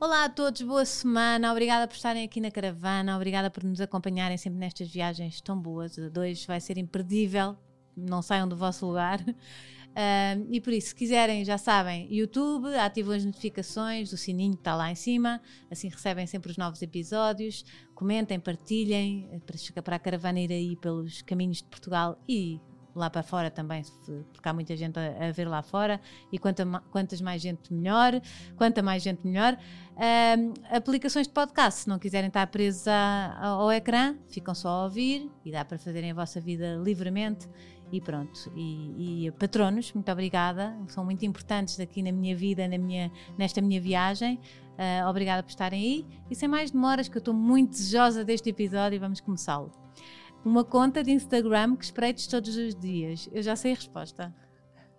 Olá 0.00 0.26
a 0.26 0.28
todos, 0.28 0.62
boa 0.62 0.84
semana. 0.84 1.50
Obrigada 1.50 1.88
por 1.88 1.96
estarem 1.96 2.24
aqui 2.24 2.40
na 2.40 2.52
caravana, 2.52 3.16
obrigada 3.16 3.50
por 3.50 3.64
nos 3.64 3.80
acompanharem 3.80 4.38
sempre 4.38 4.60
nestas 4.60 4.86
viagens 4.88 5.40
tão 5.40 5.60
boas. 5.60 5.98
A 5.98 6.08
dois 6.08 6.46
vai 6.46 6.60
ser 6.60 6.78
imperdível, 6.78 7.56
não 7.96 8.22
saiam 8.22 8.46
do 8.46 8.56
vosso 8.56 8.86
lugar. 8.86 9.20
Uh, 9.20 10.46
e 10.52 10.60
por 10.60 10.72
isso, 10.72 10.90
se 10.90 10.94
quiserem, 10.94 11.44
já 11.44 11.58
sabem, 11.58 12.06
YouTube, 12.14 12.72
ativam 12.76 13.12
as 13.12 13.24
notificações, 13.24 14.12
o 14.12 14.16
sininho 14.16 14.52
que 14.52 14.60
está 14.60 14.76
lá 14.76 14.88
em 14.88 14.94
cima, 14.94 15.40
assim 15.68 15.88
recebem 15.88 16.28
sempre 16.28 16.52
os 16.52 16.56
novos 16.56 16.80
episódios. 16.80 17.64
Comentem, 17.96 18.38
partilhem, 18.38 19.28
para, 19.44 19.82
para 19.82 19.96
a 19.96 19.98
caravana 19.98 20.38
ir 20.38 20.52
aí 20.52 20.76
pelos 20.76 21.22
caminhos 21.22 21.56
de 21.56 21.64
Portugal 21.64 22.22
e 22.28 22.60
lá 22.98 23.08
para 23.08 23.22
fora 23.22 23.50
também, 23.50 23.82
porque 24.32 24.48
há 24.48 24.52
muita 24.52 24.76
gente 24.76 24.98
a, 24.98 25.28
a 25.28 25.32
ver 25.32 25.48
lá 25.48 25.62
fora, 25.62 26.00
e 26.32 26.38
quanta, 26.38 26.66
quantas 26.90 27.20
mais 27.20 27.40
gente 27.40 27.72
melhor, 27.72 28.20
quanta 28.56 28.82
mais 28.82 29.02
gente 29.02 29.26
melhor. 29.26 29.56
Um, 29.96 30.54
aplicações 30.76 31.26
de 31.26 31.32
podcast, 31.32 31.82
se 31.82 31.88
não 31.88 31.98
quiserem 31.98 32.28
estar 32.28 32.46
presos 32.48 32.86
a, 32.86 33.36
a, 33.38 33.46
ao 33.48 33.72
ecrã, 33.72 34.16
ficam 34.28 34.54
só 34.54 34.68
a 34.68 34.84
ouvir 34.84 35.30
e 35.44 35.50
dá 35.50 35.64
para 35.64 35.78
fazerem 35.78 36.10
a 36.10 36.14
vossa 36.14 36.40
vida 36.40 36.76
livremente. 36.76 37.48
E 37.90 38.02
pronto, 38.02 38.52
e, 38.54 39.26
e 39.26 39.30
patronos, 39.32 39.94
muito 39.94 40.12
obrigada, 40.12 40.76
são 40.88 41.02
muito 41.06 41.24
importantes 41.24 41.80
aqui 41.80 42.02
na 42.02 42.12
minha 42.12 42.36
vida, 42.36 42.68
na 42.68 42.76
minha, 42.76 43.10
nesta 43.38 43.62
minha 43.62 43.80
viagem. 43.80 44.38
Uh, 44.74 45.08
obrigada 45.08 45.42
por 45.42 45.48
estarem 45.48 45.80
aí. 45.80 46.06
E 46.30 46.34
sem 46.34 46.48
mais 46.48 46.70
demoras, 46.70 47.08
que 47.08 47.16
eu 47.16 47.20
estou 47.20 47.32
muito 47.32 47.70
desejosa 47.70 48.24
deste 48.24 48.50
episódio, 48.50 49.00
vamos 49.00 49.20
começá-lo 49.20 49.87
uma 50.48 50.64
conta 50.64 51.02
de 51.04 51.12
Instagram 51.12 51.76
que 51.76 51.84
espreites 51.84 52.26
todos 52.26 52.56
os 52.56 52.74
dias? 52.74 53.28
Eu 53.32 53.42
já 53.42 53.54
sei 53.54 53.72
a 53.72 53.74
resposta. 53.74 54.34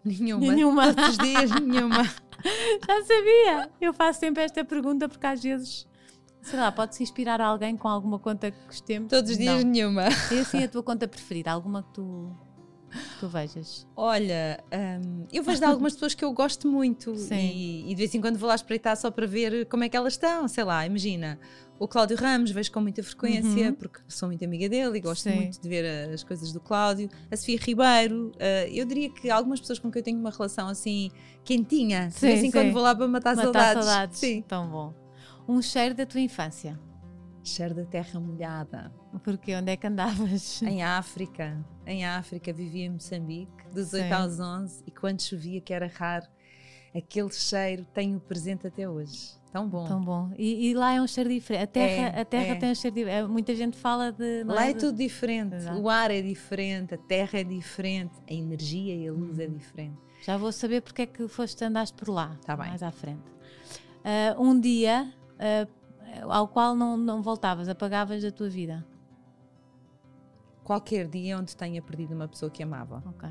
Nenhuma. 0.04 0.54
Nenhuma. 0.54 0.94
Todos 0.94 1.10
os 1.10 1.18
dias, 1.18 1.52
nenhuma. 1.52 2.04
já 2.88 3.04
sabia. 3.04 3.70
Eu 3.82 3.94
faço 3.94 4.20
sempre 4.20 4.44
esta 4.44 4.64
pergunta 4.64 5.10
porque 5.10 5.26
às 5.26 5.42
vezes, 5.44 5.88
sei 6.42 6.60
lá, 6.60 6.72
pode-se 6.72 7.04
inspirar 7.04 7.42
alguém 7.42 7.76
com 7.76 7.88
alguma 7.88 8.20
conta 8.20 8.52
que 8.52 8.66
gostemos. 8.66 9.10
Todos 9.10 9.32
os 9.32 9.38
dias, 9.38 9.64
Não. 9.64 9.72
nenhuma. 9.72 10.04
É 10.04 10.40
assim 10.40 10.64
a 10.64 10.68
tua 10.70 10.84
conta 10.84 11.08
preferida? 11.08 11.52
Alguma 11.52 11.84
que 11.84 11.94
tu, 11.96 12.32
tu 13.20 13.28
vejas? 13.28 13.86
Olha, 13.96 14.64
hum, 15.04 15.26
eu 15.34 15.44
vejo 15.44 15.60
de 15.60 15.66
algumas 15.66 15.94
pessoas 15.94 16.14
que 16.14 16.24
eu 16.24 16.32
gosto 16.32 16.68
muito 16.68 17.16
Sim. 17.16 17.36
e, 17.36 17.82
e 17.86 17.90
de 17.90 17.96
vez 17.96 18.16
em 18.16 18.22
quando 18.22 18.38
vou 18.38 18.48
lá 18.48 18.56
espreitar 18.56 18.96
só 18.96 19.12
para 19.12 19.28
ver 19.28 19.66
como 19.68 19.84
é 19.84 19.90
que 19.90 19.98
elas 19.98 20.14
estão. 20.14 20.48
Sei 20.48 20.64
lá, 20.64 20.86
imagina. 20.86 21.40
O 21.80 21.88
Cláudio 21.88 22.18
Ramos 22.18 22.52
vejo 22.52 22.72
com 22.74 22.82
muita 22.82 23.02
frequência, 23.02 23.70
Uhum. 23.70 23.74
porque 23.74 24.00
sou 24.10 24.28
muito 24.28 24.44
amiga 24.44 24.68
dele 24.68 24.98
e 24.98 25.02
gosto 25.02 25.24
Sim. 25.30 25.36
muito 25.36 25.62
de 25.62 25.70
ver 25.70 25.86
as 26.14 26.24
coisas 26.26 26.52
do 26.52 26.60
Cláudio. 26.60 27.10
A 27.32 27.38
Sofia 27.38 27.58
Ribeiro, 27.58 28.32
uh, 28.36 28.68
eu 28.70 28.86
diria 28.86 29.10
que 29.10 29.30
algumas 29.30 29.62
pessoas 29.62 29.80
com 29.80 29.90
quem 29.90 30.02
eu 30.02 30.04
tenho 30.04 30.20
uma 30.20 30.30
relação 30.30 30.68
assim 30.68 31.10
quentinha, 31.44 32.08
de 32.10 32.16
Sim, 32.16 32.28
vez 32.28 32.44
em 32.44 32.52
quando 32.52 32.74
vou 32.74 32.82
lá 32.82 32.94
para 32.94 33.08
matar, 33.08 33.34
Matar 33.36 33.44
saudades. 33.46 33.86
saudades. 33.86 34.20
Sim. 34.20 34.42
Tão 34.48 34.70
bom. 34.70 34.94
Um 35.48 35.62
cheiro 35.62 35.96
da 35.96 36.06
tua 36.06 36.20
infância. 36.20 36.78
Cheiro 37.44 37.74
da 37.74 37.86
terra 37.86 38.20
molhada. 38.20 38.92
Porque 39.24 39.56
onde 39.56 39.72
é 39.72 39.78
que 39.78 39.88
andavas? 39.88 40.62
Em 40.62 40.84
África, 40.84 41.66
em 41.88 42.06
África, 42.06 42.52
vivia 42.54 42.86
em 42.86 42.90
Moçambique, 42.90 43.52
dos 43.74 43.94
8 43.94 44.06
Sim. 44.06 44.12
aos 44.14 44.40
11, 44.40 44.84
e 44.86 44.92
quando 44.92 45.22
chovia, 45.22 45.60
que 45.62 45.74
era 45.74 45.88
raro, 45.88 46.28
aquele 46.96 47.32
cheiro 47.32 47.86
tenho 47.94 48.20
presente 48.20 48.66
até 48.68 48.90
hoje. 48.90 49.38
Tão 49.52 49.68
bom. 49.68 49.88
Tão 49.88 50.00
bom. 50.04 50.32
E, 50.38 50.70
e 50.70 50.74
lá 50.76 50.94
é 50.94 51.02
um 51.02 51.08
cheiro 51.08 51.30
diferente. 51.30 51.64
A 51.64 51.68
terra, 51.68 52.18
É, 52.18 52.22
a 52.22 52.26
terra 52.26 52.54
é. 52.54 52.56
tem 52.56 52.72
um 52.72 52.76
cheiro 52.76 52.96
diferente. 52.96 53.28
Muita 53.30 53.56
gente 53.56 53.78
fala 53.78 54.12
de. 54.12 54.44
Lá 54.44 54.66
é 54.68 54.74
de- 54.74 54.80
tudo 54.80 54.96
diferente, 54.98 55.56
Exato. 55.56 55.80
o 55.82 55.90
ar 55.90 56.12
é 56.12 56.22
diferente, 56.22 56.94
a 56.94 56.98
terra 57.00 57.40
é 57.40 57.44
diferente, 57.44 58.14
a 58.30 58.34
energia 58.34 58.96
e 58.96 59.08
a 59.08 59.12
luz 59.12 59.40
é 59.40 59.48
Uhum. 59.48 59.54
diferente. 59.54 59.98
Já 60.24 60.38
vou 60.38 60.52
saber 60.52 60.82
porque 60.82 61.02
é 61.02 61.06
que 61.08 61.28
foste 61.28 61.64
andaste 61.64 61.96
por 61.98 62.10
lá. 62.10 62.38
Tá 62.46 62.56
bem. 62.56 62.68
Mais 62.70 62.84
à 62.84 62.92
frente. 62.92 63.24
Ah, 64.04 64.36
um 64.40 64.60
dia 64.60 65.12
ah, 65.40 65.68
ao 66.28 66.48
qual 66.48 66.76
não, 66.76 66.96
não 66.96 67.22
voltavas, 67.24 67.68
apagavas 67.70 68.22
da 68.22 68.32
tua 68.32 68.50
vida. 68.50 68.86
Qualquer 70.64 71.08
dia 71.08 71.38
onde 71.40 71.56
tenha 71.58 71.82
perdido 71.82 72.14
uma 72.14 72.28
pessoa 72.28 72.52
que 72.52 72.62
amava, 72.62 73.02
Ok. 73.08 73.28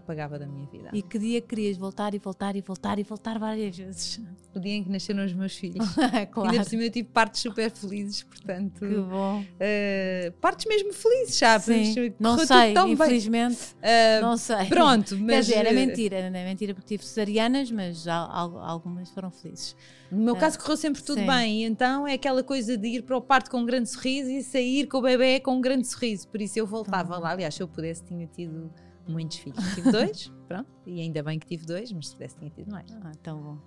Apagava 0.00 0.38
da 0.38 0.46
minha 0.46 0.66
vida. 0.66 0.90
E 0.92 1.00
que 1.02 1.18
dia 1.18 1.40
querias 1.40 1.76
voltar 1.76 2.12
e 2.14 2.18
voltar 2.18 2.56
e 2.56 2.60
voltar 2.60 2.98
e 2.98 3.02
voltar 3.04 3.38
várias 3.38 3.76
vezes? 3.76 4.20
O 4.54 4.58
dia 4.58 4.72
em 4.74 4.82
que 4.82 4.90
nasceram 4.90 5.24
os 5.24 5.32
meus 5.32 5.54
filhos. 5.54 5.86
claro. 6.32 6.50
Ainda 6.50 6.64
por 6.64 6.68
cima 6.68 6.82
eu 6.82 6.90
tive 6.90 7.08
partes 7.08 7.40
super 7.40 7.70
felizes, 7.70 8.24
portanto. 8.24 8.80
Que 8.80 8.96
bom. 8.96 9.44
eh, 9.60 10.32
partes 10.40 10.66
mesmo 10.66 10.92
felizes, 10.92 11.36
sabes? 11.36 11.64
Sim. 11.94 12.12
Não 12.18 12.36
sei, 12.44 12.74
infelizmente. 12.88 13.76
Eh, 13.80 14.20
não 14.20 14.36
sei. 14.36 14.66
Pronto, 14.66 15.14
Quer 15.16 15.22
mas 15.22 15.46
dizer, 15.46 15.58
era 15.58 15.70
eh, 15.70 15.72
mentira, 15.72 16.30
não 16.30 16.38
é 16.38 16.44
mentira 16.44 16.74
porque 16.74 16.88
tive 16.96 17.04
cesarianas, 17.06 17.70
mas 17.70 18.08
al- 18.08 18.30
al- 18.30 18.58
algumas 18.58 19.08
foram 19.10 19.30
felizes. 19.30 19.76
No 20.10 20.18
meu 20.24 20.34
Ah, 20.34 20.38
caso 20.38 20.58
correu 20.58 20.76
sempre 20.76 21.00
tudo 21.02 21.20
sim. 21.20 21.26
bem, 21.26 21.62
e 21.62 21.64
então 21.64 22.06
é 22.08 22.14
aquela 22.14 22.42
coisa 22.42 22.76
de 22.76 22.88
ir 22.88 23.02
para 23.02 23.16
o 23.16 23.20
parto 23.20 23.48
com 23.48 23.58
um 23.58 23.64
grande 23.66 23.88
sorriso 23.88 24.28
e 24.28 24.42
sair 24.42 24.88
com 24.88 24.98
o 24.98 25.02
bebê 25.02 25.38
com 25.38 25.52
um 25.56 25.60
grande 25.60 25.86
sorriso. 25.86 26.26
Por 26.26 26.40
isso 26.42 26.58
eu 26.58 26.66
voltava 26.66 27.14
bom. 27.14 27.20
lá. 27.22 27.30
Aliás, 27.30 27.54
se 27.54 27.62
eu 27.62 27.68
pudesse, 27.68 28.02
tinha 28.04 28.26
tido 28.26 28.72
muitos 29.06 29.38
filhos. 29.38 29.74
Tive 29.74 29.90
dois, 29.92 30.32
pronto, 30.48 30.68
e 30.86 31.00
ainda 31.00 31.22
bem 31.22 31.38
que 31.38 31.46
tive 31.46 31.66
dois, 31.66 31.92
mas 31.92 32.08
se 32.08 32.14
pudesse, 32.14 32.36
tinha 32.36 32.50
tido 32.50 32.70
mais. 32.70 32.90
Ah, 33.02 33.12
tão 33.22 33.40
bom. 33.40 33.58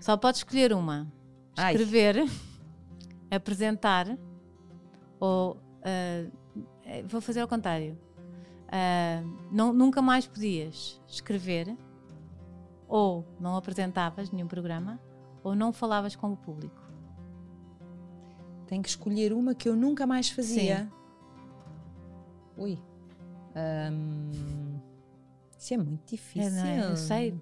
Só 0.00 0.16
podes 0.16 0.40
escolher 0.40 0.72
uma: 0.72 1.10
Ai. 1.56 1.72
escrever, 1.74 2.16
apresentar 3.30 4.18
ou. 5.20 5.56
eh, 5.82 6.30
vou 7.06 7.20
fazer 7.20 7.40
ao 7.40 7.48
contrário. 7.48 7.98
Ah, 8.68 9.22
não, 9.50 9.72
nunca 9.72 10.02
mais 10.02 10.26
podias 10.26 11.00
escrever, 11.06 11.76
ou 12.88 13.24
não 13.38 13.56
apresentavas 13.56 14.30
nenhum 14.30 14.48
programa, 14.48 15.00
ou 15.42 15.54
não 15.54 15.72
falavas 15.72 16.16
com 16.16 16.32
o 16.32 16.36
público. 16.36 16.82
Tenho 18.66 18.82
que 18.82 18.88
escolher 18.88 19.32
uma 19.32 19.54
que 19.54 19.68
eu 19.68 19.76
nunca 19.76 20.06
mais 20.06 20.30
fazia. 20.30 20.90
Ui. 22.56 22.78
Hum, 23.56 24.80
isso 25.58 25.74
é 25.74 25.76
muito 25.78 26.10
difícil. 26.10 26.64
É, 26.64 26.76
é? 26.80 26.84
Eu 26.90 26.96
sei, 26.96 27.40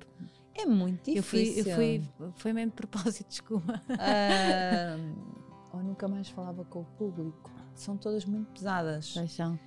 É 0.55 0.67
muito 0.67 1.09
eu 1.11 1.23
fui, 1.23 1.45
difícil. 1.45 1.71
eu 1.71 1.77
fui, 1.77 2.03
foi 2.37 2.53
mesmo 2.53 2.71
de 2.71 2.77
propósito, 2.77 3.27
desculpa. 3.31 3.81
Hum, 3.89 5.15
ou 5.73 5.83
nunca 5.83 6.07
mais 6.09 6.29
falava 6.29 6.65
com 6.65 6.81
o 6.81 6.85
público. 6.85 7.51
São 7.75 7.97
todas 7.97 8.25
muito 8.25 8.53
pesadas. 8.53 9.15
Paixão. 9.15 9.59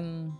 Hum, 0.00 0.30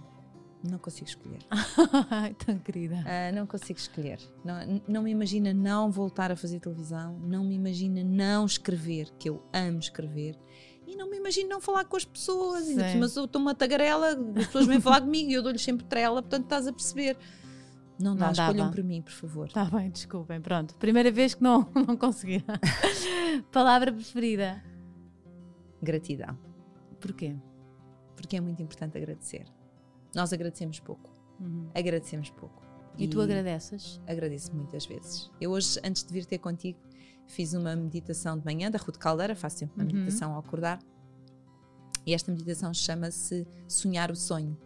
não 0.62 0.78
consigo 0.78 1.06
escolher. 1.08 1.38
Ai, 2.10 2.34
tão 2.34 2.58
querida. 2.58 3.02
Ah, 3.06 3.32
não 3.32 3.46
consigo 3.46 3.78
escolher. 3.78 4.18
Não, 4.44 4.82
não 4.86 5.02
me 5.02 5.10
imagina 5.10 5.54
não 5.54 5.90
voltar 5.90 6.30
a 6.30 6.36
fazer 6.36 6.60
televisão. 6.60 7.18
Não 7.20 7.42
me 7.42 7.54
imagina 7.54 8.04
não 8.04 8.44
escrever, 8.44 9.10
que 9.18 9.30
eu 9.30 9.42
amo 9.54 9.78
escrever. 9.78 10.36
E 10.90 10.96
não 10.96 11.08
me 11.08 11.16
imagino 11.18 11.48
não 11.48 11.60
falar 11.60 11.84
com 11.84 11.96
as 11.96 12.04
pessoas. 12.04 12.66
Ainda 12.68 12.82
por 12.82 12.86
Sim. 12.88 12.92
cima 12.94 13.08
sou- 13.08 13.24
estou 13.26 13.40
uma 13.40 13.54
tagarela, 13.54 14.08
as 14.36 14.46
pessoas 14.46 14.66
vêm 14.66 14.80
falar 14.80 15.00
comigo 15.02 15.30
e 15.30 15.34
eu 15.34 15.42
dou-lhes 15.42 15.62
sempre 15.62 15.84
trela, 15.86 16.20
portanto 16.22 16.44
estás 16.44 16.66
a 16.66 16.72
perceber. 16.72 17.16
Não 17.98 18.16
dá, 18.16 18.26
Não 18.28 18.32
dava. 18.32 18.50
escolham 18.52 18.70
por 18.72 18.82
mim, 18.82 19.02
por 19.02 19.12
favor. 19.12 19.46
Está 19.46 19.66
Tá 19.66 19.76
bem, 19.76 19.90
desculpem. 19.90 20.40
Pronto, 20.40 20.74
primeira 20.76 21.10
vez 21.12 21.34
que 21.34 21.42
não, 21.42 21.68
não 21.86 21.96
consegui. 21.96 22.42
Palavra 23.52 23.92
preferida. 23.92 24.62
Gratidão. 25.82 26.36
Porquê? 27.00 27.36
Porque 28.16 28.36
é 28.36 28.40
muito 28.40 28.62
importante 28.62 28.96
agradecer. 28.98 29.44
Nós 30.14 30.32
agradecemos 30.32 30.80
pouco. 30.80 31.10
Uhum. 31.40 31.68
Agradecemos 31.74 32.30
pouco. 32.30 32.62
E, 32.98 33.06
tu 33.08 33.20
agradeces? 33.20 34.00
agradeço 34.06 34.54
muitas 34.54 34.84
vezes. 34.84 35.30
Eu 35.40 35.52
hoje, 35.52 35.78
antes 35.84 36.02
de 36.04 36.12
vir 36.12 36.26
ter 36.26 36.38
contigo, 36.38 36.78
fiz 37.30 37.52
uma 37.54 37.74
meditação 37.76 38.38
de 38.38 38.44
manhã 38.44 38.70
da 38.70 38.78
Ruth 38.78 38.96
Caldeira, 38.98 39.34
faço 39.34 39.58
sempre 39.58 39.76
uma 39.76 39.84
Uhum. 39.90 39.92
meditação 39.98 40.32
ao 40.34 40.40
acordar. 40.40 40.78
E 42.06 42.14
esta 42.14 42.30
meditação 42.32 42.72
chama-se 42.74 43.46
Sonhar 43.68 44.10
o 44.10 44.16
Sonho. 44.16 44.56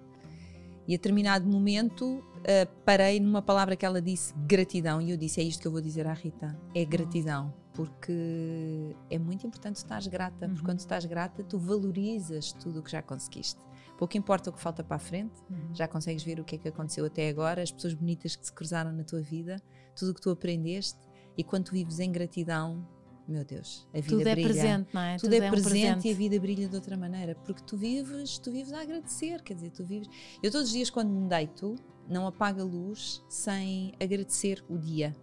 E 0.87 0.95
a 0.95 0.97
determinado 0.97 1.47
momento 1.49 2.23
ah, 2.47 2.67
parei 2.85 3.19
numa 3.21 3.41
palavra 3.43 3.75
que 3.75 3.87
ela 3.87 4.01
disse, 4.03 4.35
gratidão. 4.47 5.01
E 5.01 5.11
eu 5.11 5.17
disse, 5.17 5.41
é 5.41 5.45
isto 5.45 5.61
que 5.63 5.67
eu 5.67 5.73
vou 5.73 5.81
dizer 5.81 6.07
à 6.07 6.13
Rita, 6.13 6.59
é 6.75 6.85
gratidão. 6.85 7.53
Porque 7.73 8.95
é 9.11 9.19
muito 9.19 9.47
importante 9.47 9.77
estás 9.77 10.07
grata, 10.07 10.47
Uhum. 10.47 10.53
porque 10.53 10.65
quando 10.67 10.79
estás 10.79 11.05
grata, 11.07 11.43
tu 11.43 11.59
valorizas 11.59 12.53
tudo 12.53 12.81
o 12.81 12.83
que 12.83 12.91
já 12.91 13.03
conseguiste. 13.03 13.59
Pouco 13.99 14.17
importa 14.19 14.51
o 14.51 14.53
que 14.53 14.61
falta 14.61 14.83
para 14.85 14.97
a 14.97 14.99
frente, 14.99 15.33
já 15.73 15.89
consegues 15.89 16.23
ver 16.23 16.39
o 16.41 16.45
que 16.45 16.57
é 16.57 16.59
que 16.59 16.69
aconteceu 16.69 17.05
até 17.05 17.29
agora, 17.29 17.63
as 17.63 17.71
pessoas 17.73 17.95
bonitas 17.95 18.37
que 18.37 18.45
se 18.47 18.53
cruzaram 18.53 18.93
na 18.93 19.05
tua 19.05 19.21
vida, 19.23 19.57
tudo 19.97 20.11
o 20.11 20.15
que 20.15 20.21
tu 20.21 20.31
aprendeste, 20.31 20.99
e 21.37 21.45
quando 21.45 21.65
tu 21.67 21.73
vives 21.73 21.99
em 22.01 22.11
gratidão, 22.11 22.87
meu 23.27 23.45
Deus, 23.45 23.87
a 23.93 23.97
vida 23.97 24.09
Tudo 24.09 24.29
é 24.29 24.35
brilha. 24.35 24.49
presente, 24.49 24.89
não 24.93 25.01
é? 25.01 25.17
Tudo, 25.17 25.35
é, 25.35 25.49
um 25.49 25.51
presente, 25.51 25.71
presente. 25.71 26.09
e 26.09 26.11
a 26.11 26.15
vida 26.15 26.39
brilha 26.39 26.69
de 26.69 26.75
outra 26.75 26.97
maneira, 26.97 27.35
porque 27.45 27.63
tu 27.63 27.77
vives, 27.77 28.39
tu 28.39 28.53
vives 28.53 28.73
a 28.73 28.83
agradecer, 28.83 29.43
quer 29.43 29.55
dizer, 29.55 29.71
tu 29.71 29.85
vives. 29.85 30.09
Eu 30.43 30.51
todos 30.51 30.69
os 30.69 30.73
dias 30.73 30.91
quando 30.91 31.11
me 31.11 31.29
deito, 31.29 31.75
não 32.09 32.27
apago 32.27 32.61
a 32.61 32.65
luz 32.65 33.23
sem 33.29 33.95
agradecer 33.99 34.63
o 34.69 34.77
dia 34.77 35.17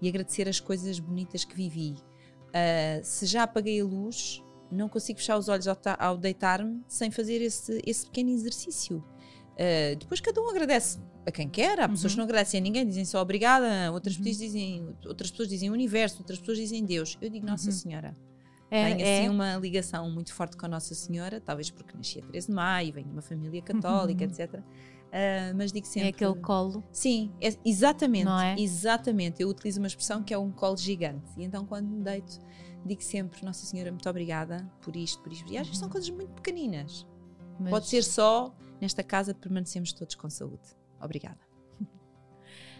e 0.00 0.08
agradecer 0.08 0.48
as 0.48 0.60
coisas 0.60 0.98
bonitas 0.98 1.44
que 1.44 1.54
vivi. 1.54 1.96
Uh, 2.48 3.02
se 3.02 3.24
já 3.24 3.44
apaguei 3.44 3.80
a 3.80 3.84
luz, 3.84 4.42
não 4.70 4.88
consigo 4.88 5.18
fechar 5.18 5.38
os 5.38 5.48
olhos 5.48 5.66
ao, 5.66 5.78
ao 5.98 6.18
deitar-me 6.18 6.82
sem 6.86 7.10
fazer 7.10 7.40
esse, 7.40 7.80
esse 7.86 8.04
pequeno 8.04 8.30
exercício. 8.30 8.98
Uh, 9.52 9.96
depois 9.98 10.20
cada 10.20 10.40
um 10.40 10.50
agradece 10.50 10.98
a 11.26 11.30
quem 11.30 11.48
quer, 11.48 11.78
há 11.80 11.88
pessoas 11.88 12.12
Uhum. 12.12 12.16
que 12.16 12.16
não 12.18 12.24
agradecem 12.24 12.58
a 12.58 12.62
ninguém, 12.62 12.86
dizem 12.86 13.04
só 13.04 13.20
obrigada, 13.22 13.90
outras, 13.92 14.16
Uhum. 14.16 14.24
pessoas 14.24 14.38
dizem, 14.38 14.96
outras 15.06 15.30
pessoas 15.30 15.48
dizem 15.48 15.70
universo, 15.70 16.18
outras 16.18 16.38
pessoas 16.38 16.58
dizem 16.58 16.84
Deus. 16.84 17.16
Eu 17.20 17.30
digo 17.30 17.46
Nossa 17.46 17.66
Uhum. 17.66 17.72
Senhora. 17.72 18.16
É, 18.70 18.94
Tenho 18.94 19.06
é. 19.06 19.18
assim 19.20 19.28
uma 19.28 19.56
ligação 19.56 20.10
muito 20.10 20.32
forte 20.32 20.56
com 20.56 20.64
a 20.64 20.68
Nossa 20.68 20.94
Senhora, 20.94 21.40
talvez 21.40 21.70
porque 21.70 21.94
nasci 21.96 22.18
a 22.20 22.22
13 22.22 22.46
de 22.48 22.54
maio, 22.54 22.92
venho 22.92 23.06
de 23.06 23.12
uma 23.12 23.20
família 23.22 23.60
católica, 23.62 24.24
etc. 24.24 24.54
Uh, 24.54 25.54
mas 25.54 25.70
digo 25.70 25.86
sempre. 25.86 26.08
é 26.08 26.10
aquele 26.10 26.36
colo. 26.36 26.82
Sim, 26.90 27.30
é- 27.38 27.54
exatamente. 27.66 28.26
É? 28.30 28.58
Exatamente. 28.58 29.42
Eu 29.42 29.48
utilizo 29.50 29.78
uma 29.78 29.86
expressão 29.86 30.22
que 30.22 30.32
é 30.32 30.38
um 30.38 30.50
colo 30.50 30.78
gigante. 30.78 31.30
E 31.36 31.44
então, 31.44 31.66
quando 31.66 31.86
me 31.86 32.02
deito, 32.02 32.38
digo 32.86 33.02
sempre: 33.02 33.44
Nossa 33.44 33.66
Senhora, 33.66 33.90
muito 33.92 34.08
obrigada 34.08 34.66
por 34.80 34.96
isto, 34.96 35.22
por 35.22 35.30
isto. 35.30 35.52
E 35.52 35.58
às 35.58 35.66
vezes 35.66 35.78
são 35.78 35.90
coisas 35.90 36.08
muito 36.08 36.30
pequeninas. 36.32 37.06
mas- 37.60 37.68
Pode 37.68 37.88
ser 37.88 38.02
só 38.02 38.56
nesta 38.80 39.02
casa 39.02 39.34
permanecemos 39.34 39.92
todos 39.92 40.14
com 40.14 40.30
saúde. 40.30 40.62
Obrigada. 41.02 41.38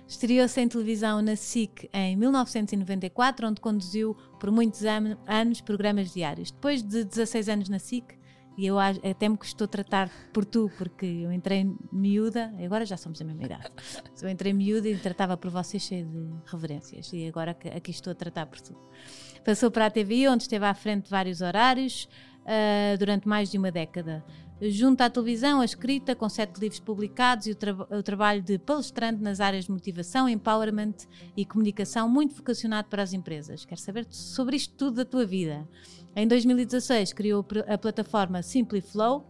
Estreou-se 0.07 0.61
em 0.61 0.69
televisão 0.69 1.23
na 1.23 1.37
SIC 1.37 1.89
em 1.93 2.17
1994, 2.17 3.47
onde 3.49 3.61
conduziu 3.61 4.15
por 4.39 4.51
muitos 4.51 4.85
an- 4.85 5.17
anos 5.27 5.61
programas 5.61 6.13
diários. 6.13 6.51
Depois 6.51 6.83
de 6.83 7.05
16 7.05 7.49
anos 7.49 7.69
na 7.69 7.79
SIC, 7.79 8.21
e 8.59 8.67
eu 8.67 8.79
até 8.79 9.27
me 9.29 9.39
custou 9.39 9.67
tratar 9.67 10.11
por 10.33 10.45
tu, 10.45 10.71
porque 10.77 11.07
eu 11.07 11.33
entrei 11.33 11.65
miúda, 11.91 12.53
agora 12.63 12.85
já 12.85 12.99
somos 12.99 13.19
da 13.19 13.25
mesma 13.25 13.45
idade. 13.45 13.71
Eu 14.21 14.29
entrei 14.29 14.53
miúda 14.53 14.89
e 14.89 14.97
tratava 14.99 15.37
por 15.39 15.51
vocês 15.51 15.83
cheio 15.83 16.07
de 16.07 16.29
reverências, 16.51 17.11
e 17.15 17.27
agora 17.27 17.53
aqui 17.75 17.91
estou 17.91 18.11
a 18.11 18.15
tratar 18.15 18.45
por 18.47 18.61
tu. 18.61 18.77
Passou 19.45 19.71
para 19.71 19.87
a 19.87 19.91
TVI, 19.91 20.29
onde 20.29 20.43
esteve 20.43 20.67
à 20.67 20.75
frente 20.75 21.05
de 21.05 21.11
vários 21.11 21.41
horários 21.41 22.07
ah, 22.45 22.95
durante 22.99 23.27
mais 23.27 23.51
de 23.51 23.57
uma 23.57 23.71
década. 23.73 24.23
Junto 24.65 25.01
à 25.01 25.11
televisão, 25.11 25.61
a 25.61 25.65
escrita, 25.65 26.15
com 26.15 26.29
sete 26.29 26.61
livros 26.61 26.79
publicados 26.79 27.49
e 27.49 27.51
o, 27.51 27.55
tra- 27.57 27.87
o 27.91 28.01
trabalho 28.01 28.41
de 28.41 28.59
palestrante 28.59 29.21
nas 29.21 29.41
áreas 29.41 29.65
de 29.65 29.73
motivação, 29.73 30.29
empowerment 30.29 30.95
e 31.37 31.45
comunicação, 31.45 32.09
muito 32.09 32.33
vocacionado 32.37 32.89
para 32.89 33.03
as 33.03 33.13
empresas. 33.13 33.65
Quero 33.65 33.81
saber 33.81 34.07
sobre 34.09 34.55
isto 34.55 34.73
tudo 34.77 34.99
da 34.99 35.05
tua 35.05 35.27
vida. 35.27 35.69
Em 36.15 36.29
2016, 36.29 37.13
criou 37.13 37.45
a 37.67 37.77
plataforma 37.77 38.41
Simply 38.41 38.81
Flow, 38.81 39.27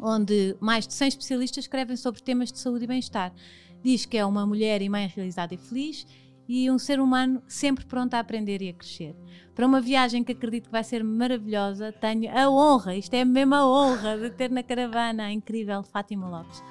onde 0.00 0.56
mais 0.58 0.88
de 0.88 0.94
100 0.94 1.08
especialistas 1.08 1.64
escrevem 1.64 1.96
sobre 1.96 2.20
temas 2.20 2.50
de 2.50 2.58
saúde 2.58 2.82
e 2.82 2.88
bem-estar. 2.88 3.32
Diz 3.80 4.06
que 4.06 4.16
é 4.16 4.26
uma 4.26 4.44
mulher 4.44 4.82
e 4.82 4.88
mãe 4.88 5.06
realizada 5.06 5.54
e 5.54 5.56
feliz 5.56 6.04
e 6.48 6.70
um 6.70 6.78
ser 6.78 6.98
humano 6.98 7.42
sempre 7.46 7.84
pronto 7.84 8.14
a 8.14 8.18
aprender 8.20 8.62
e 8.62 8.70
a 8.70 8.72
crescer. 8.72 9.14
Para 9.54 9.66
uma 9.66 9.80
viagem 9.80 10.22
que 10.24 10.32
acredito 10.32 10.66
que 10.66 10.72
vai 10.72 10.82
ser 10.84 11.02
maravilhosa, 11.04 11.92
tenho 11.92 12.30
a 12.34 12.48
honra, 12.48 12.94
isto 12.94 13.12
é 13.14 13.24
mesmo 13.24 13.54
a 13.54 13.66
honra, 13.66 14.16
de 14.16 14.30
ter 14.30 14.50
na 14.50 14.62
caravana 14.62 15.24
a 15.24 15.32
incrível 15.32 15.82
Fátima 15.82 16.28
Lopes. 16.28 16.62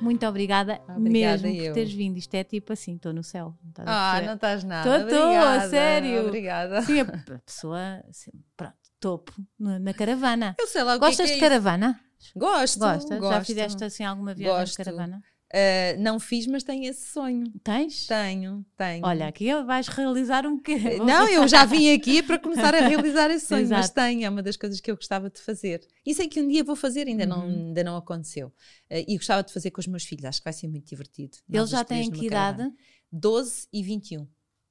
Muito 0.00 0.24
obrigada, 0.26 0.80
Obrigada, 0.88 1.42
mesmo 1.42 1.58
por 1.58 1.64
eu. 1.66 1.74
teres 1.74 1.92
vindo. 1.92 2.16
Isto 2.16 2.34
é 2.34 2.44
tipo 2.44 2.72
assim, 2.72 2.94
estou 2.96 3.12
no 3.12 3.22
céu. 3.22 3.54
não 3.76 3.84
Ah, 3.86 4.22
não 4.24 4.34
estás 4.34 4.62
nada. 4.64 5.02
Obrigada, 5.02 5.68
sério. 5.68 6.26
Obrigada. 6.26 6.82
Sim, 6.82 7.00
a 7.00 7.38
pessoa, 7.44 8.02
assim, 8.08 8.30
pronto, 8.56 8.74
topo, 9.00 9.32
na, 9.58 9.78
na 9.78 9.92
caravana. 9.92 10.54
Eu 10.58 10.66
sei 10.68 10.82
lá 10.82 10.94
o 10.96 10.98
Gostas 11.00 11.16
que 11.16 11.22
é 11.22 11.24
de 11.24 11.28
que 11.40 11.44
é 11.44 11.48
isso. 11.48 11.50
caravana? 11.64 12.00
Gosto. 12.36 12.78
Gostas? 12.78 13.08
Já 13.08 13.18
gosto. 13.18 13.44
fizeste 13.46 13.84
assim 13.84 14.04
alguma 14.04 14.34
viagem 14.34 14.56
Gosto. 14.60 14.70
de 14.78 14.84
caravana? 14.84 15.22
Uh, 15.56 15.98
não 16.02 16.20
fiz, 16.20 16.46
mas 16.46 16.62
tenho 16.62 16.84
esse 16.84 17.06
sonho. 17.08 17.50
Tens? 17.64 18.06
Tenho, 18.06 18.62
tenho. 18.76 19.06
Olha, 19.06 19.26
aqui 19.26 19.46
vais 19.64 19.88
realizar 19.88 20.44
um 20.46 20.58
quê? 20.60 20.72
Eh, 20.72 20.98
Não, 20.98 21.26
eu 21.28 21.48
já 21.48 21.64
vim 21.64 21.94
aqui 21.94 22.22
para 22.22 22.38
começar 22.38 22.74
a 22.74 22.80
realizar 22.86 23.30
esse 23.30 23.46
sonho, 23.46 23.66
mas 23.70 23.88
tenho, 23.88 24.24
é 24.26 24.28
uma 24.28 24.42
das 24.42 24.56
coisas 24.58 24.80
que 24.82 24.90
eu 24.90 24.96
gostava 24.96 25.30
de 25.30 25.40
fazer. 25.40 25.80
E 26.04 26.14
sei 26.14 26.28
que 26.28 26.42
um 26.42 26.48
dia 26.48 26.62
vou 26.62 26.76
fazer, 26.76 27.06
ainda, 27.08 27.24
não, 27.24 27.46
Uhum. 27.46 27.68
ainda 27.68 27.82
não 27.82 27.96
aconteceu. 27.96 28.52
Eh, 28.90 29.06
e 29.08 29.16
gostava 29.16 29.42
de 29.42 29.50
fazer 29.52 29.70
com 29.70 29.80
os 29.80 29.86
meus 29.86 30.04
filhos, 30.04 30.26
acho 30.26 30.40
que 30.40 30.44
vai 30.44 30.52
ser 30.52 30.68
muito 30.68 30.86
divertido. 30.86 31.38
Eles 31.50 31.70
já 31.70 31.82
têm 31.82 32.10
que 32.10 32.26
idade? 32.26 32.58
caravana. 32.58 32.74
12 33.10 33.66
e 33.72 33.82
21. 33.82 34.26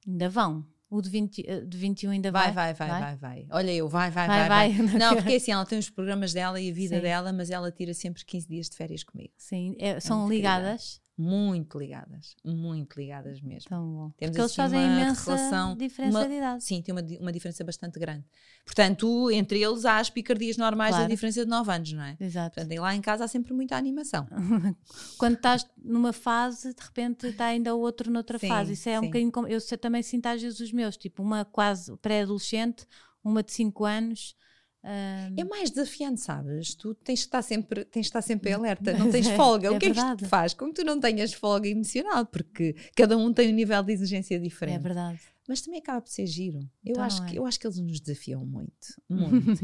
Ainda 0.06 0.28
vão. 0.28 0.64
O 0.96 1.02
de, 1.02 1.10
20, 1.10 1.44
eh, 1.46 1.60
de 1.60 1.76
21 1.76 2.10
ainda 2.10 2.32
Vai, 2.32 2.50
vai? 2.52 2.72
vai, 2.72 2.88
vai, 2.88 3.00
vai, 3.00 3.16
vai. 3.16 3.46
Olha 3.50 3.70
eu, 3.70 3.86
vai, 3.86 4.10
vai, 4.10 4.26
Vai, 4.26 4.48
vai. 4.48 4.72
vai. 4.72 4.86
Não, 4.98 5.14
porque 5.16 5.34
assim, 5.34 5.52
ela 5.52 5.66
tem 5.66 5.78
os 5.78 5.90
programas 5.90 6.32
dela 6.32 6.58
e 6.58 6.70
a 6.70 6.72
vida 6.72 6.96
Sim. 6.96 7.02
dela, 7.02 7.32
mas 7.34 7.50
ela 7.50 7.70
tira 7.70 7.92
sempre 7.92 8.24
15 8.24 8.48
dias 8.48 8.70
de 8.70 8.76
férias 8.76 9.04
comigo. 9.04 9.30
Sim, 9.36 9.76
é- 9.78 10.00
são 10.00 10.20
muito 10.20 10.32
ligadas. 10.32 10.98
Muito 11.18 11.78
ligadas, 11.78 12.36
muito 12.44 12.94
ligadas 13.00 13.40
mesmo. 13.40 13.70
Tão 13.70 13.82
bom. 13.90 14.10
Temos 14.18 14.36
Porque 14.36 14.40
eles 14.40 14.40
assim 14.44 14.54
fazem 14.56 14.78
uma 14.80 14.86
imensa 15.00 15.24
relação- 15.34 15.76
diferença 15.76 16.18
uma- 16.18 16.28
de 16.28 16.34
idade. 16.34 16.64
Sim, 16.64 16.82
tem 16.82 16.94
uma, 16.94 17.02
uma 17.20 17.32
diferença 17.32 17.64
bastante 17.64 17.98
grande. 17.98 18.24
Portanto, 18.66 19.30
entre 19.30 19.62
eles 19.62 19.86
há 19.86 19.98
as 19.98 20.10
picardias 20.10 20.58
normais 20.58 20.90
Claro. 20.90 21.04
da 21.04 21.08
diferença 21.08 21.42
de 21.42 21.48
9 21.50 21.72
anos, 21.72 21.92
não 21.92 22.02
é? 22.02 22.16
Exato. 22.20 22.54
Portanto, 22.56 22.72
e 22.72 22.78
lá 22.78 22.94
em 22.94 23.00
casa 23.00 23.24
há 23.24 23.28
sempre 23.28 23.54
muita 23.54 23.76
animação. 23.76 24.26
Quando 25.16 25.36
estás 25.36 25.66
numa 25.82 26.12
fase, 26.12 26.74
de 26.74 26.82
repente 26.82 27.28
está 27.28 27.46
ainda 27.46 27.74
o 27.74 27.80
outro 27.80 28.10
noutra 28.10 28.38
Sim, 28.38 28.48
fase. 28.48 28.72
Isso 28.74 28.88
é 28.88 28.98
um 28.98 29.02
sim. 29.04 29.06
bocadinho 29.08 29.32
como. 29.32 29.48
Eu 29.48 29.58
também 29.78 30.02
sinto 30.02 30.26
às 30.26 30.42
vezes 30.42 30.60
os 30.60 30.70
meus, 30.72 30.96
tipo, 30.98 31.22
uma 31.22 31.44
quase 31.46 31.96
pré-adolescente, 31.96 32.86
uma 33.24 33.42
de 33.42 33.52
5 33.52 33.84
anos. 33.86 34.36
Ah, 34.86 35.30
É 35.36 35.44
mais 35.44 35.70
desafiante, 35.70 36.20
sabes? 36.20 36.74
Tu 36.74 36.94
tens 36.94 37.20
que 37.20 37.26
estar 37.26 37.42
sempre, 37.42 37.84
tens 37.84 38.02
que 38.04 38.08
estar 38.08 38.22
sempre 38.22 38.52
alerta, 38.52 38.92
não 38.96 39.10
tens 39.10 39.28
folga. 39.28 39.68
É 39.68 39.70
o 39.70 39.78
que 39.78 39.86
é 39.86 39.88
que 39.90 39.94
verdade. 39.94 40.22
isto 40.22 40.30
faz? 40.30 40.54
Como 40.54 40.72
tu 40.72 40.84
não 40.84 41.00
tenhas 41.00 41.32
folga 41.32 41.68
emocional, 41.68 42.24
porque 42.26 42.74
cada 42.94 43.16
um 43.18 43.32
tem 43.32 43.50
um 43.52 43.54
nível 43.54 43.82
de 43.82 43.92
exigência 43.92 44.36
é 44.36 44.38
diferente. 44.38 44.82
verdade. 44.82 45.20
Mas 45.48 45.60
também 45.60 45.78
acaba 45.78 46.00
por 46.00 46.10
ser 46.10 46.26
giro. 46.26 46.58
Eu, 46.84 46.90
Então 46.90 47.04
acho 47.04 47.22
é. 47.22 47.26
que, 47.26 47.36
eu 47.38 47.46
acho 47.46 47.60
que 47.60 47.66
eles 47.68 47.78
nos 47.78 48.00
desafiam 48.00 48.44
muito. 48.44 48.74
Muito. 49.08 49.62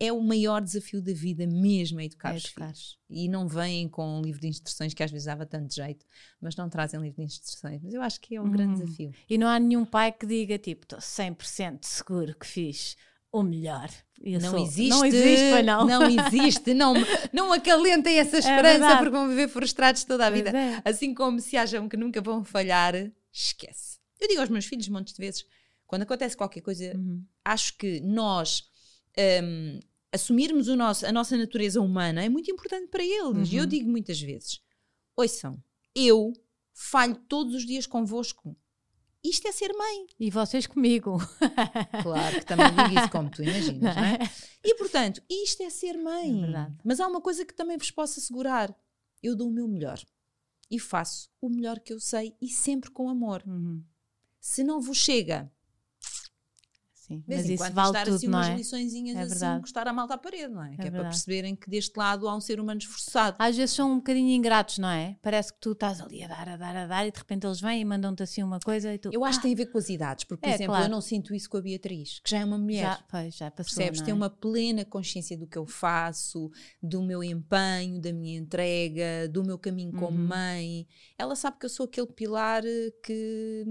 é, 0.00 0.06
é 0.06 0.12
o 0.12 0.20
maior 0.22 0.60
desafio 0.62 1.02
da 1.02 1.12
vida 1.12 1.44
mesmo, 1.44 1.98
é 2.00 2.04
educar 2.04 2.32
É 2.32 2.36
os 2.36 2.44
educar. 2.44 2.66
filhos. 2.66 2.98
E 3.10 3.28
não 3.28 3.48
vêm 3.48 3.88
com 3.88 4.18
um 4.18 4.22
livro 4.22 4.40
de 4.40 4.46
instruções 4.46 4.94
que 4.94 5.02
às 5.02 5.10
vezes 5.10 5.26
dava 5.26 5.44
tanto 5.44 5.74
jeito, 5.74 6.06
mas 6.40 6.54
não 6.54 6.68
trazem 6.68 7.00
livro 7.00 7.16
de 7.16 7.24
instruções. 7.24 7.80
Mas 7.82 7.92
eu 7.94 8.00
acho 8.00 8.20
que 8.20 8.36
é 8.36 8.40
um 8.40 8.48
grande 8.48 8.74
Uhum. 8.80 8.84
desafio. 8.84 9.10
E 9.28 9.36
não 9.36 9.48
há 9.48 9.58
nenhum 9.58 9.84
pai 9.84 10.12
que 10.12 10.24
diga, 10.24 10.56
tipo, 10.56 10.84
estou 10.84 11.00
100% 11.00 11.80
seguro 11.84 12.36
que 12.38 12.46
fiz 12.46 12.96
o 13.32 13.42
melhor. 13.42 13.88
Eu 14.22 14.38
Não 14.40 14.50
sou- 14.50 14.58
existe, 14.64 14.88
Não 14.90 15.04
existe, 15.04 15.62
não. 15.64 15.86
não 15.86 16.02
existe, 16.08 16.74
não, 16.74 16.94
não 17.32 17.52
acalentem 17.52 18.18
essa 18.18 18.38
esperança 18.38 18.78
verdade. 18.78 18.98
porque 18.98 19.10
vão 19.10 19.28
viver 19.28 19.48
frustrados 19.48 20.04
toda 20.04 20.26
a 20.26 20.30
vida. 20.30 20.50
é. 20.56 20.80
Assim 20.84 21.12
como 21.14 21.40
se 21.40 21.56
acham 21.56 21.88
que 21.88 21.96
nunca 21.96 22.20
vão 22.20 22.44
falhar, 22.44 22.94
esquece. 23.32 23.98
Eu 24.20 24.28
digo 24.28 24.40
aos 24.40 24.50
meus 24.50 24.66
filhos 24.66 24.86
montes 24.88 25.12
de 25.14 25.20
vezes, 25.20 25.44
quando 25.86 26.02
acontece 26.02 26.36
qualquer 26.36 26.60
coisa, 26.60 26.92
Uhum. 26.96 27.24
acho 27.44 27.76
que 27.76 28.00
nós 28.00 28.62
hum, 29.42 29.80
assumirmos 30.12 30.68
o 30.68 30.76
nosso, 30.76 31.04
a 31.04 31.10
nossa 31.12 31.36
natureza 31.36 31.80
humana 31.80 32.22
é 32.24 32.28
muito 32.28 32.50
importante 32.50 32.88
para 32.88 33.02
eles. 33.02 33.50
E 33.50 33.56
eu 33.56 33.62
Uhum. 33.64 33.68
digo 33.68 33.90
muitas 33.90 34.20
vezes: 34.20 34.60
ouçam, 35.16 35.58
eu 35.94 36.32
falho 36.72 37.16
todos 37.28 37.54
os 37.54 37.66
dias 37.66 37.86
convosco. 37.86 38.56
Isto 39.24 39.46
é 39.46 39.52
ser 39.52 39.72
mãe. 39.72 40.06
E 40.18 40.30
vocês 40.30 40.66
comigo. 40.66 41.18
Claro 42.02 42.40
que 42.40 42.44
também 42.44 42.66
digo 42.70 42.98
isso 42.98 43.10
como 43.10 43.30
tu 43.30 43.42
imaginas, 43.44 43.96
não 43.96 44.02
é? 44.02 44.14
É? 44.14 44.18
E 44.64 44.74
portanto, 44.74 45.22
isto 45.30 45.62
é 45.62 45.70
ser 45.70 45.96
mãe. 45.96 46.44
É. 46.54 46.72
Mas 46.84 46.98
há 46.98 47.06
uma 47.06 47.20
coisa 47.20 47.44
que 47.44 47.54
também 47.54 47.78
vos 47.78 47.90
posso 47.90 48.18
assegurar: 48.18 48.74
eu 49.22 49.36
dou 49.36 49.48
o 49.48 49.52
meu 49.52 49.68
melhor 49.68 50.00
e 50.70 50.78
faço 50.78 51.30
o 51.40 51.48
melhor 51.48 51.78
que 51.78 51.92
eu 51.92 52.00
sei 52.00 52.34
e 52.40 52.48
sempre 52.48 52.90
com 52.90 53.08
amor. 53.08 53.42
Uhum. 53.46 53.84
Se 54.40 54.64
não 54.64 54.80
vos 54.80 54.98
chega, 54.98 55.52
Sim. 57.18 57.24
Mas 57.26 57.48
isso 57.48 57.72
vale 57.72 58.04
tudo, 58.04 58.14
assim 58.16 58.26
não 58.28 58.38
umas 58.38 58.48
é? 58.48 58.54
liçõezinhas 58.56 59.16
É 59.16 59.20
assim, 59.20 59.28
verdade. 59.30 59.58
encostar 59.58 59.88
a 59.88 59.92
malta 59.92 60.14
à 60.14 60.18
parede, 60.18 60.52
não 60.52 60.62
é? 60.62 60.68
que 60.70 60.74
é 60.74 60.76
para 60.76 60.90
verdade. 60.90 61.08
perceberem 61.14 61.56
que 61.56 61.68
deste 61.68 61.96
lado 61.96 62.28
há 62.28 62.36
um 62.36 62.40
ser 62.40 62.60
humano 62.60 62.78
esforçado. 62.78 63.36
Às 63.38 63.56
vezes 63.56 63.74
são 63.74 63.92
um 63.92 63.96
bocadinho 63.96 64.30
ingratos, 64.30 64.78
não 64.78 64.88
é? 64.88 65.16
Parece 65.22 65.52
que 65.52 65.58
tu 65.60 65.72
estás 65.72 66.00
ali 66.00 66.22
a 66.22 66.28
dar, 66.28 66.48
a 66.48 66.56
dar, 66.56 66.76
a 66.76 66.86
dar 66.86 67.06
e 67.06 67.10
de 67.10 67.18
repente 67.18 67.46
eles 67.46 67.60
vêm 67.60 67.80
e 67.80 67.84
mandam-te 67.84 68.22
assim 68.22 68.42
uma 68.42 68.60
coisa 68.60 68.94
e 68.94 68.98
tu. 68.98 69.10
Eu 69.12 69.24
acho 69.24 69.38
ah, 69.38 69.42
que 69.42 69.48
tem 69.48 69.54
a 69.54 69.56
ver 69.56 69.66
com 69.66 69.78
as 69.78 69.88
idades, 69.88 70.24
porque, 70.24 70.40
por 70.42 70.48
É, 70.48 70.54
exemplo, 70.54 70.72
claro. 70.74 70.86
eu 70.86 70.90
não 70.90 71.00
sinto 71.00 71.34
isso 71.34 71.50
com 71.50 71.56
a 71.56 71.60
Beatriz, 71.62 72.20
que 72.22 72.30
já 72.30 72.38
é 72.38 72.44
uma 72.44 72.58
mulher. 72.58 72.82
já, 72.82 73.04
pois, 73.10 73.34
já 73.36 73.50
passou. 73.50 73.76
Percebes? 73.76 74.00
não 74.00 74.04
Tem 74.06 74.12
é? 74.12 74.14
uma 74.14 74.30
plena 74.30 74.84
consciência 74.84 75.36
do 75.36 75.46
que 75.46 75.58
eu 75.58 75.66
faço, 75.66 76.50
do 76.80 77.02
meu 77.02 77.22
empenho, 77.24 78.00
da 78.00 78.12
minha 78.12 78.38
entrega, 78.38 79.28
do 79.28 79.42
meu 79.44 79.58
caminho 79.58 79.92
como 79.92 80.16
Uhum. 80.18 80.26
mãe. 80.28 80.86
Ela 81.18 81.34
sabe 81.34 81.58
que 81.58 81.66
eu 81.66 81.70
sou 81.70 81.84
aquele 81.86 82.06
pilar 82.06 82.62
eh, 82.64 82.92
que 83.02 83.64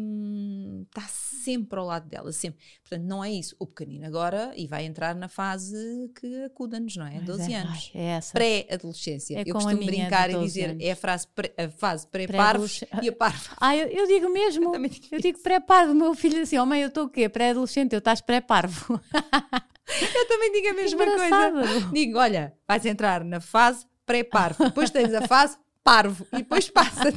está 0.88 1.08
sempre 1.08 1.80
ao 1.80 1.86
lado 1.86 2.08
dela, 2.10 2.32
sempre. 2.32 2.60
Portanto, 2.82 3.08
não 3.08 3.22
não 3.22 3.26
é 3.32 3.40
isso. 3.40 3.56
O 3.60 3.66
pequenino 3.66 4.06
agora, 4.06 4.52
e 4.56 4.68
vai 4.68 4.86
entrar 4.86 5.16
na 5.16 5.28
fase 5.28 5.76
que 6.20 6.44
acuda-nos, 6.44 6.96
não 6.96 7.06
é? 7.08 7.16
Mas 7.16 7.26
12 7.26 7.54
é, 7.54 7.56
anos. 7.56 7.92
ai, 7.94 8.02
é 8.02 8.06
essa. 8.08 8.34
Pré-adolescência. 8.34 9.38
É 9.40 9.44
eu 9.46 9.54
costumo 9.54 9.86
brincar 9.86 10.30
e 10.30 10.34
12 10.34 10.46
dizer 10.46 10.70
anos. 10.72 10.84
é 10.84 10.92
a, 10.92 10.96
frase 10.96 11.28
pré- 11.28 11.54
a 11.58 11.70
fase 11.70 12.08
pré-parvos 12.08 12.80
Pré-adolescente. 12.80 13.06
e 13.06 13.10
a 13.10 13.14
parva. 13.14 13.56
Ah, 13.62 13.76
eu, 13.76 13.88
eu 13.88 14.08
digo 14.08 14.30
mesmo. 14.30 14.72
digo 14.72 15.06
Eu 15.12 15.20
digo 15.20 15.40
pré-parvo. 15.40 15.94
Meu 15.94 16.14
filho 16.14 16.42
assim, 16.42 16.58
oh 16.58 16.66
mãe, 16.66 16.82
eu 16.82 16.88
estou 16.88 17.06
o 17.06 17.10
quê? 17.10 17.30
Pré-adolescente, 17.30 17.94
eu 17.94 18.00
estás 18.00 18.22
pré-parvo. 18.22 19.00
Eu 20.14 20.28
também 20.28 20.52
digo 20.54 20.70
a 20.70 20.74
mesma 20.74 21.06
coisa. 21.06 21.92
Digo, 21.92 22.18
olha, 22.18 22.54
vais 22.66 22.86
entrar 22.86 23.26
na 23.26 23.42
fase 23.42 23.86
pré-parvo, 24.06 24.64
depois 24.66 24.90
tens 24.90 25.14
a 25.14 25.28
fase 25.28 25.58
parvo 25.84 26.26
e 26.32 26.38
depois 26.38 26.70
passa 26.70 27.12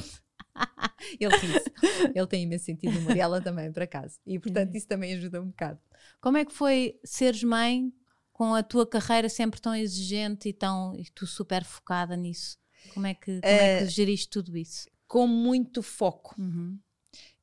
Ele 1.21 1.37
ri 1.37 2.12
Ele 2.14 2.26
tem 2.26 2.42
imenso 2.44 2.64
sentido 2.64 2.99
humor 2.99 3.16
e 3.16 3.21
ela 3.21 3.40
também, 3.40 3.73
por 3.73 3.83
acaso. 3.83 4.18
E 4.26 4.38
portanto 4.38 4.75
isso 4.75 4.87
também 4.87 5.12
ajuda 5.14 5.40
um 5.40 5.47
bocado. 5.47 5.78
Como 6.25 6.38
é 6.38 6.45
que 6.45 6.52
foi 6.52 6.99
seres 7.04 7.43
mãe 7.45 7.93
com 8.33 8.54
a 8.54 8.62
tua 8.62 8.87
carreira 8.87 9.28
sempre 9.28 9.61
tão 9.61 9.75
exigente 9.75 10.49
e, 10.49 10.52
tão, 10.52 10.95
e 10.97 11.04
tu 11.14 11.26
super 11.26 11.62
focada 11.64 12.16
nisso? 12.16 12.57
Como 12.95 13.07
é 13.07 13.14
que, 13.14 13.40
como 13.43 13.61
é 13.61 13.69
Eh, 13.78 13.85
que 13.85 13.90
geriste 13.90 14.28
tudo 14.31 14.57
isso? 14.57 14.88
Com 15.07 15.26
muito 15.26 15.83
foco. 15.83 16.35
Uhum. 16.38 16.78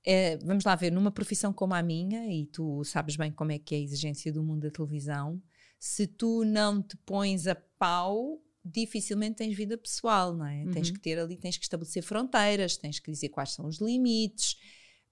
É, 0.03 0.37
vamos 0.37 0.63
lá 0.65 0.75
ver, 0.75 0.91
numa 0.91 1.11
profissão 1.11 1.53
como 1.53 1.75
a 1.75 1.83
minha, 1.83 2.25
e 2.33 2.47
tu 2.47 2.83
sabes 2.83 3.15
bem 3.15 3.31
como 3.31 3.51
é 3.51 3.59
que 3.59 3.75
é 3.75 3.77
a 3.77 3.81
exigência 3.81 4.33
do 4.33 4.43
mundo 4.43 4.61
da 4.61 4.71
televisão, 4.71 5.39
se 5.79 6.07
tu 6.07 6.43
não 6.43 6.81
te 6.81 6.97
pões 6.97 7.45
a 7.45 7.55
pau, 7.55 8.41
dificilmente 8.65 9.37
tens 9.37 9.55
vida 9.55 9.77
pessoal, 9.77 10.35
não 10.35 10.45
é? 10.45 10.65
Tens 10.67 10.87
Uhum. 10.87 10.93
que 10.93 10.99
ter 10.99 11.19
ali, 11.19 11.37
tens 11.37 11.57
que 11.57 11.63
estabelecer 11.63 12.01
fronteiras, 12.03 12.77
tens 12.77 12.99
que 12.99 13.11
dizer 13.11 13.29
quais 13.29 13.51
são 13.51 13.67
os 13.67 13.77
limites. 13.79 14.55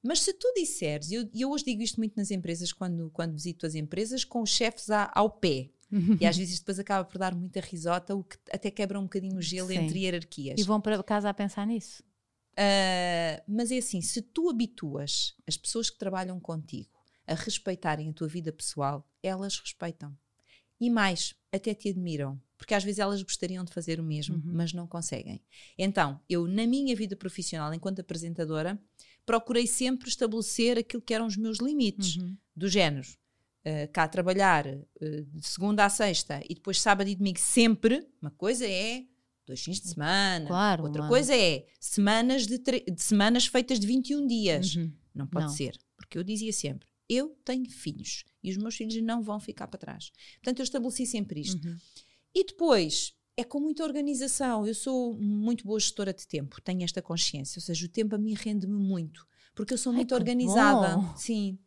Mas 0.01 0.21
se 0.21 0.33
tu 0.33 0.51
disseres, 0.55 1.11
e 1.11 1.15
eu, 1.15 1.29
eu 1.35 1.51
hoje 1.51 1.65
digo 1.65 1.81
isto 1.81 1.97
muito 1.97 2.15
nas 2.15 2.31
empresas, 2.31 2.71
quando, 2.71 3.09
quando 3.11 3.33
visito 3.33 3.65
as 3.65 3.75
empresas, 3.75 4.23
com 4.23 4.41
os 4.41 4.49
chefes 4.49 4.87
ao 5.13 5.29
pé. 5.29 5.69
E 6.21 6.25
às 6.25 6.37
vezes 6.37 6.59
depois 6.59 6.77
acaba 6.77 7.03
por 7.03 7.17
dar 7.17 7.33
muita 7.33 7.59
risota, 7.59 8.15
o 8.15 8.23
que 8.23 8.37
até 8.51 8.69
quebra 8.69 8.99
um 8.99 9.03
bocadinho 9.03 9.37
o 9.37 9.41
gelo 9.41 9.69
Sim. 9.69 9.77
entre 9.77 9.99
hierarquias. 10.03 10.59
E 10.59 10.63
vão 10.63 10.79
para 10.79 11.01
casa 11.01 11.29
a 11.29 11.33
pensar 11.33 11.65
nisso? 11.65 12.03
Uh, 12.53 13.41
mas 13.47 13.71
é 13.71 13.77
assim, 13.77 13.99
se 14.01 14.21
tu 14.21 14.49
habituas 14.49 15.33
as 15.47 15.57
pessoas 15.57 15.89
que 15.89 15.97
trabalham 15.97 16.39
contigo 16.39 16.89
a 17.25 17.33
respeitarem 17.33 18.09
a 18.09 18.13
tua 18.13 18.27
vida 18.27 18.51
pessoal, 18.51 19.07
elas 19.23 19.57
respeitam. 19.59 20.15
E 20.79 20.89
mais, 20.89 21.33
até 21.51 21.73
te 21.73 21.89
admiram. 21.89 22.39
Porque 22.57 22.73
às 22.73 22.83
vezes 22.83 22.99
elas 22.99 23.23
gostariam 23.23 23.63
de 23.63 23.73
fazer 23.73 23.99
o 23.99 24.03
mesmo, 24.03 24.35
Uhum. 24.35 24.41
mas 24.45 24.73
não 24.73 24.85
conseguem. 24.85 25.41
Então, 25.77 26.19
eu, 26.29 26.47
na 26.47 26.67
minha 26.67 26.95
vida 26.95 27.15
profissional, 27.15 27.73
enquanto 27.73 27.99
apresentadora, 27.99 28.79
procurei 29.29 29.67
sempre 29.67 30.09
estabelecer 30.09 30.77
aquilo 30.79 31.01
que 31.03 31.13
eram 31.13 31.27
os 31.27 31.37
meus 31.37 31.59
limites, 31.59 32.15
Uhum. 32.17 32.35
do 32.55 32.67
género. 32.67 33.07
uh, 33.65 33.91
cá 33.93 34.03
a 34.03 34.07
trabalhar 34.07 34.65
uh, 34.65 35.23
de 35.25 35.47
segunda 35.47 35.85
à 35.85 35.89
sexta 35.89 36.41
e 36.49 36.55
depois 36.55 36.81
sábado 36.81 37.07
e 37.09 37.15
domingo 37.15 37.37
sempre. 37.39 38.07
Uma 38.21 38.31
coisa 38.31 38.65
é 38.65 39.03
dois 39.45 39.61
fins 39.63 39.79
de 39.81 39.89
semana, 39.89 40.47
Claro, 40.47 40.83
outra 40.85 41.07
coisa 41.07 41.35
é 41.35 41.65
semanas, 41.79 42.47
de 42.47 42.57
de 42.57 43.01
semanas 43.01 43.45
feitas 43.45 43.79
de 43.79 43.85
21 43.85 44.25
dias. 44.25 44.75
Uhum. 44.75 44.91
Não 45.13 45.27
pode 45.27 45.45
Não. 45.47 45.53
ser. 45.53 45.77
Porque 45.97 46.17
eu 46.17 46.23
dizia 46.23 46.53
sempre: 46.53 46.87
eu 47.07 47.37
tenho 47.45 47.69
filhos 47.69 48.23
e 48.41 48.49
os 48.49 48.57
meus 48.57 48.75
filhos 48.75 48.95
não 49.03 49.21
vão 49.21 49.39
ficar 49.39 49.67
para 49.67 49.77
trás. 49.79 50.11
Portanto, 50.41 50.59
eu 50.59 50.63
estabeleci 50.63 51.05
sempre 51.05 51.41
isto. 51.41 51.67
Uhum. 51.67 51.77
E 52.33 52.45
depois, 52.45 53.13
é 53.39 53.43
com 53.43 53.59
muita 53.59 53.83
organização. 53.83 54.65
Eu 54.67 54.75
sou 54.75 55.15
muito 55.19 55.65
boa 55.65 55.79
gestora 55.79 56.13
de 56.13 56.27
tempo, 56.27 56.61
tenho 56.61 56.83
esta 56.83 57.01
consciência. 57.01 57.59
Ou 57.59 57.63
seja, 57.63 57.85
o 57.85 57.89
tempo 57.89 58.15
a 58.15 58.17
mim 58.17 58.33
rende-me 58.33 58.73
muito. 58.75 59.25
Porque 59.55 59.73
eu 59.73 59.77
sou 59.77 59.91
Ai, 59.91 59.97
muito 59.97 60.09
que 60.09 60.15
organizada. 60.15 60.97
bom. 60.97 61.15
Sim. 61.17 61.57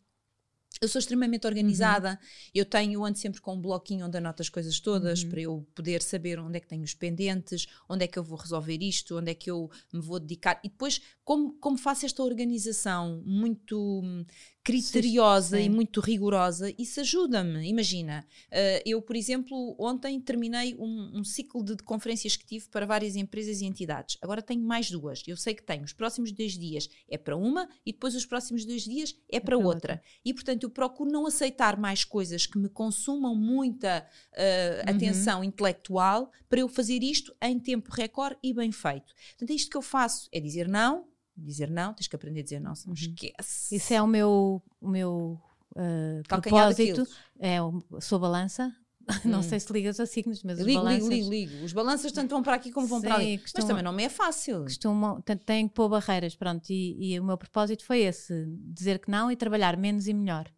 Eu 0.80 0.88
sou 0.88 0.98
extremamente 0.98 1.46
organizada. 1.46 2.18
Eu 2.54 2.64
tenho, 2.64 3.04
ando 3.04 3.16
sempre 3.18 3.40
com 3.40 3.54
um 3.54 3.60
bloquinho 3.60 4.06
onde 4.06 4.16
anoto 4.18 4.42
as 4.42 4.48
coisas 4.48 4.80
todas 4.80 5.22
Uhum. 5.22 5.28
para 5.28 5.40
eu 5.40 5.66
poder 5.74 6.02
saber 6.02 6.40
onde 6.40 6.56
é 6.56 6.60
que 6.60 6.66
tenho 6.66 6.82
os 6.82 6.94
pendentes, 6.94 7.66
onde 7.88 8.04
é 8.04 8.08
que 8.08 8.18
eu 8.18 8.24
vou 8.24 8.38
resolver 8.38 8.78
isto, 8.82 9.18
onde 9.18 9.30
é 9.30 9.34
que 9.34 9.50
eu 9.50 9.70
me 9.92 10.00
vou 10.00 10.18
dedicar. 10.18 10.58
E 10.64 10.68
depois, 10.68 11.00
como, 11.24 11.52
como 11.60 11.76
faço 11.78 12.04
esta 12.06 12.22
organização 12.22 13.22
muito 13.24 14.00
hum, 14.02 14.24
criteriosa 14.64 15.56
Sim. 15.56 15.64
e 15.64 15.68
muito 15.70 16.00
rigorosa, 16.00 16.72
isso 16.78 17.00
ajuda-me. 17.00 17.68
Imagina, 17.68 18.24
eh, 18.50 18.82
eu, 18.86 19.02
por 19.02 19.16
exemplo, 19.16 19.74
ontem 19.78 20.20
terminei 20.20 20.74
um, 20.78 21.18
um 21.18 21.24
ciclo 21.24 21.64
de, 21.64 21.74
de 21.76 21.82
conferências 21.82 22.36
que 22.36 22.44
tive 22.46 22.68
para 22.68 22.86
várias 22.86 23.16
empresas 23.16 23.60
e 23.60 23.64
entidades. 23.64 24.16
Agora 24.22 24.40
tenho 24.40 24.62
mais 24.62 24.90
duas. 24.90 25.22
Eu 25.26 25.36
sei 25.36 25.54
que 25.54 25.62
tenho 25.62 25.82
os 25.82 25.92
próximos 25.92 26.30
dois 26.32 26.52
dias 26.56 26.88
é 27.08 27.18
para 27.18 27.36
uma 27.36 27.68
e 27.84 27.92
depois 27.92 28.14
os 28.14 28.24
próximos 28.24 28.64
dois 28.64 28.82
dias 28.84 29.16
é, 29.28 29.40
para, 29.40 29.56
para 29.56 29.58
outra. 29.58 29.92
outra. 29.94 30.02
E, 30.24 30.32
portanto, 30.32 30.62
eu 30.62 30.70
procuro 30.70 31.10
não 31.10 31.26
aceitar 31.26 31.76
mais 31.76 32.04
coisas 32.04 32.46
que 32.46 32.58
me 32.58 32.68
consumam 32.68 33.34
muita 33.34 34.06
eh, 34.32 34.82
Uhum. 34.86 34.94
atenção 34.94 35.44
intelectual 35.44 36.30
para 36.48 36.60
eu 36.60 36.68
fazer 36.68 37.02
isto 37.02 37.34
em 37.42 37.58
tempo 37.58 37.90
recorde 37.90 38.38
e 38.42 38.52
bem 38.52 38.70
feito. 38.70 39.12
Portanto, 39.30 39.50
é 39.50 39.54
isto 39.54 39.70
que 39.70 39.76
eu 39.76 39.82
faço: 39.82 40.28
é 40.32 40.38
dizer 40.40 40.68
não, 40.68 41.06
dizer 41.44 41.70
não, 41.70 41.92
tens 41.94 42.06
que 42.08 42.16
aprender 42.16 42.40
a 42.40 42.42
dizer 42.44 42.60
não, 42.60 42.74
senão 42.74 42.94
esquece. 42.94 43.74
Isso 43.76 43.92
é 43.94 44.00
o 44.02 44.06
meu, 44.06 44.62
o 44.80 44.88
meu 44.88 45.40
uh, 45.76 46.22
propósito. 46.28 47.06
É, 47.38 47.60
o- 47.62 47.82
sou 48.00 48.18
balança. 48.18 48.74
Não 49.24 49.40
Hum. 49.40 49.42
sei 49.42 49.58
se 49.58 49.72
ligas 49.72 49.98
a 49.98 50.06
signos, 50.06 50.44
mas 50.44 50.60
os 50.60 50.64
Ligo, 50.64 50.78
ligo, 50.78 50.84
balanças 50.84 51.08
ligo, 51.08 51.28
ligo. 51.30 51.64
Os 51.64 51.72
balanças 51.72 52.12
tanto 52.12 52.30
vão 52.30 52.40
para 52.40 52.54
aqui 52.54 52.70
como 52.70 52.86
vão 52.86 53.00
para 53.00 53.16
Sim, 53.16 53.22
ali. 53.32 53.40
Mas 53.52 53.64
também 53.64 53.82
não 53.82 53.92
me 53.92 54.04
é 54.04 54.08
fácil. 54.08 54.62
costumam, 54.62 55.20
têm 55.44 55.66
que 55.66 55.74
pôr 55.74 55.88
barreiras, 55.88 56.36
pronto. 56.36 56.70
E, 56.70 57.14
e 57.14 57.18
o 57.18 57.24
meu 57.24 57.36
propósito 57.36 57.84
foi 57.84 58.02
esse: 58.02 58.46
dizer 58.72 59.00
que 59.00 59.10
não 59.10 59.28
e 59.28 59.34
trabalhar 59.34 59.76
menos 59.76 60.06
e 60.06 60.14
melhor. 60.14 60.48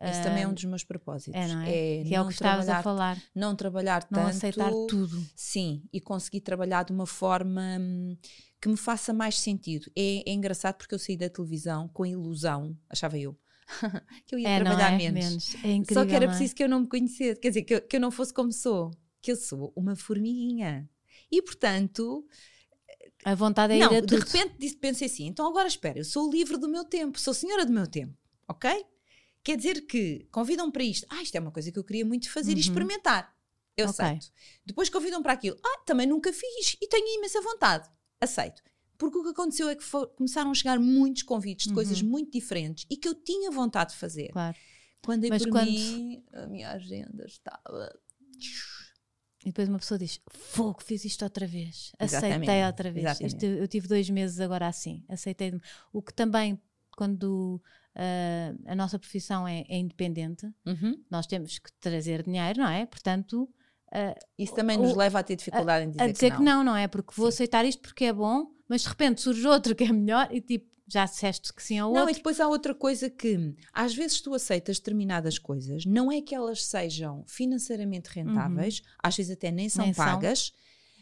Esse 0.00 0.22
também 0.22 0.44
é 0.44 0.46
um 0.46 0.54
dos 0.54 0.62
meus 0.62 0.84
propósitos. 0.84 1.34
É, 1.34 1.48
não 1.48 1.60
é? 1.62 1.64
que 2.04 2.14
é 2.14 2.20
o 2.20 2.22
não 2.22 2.28
que 2.28 2.34
estavas 2.34 2.68
a 2.68 2.80
trabalhar- 2.80 2.82
falar. 3.16 3.22
Não 3.34 3.56
trabalhar 3.56 4.06
Não 4.08 4.20
tanto. 4.20 4.36
aceitar 4.36 4.70
tudo. 4.88 5.26
Sim, 5.34 5.82
e 5.92 6.00
conseguir 6.00 6.40
trabalhar 6.42 6.84
de 6.84 6.92
uma 6.92 7.06
forma 7.06 7.60
hum, 7.80 8.16
que 8.60 8.68
me 8.68 8.76
faça 8.76 9.12
mais 9.12 9.38
sentido. 9.38 9.90
É, 9.96 10.28
é 10.28 10.32
engraçado 10.32 10.76
porque 10.76 10.94
eu 10.94 10.98
saí 10.98 11.16
da 11.16 11.28
televisão 11.30 11.88
com 11.88 12.02
a 12.02 12.08
ilusão, 12.08 12.76
achava 12.88 13.18
eu, 13.18 13.38
que 14.26 14.34
eu 14.34 14.38
ia 14.38 14.48
É, 14.48 14.54
trabalhar 14.54 14.92
é? 14.92 14.98
menos. 14.98 15.54
É 15.62 15.72
incrível. 15.72 16.02
Só 16.02 16.06
que 16.06 16.14
era 16.16 16.24
é? 16.24 16.28
preciso 16.28 16.54
que 16.54 16.62
eu 16.64 16.68
não 16.68 16.80
me 16.80 16.88
conhecesse, 16.88 17.40
quer 17.40 17.48
dizer, 17.48 17.62
que 17.62 17.74
eu, 17.74 17.82
que 17.82 17.96
eu 17.96 18.00
não 18.00 18.10
fosse 18.10 18.32
como 18.34 18.52
sou, 18.52 18.90
que 19.20 19.32
eu 19.32 19.36
sou 19.36 19.72
uma 19.76 19.94
formiguinha. 19.96 20.88
E 21.30 21.42
portanto, 21.42 22.26
A 23.24 23.34
vontade 23.34 23.74
é 23.74 23.78
não, 23.78 23.92
ir 23.92 23.96
a 23.96 24.00
de 24.00 24.06
tudo. 24.06 24.24
repente 24.24 24.54
disse, 24.58 24.76
pensei 24.76 25.06
assim, 25.06 25.26
então 25.26 25.46
agora 25.46 25.68
espera, 25.68 25.98
eu 25.98 26.04
sou 26.04 26.30
livre 26.30 26.56
do 26.56 26.68
meu 26.68 26.84
tempo, 26.84 27.18
sou 27.18 27.34
senhora 27.34 27.64
do 27.66 27.72
meu 27.72 27.86
tempo, 27.86 28.14
ok? 28.48 28.84
Quer 29.42 29.56
dizer 29.56 29.82
que 29.86 30.26
convidam 30.30 30.70
para 30.70 30.82
isto, 30.84 31.06
ah, 31.10 31.22
isto 31.22 31.34
é 31.36 31.40
uma 31.40 31.52
coisa 31.52 31.70
que 31.72 31.78
eu 31.78 31.84
queria 31.84 32.04
muito 32.04 32.30
fazer 32.30 32.52
e 32.52 32.54
Uhum. 32.54 32.60
experimentar. 32.60 33.34
Eu 33.76 33.84
Ok. 33.84 33.90
aceito. 33.90 34.30
Depois 34.66 34.90
convidam 34.90 35.22
para 35.22 35.32
aquilo, 35.34 35.56
ah, 35.64 35.80
também 35.86 36.06
nunca 36.06 36.32
fiz 36.32 36.76
e 36.80 36.88
tenho 36.88 37.06
imensa 37.18 37.40
vontade. 37.40 37.88
Aceito. 38.20 38.62
Porque 38.96 39.16
o 39.18 39.22
que 39.22 39.28
aconteceu 39.30 39.68
é 39.68 39.76
que 39.76 39.84
começaram 40.16 40.50
a 40.50 40.54
chegar 40.54 40.78
muitos 40.80 41.22
convites 41.22 41.68
de 41.68 41.74
coisas 41.74 42.02
Uhum. 42.02 42.08
muito 42.08 42.32
diferentes 42.32 42.84
e 42.90 42.96
que 42.96 43.06
eu 43.08 43.14
tinha 43.14 43.50
vontade 43.50 43.92
de 43.92 43.96
fazer. 43.98 44.28
Claro. 44.32 44.56
Quando 45.04 45.28
Mas 45.28 45.42
por 45.44 45.52
quando- 45.52 45.70
mim, 45.70 46.24
a 46.32 46.46
minha 46.48 46.70
agenda 46.72 47.24
estava. 47.24 47.92
E 49.44 49.46
depois 49.46 49.68
uma 49.68 49.78
pessoa 49.78 49.98
diz: 49.98 50.20
Fogo, 50.28 50.82
fiz 50.82 51.04
isto 51.04 51.22
outra 51.24 51.46
vez. 51.46 51.92
Aceitei 51.98 52.28
Exatamente, 52.30 52.66
outra 52.66 52.90
vez. 52.90 53.20
Isto, 53.20 53.44
eu 53.44 53.68
tive 53.68 53.86
dois 53.86 54.10
meses 54.10 54.40
agora 54.40 54.66
assim. 54.66 55.04
Aceitei. 55.08 55.52
O 55.92 56.02
que 56.02 56.12
também, 56.12 56.60
quando 56.96 57.62
ah, 57.94 58.54
a 58.66 58.74
nossa 58.74 58.98
profissão 58.98 59.46
é, 59.46 59.64
é 59.68 59.78
independente, 59.78 60.46
Uhum. 60.66 61.02
nós 61.10 61.26
temos 61.26 61.58
que 61.58 61.72
trazer 61.80 62.24
dinheiro, 62.24 62.58
não 62.60 62.68
é? 62.68 62.84
Portanto, 62.84 63.48
ah, 63.92 64.14
Isso 64.38 64.54
também 64.54 64.78
O- 64.78 64.82
nos 64.82 64.94
leva 64.94 65.18
a 65.18 65.22
ter 65.22 65.36
dificuldade 65.36 65.86
em 65.86 65.90
dizer, 65.90 66.02
a 66.02 66.06
dizer 66.12 66.30
que 66.32 66.38
não. 66.42 66.56
não, 66.58 66.64
não 66.64 66.76
é? 66.76 66.86
Porque 66.88 67.12
vou 67.16 67.28
aceitar 67.28 67.64
isto 67.64 67.80
porque 67.82 68.04
é 68.06 68.12
bom, 68.12 68.46
mas 68.68 68.82
de 68.82 68.88
repente 68.88 69.20
surge 69.20 69.46
outro 69.46 69.74
que 69.74 69.84
é 69.84 69.92
melhor 69.92 70.28
e 70.30 70.40
tipo, 70.40 70.66
já 70.90 71.04
disseste 71.04 71.52
que 71.52 71.62
sim 71.62 71.78
ao 71.78 71.90
Não, 71.92 71.98
e 71.98 72.00
outro. 72.02 72.14
depois 72.16 72.40
há 72.40 72.48
outra 72.48 72.74
coisa 72.74 73.10
que 73.10 73.54
às 73.72 73.94
vezes 73.94 74.20
tu 74.22 74.32
aceitas 74.34 74.78
determinadas 74.78 75.38
coisas, 75.38 75.84
não 75.84 76.10
é 76.10 76.20
que 76.22 76.34
elas 76.34 76.64
sejam 76.64 77.24
financeiramente 77.26 78.08
rentáveis, 78.10 78.82
às 79.02 79.16
vezes 79.16 79.32
até 79.32 79.50
nem 79.50 79.68
são 79.68 79.84
Uhum. 79.84 79.86
Nem 79.88 79.94
são. 79.94 80.04
pagas, 80.04 80.52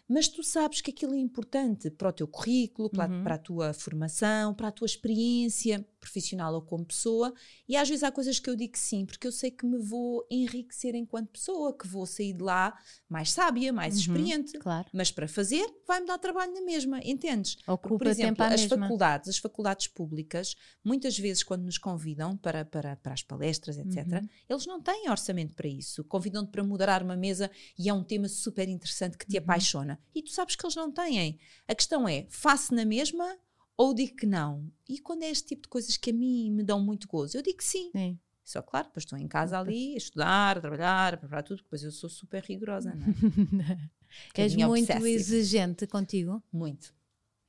mas 0.08 0.28
tu 0.28 0.42
sabes 0.42 0.80
que 0.80 0.90
aquilo 0.90 1.14
é 1.14 1.18
importante 1.18 1.90
para 1.90 2.08
o 2.08 2.12
teu 2.12 2.26
currículo, 2.28 2.88
para, 2.90 3.12
Uhum. 3.12 3.22
para 3.24 3.34
a 3.34 3.38
tua 3.38 3.72
formação, 3.72 4.54
para 4.54 4.68
a 4.68 4.72
tua 4.72 4.86
experiência 4.86 5.84
profissional 6.06 6.54
ou 6.54 6.62
como 6.62 6.84
pessoa, 6.84 7.34
e 7.68 7.76
às 7.76 7.88
vezes 7.88 8.04
há 8.04 8.12
coisas 8.12 8.38
que 8.38 8.48
eu 8.48 8.54
digo 8.56 8.76
sim, 8.78 9.04
porque 9.04 9.26
eu 9.26 9.32
sei 9.32 9.50
que 9.50 9.66
me 9.66 9.78
vou 9.78 10.24
enriquecer 10.30 10.94
enquanto 10.94 11.30
pessoa, 11.30 11.76
que 11.76 11.86
vou 11.86 12.06
sair 12.06 12.32
de 12.32 12.42
lá 12.42 12.76
mais 13.08 13.30
sábia, 13.32 13.72
mais 13.72 13.94
Uhum. 13.94 14.00
experiente. 14.00 14.58
Claro. 14.58 14.88
Mas 14.92 15.10
para 15.10 15.26
fazer, 15.26 15.66
vai-me 15.86 16.06
dar 16.06 16.18
trabalho 16.18 16.52
na 16.54 16.60
mesma, 16.62 17.00
entendes? 17.02 17.56
Porque, 17.56 17.70
Ocupa 17.72 17.98
por 17.98 18.06
exemplo, 18.06 18.44
as 18.44 18.60
mesma. 18.62 18.78
faculdades, 18.78 19.28
as 19.28 19.38
faculdades 19.38 19.88
públicas, 19.88 20.54
muitas 20.84 21.18
vezes 21.18 21.42
quando 21.42 21.64
nos 21.64 21.78
convidam 21.78 22.36
para, 22.36 22.64
para, 22.64 22.96
para 22.96 23.12
as 23.12 23.22
palestras, 23.22 23.78
etc., 23.78 23.96
Uhum. 24.22 24.28
eles 24.48 24.66
não 24.66 24.80
têm 24.80 25.10
orçamento 25.10 25.54
para 25.54 25.68
isso. 25.68 26.04
Convidam-te 26.04 26.50
para 26.50 26.62
moderar 26.62 27.02
uma 27.02 27.16
mesa 27.16 27.50
e 27.78 27.88
é 27.88 27.92
um 27.92 28.04
tema 28.04 28.28
super 28.28 28.68
interessante 28.68 29.18
que 29.18 29.26
te 29.26 29.36
Uhum. 29.36 29.42
apaixona. 29.42 29.98
E 30.14 30.22
tu 30.22 30.30
sabes 30.30 30.54
que 30.54 30.64
eles 30.64 30.76
não 30.76 30.90
têm. 30.92 31.38
A 31.66 31.74
questão 31.74 32.08
é, 32.08 32.26
faço 32.30 32.74
na 32.74 32.84
mesma 32.84 33.36
ou 33.76 33.92
digo 33.94 34.16
que 34.16 34.26
não? 34.26 34.70
E 34.88 34.98
quando 34.98 35.22
é 35.22 35.30
este 35.30 35.48
tipo 35.48 35.62
de 35.62 35.68
coisas 35.68 35.96
que 35.96 36.10
a 36.10 36.12
mim 36.12 36.50
me 36.50 36.62
dão 36.62 36.80
muito 36.82 37.06
gozo, 37.08 37.36
eu 37.36 37.42
digo 37.42 37.58
que 37.58 37.64
sim. 37.64 37.90
Sim. 37.92 38.18
Só 38.44 38.62
claro, 38.62 38.86
depois 38.86 39.04
estou 39.04 39.18
em 39.18 39.26
casa 39.26 39.58
ali 39.58 39.94
a 39.94 39.96
estudar, 39.96 40.56
a 40.56 40.60
trabalhar, 40.60 41.14
a 41.14 41.16
preparar 41.16 41.42
tudo, 41.42 41.62
depois 41.62 41.82
eu 41.82 41.90
sou 41.90 42.08
super 42.08 42.42
rigorosa, 42.44 42.94
não 42.94 43.06
é? 43.08 43.90
És 44.36 44.54
muito 44.54 44.90
exigente 44.92 45.86
contigo? 45.86 46.40
Muito. 46.52 46.94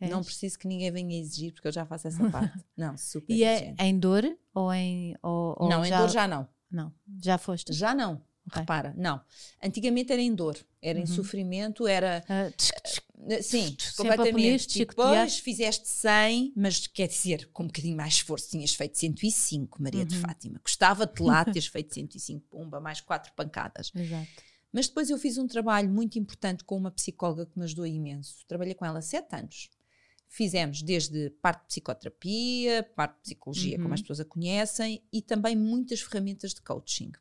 És? 0.02 0.10
Não 0.10 0.24
preciso 0.24 0.58
que 0.58 0.68
ninguém 0.68 0.92
venha 0.92 1.20
exigir, 1.20 1.54
porque 1.54 1.68
eu 1.68 1.72
já 1.72 1.86
faço 1.86 2.08
essa 2.08 2.28
parte. 2.32 2.64
Não, 2.76 2.98
super 2.98 3.32
E 3.34 3.44
é 3.44 3.56
exigente. 3.58 3.84
em 3.84 4.00
dor 4.00 4.38
ou 4.54 4.74
em. 4.74 5.16
Ou, 5.22 5.56
ou 5.60 5.70
Não, 5.70 5.86
em 5.86 5.90
dor 5.90 6.10
já 6.10 6.28
não. 6.28 6.48
Não, 6.70 6.92
já 7.24 7.38
foste. 7.38 7.72
Já 7.74 7.94
não. 7.94 8.14
Ok. 8.48 8.62
Repara, 8.62 8.94
não. 8.98 9.22
Antigamente 9.62 10.12
era 10.12 10.22
em 10.22 10.34
dor, 10.34 10.58
era 10.82 10.98
em 10.98 11.02
Uhum. 11.02 11.08
sofrimento, 11.08 11.86
era. 11.86 12.24
Ah, 12.28 12.50
tch, 12.58 12.72
tch, 12.84 13.02
Sim, 13.42 13.68
Sempre 13.68 13.96
completamente. 13.96 14.78
Depois 14.80 15.40
fizeste 15.40 15.88
100, 15.88 16.54
mas 16.56 16.88
quer 16.88 17.08
dizer, 17.08 17.50
com 17.52 17.64
um 17.64 17.68
bocadinho 17.68 17.98
mais 17.98 18.16
esforço, 18.16 18.50
tinhas 18.50 18.74
feito 18.74 18.98
105, 18.98 19.82
Maria 19.82 20.06
de 20.06 20.16
Uhum. 20.16 20.22
Fátima. 20.22 20.60
Gostava-te 20.64 21.22
lá 21.22 21.44
teres 21.46 21.68
feito 21.68 21.94
105, 21.94 22.46
pumba, 22.50 22.80
mais 22.80 23.02
quatro 23.02 23.32
pancadas. 23.34 23.92
Exato. 23.96 24.28
Mas 24.72 24.88
depois 24.88 25.10
eu 25.10 25.18
fiz 25.18 25.38
um 25.38 25.48
trabalho 25.48 25.90
muito 25.90 26.20
importante 26.20 26.64
com 26.64 26.78
uma 26.78 26.92
psicóloga 26.92 27.46
que 27.46 27.58
me 27.58 27.66
ajudou 27.66 27.86
imenso. 27.86 28.46
Trabalhei 28.48 28.74
com 28.74 28.86
ela 28.86 29.02
sete 29.02 29.36
anos. 29.36 29.70
Fizemos 30.30 30.82
desde 30.82 31.30
parte 31.42 31.62
de 31.62 31.68
psicoterapia, 31.68 32.84
parte 32.96 33.16
de 33.16 33.22
psicologia, 33.24 33.78
Uhum. 33.78 33.84
como 33.84 33.94
as 33.94 34.02
pessoas 34.02 34.20
a 34.20 34.26
conhecem, 34.26 35.02
e 35.12 35.22
também 35.22 35.56
muitas 35.56 36.02
ferramentas 36.02 36.54
de 36.54 36.62
coaching. 36.62 37.12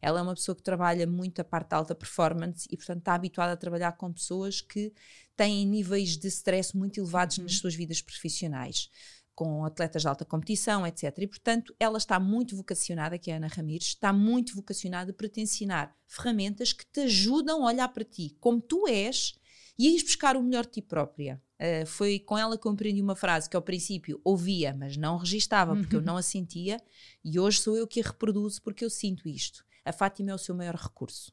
Ela 0.00 0.20
é 0.20 0.22
uma 0.22 0.34
pessoa 0.34 0.54
que 0.54 0.62
trabalha 0.62 1.06
muito 1.06 1.40
a 1.40 1.44
parte 1.44 1.70
de 1.70 1.74
alta 1.74 1.94
performance 1.94 2.66
e, 2.70 2.76
portanto, 2.76 2.98
está 2.98 3.14
habituada 3.14 3.52
a 3.52 3.56
trabalhar 3.56 3.92
com 3.92 4.12
pessoas 4.12 4.60
que 4.60 4.92
têm 5.36 5.66
níveis 5.66 6.16
de 6.16 6.28
stress 6.28 6.76
muito 6.76 6.98
elevados 7.00 7.38
Uhum. 7.38 7.44
nas 7.44 7.54
suas 7.54 7.74
vidas 7.74 8.00
profissionais, 8.02 8.90
com 9.34 9.64
atletas 9.64 10.02
de 10.02 10.08
alta 10.08 10.24
competição, 10.24 10.86
etc. 10.86 11.18
E, 11.18 11.26
portanto, 11.26 11.74
ela 11.80 11.98
está 11.98 12.20
muito 12.20 12.54
vocacionada, 12.56 13.18
que 13.18 13.30
é 13.30 13.34
a 13.34 13.36
Ana 13.38 13.46
Ramires, 13.48 13.88
está 13.88 14.12
muito 14.12 14.54
vocacionada 14.54 15.12
para 15.12 15.28
te 15.28 15.40
ensinar 15.40 15.96
ferramentas 16.06 16.72
que 16.72 16.84
te 16.86 17.00
ajudam 17.00 17.62
a 17.64 17.66
olhar 17.72 17.88
para 17.88 18.04
ti 18.04 18.36
como 18.38 18.60
tu 18.60 18.86
és 18.86 19.34
e 19.78 19.86
a 19.86 19.90
ires 19.90 20.02
buscar 20.02 20.36
o 20.36 20.42
melhor 20.42 20.64
de 20.64 20.72
ti 20.72 20.82
própria. 20.82 21.42
Uh, 21.60 21.86
foi 21.86 22.18
com 22.18 22.36
ela 22.36 22.58
que 22.58 22.66
eu 22.66 22.72
aprendi 22.72 23.00
uma 23.00 23.14
frase 23.14 23.48
que 23.48 23.56
ao 23.56 23.62
princípio 23.62 24.20
ouvia, 24.24 24.74
mas 24.74 24.96
não 24.96 25.16
registava, 25.16 25.76
porque 25.76 25.94
eu 25.94 26.02
não 26.02 26.16
a 26.16 26.22
sentia, 26.22 26.78
e 27.24 27.38
hoje 27.38 27.60
sou 27.60 27.76
eu 27.76 27.86
que 27.86 28.00
a 28.00 28.04
reproduzo 28.04 28.60
porque 28.62 28.84
eu 28.84 28.90
sinto 28.90 29.28
isto. 29.28 29.64
A 29.84 29.92
Fátima 29.92 30.30
é 30.30 30.34
o 30.34 30.38
seu 30.38 30.54
maior 30.54 30.74
recurso. 30.74 31.32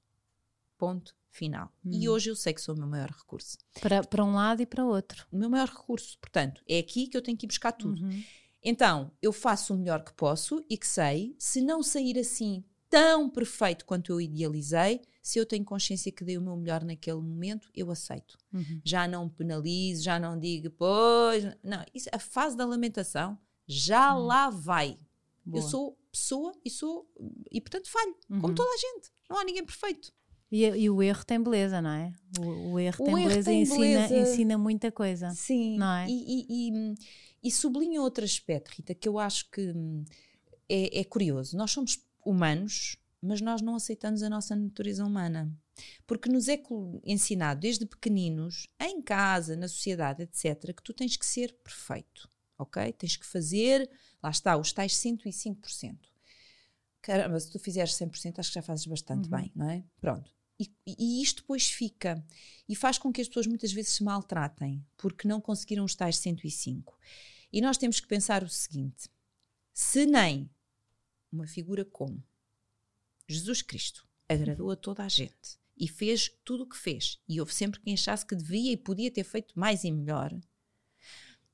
Ponto 0.77 1.15
final. 1.29 1.71
E 1.85 2.09
hoje 2.09 2.29
eu 2.29 2.35
sei 2.35 2.53
que 2.53 2.61
sou 2.61 2.75
o 2.75 2.77
meu 2.77 2.87
maior 2.87 3.09
recurso. 3.09 3.57
Para, 3.79 4.03
para 4.03 4.23
um 4.23 4.33
lado 4.33 4.61
e 4.61 4.65
para 4.65 4.85
outro. 4.85 5.27
O 5.31 5.37
meu 5.37 5.49
maior 5.49 5.67
recurso. 5.67 6.17
Portanto, 6.19 6.63
é 6.67 6.79
aqui 6.79 7.07
que 7.07 7.15
eu 7.15 7.21
tenho 7.21 7.37
que 7.37 7.45
ir 7.45 7.47
buscar 7.47 7.71
tudo. 7.71 8.01
Uhum. 8.03 8.23
Então, 8.61 9.11
eu 9.21 9.31
faço 9.31 9.73
o 9.73 9.77
melhor 9.77 10.03
que 10.03 10.13
posso 10.13 10.65
e 10.69 10.77
que 10.77 10.87
sei. 10.87 11.35
Se 11.37 11.61
não 11.61 11.81
sair 11.81 12.17
assim 12.17 12.63
tão 12.89 13.29
perfeito 13.29 13.85
quanto 13.85 14.11
eu 14.11 14.19
idealizei, 14.19 15.01
se 15.21 15.37
eu 15.37 15.45
tenho 15.45 15.63
consciência 15.63 16.11
que 16.11 16.23
dei 16.23 16.37
o 16.37 16.41
meu 16.41 16.55
melhor 16.55 16.83
naquele 16.83 17.17
momento, 17.21 17.69
eu 17.75 17.91
aceito. 17.91 18.37
Uhum. 18.53 18.81
Já 18.83 19.07
não 19.07 19.29
penalizo, 19.29 20.03
já 20.03 20.19
não 20.19 20.39
digo, 20.39 20.69
pois. 20.71 21.43
Não, 21.63 21.83
isso, 21.93 22.09
a 22.11 22.17
fase 22.19 22.57
da 22.57 22.65
lamentação 22.65 23.37
já 23.67 24.13
lá 24.13 24.49
vai. 24.49 24.97
Eu 25.45 25.51
Boa. 25.53 25.63
sou 25.69 25.97
pessoa 26.11 26.51
e 26.65 26.69
sou. 26.69 27.07
E 27.51 27.61
portanto 27.61 27.89
falho, 27.89 28.15
Uhum. 28.29 28.41
como 28.41 28.55
toda 28.55 28.69
a 28.73 28.77
gente. 28.77 29.11
Não 29.29 29.37
há 29.39 29.43
ninguém 29.43 29.63
perfeito. 29.65 30.11
E, 30.51 30.65
e 30.65 30.89
o 30.89 31.03
erro 31.03 31.23
tem 31.23 31.39
beleza, 31.41 31.79
não 31.79 31.91
é? 31.91 32.11
O, 32.39 32.71
o 32.71 32.79
erro 32.79 33.03
O 33.03 33.05
tem 33.05 33.15
erro 33.19 33.27
beleza 33.29 33.51
tem 33.51 33.59
e 33.59 33.61
ensina, 33.61 33.77
beleza. 34.07 34.17
ensina 34.31 34.57
muita 34.57 34.91
coisa. 34.91 35.29
Sim. 35.29 35.77
Não 35.77 35.91
é? 35.93 36.07
E, 36.09 36.11
e, 36.11 36.45
e, 36.49 36.95
e 37.43 37.51
sublinho 37.51 38.01
outro 38.01 38.25
aspecto, 38.25 38.69
Rita, 38.69 38.95
que 38.95 39.07
eu 39.07 39.19
acho 39.19 39.47
que 39.51 39.61
hum, 39.61 40.03
é, 40.67 41.01
é 41.01 41.03
curioso. 41.03 41.55
Nós 41.55 41.69
somos 41.71 41.99
humanos, 42.29 42.97
mas 43.21 43.41
nós 43.41 43.61
não 43.61 43.75
aceitamos 43.75 44.23
a 44.23 44.29
nossa 44.29 44.55
natureza 44.55 45.05
humana. 45.05 45.51
Porque 46.05 46.29
nos 46.29 46.47
é 46.47 46.61
ensinado 47.03 47.61
desde 47.61 47.85
pequeninos, 47.85 48.67
em 48.79 49.01
casa, 49.01 49.55
na 49.55 49.67
sociedade, 49.67 50.23
etc., 50.23 50.73
que 50.73 50.83
tu 50.83 50.93
tens 50.93 51.15
que 51.15 51.25
ser 51.25 51.53
perfeito. 51.63 52.29
Ok? 52.57 52.91
Tens 52.93 53.15
que 53.15 53.25
fazer, 53.25 53.89
lá 54.21 54.29
está, 54.29 54.57
os 54.57 54.73
tais 54.73 54.93
105%. 54.93 55.97
Caramba, 57.01 57.39
se 57.39 57.49
tu 57.49 57.59
fizeres 57.59 57.93
100%, 57.93 58.39
acho 58.39 58.49
que 58.49 58.55
já 58.55 58.61
fazes 58.61 58.85
bastante 58.85 59.29
bem, 59.29 59.51
não 59.55 59.69
é? 59.69 59.83
Pronto. 60.01 60.29
E, 60.59 60.69
e 60.85 61.23
isto 61.23 61.41
depois 61.41 61.71
fica 61.71 62.21
e 62.67 62.75
faz 62.75 62.97
com 62.97 63.13
que 63.13 63.21
as 63.21 63.29
pessoas 63.29 63.47
muitas 63.47 63.71
vezes 63.71 63.93
se 63.93 64.03
maltratem 64.03 64.85
porque 64.97 65.25
não 65.25 65.39
conseguiram 65.39 65.85
os 65.85 65.95
tais 65.95 66.17
105. 66.17 66.97
E 67.51 67.61
nós 67.61 67.77
temos 67.77 68.01
que 68.01 68.07
pensar 68.07 68.43
o 68.43 68.49
seguinte: 68.49 69.09
se 69.73 70.05
nem 70.05 70.49
uma 71.31 71.47
figura 71.47 71.85
como 71.85 72.23
Jesus 73.27 73.61
Cristo 73.61 74.07
agradou 74.27 74.71
a 74.71 74.75
toda 74.75 75.03
a 75.03 75.09
gente 75.09 75.59
e 75.77 75.87
fez 75.87 76.29
tudo 76.43 76.63
o 76.63 76.69
que 76.69 76.77
fez, 76.77 77.21
e 77.27 77.39
houve 77.39 77.53
sempre 77.53 77.79
quem 77.79 77.93
achasse 77.93 78.25
que 78.25 78.35
devia 78.35 78.73
e 78.73 78.77
podia 78.77 79.09
ter 79.09 79.23
feito 79.23 79.57
mais 79.57 79.83
e 79.83 79.91
melhor, 79.91 80.37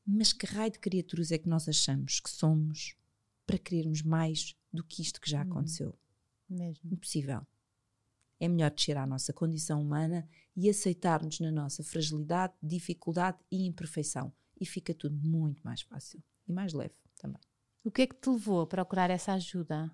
mas 0.06 0.34
que 0.34 0.46
raio 0.46 0.72
de 0.72 0.80
criaturas 0.80 1.32
é 1.32 1.38
que 1.38 1.48
nós 1.48 1.68
achamos 1.68 2.20
que 2.20 2.30
somos 2.30 2.96
para 3.46 3.58
querermos 3.58 4.02
mais 4.02 4.56
do 4.74 4.84
que 4.84 5.02
isto 5.02 5.22
que 5.22 5.30
já 5.30 5.42
aconteceu? 5.42 5.98
Mesmo. 6.50 6.92
Impossível. 6.92 7.46
É 8.40 8.48
melhor 8.48 8.72
descer 8.72 8.98
à 8.98 9.06
nossa 9.06 9.32
condição 9.32 9.82
humana 9.82 10.28
e 10.56 10.70
aceitar-nos 10.70 11.40
na 11.40 11.52
nossa 11.52 11.84
fragilidade, 11.84 12.54
dificuldade 12.62 13.38
e 13.52 13.66
imperfeição. 13.66 14.34
E 14.60 14.66
fica 14.66 14.94
tudo 14.94 15.16
muito 15.18 15.62
mais 15.64 15.82
fácil 15.82 16.22
e 16.48 16.54
mais 16.54 16.74
leve. 16.74 16.96
O 17.86 17.91
que 17.91 18.02
é 18.02 18.08
que 18.08 18.15
te 18.15 18.30
levou 18.30 18.62
a 18.62 18.67
procurar 18.67 19.10
essa 19.12 19.32
ajuda? 19.34 19.91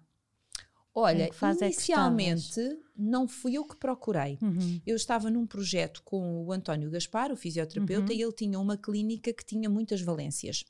Olha, 0.95 1.23
é 1.23 1.65
inicialmente 1.65 2.59
não 2.97 3.27
fui 3.27 3.53
eu 3.57 3.63
que 3.65 3.75
procurei. 3.77 4.37
Uhum. 4.41 4.81
Eu 4.85 4.95
estava 4.95 5.29
num 5.29 5.45
projeto 5.45 6.01
com 6.03 6.43
o 6.45 6.51
António 6.51 6.89
Gaspar, 6.89 7.31
o 7.31 7.35
fisioterapeuta, 7.35 8.11
Uhum. 8.11 8.17
e 8.17 8.21
ele 8.21 8.33
tinha 8.33 8.59
uma 8.59 8.75
clínica 8.77 9.31
que 9.33 9.45
tinha 9.45 9.69
muitas 9.69 10.01
valências. 10.01 10.63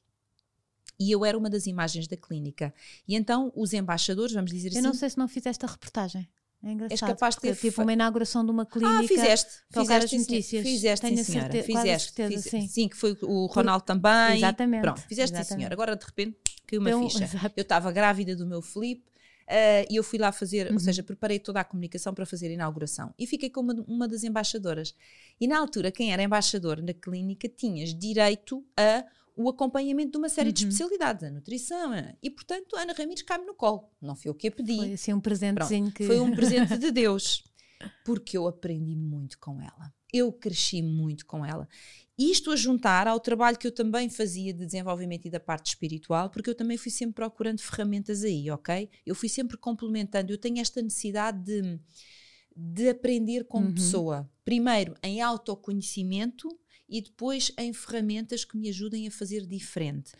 E 0.99 1.11
eu 1.11 1.25
era 1.25 1.35
uma 1.37 1.49
das 1.49 1.65
imagens 1.65 2.07
da 2.07 2.15
clínica. 2.17 2.71
E 3.07 3.15
então 3.15 3.51
os 3.55 3.73
embaixadores, 3.73 4.33
vamos 4.33 4.51
dizer 4.51 4.67
Eu 4.69 4.73
assim. 4.73 4.81
não 4.81 4.93
sei 4.93 5.09
se 5.09 5.17
não 5.17 5.27
fizeste 5.27 5.65
a 5.65 5.67
reportagem. 5.69 6.27
É 6.63 6.71
engraçado. 6.73 7.09
capaz 7.09 7.33
de 7.33 7.41
ter 7.41 7.55
porque, 7.55 7.69
tipo 7.71 7.81
uma 7.81 7.91
inauguração 7.93 8.45
de 8.45 8.51
uma 8.51 8.63
clínica. 8.67 8.99
Ah, 8.99 9.07
fizeste. 9.07 9.51
Fizeste, 9.71 10.09
sim, 10.09 10.19
senhora. 10.19 10.33
Notícias. 10.35 10.63
Fizeste, 10.63 11.05
Tenho 11.07 11.17
sim, 11.17 11.23
senhora. 11.23 11.51
certe- 11.51 11.71
quase 11.71 11.89
a 11.89 11.93
Fizeste. 11.97 12.13
certeza, 12.13 12.49
fiz- 12.51 12.71
sim. 12.71 12.87
que 12.87 12.95
foi 12.97 13.17
o 13.23 13.47
Ronaldo 13.47 13.83
também. 13.83 14.37
Exatamente, 14.37 14.81
Pronto, 14.83 15.01
fizeste, 15.01 15.35
sim, 15.35 15.41
exatamente. 15.41 15.47
senhora. 15.47 15.73
Agora, 15.73 15.95
de 15.95 16.05
repente, 16.05 16.37
caiu 16.79 16.97
uma 16.97 17.05
um- 17.05 17.09
ficha. 17.09 17.23
exato. 17.23 17.53
Eu 17.57 17.61
estava 17.63 17.91
grávida 17.91 18.35
do 18.35 18.45
meu 18.45 18.61
Filipe 18.61 19.03
eh, 19.47 19.85
e 19.89 19.95
eu 19.97 20.03
fui 20.03 20.17
lá 20.19 20.31
fazer, 20.31 20.67
Uhum. 20.67 20.73
ou 20.73 20.79
seja, 20.79 21.03
preparei 21.03 21.37
toda 21.39 21.59
a 21.59 21.63
comunicação 21.63 22.13
para 22.13 22.25
fazer 22.25 22.47
a 22.47 22.51
inauguração. 22.51 23.13
E 23.19 23.27
fiquei 23.27 23.49
com 23.49 23.61
uma, 23.61 23.73
uma 23.87 24.07
das 24.07 24.23
embaixadoras. 24.23 24.95
E 25.39 25.47
na 25.47 25.59
altura, 25.59 25.91
quem 25.91 26.13
era 26.13 26.23
embaixador 26.23 26.81
na 26.81 26.93
clínica, 26.93 27.49
tinhas 27.49 27.93
direito 27.93 28.65
a 28.77 29.03
o 29.33 29.47
acompanhamento 29.49 30.11
de 30.11 30.17
uma 30.17 30.27
série 30.29 30.51
de 30.51 30.63
Uhum. 30.65 30.69
especialidades, 30.69 31.23
a 31.23 31.31
nutrição. 31.31 31.91
E, 32.21 32.29
portanto, 32.29 32.75
Ana 32.75 32.93
Ramires 32.93 33.23
cai-me 33.23 33.45
no 33.45 33.55
colo. 33.55 33.89
Não 34.01 34.13
foi 34.13 34.29
eu 34.29 34.35
que 34.35 34.49
a 34.49 34.51
pedi. 34.51 34.75
Foi 34.75 34.93
assim 34.93 35.13
um 35.13 35.21
presentezinho 35.21 35.85
Pronto, 35.85 35.95
que. 35.95 36.05
Foi 36.05 36.19
um 36.19 36.35
presente 36.35 36.77
de 36.77 36.91
Deus. 36.91 37.41
Porque 38.05 38.37
eu 38.37 38.45
aprendi 38.47 38.95
muito 38.95 39.39
com 39.39 39.59
ela. 39.61 39.91
Eu 40.13 40.31
cresci 40.31 40.81
muito 40.81 41.25
com 41.25 41.45
ela. 41.45 41.67
Isto 42.17 42.51
a 42.51 42.55
juntar 42.55 43.07
ao 43.07 43.19
trabalho 43.19 43.57
que 43.57 43.65
eu 43.65 43.71
também 43.71 44.09
fazia 44.09 44.53
de 44.53 44.65
desenvolvimento 44.65 45.25
e 45.25 45.29
da 45.29 45.39
parte 45.39 45.67
espiritual, 45.67 46.29
porque 46.29 46.49
eu 46.49 46.55
também 46.55 46.77
fui 46.77 46.91
sempre 46.91 47.15
procurando 47.15 47.59
ferramentas 47.61 48.23
aí, 48.23 48.51
ok? 48.51 48.89
Eu 49.05 49.15
fui 49.15 49.29
sempre 49.29 49.57
complementando. 49.57 50.31
Eu 50.31 50.37
tenho 50.37 50.59
esta 50.59 50.81
necessidade 50.81 51.41
de, 51.43 51.79
de 52.55 52.89
aprender 52.89 53.45
como 53.45 53.67
Uhum. 53.67 53.73
pessoa. 53.73 54.29
Primeiro 54.45 54.95
em 55.01 55.21
autoconhecimento 55.21 56.47
e 56.87 57.01
depois 57.01 57.51
em 57.57 57.73
ferramentas 57.73 58.43
que 58.45 58.57
me 58.57 58.69
ajudem 58.69 59.07
a 59.07 59.11
fazer 59.11 59.45
diferente. 59.47 60.11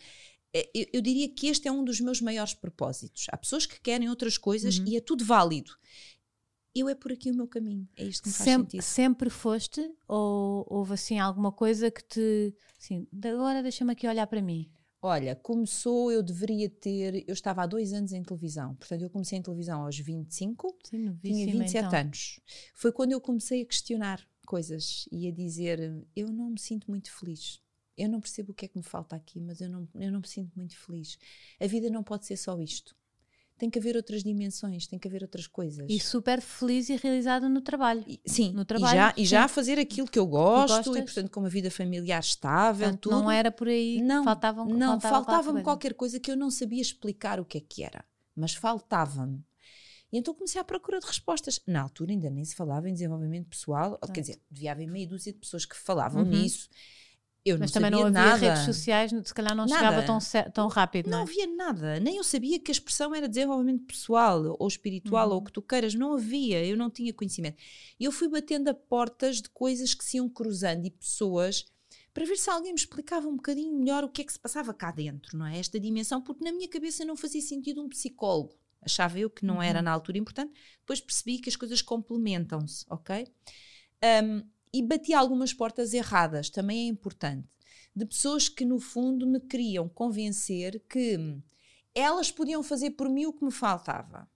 Eh, 0.54 0.68
Eu, 0.74 0.86
eu 0.94 1.00
diria 1.02 1.28
que 1.28 1.46
este 1.48 1.68
é 1.68 1.72
um 1.72 1.84
dos 1.84 2.00
meus 2.00 2.20
maiores 2.20 2.54
propósitos. 2.54 3.26
Há 3.30 3.36
pessoas 3.36 3.64
que 3.66 3.80
querem 3.80 4.08
outras 4.08 4.36
coisas 4.38 4.78
Uhum. 4.78 4.86
e 4.88 4.96
é 4.96 5.00
tudo 5.00 5.24
válido. 5.24 5.72
Eu 6.74 6.88
é 6.88 6.94
por 6.94 7.12
aqui 7.12 7.30
o 7.30 7.34
meu 7.34 7.46
caminho. 7.46 7.86
É 7.96 8.04
isto 8.04 8.22
que 8.22 8.28
me 8.28 8.34
faz 8.34 8.44
Sempre, 8.44 8.70
sentido. 8.70 8.82
sempre 8.82 9.30
foste? 9.30 9.94
Ou 10.08 10.66
houve 10.68 10.94
assim 10.94 11.18
alguma 11.18 11.52
coisa 11.52 11.90
que 11.90 12.02
te. 12.02 12.54
Assim, 12.78 13.06
agora 13.24 13.62
deixa-me 13.62 13.92
aqui 13.92 14.08
olhar 14.08 14.26
para 14.26 14.40
mim. 14.40 14.70
Olha, 15.04 15.34
começou, 15.34 16.12
eu 16.12 16.22
deveria 16.22 16.70
ter. 16.70 17.24
Eu 17.28 17.34
estava 17.34 17.62
há 17.62 17.66
dois 17.66 17.92
anos 17.92 18.12
em 18.12 18.22
televisão. 18.22 18.74
Portanto, 18.76 19.02
eu 19.02 19.10
comecei 19.10 19.38
em 19.38 19.42
televisão 19.42 19.82
aos 19.82 19.98
25, 19.98 20.68
Sim, 20.84 20.98
tinha 20.98 21.10
novíssima, 21.10 21.52
27 21.64 21.86
então. 21.86 21.98
anos. 21.98 22.40
Foi 22.74 22.92
quando 22.92 23.12
eu 23.12 23.20
comecei 23.20 23.62
a 23.62 23.66
questionar 23.66 24.24
coisas 24.46 25.06
e 25.10 25.28
a 25.28 25.32
dizer: 25.32 26.06
eu 26.16 26.28
não 26.28 26.50
me 26.50 26.58
sinto 26.60 26.88
muito 26.90 27.10
feliz. 27.12 27.60
Eu 27.98 28.08
não 28.08 28.20
percebo 28.20 28.52
o 28.52 28.54
que 28.54 28.64
é 28.64 28.68
que 28.68 28.78
me 28.78 28.82
falta 28.82 29.14
aqui, 29.14 29.38
mas 29.38 29.60
eu 29.60 29.68
não, 29.68 29.86
eu 29.94 30.10
não 30.10 30.20
me 30.20 30.26
sinto 30.28 30.56
muito 30.56 30.76
feliz. 30.78 31.18
A 31.60 31.66
vida 31.66 31.90
não 31.90 32.02
pode 32.02 32.24
ser 32.24 32.36
só 32.38 32.58
isto. 32.58 32.96
Tem 33.62 33.70
que 33.70 33.78
haver 33.78 33.94
outras 33.94 34.24
dimensões, 34.24 34.88
tem 34.88 34.98
que 34.98 35.06
haver 35.06 35.22
outras 35.22 35.46
coisas. 35.46 35.86
E 35.88 36.00
super 36.00 36.40
feliz 36.40 36.88
e 36.88 36.96
realizada 36.96 37.48
no 37.48 37.60
trabalho. 37.60 38.02
E- 38.08 38.20
Sim, 38.26 38.50
no 38.50 38.62
e 38.62 38.64
trabalho, 38.64 38.92
já, 38.92 39.14
e 39.16 39.24
já 39.24 39.38
sim. 39.38 39.44
a 39.44 39.48
fazer 39.48 39.78
aquilo 39.78 40.08
que 40.08 40.18
eu 40.18 40.26
gosto 40.26 40.98
e, 40.98 41.02
portanto, 41.02 41.30
com 41.30 41.38
uma 41.38 41.48
vida 41.48 41.70
familiar 41.70 42.18
estável, 42.18 42.88
Portanto, 42.88 43.02
tudo. 43.02 43.20
não 43.20 43.30
era 43.30 43.52
por 43.52 43.68
aí 43.68 44.02
não, 44.02 44.24
faltavam 44.24 44.66
não 44.66 45.00
faltava 45.00 45.14
faltava-me 45.14 45.62
qualquer 45.62 45.62
coisa. 45.62 45.62
qualquer 45.62 45.94
coisa 45.94 46.18
que 46.18 46.32
eu 46.32 46.36
não 46.36 46.50
sabia 46.50 46.82
explicar 46.82 47.38
o 47.38 47.44
que 47.44 47.58
é 47.58 47.60
que 47.60 47.84
era, 47.84 48.04
mas 48.34 48.52
faltava-me. 48.52 49.44
E 50.12 50.18
então 50.18 50.34
comecei 50.34 50.60
à 50.60 50.64
procura 50.64 50.98
de 50.98 51.06
respostas. 51.06 51.60
Na 51.64 51.82
altura 51.82 52.10
ainda 52.10 52.28
nem 52.30 52.44
se 52.44 52.56
falava 52.56 52.90
em 52.90 52.92
desenvolvimento 52.92 53.46
pessoal, 53.46 53.96
quer 54.12 54.22
dizer, 54.22 54.40
devia 54.50 54.72
haver 54.72 54.88
meia 54.88 55.06
dúzia 55.06 55.32
de 55.32 55.38
pessoas 55.38 55.64
que 55.64 55.76
falavam 55.76 56.24
uhum. 56.24 56.30
nisso. 56.30 56.68
Eu 57.44 57.58
Mas 57.58 57.72
não 57.72 57.74
também 57.82 57.90
não 57.90 57.98
havia 58.06 58.10
nada. 58.12 58.36
redes 58.36 58.64
sociais, 58.64 59.10
se 59.24 59.34
calhar 59.34 59.54
não 59.56 59.66
Nada. 59.66 59.74
chegava 59.74 60.02
tão, 60.06 60.18
tão 60.52 60.68
rápido. 60.68 61.10
Não, 61.10 61.18
Não, 61.18 61.24
é? 61.26 61.28
havia 61.28 61.46
nada, 61.48 61.98
nem 62.00 62.16
eu 62.16 62.22
sabia 62.24 62.58
que 62.60 62.70
a 62.70 62.74
expressão 62.74 63.12
era 63.12 63.28
desenvolvimento 63.28 63.84
pessoal 63.84 64.56
ou 64.60 64.68
espiritual 64.68 65.26
Uhum. 65.28 65.34
ou 65.34 65.40
o 65.40 65.44
que 65.44 65.50
tu 65.52 65.60
queiras, 65.60 65.92
não 65.94 66.14
havia, 66.14 66.64
eu 66.64 66.76
não 66.76 66.88
tinha 66.88 67.12
conhecimento. 67.12 67.56
E 67.98 68.04
eu 68.04 68.12
fui 68.12 68.28
batendo 68.28 68.68
a 68.68 68.74
portas 68.74 69.42
de 69.42 69.48
coisas 69.50 69.92
que 69.92 70.04
se 70.04 70.18
iam 70.18 70.28
cruzando 70.28 70.86
e 70.86 70.90
pessoas 70.90 71.64
para 72.14 72.24
ver 72.24 72.36
se 72.36 72.48
alguém 72.48 72.72
me 72.72 72.78
explicava 72.78 73.26
um 73.26 73.34
bocadinho 73.36 73.76
melhor 73.76 74.04
o 74.04 74.08
que 74.08 74.22
é 74.22 74.24
que 74.24 74.32
se 74.32 74.38
passava 74.38 74.72
cá 74.72 74.92
dentro, 74.92 75.36
não 75.36 75.46
é? 75.46 75.58
Esta 75.58 75.80
dimensão, 75.80 76.20
porque 76.22 76.44
na 76.44 76.52
minha 76.52 76.68
cabeça 76.68 77.04
não 77.04 77.16
fazia 77.16 77.40
sentido 77.40 77.82
um 77.82 77.88
psicólogo. 77.88 78.54
Achava 78.80 79.18
eu 79.18 79.28
que 79.30 79.44
não 79.44 79.60
era 79.62 79.78
Uhum. 79.80 79.84
na 79.86 79.90
altura 79.92 80.18
importante. 80.18 80.52
Depois 80.80 81.00
percebi 81.00 81.38
que 81.38 81.48
as 81.48 81.56
coisas 81.56 81.80
complementam-se, 81.82 82.84
ok? 82.90 83.26
Um, 84.24 84.42
e 84.72 84.82
bati 84.82 85.12
algumas 85.12 85.52
portas 85.52 85.92
erradas, 85.92 86.48
também 86.48 86.86
é 86.86 86.88
importante, 86.88 87.48
de 87.94 88.06
pessoas 88.06 88.48
que 88.48 88.64
no 88.64 88.78
fundo 88.78 89.26
me 89.26 89.38
queriam 89.40 89.88
convencer 89.88 90.82
que 90.88 91.18
elas 91.94 92.30
podiam 92.30 92.62
fazer 92.62 92.92
por 92.92 93.08
mim 93.08 93.26
o 93.26 93.32
que 93.32 93.44
me 93.44 93.52
faltava. 93.52 94.28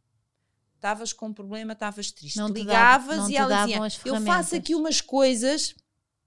Estavas 0.75 1.12
com 1.12 1.29
um 1.29 1.33
problema, 1.33 1.72
estavas 1.72 2.11
triste. 2.12 2.37
Não 2.37 2.49
Ligavas 2.49 3.16
não 3.16 3.31
e 3.31 3.37
elas 3.37 3.66
diziam: 3.66 3.85
Eu 3.85 3.90
faço 3.90 4.03
ferramentas." 4.03 4.53
aqui 4.53 4.75
umas 4.75 5.01
coisas, 5.01 5.75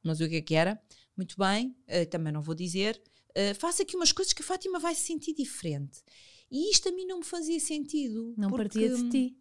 mas 0.04 0.20
o 0.20 0.28
que 0.28 0.38
é 0.38 0.42
que 0.42 0.56
era? 0.56 0.82
Muito 1.16 1.36
bem, 1.38 1.76
eh, 1.86 2.06
também 2.06 2.34
não 2.34 2.42
vou 2.42 2.56
dizer. 2.56 3.02
eh, 3.36 3.54
faço 3.54 3.84
aqui 3.84 3.96
umas 3.96 4.12
coisas 4.12 4.34
que 4.34 4.42
a 4.42 4.46
Fátima 4.46 4.80
vai 4.80 4.96
se 4.96 5.02
sentir 5.02 5.34
diferente. 5.36 6.02
E 6.50 6.72
isto 6.72 6.90
a 6.90 6.92
mim 6.92 7.06
não 7.06 7.20
me 7.20 7.26
fazia 7.26 7.60
sentido. 7.60 8.34
não 8.36 8.50
partia 8.50 8.90
de 8.90 9.10
ti. 9.10 9.38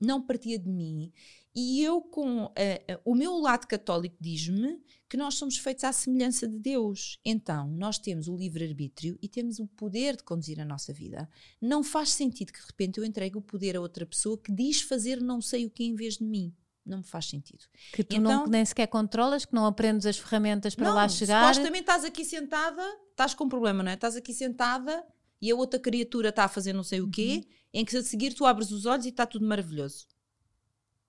não 0.00 0.22
partia 0.22 0.56
de 0.58 0.68
mim. 0.68 1.12
E 1.60 1.82
eu, 1.82 2.00
com 2.00 2.52
eh, 2.54 2.84
eh, 2.86 3.00
o 3.04 3.16
meu 3.16 3.36
lado 3.40 3.66
católico, 3.66 4.14
diz-me 4.20 4.80
que 5.08 5.16
nós 5.16 5.34
somos 5.34 5.58
feitos 5.58 5.82
à 5.82 5.92
semelhança 5.92 6.46
de 6.46 6.56
Deus. 6.56 7.18
Então, 7.24 7.66
nós 7.72 7.98
temos 7.98 8.28
o 8.28 8.36
livre-arbítrio 8.36 9.18
e 9.20 9.28
temos 9.28 9.58
o 9.58 9.66
poder 9.66 10.14
de 10.16 10.22
conduzir 10.22 10.60
a 10.60 10.64
nossa 10.64 10.92
vida. 10.92 11.28
Não 11.60 11.82
faz 11.82 12.10
sentido 12.10 12.52
que 12.52 12.60
de 12.60 12.66
repente 12.66 12.98
eu 12.98 13.04
entregue 13.04 13.36
o 13.38 13.40
poder 13.42 13.76
a 13.76 13.80
outra 13.80 14.06
pessoa 14.06 14.38
que 14.38 14.52
diz 14.52 14.82
fazer 14.82 15.20
não 15.20 15.40
sei 15.40 15.66
o 15.66 15.70
que 15.70 15.82
em 15.82 15.96
vez 15.96 16.18
de 16.18 16.24
mim. 16.24 16.54
Não 16.86 16.98
me 16.98 17.04
faz 17.04 17.26
sentido. 17.28 17.64
Que 17.92 18.04
tu 18.04 18.14
Então- 18.16 18.44
não, 18.44 18.46
nem 18.46 18.64
sequer 18.64 18.86
controlas, 18.86 19.44
que 19.44 19.52
não 19.54 19.66
aprendes 19.66 20.06
as 20.06 20.16
ferramentas 20.16 20.76
para 20.76 20.88
não, 20.88 20.94
lá 20.94 21.08
chegar. 21.08 21.42
supostamente 21.52 21.80
estás 21.80 22.04
aqui 22.04 22.24
sentada, 22.24 22.82
estás 23.10 23.34
com 23.34 23.44
um 23.44 23.48
problema, 23.48 23.82
não 23.82 23.90
é? 23.90 23.94
Estás 23.94 24.14
aqui 24.14 24.32
sentada 24.32 25.04
e 25.42 25.50
a 25.50 25.56
outra 25.56 25.80
criatura 25.80 26.28
está 26.28 26.44
a 26.44 26.48
fazer 26.48 26.72
não 26.72 26.84
sei 26.84 27.00
o 27.00 27.10
quê, 27.10 27.42
Uhum. 27.44 27.50
em 27.80 27.84
que 27.84 27.96
a 27.96 28.02
seguir 28.02 28.32
tu 28.32 28.46
abres 28.46 28.70
os 28.70 28.86
olhos 28.86 29.04
e 29.06 29.08
está 29.08 29.26
tudo 29.26 29.44
maravilhoso. 29.44 30.06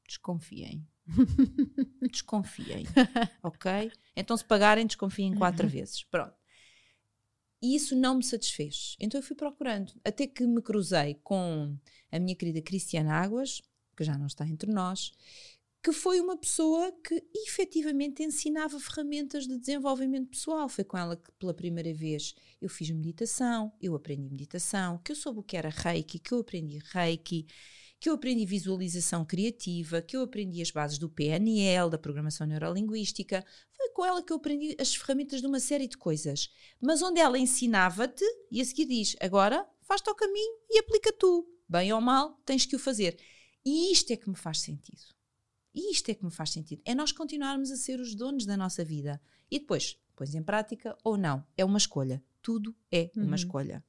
Desconfiem. 0.09 0.87
desconfiem. 2.11 2.83
ok? 3.43 3.91
Então, 4.15 4.35
se 4.35 4.43
pagarem, 4.43 4.85
desconfiem 4.87 5.35
quatro 5.35 5.65
Uhum. 5.65 5.71
vezes. 5.71 6.03
Pronto. 6.03 6.33
E 7.61 7.75
isso 7.75 7.95
não 7.95 8.15
me 8.15 8.23
satisfez. 8.23 8.95
Então 8.99 9.19
eu 9.19 9.23
fui 9.23 9.35
procurando. 9.35 9.93
Até 10.03 10.25
que 10.25 10.45
me 10.47 10.61
cruzei 10.61 11.15
com 11.23 11.77
a 12.11 12.19
minha 12.19 12.35
querida 12.35 12.61
Cristiana 12.61 13.13
Águas, 13.13 13.61
que 13.95 14.03
já 14.03 14.17
não 14.17 14.27
está 14.27 14.47
entre 14.47 14.71
nós, 14.71 15.11
que 15.83 15.91
foi 15.91 16.19
uma 16.21 16.37
pessoa 16.37 16.91
que 17.03 17.21
efetivamente 17.35 18.23
ensinava 18.23 18.79
ferramentas 18.79 19.45
de 19.45 19.57
desenvolvimento 19.59 20.29
pessoal. 20.29 20.69
Foi 20.69 20.83
com 20.85 20.97
ela 20.97 21.17
que 21.17 21.31
pela 21.33 21.53
primeira 21.53 21.93
vez 21.93 22.33
eu 22.61 22.69
fiz 22.69 22.89
meditação, 22.91 23.73
eu 23.81 23.93
aprendi 23.93 24.29
meditação, 24.29 24.97
que 24.99 25.11
eu 25.11 25.15
soube 25.15 25.39
o 25.39 25.43
que 25.43 25.57
era 25.57 25.69
reiki, 25.69 26.17
que 26.17 26.33
eu 26.33 26.39
aprendi 26.39 26.79
reiki, 26.93 27.45
que 27.99 28.07
eu 28.09 28.13
aprendi 28.13 28.45
visualização 28.45 29.25
criativa, 29.25 30.01
que 30.01 30.15
eu 30.15 30.21
aprendi 30.21 30.61
as 30.61 30.71
bases 30.71 30.97
do 30.97 31.09
PNL, 31.09 31.89
da 31.89 31.97
programação 31.97 32.47
neurolinguística. 32.47 33.43
Foi 33.71 33.89
com 33.89 34.05
ela 34.05 34.23
que 34.23 34.31
eu 34.31 34.37
aprendi 34.37 34.75
as 34.79 34.95
ferramentas 34.95 35.41
de 35.41 35.47
uma 35.47 35.59
série 35.59 35.87
de 35.87 35.97
coisas. 35.97 36.49
Mas 36.79 37.01
onde 37.01 37.19
ela 37.19 37.37
ensinava-te 37.37 38.23
e 38.51 38.61
a 38.61 38.65
seguir 38.65 38.85
diz: 38.85 39.15
agora 39.19 39.67
faz-te 39.81 40.07
ao 40.09 40.15
caminho 40.15 40.53
e 40.69 40.79
aplica 40.79 41.11
tu. 41.11 41.45
Bem 41.67 41.91
ou 41.93 41.99
mal, 42.01 42.39
tens 42.45 42.65
que 42.65 42.75
o 42.75 42.79
fazer. 42.79 43.17
E 43.65 43.91
isto 43.91 44.11
é 44.11 44.15
que 44.15 44.29
me 44.29 44.35
faz 44.35 44.59
sentido. 44.61 45.01
E 45.75 45.91
isto 45.91 46.09
é 46.09 46.13
que 46.15 46.23
me 46.25 46.31
faz 46.31 46.51
sentido. 46.51 46.81
É 46.85 46.95
nós 46.95 47.11
continuarmos 47.11 47.69
a 47.69 47.75
ser 47.75 47.99
os 47.99 48.15
donos 48.15 48.45
da 48.45 48.55
nossa 48.57 48.83
vida. 48.83 49.21
E 49.51 49.59
depois, 49.59 49.97
pões 50.15 50.33
em 50.33 50.41
prática 50.41 50.97
ou 51.03 51.17
não. 51.17 51.45
É 51.57 51.63
uma 51.63 51.77
escolha. 51.77 52.23
Tudo 52.41 52.75
é 52.91 53.11
Uhum. 53.15 53.25
uma 53.25 53.35
escolha. 53.35 53.83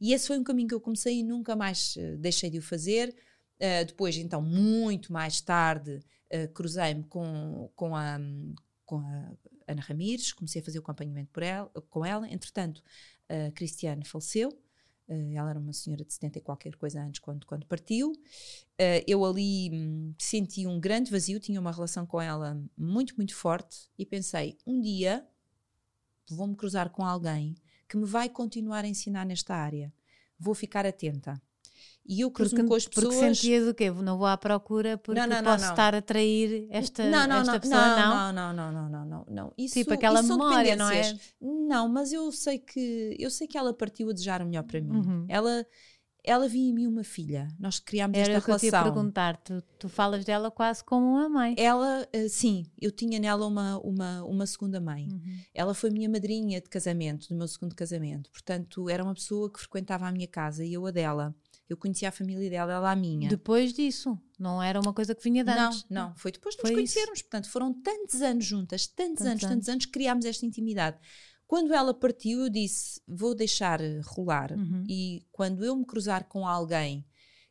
E 0.00 0.12
esse 0.12 0.28
foi 0.28 0.38
um 0.38 0.44
caminho 0.44 0.68
que 0.68 0.74
eu 0.74 0.80
comecei 0.80 1.18
e 1.18 1.24
nunca 1.24 1.56
mais 1.56 1.96
eh, 1.98 2.16
deixei 2.16 2.48
de 2.48 2.58
o 2.58 2.62
fazer. 2.62 3.14
Uh, 3.60 3.84
depois, 3.84 4.16
então, 4.16 4.40
muito 4.40 5.12
mais 5.12 5.40
tarde, 5.40 6.00
uh, 6.32 6.48
cruzei-me 6.52 7.04
com, 7.04 7.70
com, 7.74 7.96
a, 7.96 8.18
com 8.86 8.98
a 8.98 9.32
Ana 9.66 9.82
Ramires, 9.82 10.32
comecei 10.32 10.62
a 10.62 10.64
fazer 10.64 10.78
o 10.78 10.82
acompanhamento 10.82 11.30
por 11.32 11.42
ela, 11.42 11.68
com 11.90 12.04
ela. 12.04 12.28
Entretanto, 12.30 12.82
a 13.28 13.50
Cristiane 13.50 14.04
faleceu. 14.04 14.50
Uh, 15.08 15.32
ela 15.34 15.50
era 15.50 15.58
uma 15.58 15.72
senhora 15.72 16.04
de 16.04 16.12
70 16.12 16.38
e 16.38 16.42
qualquer 16.42 16.76
coisa 16.76 17.00
antes, 17.00 17.18
quando, 17.20 17.46
quando 17.46 17.66
partiu. 17.66 18.12
Uh, 18.12 19.02
eu 19.06 19.24
ali 19.24 19.70
hum, 19.72 20.14
senti 20.18 20.66
um 20.66 20.78
grande 20.78 21.10
vazio, 21.10 21.40
tinha 21.40 21.58
uma 21.58 21.72
relação 21.72 22.06
com 22.06 22.20
ela 22.20 22.62
muito, 22.76 23.16
muito 23.16 23.34
forte 23.34 23.90
e 23.98 24.04
pensei: 24.04 24.58
um 24.66 24.80
dia 24.80 25.26
vou-me 26.28 26.54
cruzar 26.54 26.90
com 26.90 27.04
alguém 27.04 27.54
que 27.88 27.96
me 27.96 28.04
vai 28.04 28.28
continuar 28.28 28.84
a 28.84 28.88
ensinar 28.88 29.24
nesta 29.24 29.54
área. 29.54 29.92
Vou 30.38 30.54
ficar 30.54 30.84
atenta. 30.84 31.40
E 32.06 32.20
eu 32.22 32.30
cruzo-me 32.30 32.64
com 32.66 32.74
as 32.74 32.88
pessoas. 32.88 33.14
porque 33.14 33.34
sentias 33.34 33.68
o 33.68 33.74
quê? 33.74 33.90
Não 33.90 34.16
vou 34.16 34.26
à 34.26 34.36
procura 34.36 34.96
porque 34.96 35.20
Não, 35.20 35.26
não, 35.26 35.36
não, 35.36 35.44
posso 35.44 35.66
estar 35.66 35.94
a 35.94 35.98
atrair 35.98 36.66
esta, 36.70 37.04
não, 37.04 37.26
não, 37.28 37.40
esta 37.40 37.52
não, 37.52 37.60
pessoa, 37.60 37.96
não? 37.98 38.32
não, 38.32 38.52
não, 38.52 38.72
não, 38.72 38.88
não, 38.88 39.04
não, 39.04 39.26
não. 39.28 39.52
Isso, 39.58 39.74
Tipo 39.74 39.92
aquela 39.92 40.20
isso 40.20 40.28
memória, 40.30 40.74
não 40.74 40.90
é? 40.90 41.18
Não, 41.40 41.88
mas 41.88 42.12
eu 42.12 42.32
sei 42.32 42.58
que 42.58 43.14
eu 43.18 43.30
sei 43.30 43.46
que 43.46 43.58
ela 43.58 43.74
partiu 43.74 44.08
a 44.08 44.12
desejar 44.12 44.40
o 44.40 44.46
melhor 44.46 44.62
para 44.62 44.80
mim. 44.80 44.90
Uhum. 44.90 45.26
Ela, 45.28 45.66
ela 46.24 46.48
via 46.48 46.68
em 46.68 46.72
mim 46.74 46.86
uma 46.86 47.04
filha. 47.04 47.48
Nós 47.58 47.78
criámos 47.78 48.18
Era 48.18 48.32
esta 48.34 48.44
que 48.44 48.50
eu 48.50 48.58
te 48.58 48.66
ia 48.66 48.70
relação. 48.70 48.92
perguntar. 48.94 49.36
Tu, 49.38 49.62
tu 49.78 49.88
falas 49.88 50.24
dela 50.24 50.50
quase 50.50 50.82
como 50.84 51.06
uma 51.06 51.28
mãe. 51.28 51.54
Ela, 51.58 52.06
eh, 52.12 52.28
sim, 52.28 52.64
eu 52.80 52.90
tinha 52.90 53.18
nela 53.18 53.46
uma, 53.46 53.78
uma, 53.80 54.24
uma 54.24 54.46
segunda 54.46 54.80
mãe. 54.80 55.08
Uhum. 55.10 55.38
Ela 55.54 55.74
foi 55.74 55.90
minha 55.90 56.08
madrinha 56.08 56.60
de 56.60 56.68
casamento, 56.68 57.28
do 57.28 57.34
meu 57.34 57.48
segundo 57.48 57.74
casamento. 57.74 58.30
Portanto, 58.30 58.88
era 58.90 59.02
uma 59.04 59.14
pessoa 59.14 59.50
que 59.50 59.58
frequentava 59.60 60.06
a 60.06 60.12
minha 60.12 60.28
casa 60.28 60.64
e 60.64 60.72
eu 60.72 60.84
a 60.86 60.90
dela. 60.90 61.34
Eu 61.68 61.76
conhecia 61.76 62.08
a 62.08 62.12
família 62.12 62.48
dela, 62.48 62.72
ela 62.72 62.90
a 62.90 62.96
minha. 62.96 63.28
Depois 63.28 63.72
disso, 63.74 64.18
não 64.38 64.62
era 64.62 64.80
uma 64.80 64.94
coisa 64.94 65.14
que 65.14 65.22
vinha 65.22 65.44
de 65.44 65.54
Não, 65.54 65.66
antes. 65.68 65.84
não, 65.90 66.16
foi 66.16 66.32
depois 66.32 66.54
de 66.54 66.62
nos 66.62 66.70
isso. 66.70 66.74
conhecermos. 66.78 67.22
Portanto, 67.22 67.50
foram 67.50 67.74
tantos 67.74 68.22
anos 68.22 68.44
juntas, 68.44 68.86
tantos, 68.86 69.18
Tantos 69.18 69.26
anos, 69.26 69.42
tantos 69.42 69.68
anos, 69.68 69.84
que 69.84 69.92
criámos 69.92 70.24
esta 70.24 70.46
intimidade. 70.46 70.98
Quando 71.46 71.74
ela 71.74 71.92
partiu, 71.92 72.40
eu 72.40 72.48
disse: 72.48 73.00
vou 73.06 73.34
deixar 73.34 73.80
rolar. 74.04 74.52
Uhum. 74.52 74.84
E 74.88 75.26
quando 75.30 75.64
eu 75.64 75.76
me 75.76 75.84
cruzar 75.84 76.24
com 76.24 76.46
alguém 76.46 77.06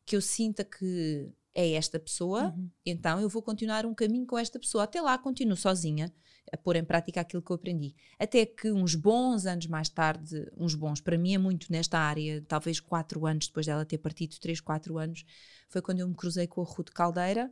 que 0.06 0.16
eu 0.16 0.22
sinta 0.22 0.64
que 0.64 1.32
é 1.60 1.72
esta 1.72 2.00
pessoa, 2.00 2.54
Uhum. 2.56 2.70
então 2.86 3.20
eu 3.20 3.28
vou 3.28 3.42
continuar 3.42 3.84
um 3.84 3.94
caminho 3.96 4.28
com 4.28 4.38
esta 4.38 4.60
pessoa. 4.60 4.84
Até 4.84 5.02
lá, 5.02 5.18
continuo 5.18 5.58
sozinha 5.58 6.14
a 6.54 6.56
pôr 6.56 6.76
em 6.76 6.84
prática 6.84 7.20
aquilo 7.20 7.42
que 7.42 7.52
eu 7.52 7.56
aprendi. 7.56 7.96
Até 8.20 8.46
que 8.46 8.72
uns 8.72 8.94
bons 8.94 9.48
anos 9.48 9.66
mais 9.66 9.90
tarde, 9.90 10.50
uns 10.56 10.76
bons, 10.76 11.02
para 11.02 11.18
mim 11.18 11.34
é 11.34 11.38
muito 11.40 11.72
nesta 11.72 11.98
área, 11.98 12.42
talvez 12.48 12.80
quatro 12.80 13.26
anos 13.26 13.48
depois 13.48 13.66
dela 13.66 13.84
ter 13.84 13.98
partido, 13.98 14.38
três, 14.40 14.62
quatro 14.62 15.00
anos, 15.00 15.26
foi 15.68 15.82
quando 15.82 16.00
eu 16.02 16.08
me 16.08 16.14
cruzei 16.16 16.46
com 16.46 16.62
a 16.62 16.64
Ruth 16.64 16.92
Caldeira. 16.92 17.52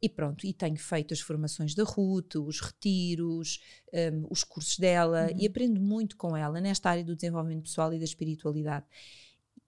E 0.00 0.08
pronto, 0.08 0.46
e 0.46 0.52
tenho 0.52 0.76
feito 0.76 1.12
as 1.12 1.20
formações 1.20 1.74
da 1.74 1.82
Ruth, 1.82 2.36
os 2.36 2.60
retiros, 2.60 3.58
um, 3.92 4.26
os 4.30 4.44
cursos 4.44 4.78
dela, 4.78 5.28
Uhum. 5.32 5.38
e 5.40 5.46
aprendo 5.46 5.80
muito 5.80 6.16
com 6.16 6.36
ela 6.36 6.60
nesta 6.60 6.90
área 6.90 7.02
do 7.02 7.16
desenvolvimento 7.16 7.62
pessoal 7.64 7.92
e 7.92 7.98
da 7.98 8.04
espiritualidade. 8.04 8.86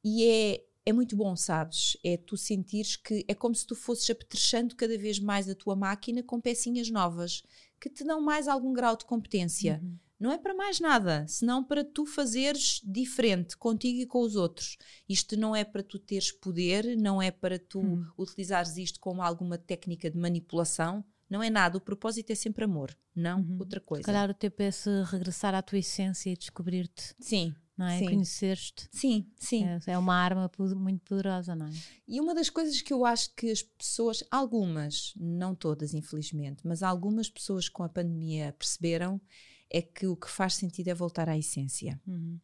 E 0.04 0.24
é, 0.24 0.64
é 0.86 0.92
muito 0.92 1.16
bom, 1.16 1.34
sabes? 1.34 1.96
É 2.04 2.16
tu 2.16 2.36
sentires 2.36 2.96
que 2.96 3.24
é 3.26 3.34
como 3.34 3.54
se 3.54 3.66
tu 3.66 3.74
fosses 3.74 4.08
apetrechando 4.08 4.76
cada 4.76 4.96
vez 4.96 5.18
mais 5.18 5.48
a 5.48 5.54
tua 5.54 5.74
máquina 5.74 6.22
com 6.22 6.40
pecinhas 6.40 6.88
novas 6.88 7.42
que 7.80 7.90
te 7.90 8.04
dão 8.04 8.20
mais 8.20 8.46
algum 8.48 8.72
grau 8.72 8.96
de 8.96 9.04
competência. 9.04 9.80
Uhum. 9.82 9.98
Não 10.18 10.32
é 10.32 10.38
para 10.38 10.54
mais 10.54 10.80
nada, 10.80 11.26
senão 11.28 11.62
para 11.62 11.84
tu 11.84 12.06
fazeres 12.06 12.80
diferente 12.82 13.54
contigo 13.56 13.98
e 14.00 14.06
com 14.06 14.20
os 14.20 14.34
outros. 14.34 14.78
Isto 15.06 15.36
não 15.36 15.54
é 15.54 15.62
para 15.62 15.82
tu 15.82 15.98
teres 15.98 16.32
poder, 16.32 16.96
não 16.96 17.20
é 17.20 17.30
para 17.30 17.58
tu 17.58 17.80
Hum. 17.80 18.06
utilizares 18.16 18.78
isto 18.78 18.98
como 18.98 19.20
alguma 19.22 19.58
técnica 19.58 20.10
de 20.10 20.16
manipulação. 20.16 21.04
Não 21.28 21.42
é 21.42 21.50
nada, 21.50 21.76
o 21.76 21.80
propósito 21.80 22.30
é 22.30 22.34
sempre 22.36 22.64
amor, 22.64 22.96
não 23.14 23.40
Uhum. 23.40 23.56
outra 23.58 23.80
coisa. 23.80 24.04
Se 24.04 24.06
calhar 24.06 24.30
o 24.30 24.34
tempo 24.34 24.62
é 24.62 24.70
se 24.70 24.88
regressar 25.10 25.54
à 25.54 25.60
tua 25.60 25.78
essência 25.80 26.30
e 26.30 26.36
descobrir-te, 26.36 27.14
Sim, 27.20 27.54
não 27.76 27.86
é? 27.86 27.98
Sim. 27.98 28.06
Conhecer-te. 28.06 28.88
sim, 28.92 29.26
sim. 29.36 29.64
É, 29.64 29.78
é 29.92 29.98
uma 29.98 30.14
arma 30.14 30.50
muito 30.76 31.00
poderosa, 31.04 31.54
não 31.54 31.66
é? 31.66 31.70
E 32.08 32.20
uma 32.20 32.34
das 32.34 32.48
coisas 32.50 32.80
que 32.80 32.92
eu 32.92 33.04
acho 33.04 33.34
que 33.34 33.50
as 33.50 33.62
pessoas, 33.62 34.22
algumas, 34.30 35.12
não 35.16 35.54
todas, 35.54 35.92
infelizmente, 35.94 36.66
mas 36.66 36.82
algumas 36.82 37.28
pessoas 37.28 37.68
com 37.68 37.82
a 37.82 37.88
pandemia 37.88 38.54
perceberam 38.58 39.20
é 39.68 39.82
que 39.82 40.06
o 40.06 40.16
que 40.16 40.30
faz 40.30 40.54
sentido 40.54 40.88
é 40.88 40.94
voltar 40.94 41.28
à 41.28 41.36
essência, 41.36 42.00
Uhum. 42.06 42.38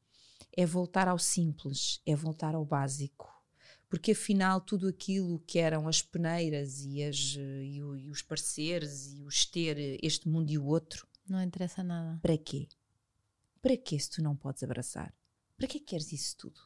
é 0.57 0.67
voltar 0.67 1.09
ao 1.09 1.19
simples, 1.19 2.01
é 2.05 2.15
voltar 2.17 2.55
ao 2.55 2.65
básico. 2.65 3.31
porque 3.89 4.13
afinal 4.13 4.59
tudo 4.59 4.89
aquilo 4.89 5.39
que 5.47 5.59
eram 5.59 5.87
as 5.87 6.01
peneiras 6.01 6.83
e, 6.83 7.03
as, 7.05 7.37
e, 7.37 7.83
o, 7.83 7.95
e 7.95 8.09
os 8.09 8.23
pareceres 8.23 9.13
e 9.13 9.23
os 9.23 9.45
ter 9.45 9.99
este 10.03 10.27
mundo 10.31 10.51
e 10.51 10.57
o 10.57 10.65
outro. 10.65 11.07
Não 11.29 11.43
interessa 11.43 11.85
nada. 11.85 12.19
Para 12.23 12.39
quê? 12.39 12.69
Para 13.61 13.77
quê 13.77 13.99
se 13.99 14.09
tu 14.11 14.23
não 14.23 14.35
podes 14.35 14.63
abraçar? 14.63 15.13
Para 15.63 15.69
que 15.69 15.79
queres 15.81 16.13
isso 16.13 16.37
tudo? 16.37 16.61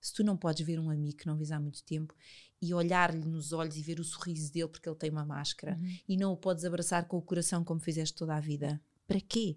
Se 0.00 0.12
tu 0.12 0.24
não 0.24 0.36
podes 0.36 0.66
ver 0.66 0.80
um 0.80 0.90
amigo 0.90 1.16
que 1.18 1.26
não 1.26 1.36
vês 1.36 1.52
há 1.52 1.60
muito 1.60 1.84
tempo 1.84 2.12
e 2.60 2.74
olhar-lhe 2.74 3.24
nos 3.24 3.52
olhos 3.52 3.76
e 3.76 3.82
ver 3.82 4.00
o 4.00 4.04
sorriso 4.04 4.52
dele 4.52 4.66
porque 4.68 4.88
ele 4.88 4.96
tem 4.96 5.08
uma 5.10 5.24
máscara 5.24 5.76
Uhum. 5.80 5.96
e 6.08 6.16
não 6.16 6.32
o 6.32 6.36
podes 6.36 6.64
abraçar 6.64 7.06
com 7.06 7.16
o 7.16 7.22
coração 7.22 7.62
como 7.62 7.78
fizeste 7.80 8.16
toda 8.16 8.34
a 8.34 8.40
vida, 8.40 8.80
para 9.06 9.20
quê? 9.20 9.54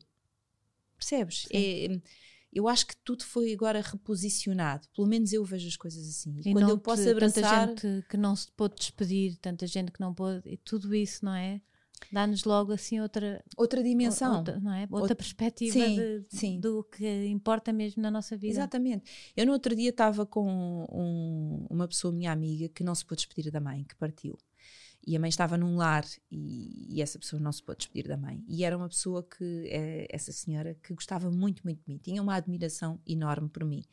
Percebes? 0.97 1.47
É, 1.51 1.99
eu 2.51 2.67
acho 2.67 2.85
que 2.87 2.95
tudo 2.97 3.23
foi 3.23 3.51
agora 3.51 3.81
reposicionado. 3.81 4.87
Pelo 4.95 5.07
menos 5.07 5.33
eu 5.33 5.43
vejo 5.43 5.67
as 5.67 5.75
coisas 5.75 6.07
assim. 6.07 6.35
E, 6.37 6.49
E 6.49 6.53
quando 6.53 6.61
não 6.65 6.69
eu 6.69 6.77
posso 6.77 7.09
abraçar. 7.09 7.67
Tanta 7.69 7.89
gente 7.89 8.07
que 8.07 8.15
não 8.17 8.35
se 8.35 8.51
pôde 8.51 8.75
despedir, 8.75 9.37
tanta 9.37 9.65
gente 9.65 9.91
que 9.91 9.99
não 9.99 10.13
pôde, 10.13 10.41
e 10.47 10.57
tudo 10.57 10.93
isso, 10.93 11.25
não 11.25 11.33
é? 11.33 11.61
Dá-nos 12.11 12.43
logo 12.43 12.71
assim 12.71 12.99
outra, 12.99 13.43
Outra 13.57 13.81
dimensão. 13.83 14.37
outra, 14.37 14.59
não 14.59 14.71
é? 14.73 14.81
outra 14.83 14.97
Outra- 14.99 15.15
perspectiva 15.15 15.73
Sim, 15.73 15.95
de- 15.95 16.25
sim. 16.29 16.59
do 16.59 16.83
que 16.83 17.25
importa 17.27 17.71
mesmo 17.73 18.01
na 18.01 18.11
nossa 18.11 18.35
vida. 18.37 18.53
Exatamente. 18.53 19.03
Eu 19.35 19.45
no 19.45 19.51
outro 19.53 19.75
dia 19.75 19.89
estava 19.89 20.25
com 20.25 20.47
um- 20.91 21.65
uma 21.69 21.87
pessoa, 21.87 22.13
minha 22.13 22.31
amiga, 22.31 22.69
que 22.69 22.83
não 22.83 22.93
se 22.95 23.05
pôde 23.05 23.19
despedir 23.25 23.51
da 23.51 23.59
mãe, 23.59 23.83
que 23.83 23.95
partiu. 23.95 24.37
E 25.05 25.15
a 25.15 25.19
mãe 25.19 25.29
estava 25.29 25.57
num 25.57 25.75
lar 25.75 26.05
e, 26.31 26.95
e 26.95 27.01
essa 27.01 27.19
pessoa 27.19 27.39
não 27.41 27.51
se 27.51 27.61
pôde 27.61 27.79
despedir 27.79 28.07
da 28.07 28.15
mãe. 28.15 28.43
E 28.47 28.63
era 28.63 28.77
uma 28.77 28.87
pessoa 28.87 29.21
que, 29.21 29.67
eh, 29.67 30.07
essa 30.09 30.31
senhora, 30.31 30.75
que 30.81 30.93
gostava 30.93 31.29
muito, 31.29 31.61
muito 31.63 31.79
de 31.83 31.89
mim. 31.91 31.97
Tinha 31.97 32.21
uma 32.21 32.35
admiração 32.35 32.99
enorme 33.05 33.49
por 33.49 33.65
mim. 33.65 33.83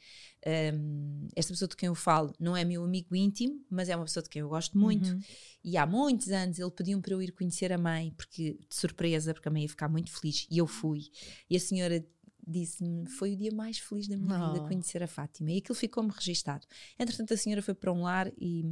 Um, 0.74 1.28
esta 1.34 1.52
pessoa 1.52 1.68
de 1.68 1.76
quem 1.76 1.88
eu 1.88 1.94
falo 1.94 2.32
não 2.38 2.56
é 2.56 2.64
meu 2.64 2.84
amigo 2.84 3.14
íntimo, 3.14 3.60
mas 3.68 3.88
é 3.88 3.96
uma 3.96 4.04
pessoa 4.04 4.22
de 4.22 4.28
quem 4.28 4.40
eu 4.40 4.48
gosto 4.48 4.78
muito. 4.78 5.10
Uhum. 5.10 5.20
E 5.64 5.76
há 5.76 5.84
muitos 5.84 6.28
anos 6.28 6.58
ele 6.58 6.70
pediu-me 6.70 7.02
para 7.02 7.12
eu 7.12 7.20
ir 7.22 7.32
conhecer 7.32 7.72
a 7.72 7.78
mãe, 7.78 8.12
porque 8.16 8.58
de 8.68 8.74
surpresa, 8.74 9.34
porque 9.34 9.48
a 9.48 9.50
mãe 9.52 9.62
ia 9.62 9.68
ficar 9.68 9.88
muito 9.88 10.10
feliz. 10.10 10.46
E 10.50 10.58
eu 10.58 10.66
fui. 10.66 11.08
E 11.48 11.56
a 11.56 11.60
senhora 11.60 12.04
disse-me: 12.46 13.06
Foi 13.06 13.34
o 13.34 13.36
dia 13.36 13.52
mais 13.52 13.78
feliz 13.78 14.08
da 14.08 14.16
minha 14.16 14.52
vida 14.52 14.62
Oh. 14.64 14.68
conhecer 14.68 15.02
a 15.02 15.06
Fátima. 15.06 15.50
E 15.50 15.58
aquilo 15.58 15.74
ficou-me 15.74 16.10
registado. 16.10 16.66
Entretanto, 16.98 17.34
a 17.34 17.36
senhora 17.36 17.62
foi 17.62 17.74
para 17.74 17.92
um 17.92 18.02
lar 18.02 18.30
e. 18.38 18.64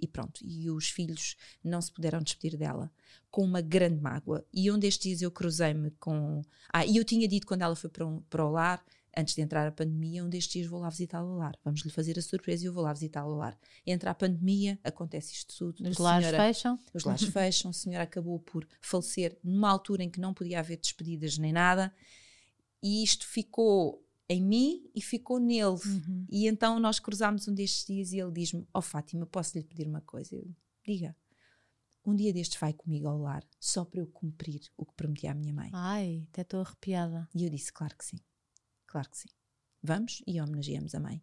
E 0.00 0.06
pronto, 0.06 0.40
e 0.44 0.70
os 0.70 0.88
filhos 0.90 1.36
não 1.62 1.80
se 1.82 1.90
puderam 1.92 2.20
despedir 2.22 2.56
dela, 2.56 2.90
com 3.30 3.42
uma 3.44 3.60
grande 3.60 4.00
mágoa. 4.00 4.44
E 4.52 4.70
um 4.70 4.78
destes 4.78 5.02
dias 5.08 5.22
eu 5.22 5.30
cruzei-me 5.30 5.90
com. 5.92 6.42
Ah, 6.72 6.86
e 6.86 6.96
eu 6.96 7.04
tinha 7.04 7.26
dito 7.26 7.46
quando 7.46 7.62
ela 7.62 7.74
foi 7.76 7.90
para, 7.90 8.06
um- 8.06 8.20
para 8.22 8.44
o 8.44 8.50
lar, 8.50 8.84
antes 9.16 9.34
de 9.34 9.40
entrar 9.40 9.66
a 9.66 9.72
pandemia, 9.72 10.24
um 10.24 10.28
destes 10.28 10.52
dias 10.52 10.66
vou 10.68 10.78
lá 10.80 10.88
visitá-la 10.88 11.28
ao 11.28 11.36
lar. 11.36 11.58
Vamos 11.64 11.80
lhe 11.80 11.90
fazer 11.90 12.16
a 12.18 12.22
surpresa 12.22 12.62
e 12.62 12.66
eu 12.66 12.72
vou 12.72 12.84
lá 12.84 12.92
visitá-la 12.92 13.26
ao 13.28 13.36
lar. 13.36 13.58
Entra 13.84 14.12
a 14.12 14.14
pandemia, 14.14 14.78
acontece 14.84 15.32
isto 15.34 15.56
tudo. 15.56 15.88
Os 15.90 15.98
lares 15.98 16.26
fecham. 16.36 16.78
os 16.94 17.02
lares 17.04 17.22
fecham, 17.32 17.70
a 17.70 17.74
senhora 17.74 18.04
acabou 18.04 18.38
por 18.38 18.64
falecer 18.80 19.36
numa 19.42 19.68
altura 19.68 20.04
em 20.04 20.10
que 20.10 20.20
não 20.20 20.32
podia 20.32 20.60
haver 20.60 20.76
despedidas 20.78 21.36
nem 21.38 21.52
nada, 21.52 21.92
e 22.80 23.02
isto 23.02 23.26
ficou 23.26 24.00
em 24.28 24.42
mim 24.42 24.90
e 24.94 25.00
ficou 25.00 25.38
nele. 25.38 25.78
Uhum. 25.86 26.26
E 26.30 26.46
então 26.46 26.78
nós 26.78 26.98
cruzámos 26.98 27.48
um 27.48 27.54
destes 27.54 27.86
dias 27.86 28.12
e 28.12 28.18
ele 28.18 28.32
diz-me: 28.32 28.66
Ó 28.74 28.80
Fátima, 28.80 29.26
posso 29.26 29.56
lhe 29.56 29.64
pedir 29.64 29.86
uma 29.86 30.00
coisa? 30.02 30.34
Eu, 30.34 30.48
diga. 30.84 31.16
Um 32.04 32.14
dia 32.14 32.32
destes 32.32 32.58
vai 32.58 32.72
comigo 32.72 33.06
ao 33.06 33.18
lar, 33.18 33.44
só 33.60 33.84
para 33.84 34.00
eu 34.00 34.06
cumprir 34.06 34.60
o 34.76 34.86
que 34.86 34.94
prometi 34.94 35.26
à 35.26 35.34
minha 35.34 35.52
mãe. 35.52 35.70
Ai, 35.74 36.26
até 36.30 36.40
estou 36.40 36.60
arrepiada. 36.60 37.28
E 37.34 37.44
eu 37.44 37.50
disse: 37.50 37.72
Claro 37.72 37.96
que 37.96 38.04
sim, 38.04 38.18
claro 38.86 39.10
que 39.10 39.18
sim. 39.18 39.28
Vamos 39.82 40.22
e 40.26 40.40
homenageamos 40.40 40.94
a 40.94 41.00
mãe. 41.00 41.22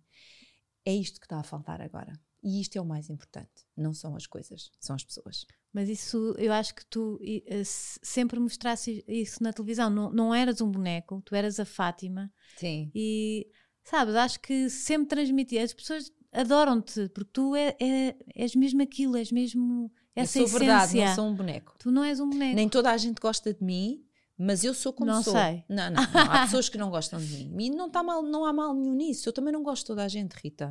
É 0.86 0.94
isto 0.94 1.20
que 1.20 1.26
está 1.26 1.40
a 1.40 1.44
faltar 1.44 1.82
agora. 1.82 2.14
E 2.48 2.62
isto 2.62 2.78
é 2.78 2.82
o 2.82 2.86
mais 2.86 3.10
importante. 3.10 3.66
Não 3.76 3.92
são 3.92 4.16
as 4.16 4.28
coisas, 4.28 4.70
são 4.80 4.96
as 4.96 5.04
pessoas. 5.04 5.46
Mas 5.74 5.90
isso, 5.90 6.36
eu 6.38 6.54
acho 6.54 6.76
que 6.76 6.86
tu 6.86 7.20
eh, 7.24 7.64
se- 7.64 8.00
sempre 8.04 8.40
mostrasse 8.40 9.04
isso 9.08 9.42
na 9.42 9.52
televisão. 9.52 9.90
Não, 9.90 10.12
não 10.12 10.34
eras 10.34 10.62
um 10.62 10.70
boneco, 10.70 11.22
tu 11.26 11.34
eras 11.34 11.60
a 11.60 11.66
Fátima. 11.66 12.32
Sim. 12.56 12.92
E, 12.94 13.48
sabes, 13.84 14.14
acho 14.16 14.40
que 14.40 14.70
sempre 14.70 15.08
transmitia. 15.08 15.64
As 15.64 15.74
pessoas 15.74 16.12
adoram-te, 16.32 17.10
porque 17.10 17.32
tu 17.34 17.56
é, 17.56 17.76
é- 17.82 18.16
és 18.36 18.56
mesmo 18.56 18.82
aquilo, 18.84 19.18
és 19.18 19.32
mesmo 19.32 19.92
essa 20.16 20.38
eu 20.40 20.48
sou 20.48 20.58
essência. 20.60 20.60
verdade, 20.78 20.98
não 21.10 21.16
sou 21.16 21.28
um 21.28 21.36
boneco. 21.36 21.74
Tu 21.80 21.92
não 21.92 22.04
és 22.04 22.20
um 22.20 22.30
boneco. 22.30 22.56
Nem 22.56 22.70
toda 22.70 22.92
a 22.92 22.98
gente 22.98 23.20
gosta 23.20 23.54
de 23.54 23.64
mim, 23.64 24.06
mas 24.38 24.64
eu 24.64 24.74
sou 24.74 24.94
como 24.94 25.10
Não 25.12 25.24
sou. 25.24 25.34
sei. 25.34 25.64
Não, 25.68 25.90
não, 25.90 26.04
não. 26.04 26.22
Há 26.32 26.44
pessoas 26.44 26.70
que 26.70 26.78
não 26.78 26.90
gostam 26.90 27.20
de 27.20 27.26
mim. 27.26 27.56
E 27.66 27.70
não, 27.72 27.90
tá 27.90 28.04
mal, 28.04 28.22
não 28.22 28.46
há 28.46 28.54
mal 28.54 28.74
nenhum 28.76 28.94
nisso. 28.94 29.28
Eu 29.28 29.34
também 29.34 29.52
não 29.52 29.64
gosto 29.64 29.82
de 29.84 29.88
toda 29.88 30.04
a 30.04 30.08
gente, 30.08 30.34
Rita. 30.34 30.70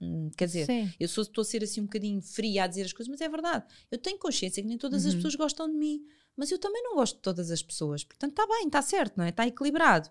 Hum, 0.00 0.30
quer 0.36 0.46
dizer, 0.46 0.66
Sim. 0.66 0.92
eu 1.00 1.08
sou- 1.08 1.22
estou 1.22 1.42
a 1.42 1.44
ser 1.44 1.62
assim 1.64 1.80
um 1.80 1.84
bocadinho 1.84 2.20
fria 2.20 2.64
a 2.64 2.66
dizer 2.66 2.82
as 2.84 2.92
coisas, 2.92 3.08
mas 3.10 3.20
é 3.20 3.28
verdade. 3.28 3.64
Eu 3.90 3.96
tenho 3.98 4.18
consciência 4.18 4.62
que 4.62 4.68
nem 4.68 4.76
todas 4.76 5.04
as 5.06 5.12
Uhum. 5.12 5.18
pessoas 5.18 5.34
gostam 5.36 5.68
de 5.70 5.74
mim, 5.76 6.04
mas 6.36 6.50
eu 6.50 6.58
também 6.58 6.82
não 6.82 6.94
gosto 6.96 7.16
de 7.16 7.22
todas 7.22 7.50
as 7.50 7.62
pessoas. 7.62 8.04
Portanto, 8.04 8.32
está 8.32 8.46
bem, 8.46 8.66
está 8.66 8.82
certo, 8.82 9.16
não 9.16 9.24
é? 9.24 9.30
Está 9.30 9.46
equilibrado. 9.46 10.10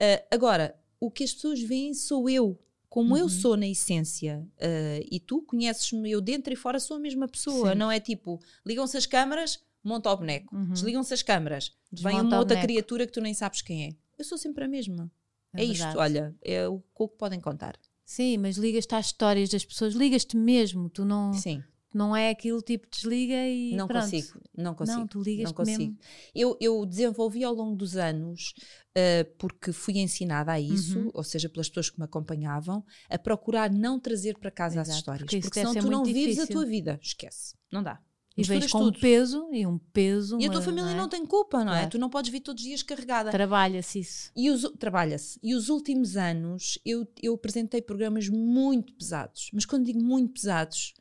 Ah, 0.00 0.22
agora, 0.30 0.78
o 1.00 1.10
que 1.10 1.24
as 1.24 1.32
pessoas 1.32 1.60
veem 1.62 1.94
sou 1.94 2.28
eu. 2.28 2.58
Como 2.88 3.16
eu 3.16 3.24
Uhum. 3.24 3.28
sou 3.30 3.56
na 3.56 3.66
essência, 3.66 4.46
ah, 4.60 5.00
e 5.10 5.18
tu 5.18 5.42
conheces-me, 5.42 6.10
eu 6.10 6.20
dentro 6.20 6.52
e 6.52 6.56
fora 6.56 6.78
sou 6.78 6.96
a 6.96 7.00
mesma 7.00 7.26
pessoa. 7.26 7.72
Sim. 7.72 7.78
Não 7.78 7.90
é 7.90 7.98
tipo, 7.98 8.40
ligam-se 8.64 8.96
as 8.96 9.06
câmaras, 9.06 9.58
monta 9.82 10.10
o 10.12 10.16
boneco. 10.16 10.54
Uhum. 10.54 10.72
Desligam-se 10.72 11.12
as 11.14 11.22
câmaras, 11.22 11.72
vem 11.90 12.04
Desmonta 12.12 12.26
uma 12.26 12.36
o 12.36 12.38
outra 12.40 12.60
criatura 12.60 13.06
que 13.06 13.12
tu 13.12 13.20
nem 13.20 13.32
sabes 13.34 13.62
quem 13.62 13.86
é. 13.86 13.88
Eu 14.18 14.24
sou 14.24 14.36
sempre 14.38 14.64
a 14.64 14.68
mesma. 14.68 15.10
É, 15.54 15.64
isto, 15.64 15.82
verdade. 15.84 15.98
olha, 15.98 16.36
é 16.42 16.68
o 16.68 16.80
que 16.80 17.08
podem 17.16 17.40
contar. 17.40 17.76
Sim, 18.04 18.38
mas 18.38 18.56
ligas-te 18.56 18.94
às 18.94 19.06
histórias 19.06 19.48
das 19.50 19.64
pessoas, 19.64 19.94
ligas-te 19.94 20.36
mesmo. 20.36 20.88
Tu 20.90 21.04
não, 21.04 21.32
Sim. 21.32 21.62
não 21.94 22.14
é 22.14 22.28
aquilo 22.30 22.60
tipo 22.60 22.86
desliga 22.90 23.34
e. 23.48 23.74
Não 23.74 23.86
pronto. 23.86 24.02
consigo, 24.04 24.40
não 24.56 24.74
consigo. 24.74 24.98
Não, 25.00 25.06
tu 25.06 25.22
ligas-te 25.22 25.52
não 25.52 25.54
consigo. 25.54 25.78
mesmo. 25.78 25.98
Eu, 26.34 26.56
eu 26.60 26.84
desenvolvi 26.84 27.42
ao 27.44 27.54
longo 27.54 27.74
dos 27.76 27.96
anos, 27.96 28.52
uh, 28.96 29.24
porque 29.38 29.72
fui 29.72 29.98
ensinada 29.98 30.52
a 30.52 30.60
isso, 30.60 30.98
Uhum. 30.98 31.10
ou 31.14 31.24
seja, 31.24 31.48
pelas 31.48 31.68
pessoas 31.68 31.88
que 31.90 31.98
me 31.98 32.04
acompanhavam, 32.04 32.84
a 33.08 33.18
procurar 33.18 33.70
não 33.72 33.98
trazer 33.98 34.38
para 34.38 34.50
casa 34.50 34.80
as 34.82 34.88
Exato, 34.88 34.98
histórias. 34.98 35.22
porque 35.24 35.40
Porque, 35.40 35.60
senão 35.60 35.74
tu 35.74 35.90
não 35.90 36.02
muito 36.02 36.12
vives 36.14 36.38
a 36.38 36.42
difícil. 36.42 36.54
tua 36.54 36.66
vida. 36.66 36.98
Esquece. 37.02 37.54
Não 37.72 37.82
dá. 37.82 37.98
E 38.36 38.42
vens 38.42 38.70
com 38.70 38.78
um 38.78 38.84
tudo. 38.90 38.98
peso 38.98 39.48
e 39.52 39.64
um 39.64 39.78
peso. 39.78 40.38
E 40.40 40.46
a 40.46 40.50
tua 40.50 40.60
família 40.60 40.90
é? 40.90 40.94
não 40.94 41.08
tem 41.08 41.24
culpa, 41.24 41.64
não 41.64 41.72
é? 41.72 41.76
Claro. 41.76 41.90
Tu 41.90 41.98
não 41.98 42.10
podes 42.10 42.32
vir 42.32 42.40
todos 42.40 42.62
os 42.62 42.68
dias 42.68 42.82
carregada. 42.82 43.30
Trabalha-se 43.30 44.00
isso. 44.00 44.32
E 44.34 44.50
os, 44.50 44.62
trabalha-se. 44.78 45.38
E 45.40 45.54
os 45.54 45.68
últimos 45.68 46.16
anos 46.16 46.78
eu, 46.84 47.06
eu 47.22 47.34
apresentei 47.34 47.80
programas 47.80 48.28
muito 48.28 48.92
pesados. 48.94 49.50
Mas 49.52 49.64
quando 49.64 49.84
digo 49.84 50.02
muito 50.02 50.32
pesados, 50.32 50.94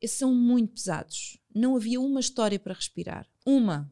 esses 0.00 0.18
são 0.18 0.34
muito 0.34 0.74
pesados. 0.74 1.38
Não 1.54 1.76
havia 1.76 2.00
uma 2.00 2.18
história 2.18 2.58
para 2.58 2.74
respirar. 2.74 3.28
Uma. 3.46 3.88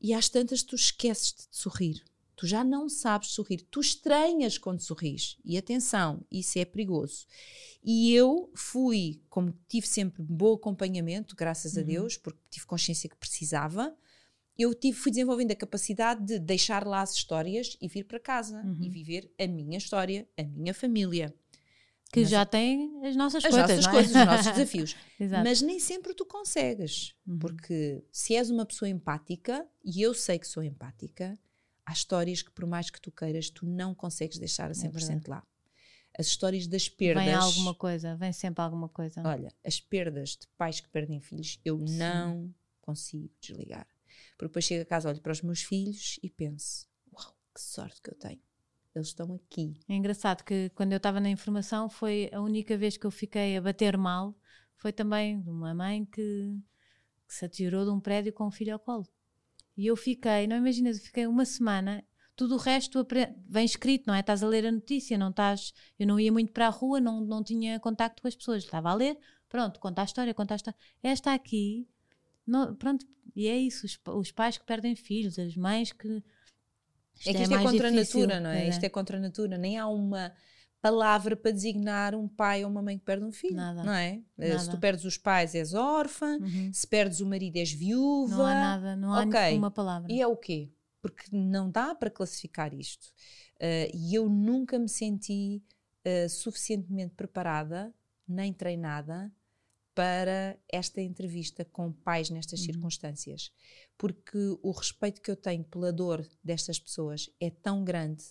E 0.00 0.14
às 0.14 0.30
tantas 0.30 0.62
tu 0.62 0.74
esqueces 0.74 1.34
de 1.34 1.46
sorrir. 1.50 2.02
Tu 2.38 2.46
já 2.46 2.62
não 2.62 2.88
sabes 2.88 3.30
sorrir. 3.30 3.62
Tu 3.68 3.80
estranhas 3.80 4.56
quando 4.58 4.80
sorris. 4.80 5.36
E 5.44 5.58
atenção, 5.58 6.24
isso 6.30 6.56
é 6.56 6.64
perigoso. 6.64 7.26
E 7.82 8.14
eu 8.14 8.48
fui, 8.54 9.20
como 9.28 9.52
tive 9.66 9.88
sempre 9.88 10.22
bom 10.22 10.54
acompanhamento, 10.54 11.34
graças 11.34 11.76
a 11.76 11.80
Uhum. 11.80 11.86
Deus, 11.88 12.16
porque 12.16 12.38
tive 12.48 12.64
consciência 12.64 13.08
que 13.10 13.16
precisava, 13.16 13.92
eu 14.56 14.72
tive, 14.72 14.96
fui 14.96 15.10
desenvolvendo 15.10 15.50
a 15.50 15.56
capacidade 15.56 16.24
de 16.24 16.38
deixar 16.38 16.86
lá 16.86 17.02
as 17.02 17.12
histórias 17.12 17.76
e 17.80 17.88
vir 17.88 18.04
para 18.04 18.20
casa 18.20 18.62
Uhum. 18.64 18.78
e 18.82 18.88
viver 18.88 19.32
a 19.36 19.46
minha 19.48 19.76
história, 19.78 20.28
a 20.38 20.44
minha 20.44 20.72
família. 20.74 21.34
Que 22.12 22.20
Mas 22.20 22.30
já 22.30 22.46
tem 22.46 23.04
as 23.04 23.16
nossas 23.16 23.44
as 23.44 23.50
coisas. 23.50 23.68
nossas 23.70 23.86
é? 23.86 23.90
coisas, 23.90 24.10
os 24.16 24.26
nossos 24.26 24.46
desafios. 24.54 24.96
Mas 25.44 25.60
nem 25.60 25.80
sempre 25.80 26.14
tu 26.14 26.24
consegues, 26.24 27.14
Uhum. 27.26 27.38
porque 27.40 28.02
se 28.12 28.36
és 28.36 28.48
uma 28.48 28.64
pessoa 28.64 28.88
empática, 28.88 29.66
e 29.84 30.00
eu 30.02 30.14
sei 30.14 30.38
que 30.38 30.46
sou 30.46 30.62
empática, 30.62 31.36
há 31.88 31.92
histórias 31.92 32.42
que 32.42 32.50
por 32.50 32.66
mais 32.66 32.90
que 32.90 33.00
tu 33.00 33.10
queiras, 33.10 33.48
tu 33.48 33.64
não 33.64 33.94
consegues 33.94 34.38
deixar 34.38 34.70
a 34.70 34.74
100% 34.74 34.92
verdade. 34.92 35.30
lá. 35.30 35.46
As 36.18 36.26
histórias 36.26 36.66
das 36.66 36.88
perdas. 36.88 37.24
Vem 37.24 37.34
alguma 37.34 37.74
coisa, 37.74 38.14
vem 38.16 38.32
sempre 38.32 38.62
alguma 38.62 38.88
coisa. 38.88 39.22
Olha, 39.24 39.52
as 39.64 39.80
perdas 39.80 40.30
de 40.30 40.46
pais 40.58 40.80
que 40.80 40.88
perdem 40.90 41.20
filhos, 41.20 41.58
eu 41.64 41.78
não 41.78 42.52
consigo 42.82 43.30
desligar. 43.40 43.86
Porque 44.36 44.48
depois 44.48 44.64
chego 44.64 44.82
a 44.82 44.86
casa, 44.86 45.08
olho 45.08 45.20
para 45.20 45.32
os 45.32 45.40
meus 45.40 45.62
filhos 45.62 46.18
e 46.22 46.28
penso: 46.28 46.86
uau, 47.12 47.34
que 47.54 47.60
sorte 47.60 48.02
que 48.02 48.10
eu 48.10 48.18
tenho. 48.18 48.42
Eles 48.94 49.08
estão 49.08 49.32
aqui. 49.32 49.80
É 49.88 49.94
engraçado 49.94 50.42
que 50.42 50.70
quando 50.70 50.92
eu 50.92 50.96
estava 50.96 51.20
na 51.20 51.30
informação 51.30 51.88
foi 51.88 52.28
a 52.32 52.40
única 52.40 52.76
vez 52.76 52.96
que 52.96 53.06
eu 53.06 53.10
fiquei 53.10 53.56
a 53.56 53.62
bater 53.62 53.96
mal 53.96 54.36
foi 54.76 54.92
também 54.92 55.40
de 55.40 55.48
uma 55.48 55.74
mãe 55.74 56.04
que, 56.04 56.60
que 57.26 57.34
se 57.34 57.44
atirou 57.44 57.84
de 57.84 57.90
um 57.90 58.00
prédio 58.00 58.32
com 58.32 58.46
um 58.46 58.50
filho 58.50 58.72
ao 58.72 58.78
colo. 58.78 59.06
E 59.78 59.86
eu 59.86 59.96
fiquei, 59.96 60.48
não 60.48 60.56
imaginas, 60.56 60.98
eu 60.98 61.04
fiquei 61.04 61.24
uma 61.24 61.44
semana, 61.44 62.04
tudo 62.34 62.56
o 62.56 62.58
resto 62.58 63.06
vem 63.48 63.64
escrito, 63.64 64.08
não 64.08 64.14
é? 64.14 64.18
Estás 64.18 64.42
a 64.42 64.48
ler 64.48 64.66
a 64.66 64.72
notícia, 64.72 65.16
não 65.16 65.30
estás. 65.30 65.72
Eu 65.96 66.04
não 66.08 66.18
ia 66.18 66.32
muito 66.32 66.52
para 66.52 66.66
a 66.66 66.70
rua, 66.70 67.00
não, 67.00 67.20
não 67.20 67.44
tinha 67.44 67.78
contacto 67.78 68.20
com 68.20 68.26
as 68.26 68.34
pessoas, 68.34 68.64
estava 68.64 68.90
a 68.90 68.94
ler, 68.94 69.16
pronto, 69.48 69.78
conta 69.78 70.02
a 70.02 70.04
história, 70.04 70.34
conta 70.34 70.54
a 70.54 70.56
história. 70.56 70.78
Esta 71.00 71.32
aqui, 71.32 71.86
não- 72.44 72.74
pronto, 72.74 73.06
e 73.36 73.46
é 73.46 73.56
isso, 73.56 73.86
os, 73.86 73.96
os 74.16 74.32
pais 74.32 74.58
que 74.58 74.66
perdem 74.66 74.96
filhos, 74.96 75.38
as 75.38 75.54
mães 75.56 75.92
que. 75.92 76.08
é 76.08 77.32
que 77.32 77.42
isto 77.42 77.42
é, 77.42 77.46
mais 77.48 77.70
contra 77.70 77.86
a 77.86 77.90
difícil, 77.92 78.20
natura, 78.22 78.40
não 78.40 78.50
é? 78.50 78.62
pois 78.62 78.74
Isto 78.74 78.84
é 78.84 78.88
contra 78.88 79.16
a 79.16 79.20
natura. 79.20 79.56
Nem 79.58 79.78
há 79.78 79.86
uma 79.86 80.32
palavra 80.80 81.36
para 81.36 81.50
designar 81.50 82.14
um 82.14 82.28
pai 82.28 82.64
ou 82.64 82.70
uma 82.70 82.80
mãe 82.82 82.98
que 82.98 83.04
perde 83.04 83.24
um 83.24 83.32
filho. 83.32 83.56
Nada. 83.56 83.82
Não 83.84 83.92
é? 83.92 84.22
Eh, 84.38 84.48
Nada. 84.50 84.58
Se 84.60 84.70
tu 84.70 84.78
perdes 84.78 85.04
os 85.04 85.18
pais, 85.18 85.54
és 85.54 85.74
órfã. 85.74 86.38
Uhum. 86.38 86.72
Se 86.72 86.86
perdes 86.86 87.20
o 87.20 87.26
marido, 87.26 87.56
és 87.56 87.72
viúva. 87.72 88.36
Não 88.36 88.46
há 88.46 88.54
nada, 88.54 88.96
não 88.96 89.12
há 89.14 89.20
Ok. 89.22 89.40
nenhuma 89.40 89.70
palavra. 89.70 90.10
E 90.12 90.20
é 90.20 90.26
o 90.26 90.36
quê? 90.36 90.70
Porque 91.02 91.24
não 91.34 91.70
dá 91.70 91.94
para 91.94 92.10
classificar 92.10 92.72
isto. 92.74 93.08
Eh, 93.60 93.90
e 93.94 94.14
eu 94.14 94.28
nunca 94.28 94.78
me 94.78 94.88
senti 94.88 95.62
eh, 96.04 96.28
suficientemente 96.28 97.14
preparada, 97.14 97.92
nem 98.26 98.52
treinada, 98.52 99.30
para 99.94 100.56
esta 100.68 101.00
entrevista 101.00 101.64
com 101.64 101.90
pais 101.92 102.30
nestas 102.30 102.60
Uhum. 102.60 102.66
circunstâncias. 102.66 103.50
Porque 103.98 104.38
o 104.62 104.70
respeito 104.70 105.20
que 105.20 105.28
eu 105.30 105.34
tenho 105.34 105.64
pela 105.64 105.92
dor 105.92 106.24
destas 106.42 106.78
pessoas 106.78 107.28
é 107.40 107.50
tão 107.50 107.82
grande 107.84 108.22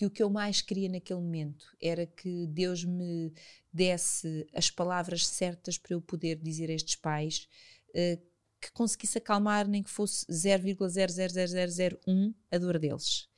que 0.00 0.06
o 0.06 0.10
que 0.10 0.22
eu 0.22 0.30
mais 0.30 0.62
queria 0.62 0.88
naquele 0.88 1.20
momento 1.20 1.76
era 1.78 2.06
que 2.06 2.46
Deus 2.46 2.84
me 2.84 3.30
desse 3.70 4.46
as 4.54 4.70
palavras 4.70 5.26
certas 5.26 5.76
para 5.76 5.92
eu 5.92 6.00
poder 6.00 6.36
dizer 6.36 6.70
a 6.70 6.72
estes 6.72 6.96
pais 6.96 7.46
eh, 7.92 8.18
que 8.58 8.72
conseguisse 8.72 9.18
acalmar 9.18 9.68
nem 9.68 9.82
que 9.82 9.90
fosse 9.90 10.24
0,00001 10.32 12.32
a 12.50 12.56
dor 12.56 12.78
deles. 12.78 13.28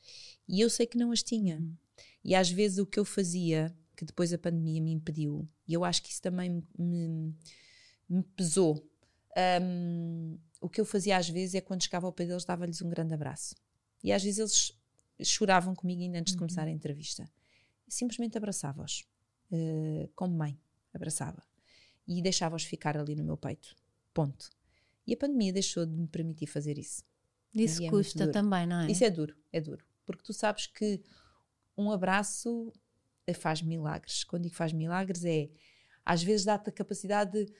E 0.48 0.60
eu 0.60 0.70
sei 0.70 0.86
que 0.86 0.96
não 0.96 1.10
as 1.10 1.20
tinha. 1.20 1.56
Uhum. 1.56 1.74
E 2.22 2.32
às 2.32 2.48
vezes 2.48 2.78
o 2.78 2.86
que 2.86 3.00
eu 3.00 3.04
fazia, 3.04 3.76
que 3.96 4.04
depois 4.04 4.32
a 4.32 4.38
pandemia 4.38 4.80
me 4.80 4.92
impediu, 4.92 5.48
e 5.66 5.74
eu 5.74 5.84
acho 5.84 6.00
que 6.00 6.12
isso 6.12 6.22
também 6.22 6.62
me, 6.78 7.34
me- 8.08 8.22
pesou. 8.36 8.88
hum, 9.60 10.38
o 10.60 10.68
que 10.68 10.80
eu 10.80 10.84
fazia 10.84 11.16
às 11.16 11.28
vezes 11.28 11.56
é 11.56 11.60
quando 11.60 11.82
chegava 11.82 12.06
ao 12.06 12.12
pé 12.12 12.24
deles, 12.24 12.44
dava-lhes 12.44 12.80
um 12.82 12.88
grande 12.88 13.14
abraço. 13.14 13.56
E 14.00 14.12
às 14.12 14.22
vezes 14.22 14.38
eles 14.38 14.72
choravam 15.22 15.74
comigo 15.74 16.02
ainda 16.02 16.18
antes 16.18 16.32
de 16.32 16.36
Uhum. 16.36 16.46
começar 16.46 16.66
a 16.66 16.70
entrevista. 16.70 17.30
Simplesmente 17.88 18.36
abraçava-os, 18.38 19.04
eh, 19.50 20.08
como 20.14 20.36
mãe, 20.36 20.58
abraçava. 20.94 21.42
E 22.06 22.20
deixava-os 22.22 22.64
ficar 22.64 22.96
ali 22.96 23.14
no 23.14 23.24
meu 23.24 23.36
peito. 23.36 23.76
Ponto. 24.14 24.50
E 25.06 25.14
a 25.14 25.16
pandemia 25.16 25.52
deixou 25.52 25.84
de 25.86 25.92
me 25.94 26.06
permitir 26.08 26.46
fazer 26.46 26.78
isso. 26.78 27.04
Isso 27.54 27.82
é 27.84 27.88
custa 27.88 28.30
também, 28.30 28.66
não 28.66 28.80
é? 28.80 28.90
Isso 28.90 29.04
é 29.04 29.10
duro, 29.10 29.36
é 29.52 29.60
duro. 29.60 29.84
Porque 30.06 30.22
tu 30.22 30.32
sabes 30.32 30.66
que 30.66 31.02
um 31.76 31.90
abraço 31.90 32.72
eh, 33.26 33.34
faz 33.34 33.62
milagres. 33.62 34.24
Quando 34.24 34.44
digo 34.44 34.54
faz 34.54 34.72
milagres 34.72 35.24
é, 35.24 35.50
às 36.04 36.22
vezes 36.22 36.44
dá-te 36.46 36.70
a 36.70 36.72
capacidade 36.72 37.32
de, 37.46 37.52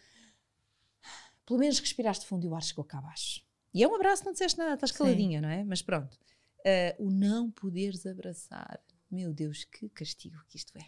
pelo 1.47 1.59
menos 1.61 1.79
respiraste 1.79 2.27
fundo 2.27 2.45
e 2.45 2.49
o 2.49 2.55
ar 2.55 2.63
chegou 2.63 2.85
cá 2.85 2.99
abaixo. 2.99 3.45
E 3.75 3.83
é 3.83 3.89
um 3.89 3.95
abraço, 3.95 4.25
não 4.25 4.33
disseste 4.33 4.59
nada, 4.59 4.75
estás 4.75 4.93
Sim. 4.93 4.99
caladinha, 4.99 5.41
não 5.41 5.49
é? 5.49 5.65
Mas 5.65 5.83
pronto. 5.83 6.19
Eh, 6.65 6.95
o 6.99 7.11
não 7.11 7.51
poderes 7.51 8.07
abraçar, 8.07 8.81
meu 9.11 9.33
Deus, 9.33 9.65
que 9.65 9.89
castigo 9.89 10.37
que 10.49 10.57
isto 10.57 10.73
é. 10.79 10.83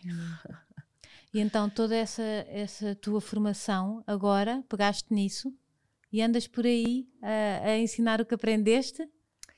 E 1.33 1.41
então 1.41 1.69
toda 1.69 1.97
essa, 1.97 2.23
essa 2.23 2.95
tua 2.95 3.21
formação, 3.21 4.03
agora 4.07 4.63
pegaste 4.69 5.13
nisso 5.13 5.53
e 6.13 6.23
andas 6.23 6.47
por 6.47 6.65
aí 6.65 7.09
a, 7.21 7.71
a 7.71 7.79
ensinar 7.79 8.21
o 8.21 8.27
que 8.27 8.35
aprendeste? 8.35 9.09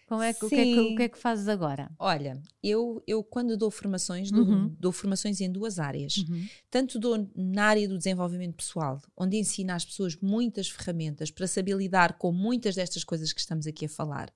Como 0.08 0.22
é, 0.22 0.32
que- 0.32 0.44
o, 0.44 0.48
que 0.48 0.54
é 0.54 0.64
que, 0.64 0.78
o 0.80 0.96
que 0.96 1.02
é 1.02 1.08
que 1.08 1.18
fazes 1.18 1.48
agora? 1.48 1.90
Olha, 1.98 2.40
eu, 2.62 3.02
eu 3.08 3.24
quando 3.24 3.56
dou 3.56 3.70
formações, 3.72 4.30
dou, 4.30 4.44
Uhum. 4.46 4.74
dou 4.78 4.92
formações 4.92 5.40
em 5.40 5.50
duas 5.50 5.78
áreas. 5.80 6.24
tanto 6.70 6.98
dou 6.98 7.28
na 7.34 7.64
área 7.64 7.88
do 7.88 7.98
desenvolvimento 7.98 8.54
pessoal, 8.54 9.02
onde 9.16 9.36
ensino 9.36 9.72
às 9.72 9.84
pessoas 9.84 10.16
muitas 10.16 10.68
ferramentas 10.70 11.30
para 11.30 11.46
saber 11.48 11.76
lidar 11.76 12.16
com 12.18 12.32
muitas 12.32 12.76
destas 12.76 13.02
coisas 13.04 13.32
que 13.32 13.40
estamos 13.40 13.66
aqui 13.66 13.86
a 13.86 13.88
falar, 13.88 14.32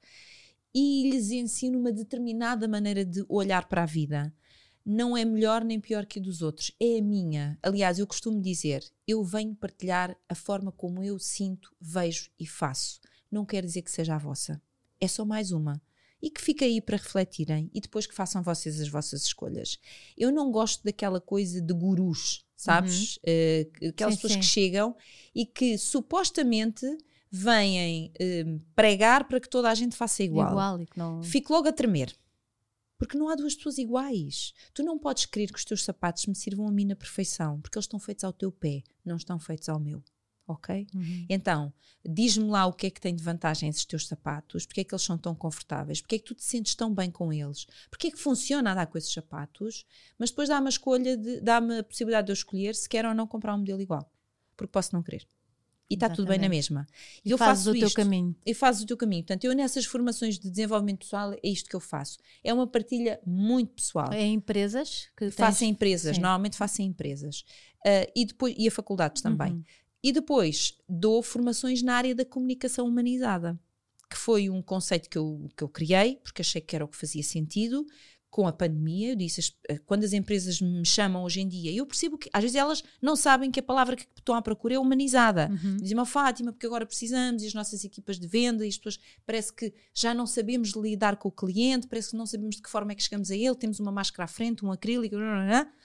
e 0.74 1.10
lhes 1.10 1.30
ensino 1.30 1.78
uma 1.78 1.92
determinada 1.92 2.68
maneira 2.68 3.04
de 3.04 3.24
olhar 3.28 3.68
para 3.68 3.82
a 3.82 3.86
vida. 3.86 4.32
Não 4.84 5.16
é 5.16 5.24
melhor 5.24 5.62
nem 5.64 5.78
pior 5.78 6.06
que 6.06 6.18
a 6.18 6.22
dos 6.22 6.42
outros, 6.42 6.72
é 6.80 6.98
a 6.98 7.02
minha. 7.02 7.58
Aliás, 7.62 7.98
eu 7.98 8.06
costumo 8.06 8.40
dizer, 8.40 8.84
eu 9.06 9.22
venho 9.22 9.54
partilhar 9.54 10.16
a 10.28 10.34
forma 10.34 10.72
como 10.72 11.02
eu 11.02 11.18
sinto, 11.18 11.74
vejo 11.80 12.30
e 12.38 12.46
faço. 12.46 13.00
Não 13.30 13.44
quer 13.44 13.64
dizer 13.64 13.82
que 13.82 13.90
seja 13.90 14.14
a 14.14 14.18
vossa. 14.18 14.60
É 15.00 15.06
só 15.06 15.24
mais 15.24 15.52
uma. 15.52 15.80
E 16.22 16.30
que 16.30 16.40
fique 16.40 16.64
aí 16.64 16.80
para 16.80 16.96
refletirem 16.98 17.70
e 17.72 17.80
depois 17.80 18.06
que 18.06 18.14
façam 18.14 18.42
vocês 18.42 18.80
as 18.80 18.88
vossas 18.88 19.22
escolhas. 19.22 19.78
Eu 20.16 20.30
não 20.30 20.50
gosto 20.50 20.84
daquela 20.84 21.20
coisa 21.20 21.62
de 21.62 21.72
gurus, 21.72 22.44
sabes? 22.54 23.18
Eh, 23.24 23.68
aquelas 23.88 24.14
Sim, 24.14 24.20
pessoas 24.20 24.32
sim. 24.34 24.40
que 24.40 24.44
chegam 24.44 24.94
e 25.34 25.46
que 25.46 25.78
supostamente 25.78 26.86
vêm 27.30 28.12
eh, 28.18 28.44
pregar 28.74 29.26
para 29.28 29.40
que 29.40 29.48
toda 29.48 29.70
a 29.70 29.74
gente 29.74 29.96
faça 29.96 30.22
igual. 30.22 30.50
Igual 30.50 30.80
e 30.82 30.86
que 30.86 30.98
não. 30.98 31.22
Fico 31.22 31.52
logo 31.52 31.68
a 31.68 31.72
tremer. 31.72 32.14
Porque 32.98 33.16
não 33.16 33.28
há 33.28 33.34
duas 33.34 33.54
pessoas 33.54 33.78
iguais. 33.78 34.52
Tu 34.74 34.82
não 34.82 34.98
podes 34.98 35.24
querer 35.24 35.46
que 35.50 35.58
os 35.58 35.64
teus 35.64 35.82
sapatos 35.84 36.26
me 36.26 36.34
sirvam 36.34 36.66
a 36.68 36.70
mim 36.70 36.84
na 36.84 36.94
perfeição, 36.96 37.58
porque 37.60 37.78
eles 37.78 37.84
estão 37.84 37.98
feitos 37.98 38.24
ao 38.24 38.32
teu 38.32 38.52
pé, 38.52 38.82
não 39.04 39.16
estão 39.16 39.38
feitos 39.38 39.68
ao 39.70 39.80
meu. 39.80 40.02
Ok? 40.46 40.86
Uhum. 40.94 41.26
Então, 41.30 41.72
diz-me 42.04 42.48
lá 42.50 42.66
o 42.66 42.72
que 42.72 42.88
é 42.88 42.90
que 42.90 43.00
tem 43.00 43.14
de 43.14 43.22
vantagem 43.22 43.68
esses 43.68 43.84
teus 43.84 44.08
sapatos, 44.08 44.66
porque 44.66 44.80
é 44.80 44.84
que 44.84 44.92
eles 44.92 45.02
são 45.04 45.16
tão 45.16 45.32
confortáveis, 45.34 46.00
porque 46.00 46.16
é 46.16 46.18
que 46.18 46.24
tu 46.24 46.34
te 46.34 46.42
sentes 46.44 46.74
tão 46.74 46.92
bem 46.92 47.08
com 47.10 47.32
eles, 47.32 47.66
porque 47.88 48.08
é 48.08 48.10
que 48.10 48.18
funciona 48.18 48.72
andar 48.72 48.86
com 48.88 48.98
esses 48.98 49.12
sapatos, 49.12 49.86
mas 50.18 50.30
depois 50.30 50.48
dá-me 50.48 50.66
a 50.66 50.70
escolha, 50.70 51.16
de- 51.16 51.40
dá-me 51.40 51.78
a 51.78 51.84
possibilidade 51.84 52.26
de 52.26 52.32
eu 52.32 52.34
escolher 52.34 52.74
se 52.74 52.88
quero 52.88 53.08
ou 53.08 53.14
não 53.14 53.28
comprar 53.28 53.54
um 53.54 53.58
modelo 53.58 53.80
igual, 53.80 54.12
porque 54.56 54.72
posso 54.72 54.92
não 54.92 55.02
querer. 55.04 55.26
E 55.90 55.94
está 55.94 56.08
tudo 56.08 56.28
bem 56.28 56.38
na 56.38 56.48
mesma. 56.48 56.86
E 57.24 57.32
eu 57.32 57.36
fazes 57.36 57.64
faço 57.64 57.76
o 57.76 57.78
teu 57.78 57.88
isto 57.88 57.96
caminho. 57.96 58.36
e 58.46 58.54
fazes 58.54 58.82
o 58.82 58.86
teu 58.86 58.96
caminho. 58.96 59.24
Portanto, 59.24 59.44
eu 59.44 59.52
nessas 59.54 59.84
formações 59.84 60.38
de 60.38 60.48
desenvolvimento 60.48 61.00
pessoal 61.00 61.32
é 61.32 61.40
isto 61.42 61.68
que 61.68 61.74
eu 61.74 61.80
faço. 61.80 62.16
É 62.44 62.54
uma 62.54 62.66
partilha 62.66 63.20
muito 63.26 63.72
pessoal. 63.72 64.12
É 64.12 64.24
empresas 64.24 65.08
que 65.16 65.30
Faço 65.32 65.64
em 65.64 65.70
empresas, 65.70 66.14
Sim. 66.14 66.22
normalmente 66.22 66.56
faço 66.56 66.80
em 66.80 66.86
empresas. 66.86 67.44
Ah, 67.84 68.06
e, 68.14 68.24
depois, 68.24 68.54
e 68.56 68.68
a 68.68 68.70
faculdades 68.70 69.20
também. 69.20 69.52
Uhum. 69.52 69.64
E 70.02 70.12
depois 70.12 70.78
dou 70.88 71.22
formações 71.22 71.82
na 71.82 71.94
área 71.94 72.14
da 72.14 72.24
comunicação 72.24 72.86
humanizada, 72.86 73.58
que 74.08 74.16
foi 74.16 74.48
um 74.48 74.62
conceito 74.62 75.10
que 75.10 75.18
eu, 75.18 75.48
que 75.56 75.62
eu 75.62 75.68
criei, 75.68 76.16
porque 76.22 76.42
achei 76.42 76.60
que 76.60 76.74
era 76.74 76.84
o 76.84 76.88
que 76.88 76.96
fazia 76.96 77.22
sentido. 77.22 77.84
Com 78.30 78.46
a 78.46 78.52
pandemia, 78.52 79.10
eu 79.10 79.16
disse, 79.16 79.52
eh, 79.68 79.76
quando 79.78 80.04
as 80.04 80.12
empresas 80.12 80.60
me 80.60 80.86
chamam 80.86 81.24
hoje 81.24 81.40
em 81.40 81.48
dia, 81.48 81.72
eu 81.72 81.84
percebo 81.84 82.16
que 82.16 82.30
às 82.32 82.40
vezes 82.42 82.54
elas 82.54 82.80
não 83.02 83.16
sabem 83.16 83.50
que 83.50 83.58
a 83.58 83.62
palavra 83.62 83.96
que 83.96 84.06
estão 84.16 84.36
à 84.36 84.40
procura 84.40 84.74
é 84.74 84.78
humanizada. 84.78 85.50
Uhum. 85.50 85.76
Dizem-me, 85.78 86.00
"Oh, 86.00 86.06
Fátima, 86.06 86.52
porque 86.52 86.64
agora 86.64 86.86
precisamos, 86.86 87.42
e 87.42 87.48
as 87.48 87.54
nossas 87.54 87.82
equipas 87.84 88.20
de 88.20 88.28
venda, 88.28 88.64
e 88.64 88.68
as 88.68 88.78
pessoas 88.78 89.00
parece 89.26 89.52
que 89.52 89.74
já 89.92 90.14
não 90.14 90.28
sabemos 90.28 90.70
lidar 90.76 91.16
com 91.16 91.28
o 91.28 91.32
cliente, 91.32 91.88
parece 91.88 92.10
que 92.10 92.16
não 92.16 92.24
sabemos 92.24 92.54
de 92.54 92.62
que 92.62 92.70
forma 92.70 92.92
é 92.92 92.94
que 92.94 93.02
chegamos 93.02 93.32
a 93.32 93.36
ele, 93.36 93.56
temos 93.56 93.80
uma 93.80 93.90
máscara 93.90 94.24
à 94.24 94.28
frente, 94.28 94.64
um 94.64 94.70
acrílico, 94.70 95.16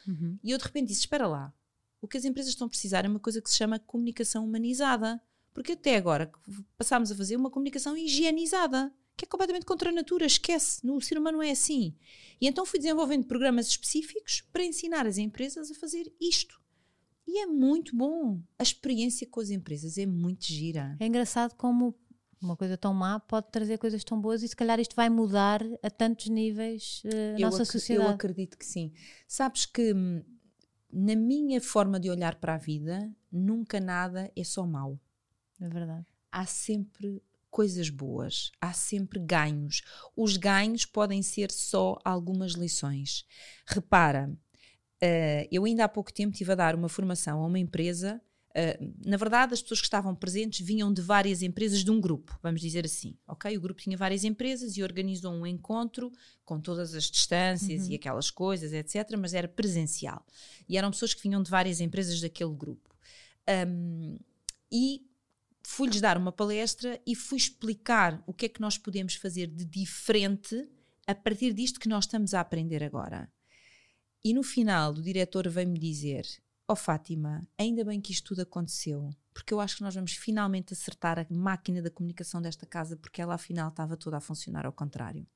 Uhum. 0.08 0.38
e 0.44 0.52
eu 0.52 0.58
de 0.60 0.64
repente 0.66 0.90
disse: 0.90 1.00
Espera 1.00 1.26
lá, 1.26 1.52
o 2.00 2.08
que 2.08 2.16
as 2.18 2.26
empresas 2.26 2.52
estão 2.52 2.68
a 2.68 2.70
precisar 2.70 3.06
é 3.06 3.08
uma 3.08 3.20
coisa 3.20 3.42
que 3.42 3.50
se 3.50 3.56
chama 3.58 3.80
comunicação 3.80 4.46
humanizada. 4.46 5.20
Porque 5.52 5.72
até 5.72 5.96
agora 5.96 6.30
passámos 6.78 7.12
a 7.12 7.16
fazer 7.16 7.38
uma 7.38 7.50
comunicação 7.50 7.96
higienizada, 7.98 8.92
que 9.18 9.26
é 9.26 9.28
completamente 9.28 9.66
contra 9.66 9.90
a 9.90 9.94
natura, 9.94 10.26
esquece, 10.26 10.86
no, 10.86 10.96
o 10.98 11.02
ser 11.02 11.18
humano 11.18 11.42
é 11.42 11.52
assim. 11.52 11.96
E 12.40 12.48
então 12.48 12.66
fui 12.66 12.80
desenvolvendo 12.80 13.26
programas 13.26 13.68
específicos 13.68 14.42
para 14.52 14.64
ensinar 14.64 15.06
as 15.08 15.18
empresas 15.18 15.72
a 15.72 15.76
fazer 15.76 16.12
isto. 16.20 16.60
E 17.28 17.40
é 17.40 17.46
muito 17.48 17.96
bom. 17.96 18.42
A 18.60 18.64
experiência 18.64 19.28
com 19.28 19.40
as 19.40 19.50
empresas 19.50 19.98
é 19.98 20.06
muito 20.06 20.46
gira. 20.46 20.96
É 21.00 21.08
engraçado 21.08 21.56
como 21.56 21.96
uma 22.42 22.56
coisa 22.56 22.78
tão 22.78 22.94
má 22.94 23.20
pode 23.20 23.50
trazer 23.52 23.78
coisas 23.80 24.04
tão 24.04 24.20
boas 24.22 24.44
e 24.44 24.48
se 24.48 24.56
calhar 24.56 24.80
isto 24.80 24.96
vai 24.96 25.10
mudar 25.10 25.62
a 25.82 25.90
tantos 25.90 26.28
níveis 26.28 27.02
eh, 27.06 27.36
a 27.36 27.40
nossa 27.40 27.64
ac- 27.64 27.72
sociedade. 27.72 28.08
eu 28.10 28.14
acredito 28.14 28.58
que 28.58 28.66
sim. 28.66 28.94
Sabes 29.28 29.66
que 29.66 29.94
hum, 29.94 30.24
na 30.92 31.16
minha 31.16 31.60
forma 31.60 32.00
de 32.00 32.10
olhar 32.12 32.36
para 32.36 32.54
a 32.56 32.58
vida, 32.58 33.12
nunca 33.32 33.80
nada 33.80 34.32
é 34.36 34.44
só 34.44 34.66
mau. 34.68 35.00
É 35.60 35.68
verdade. 35.70 36.06
há 36.32 36.46
sempre 36.46 37.24
coisas 37.56 37.90
boas, 37.90 38.52
há 38.60 38.74
sempre 38.74 39.18
ganhos. 39.18 39.82
Os 40.14 40.36
ganhos 40.36 40.86
podem 40.86 41.22
ser 41.22 41.50
só 41.50 41.98
algumas 42.04 42.52
lições. 42.52 43.24
Repara, 43.66 44.30
eh, 45.00 45.48
eu 45.50 45.64
ainda 45.64 45.86
há 45.86 45.88
pouco 45.88 46.12
tempo 46.12 46.34
estive 46.34 46.52
a 46.52 46.56
dar 46.56 46.76
uma 46.76 46.90
formação 46.90 47.42
a 47.42 47.48
uma 47.48 47.58
empresa. 47.58 48.22
eh, 48.54 48.78
na 49.06 49.16
verdade, 49.16 49.54
as 49.54 49.62
pessoas 49.62 49.80
que 49.80 49.86
estavam 49.86 50.14
presentes 50.14 50.66
vinham 50.66 50.92
de 50.92 51.02
várias 51.02 51.42
empresas 51.42 51.82
de 51.82 51.90
um 51.92 52.02
grupo, 52.02 52.38
vamos 52.44 52.60
dizer 52.60 52.84
assim, 52.84 53.18
ok? 53.26 53.56
O 53.58 53.62
grupo 53.62 53.82
tinha 53.82 53.96
várias 53.98 54.26
empresas 54.26 54.76
e 54.76 54.84
organizou 54.84 55.32
um 55.34 55.48
encontro 55.48 56.12
com 56.44 56.60
todas 56.60 56.94
as 56.94 57.06
distâncias 57.10 57.88
e 57.88 57.96
aquelas 57.96 58.30
coisas, 58.30 58.74
etc., 58.74 59.18
mas 59.18 59.34
era 59.34 59.48
presencial. 59.48 60.26
E 60.68 60.78
eram 60.78 60.92
pessoas 60.92 61.14
que 61.14 61.24
vinham 61.24 61.42
de 61.42 61.50
várias 61.50 61.80
empresas 61.80 62.20
daquele 62.20 62.54
grupo. 62.54 62.94
Um, 63.68 64.18
e 64.70 65.06
fui-lhes 65.76 66.00
dar 66.00 66.18
uma 66.18 66.32
palestra 66.32 67.02
e 67.06 67.14
fui 67.14 67.38
explicar 67.38 68.24
o 68.26 68.34
que 68.34 68.46
é 68.46 68.50
que 68.50 68.62
nós 68.62 68.78
podemos 68.78 69.16
fazer 69.16 69.48
de 69.48 69.66
diferente 69.66 70.66
a 71.06 71.14
partir 71.14 71.52
disto 71.52 71.82
que 71.82 71.90
nós 71.90 72.06
estamos 72.06 72.34
a 72.34 72.40
aprender 72.40 72.82
agora. 72.82 73.30
E 74.24 74.34
no 74.34 74.42
final, 74.42 74.92
o 74.94 75.02
diretor 75.02 75.50
veio-me 75.50 75.78
dizer: 75.78 76.26
oh, 76.66 76.78
Fátima, 76.78 77.46
ainda 77.58 77.84
bem 77.84 78.00
que 78.00 78.14
isto 78.14 78.30
tudo 78.30 78.44
aconteceu, 78.44 79.10
porque 79.34 79.54
eu 79.54 79.60
acho 79.60 79.76
que 79.76 79.84
nós 79.84 79.94
vamos 79.94 80.14
finalmente 80.14 80.72
acertar 80.72 81.20
a 81.20 81.28
máquina 81.30 81.82
da 81.82 81.92
comunicação 81.92 82.42
desta 82.42 82.66
casa, 82.66 82.96
porque 82.96 83.22
ela 83.22 83.36
afinal 83.36 83.68
estava 83.68 83.98
toda 83.98 84.16
a 84.16 84.22
funcionar 84.22 84.66
ao 84.66 84.72
contrário. 84.72 85.28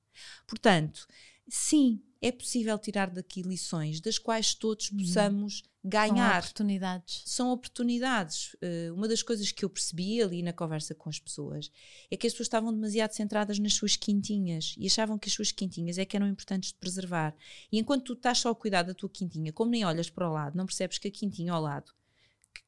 Portanto, 0.47 1.05
sim, 1.49 2.01
é 2.21 2.31
possível 2.31 2.77
tirar 2.77 3.09
daqui 3.09 3.41
lições 3.41 4.01
das 4.01 4.17
quais 4.17 4.53
todos 4.53 4.89
possamos 4.89 5.63
ganhar. 5.83 6.31
São 6.31 6.39
oportunidades. 6.39 7.23
São 7.25 7.51
oportunidades. 7.51 8.53
Uh, 8.55 8.93
uma 8.93 9.07
das 9.07 9.23
coisas 9.23 9.51
que 9.51 9.63
eu 9.63 9.69
percebi 9.69 10.21
ali 10.21 10.43
na 10.43 10.51
conversa 10.51 10.93
com 10.93 11.09
as 11.09 11.19
pessoas 11.19 11.71
é 12.11 12.17
que 12.17 12.27
as 12.27 12.33
pessoas 12.33 12.47
estavam 12.47 12.73
demasiado 12.73 13.11
centradas 13.11 13.57
nas 13.59 13.73
suas 13.73 13.95
quintinhas 13.95 14.75
e 14.77 14.85
achavam 14.85 15.17
que 15.17 15.29
as 15.29 15.33
suas 15.33 15.51
quintinhas 15.51 15.97
é 15.97 16.05
que 16.05 16.17
eram 16.17 16.27
importantes 16.27 16.71
de 16.71 16.77
preservar. 16.77 17.33
E 17.71 17.79
enquanto 17.79 18.03
tu 18.03 18.13
estás 18.13 18.39
só 18.39 18.49
a 18.49 18.55
cuidar 18.55 18.83
da 18.83 18.93
tua 18.93 19.09
quintinha, 19.09 19.53
como 19.53 19.71
nem 19.71 19.85
olhas 19.85 20.09
para 20.09 20.29
o 20.29 20.33
lado, 20.33 20.57
não 20.57 20.65
percebes 20.65 20.97
que 20.97 21.07
a 21.07 21.11
quintinha 21.11 21.53
ao 21.53 21.61
lado 21.61 21.93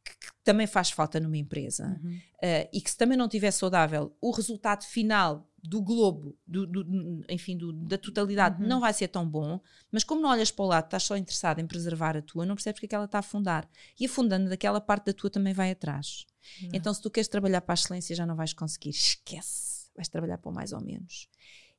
que, 0.04 0.32
também 0.44 0.66
faz 0.66 0.90
falta 0.90 1.20
numa 1.20 1.38
empresa 1.38 2.00
Uhum. 2.04 2.16
uh, 2.16 2.70
e 2.74 2.82
que 2.82 2.90
se 2.90 2.98
também 2.98 3.16
não 3.18 3.26
estiver 3.26 3.52
saudável, 3.52 4.16
o 4.20 4.32
resultado 4.32 4.84
final 4.86 5.48
do 5.64 5.80
globo, 5.82 6.36
do, 6.48 6.66
do, 6.66 7.24
enfim, 7.30 7.56
do, 7.56 7.72
da 7.72 7.96
totalidade, 7.98 8.60
Uhum. 8.62 8.68
não 8.68 8.80
vai 8.80 8.92
ser 8.94 9.08
tão 9.08 9.28
bom. 9.30 9.62
Mas 9.92 10.04
como 10.04 10.20
não 10.20 10.30
olhas 10.32 10.50
para 10.50 10.66
o 10.66 10.68
lado, 10.68 10.86
estás 10.86 11.04
só 11.04 11.16
interessado 11.16 11.60
em 11.60 11.68
preservar 11.68 12.18
a 12.18 12.22
tua, 12.24 12.46
não 12.46 12.56
percebes 12.56 12.80
que 12.80 12.88
aquela 12.88 13.06
está 13.06 13.20
a 13.20 13.22
afundar. 13.22 13.70
E 14.00 14.06
afundando, 14.08 14.50
daquela 14.50 14.82
parte 14.82 15.06
da 15.06 15.14
tua 15.14 15.30
também 15.30 15.54
vai 15.54 15.70
atrás. 15.72 16.26
Uhum. 16.64 16.70
Então, 16.74 16.92
se 16.92 17.02
tu 17.02 17.12
queres 17.12 17.28
trabalhar 17.28 17.62
para 17.62 17.74
a 17.74 17.76
excelência, 17.76 18.16
já 18.16 18.26
não 18.26 18.36
vais 18.36 18.54
conseguir. 18.54 18.90
Esquece. 18.90 19.92
Vais 19.96 20.08
trabalhar 20.10 20.40
para 20.40 20.50
o 20.50 20.54
mais 20.54 20.72
ou 20.74 20.82
menos. 20.82 21.28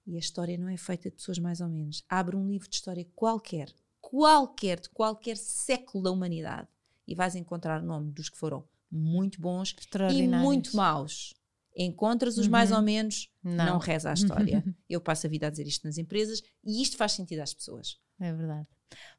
E 0.07 0.15
a 0.15 0.19
história 0.21 0.57
não 0.57 0.69
é 0.69 0.77
feita 0.77 1.11
de 1.11 1.17
pessoas 1.17 1.39
mais 1.41 1.61
ou 1.61 1.69
menos. 1.69 2.05
Abre 2.09 2.37
um 2.37 2.49
livro 2.49 2.69
de 2.69 2.77
história 2.77 3.05
qualquer, 3.17 3.69
qualquer, 4.01 4.79
de 4.81 4.89
qualquer 4.91 5.37
século 5.37 6.05
da 6.05 6.11
humanidade, 6.13 6.69
e 7.13 7.15
vais 7.15 7.35
encontrar 7.37 7.83
o 7.83 7.85
nome 7.87 8.11
dos 8.11 8.29
que 8.31 8.39
foram 8.39 8.65
muito 8.91 9.41
bons 9.41 9.75
e 10.13 10.27
muito 10.27 10.75
maus. 10.77 11.35
Encontras 11.77 12.37
os 12.37 12.49
mais 12.49 12.71
Uhum. 12.71 12.77
ou 12.79 12.83
menos, 12.83 13.29
não, 13.43 13.65
Não. 13.67 13.79
reza 13.79 14.11
a 14.11 14.15
história. 14.15 14.63
Eu 14.89 15.01
passo 15.01 15.27
a 15.27 15.31
vida 15.31 15.47
a 15.47 15.51
dizer 15.51 15.67
isto 15.67 15.87
nas 15.87 15.97
empresas 15.99 16.43
e 16.65 16.83
isto 16.83 16.97
faz 16.97 17.13
sentido 17.13 17.41
às 17.41 17.55
pessoas. 17.55 17.97
É 18.21 18.33
verdade. 18.33 18.67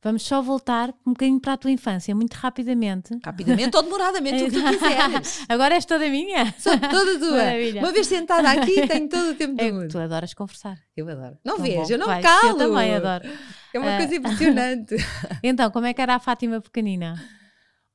Vamos 0.04 0.22
só 0.22 0.40
voltar 0.40 0.90
um 1.06 1.14
bocadinho 1.14 1.40
para 1.40 1.54
a 1.54 1.58
tua 1.58 1.72
infância, 1.72 2.14
muito 2.14 2.34
rapidamente. 2.36 3.18
Rapidamente 3.26 3.76
ou 3.76 3.82
demoradamente, 3.82 4.44
o 4.44 4.52
que 4.52 4.52
tu 4.52 4.62
quiseres. 4.70 5.44
Agora 5.50 5.74
és 5.74 5.84
toda 5.84 6.08
minha. 6.08 6.54
Sou 6.60 6.78
toda 6.80 7.18
tua. 7.18 7.38
Maravilha. 7.38 7.82
Uma 7.82 7.92
vez 7.92 8.06
sentada 8.06 8.52
aqui, 8.52 8.88
tenho 8.88 9.10
todo 9.10 9.32
o 9.32 9.34
tempo 9.36 9.56
do 9.56 9.62
É 9.64 9.72
mundo. 9.72 9.88
tu 9.90 9.98
adoras 9.98 10.32
conversar. 10.36 10.78
Eu 10.96 11.10
adoro. 11.10 11.40
Não 11.44 11.58
vejo, 11.58 11.82
bom. 11.82 11.90
eu 11.90 11.98
não 11.98 12.06
Vai, 12.06 12.18
me 12.18 12.22
calo. 12.24 12.50
Eu 12.50 12.58
também 12.70 12.94
adoro. 12.94 13.28
É 13.74 13.80
uma 13.80 13.96
Ah. 13.96 13.98
coisa 13.98 14.16
impressionante. 14.16 14.96
Então, 15.42 15.72
como 15.72 15.88
é 15.88 15.94
que 15.96 16.02
era 16.02 16.14
a 16.14 16.20
Fátima 16.20 16.62
pequenina? 16.62 17.16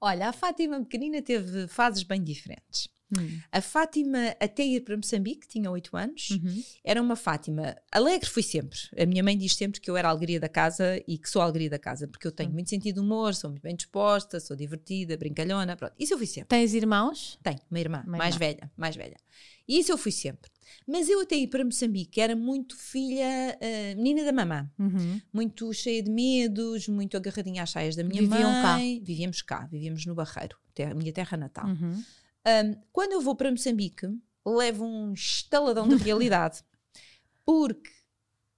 Olha, 0.00 0.28
a 0.28 0.32
Fátima 0.32 0.78
pequenina 0.80 1.20
teve 1.22 1.66
fases 1.68 2.02
bem 2.02 2.22
diferentes. 2.22 2.88
Hum. 3.18 3.40
A 3.50 3.62
Fátima, 3.62 4.36
até 4.38 4.62
ir 4.62 4.82
para 4.82 4.94
Moçambique, 4.94 5.48
tinha 5.48 5.70
8 5.70 5.96
anos, 5.96 6.28
Uhum. 6.30 6.62
era 6.84 7.00
uma 7.00 7.16
Fátima 7.16 7.74
alegre, 7.90 8.28
fui 8.28 8.42
sempre. 8.42 8.78
A 8.98 9.06
minha 9.06 9.22
mãe 9.24 9.36
diz 9.36 9.54
sempre 9.56 9.80
que 9.80 9.90
eu 9.90 9.96
era 9.96 10.08
a 10.08 10.10
alegria 10.10 10.38
da 10.38 10.48
casa 10.48 11.02
e 11.08 11.16
que 11.16 11.28
sou 11.28 11.40
a 11.40 11.46
alegria 11.46 11.70
da 11.70 11.78
casa, 11.78 12.06
porque 12.06 12.26
eu 12.26 12.32
tenho 12.32 12.50
Hum. 12.50 12.52
muito 12.52 12.68
sentido 12.68 12.96
de 12.96 13.00
humor, 13.00 13.34
sou 13.34 13.48
muito 13.50 13.62
bem 13.62 13.74
disposta, 13.74 14.38
sou 14.38 14.54
divertida, 14.54 15.16
brincalhona, 15.16 15.74
pronto. 15.74 15.94
Isso 15.98 16.12
eu 16.12 16.18
fui 16.18 16.26
sempre. 16.26 16.48
Tens 16.50 16.74
irmãos? 16.74 17.38
Tenho 17.42 17.58
uma 17.70 17.80
irmã, 17.80 18.04
Uma 18.06 18.18
mais 18.18 18.34
irmã. 18.34 18.46
velha, 18.46 18.70
mais 18.76 18.94
velha. 18.94 19.16
E 19.66 19.78
isso 19.78 19.90
eu 19.90 19.96
fui 19.96 20.12
sempre. 20.12 20.50
Mas 20.86 21.08
eu 21.08 21.20
até 21.20 21.36
ir 21.36 21.48
para 21.48 21.64
Moçambique 21.64 22.20
era 22.20 22.34
muito 22.36 22.76
filha, 22.76 23.56
eh, 23.60 23.94
menina 23.94 24.24
da 24.24 24.32
mamã. 24.32 24.70
Uhum. 24.78 25.20
muito 25.32 25.72
cheia 25.72 26.02
de 26.02 26.10
medos, 26.10 26.88
muito 26.88 27.16
agarradinha 27.16 27.62
às 27.62 27.70
saias 27.70 27.94
da 27.96 28.02
minha 28.04 28.22
Viviam 28.22 28.52
cá? 28.60 28.74
mãe. 28.76 29.00
Vivíamos 29.02 29.42
cá, 29.42 29.66
vivíamos 29.66 30.04
no 30.06 30.14
Barreiro, 30.14 30.56
a 30.90 30.94
minha 30.94 31.12
terra 31.12 31.36
natal. 31.36 31.66
Uhum. 31.66 32.02
Um, 32.46 32.74
quando 32.92 33.12
eu 33.12 33.20
vou 33.20 33.34
para 33.34 33.50
Moçambique, 33.50 34.06
levo 34.46 34.84
um 34.84 35.12
estaladão 35.12 35.86
de 35.88 35.96
realidade, 35.96 36.62
porque 37.44 37.90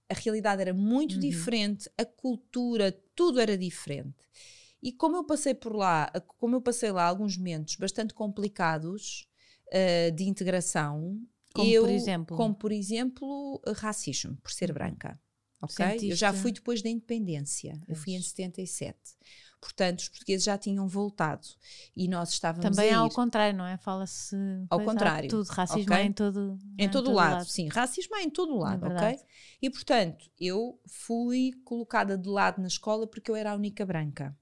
a 0.09 0.13
realidade 0.13 0.61
era 0.61 0.73
muito 0.73 1.13
Uhum. 1.15 1.19
diferente, 1.19 1.89
a 1.97 2.05
cultura, 2.05 2.91
tudo 3.15 3.39
era 3.39 3.57
diferente. 3.57 4.15
E 4.83 4.91
como 4.91 5.15
eu 5.15 5.23
passei 5.23 5.53
por 5.53 5.75
lá, 5.75 6.11
como 6.39 6.55
eu 6.55 6.61
passei 6.61 6.91
lá 6.91 7.03
alguns 7.05 7.37
momentos 7.37 7.75
bastante 7.75 8.13
complicados 8.13 9.27
uh, 9.67 10.11
de 10.11 10.23
integração, 10.23 11.19
Como 11.53 11.69
eu, 11.69 11.83
por 11.83 11.89
exemplo? 11.89 12.37
como 12.37 12.55
por 12.55 12.71
exemplo, 12.71 13.61
racismo, 13.75 14.37
por 14.37 14.51
ser 14.51 14.71
branca. 14.73 15.19
Ok? 15.61 15.85
Eu 16.09 16.15
já 16.15 16.31
Sentiste? 16.31 16.41
fui 16.41 16.51
depois 16.51 16.81
da 16.81 16.89
independência. 16.89 17.79
Eu 17.87 17.95
fui 17.95 18.13
em 18.13 18.17
Pois. 18.17 18.27
77. 18.27 18.97
Portanto, 19.59 19.99
os 19.99 20.09
portugueses 20.09 20.43
já 20.43 20.57
tinham 20.57 20.87
voltado 20.87 21.47
e 21.95 22.07
nós 22.07 22.29
estávamos 22.31 22.63
Também 22.75 22.91
ao 22.91 23.11
contrário, 23.11 23.55
não 23.55 23.65
é? 23.67 23.77
Fala-se. 23.77 24.35
Ao 24.69 24.79
pois, 24.79 24.89
contrário, 24.89 25.29
Tudo, 25.29 25.47
racismo 25.49 25.93
ok? 25.93 26.03
é 26.03 26.03
em 26.03 26.11
todo, 26.13 26.57
Em 26.79 26.85
é 26.85 26.89
todo 26.89 27.11
o 27.11 27.13
lado, 27.13 27.45
sim. 27.45 27.67
Racismo 27.67 28.15
há 28.15 28.23
em 28.23 28.29
todo 28.29 28.53
o 28.55 28.57
lado, 28.57 28.87
ok? 28.87 28.89
verdade. 28.89 29.23
E 29.61 29.69
portanto, 29.69 30.31
eu 30.39 30.81
fui 30.87 31.51
colocada 31.63 32.17
de 32.17 32.27
lado 32.27 32.59
na 32.59 32.67
escola 32.67 33.05
porque 33.05 33.29
eu 33.29 33.35
era 33.35 33.51
a 33.51 33.55
única 33.55 33.85
branca. 33.85 34.35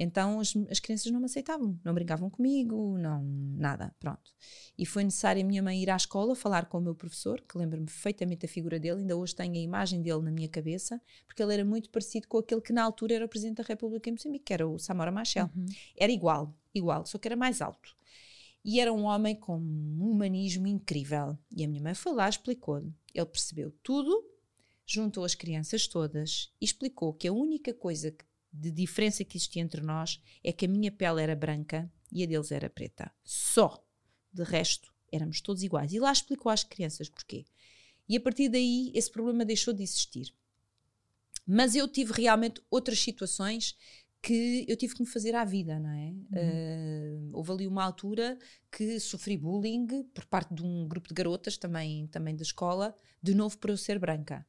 Então 0.00 0.38
as, 0.38 0.54
as 0.70 0.78
crianças 0.78 1.10
não 1.10 1.18
me 1.18 1.26
aceitavam, 1.26 1.76
não 1.84 1.92
brincavam 1.92 2.30
comigo, 2.30 2.96
não 2.96 3.20
nada, 3.56 3.92
pronto. 3.98 4.32
E 4.78 4.86
foi 4.86 5.02
necessário 5.02 5.42
a 5.42 5.44
minha 5.44 5.60
mãe 5.60 5.82
ir 5.82 5.90
à 5.90 5.96
escola 5.96 6.36
falar 6.36 6.66
com 6.66 6.78
o 6.78 6.80
meu 6.80 6.94
professor, 6.94 7.40
que 7.40 7.58
lembro-me 7.58 7.86
perfeitamente 7.86 8.42
da 8.42 8.48
figura 8.48 8.78
dele, 8.78 9.00
ainda 9.00 9.16
hoje 9.16 9.34
tenho 9.34 9.54
a 9.54 9.58
imagem 9.58 10.00
dele 10.00 10.22
na 10.22 10.30
minha 10.30 10.48
cabeça, 10.48 11.00
porque 11.26 11.42
ele 11.42 11.52
era 11.52 11.64
muito 11.64 11.90
parecido 11.90 12.28
com 12.28 12.38
aquele 12.38 12.60
que 12.60 12.72
na 12.72 12.84
altura 12.84 13.16
era 13.16 13.24
o 13.24 13.28
Presidente 13.28 13.56
da 13.56 13.64
República 13.64 14.08
em 14.08 14.12
Moçambique, 14.12 14.44
que 14.44 14.52
era 14.54 14.68
o 14.68 14.78
Samora 14.78 15.10
Machel. 15.10 15.50
Uhum. 15.56 15.66
Era 15.96 16.12
igual, 16.12 16.54
igual, 16.72 17.04
só 17.04 17.18
que 17.18 17.26
era 17.26 17.36
mais 17.36 17.60
alto. 17.60 17.96
E 18.64 18.78
era 18.78 18.92
um 18.92 19.04
homem 19.04 19.34
com 19.34 19.58
um 19.58 20.10
humanismo 20.10 20.66
incrível. 20.66 21.36
E 21.56 21.64
a 21.64 21.68
minha 21.68 21.82
mãe 21.82 21.94
foi 21.94 22.12
lá, 22.12 22.28
explicou-lhe. 22.28 22.92
Ele 23.14 23.26
percebeu 23.26 23.72
tudo, 23.82 24.24
juntou 24.86 25.24
as 25.24 25.34
crianças 25.34 25.86
todas 25.88 26.52
e 26.60 26.64
explicou 26.64 27.12
que 27.12 27.26
a 27.26 27.32
única 27.32 27.72
coisa 27.74 28.10
que- 28.10 28.24
de 28.52 28.70
diferença 28.70 29.24
que 29.24 29.36
existia 29.36 29.62
entre 29.62 29.80
nós 29.80 30.20
é 30.42 30.52
que 30.52 30.64
a 30.64 30.68
minha 30.68 30.90
pele 30.90 31.22
era 31.22 31.36
branca 31.36 31.90
e 32.10 32.22
a 32.22 32.26
deles 32.26 32.50
era 32.50 32.70
preta. 32.70 33.12
Só. 33.22 33.84
De 34.32 34.42
resto, 34.42 34.92
éramos 35.10 35.40
todos 35.40 35.62
iguais. 35.62 35.92
E 35.92 35.98
lá 35.98 36.12
explicou 36.12 36.50
às 36.50 36.64
crianças 36.64 37.08
porquê. 37.08 37.44
E 38.08 38.16
a 38.16 38.20
partir 38.20 38.48
daí, 38.48 38.90
esse 38.94 39.10
problema 39.10 39.44
deixou 39.44 39.74
de 39.74 39.82
existir. 39.82 40.34
Mas 41.46 41.74
eu 41.74 41.88
tive 41.88 42.12
realmente 42.12 42.60
outras 42.70 43.00
situações 43.00 43.76
que 44.20 44.64
eu 44.68 44.76
tive 44.76 44.94
que 44.94 45.00
me 45.00 45.06
fazer 45.06 45.34
à 45.34 45.44
vida, 45.44 45.78
não 45.78 45.90
é? 45.90 46.10
Uh, 46.10 47.30
houve 47.32 47.52
ali 47.52 47.66
uma 47.66 47.84
altura 47.84 48.38
que 48.70 49.00
sofri 49.00 49.36
bullying 49.36 50.04
por 50.14 50.24
parte 50.26 50.54
de 50.54 50.62
um 50.62 50.86
grupo 50.86 51.08
de 51.08 51.14
garotas, 51.14 51.56
também, 51.56 52.06
também 52.08 52.36
da 52.36 52.42
escola, 52.42 52.94
de 53.22 53.34
novo 53.34 53.58
por 53.58 53.70
eu 53.70 53.76
ser 53.76 53.98
branca. 53.98 54.46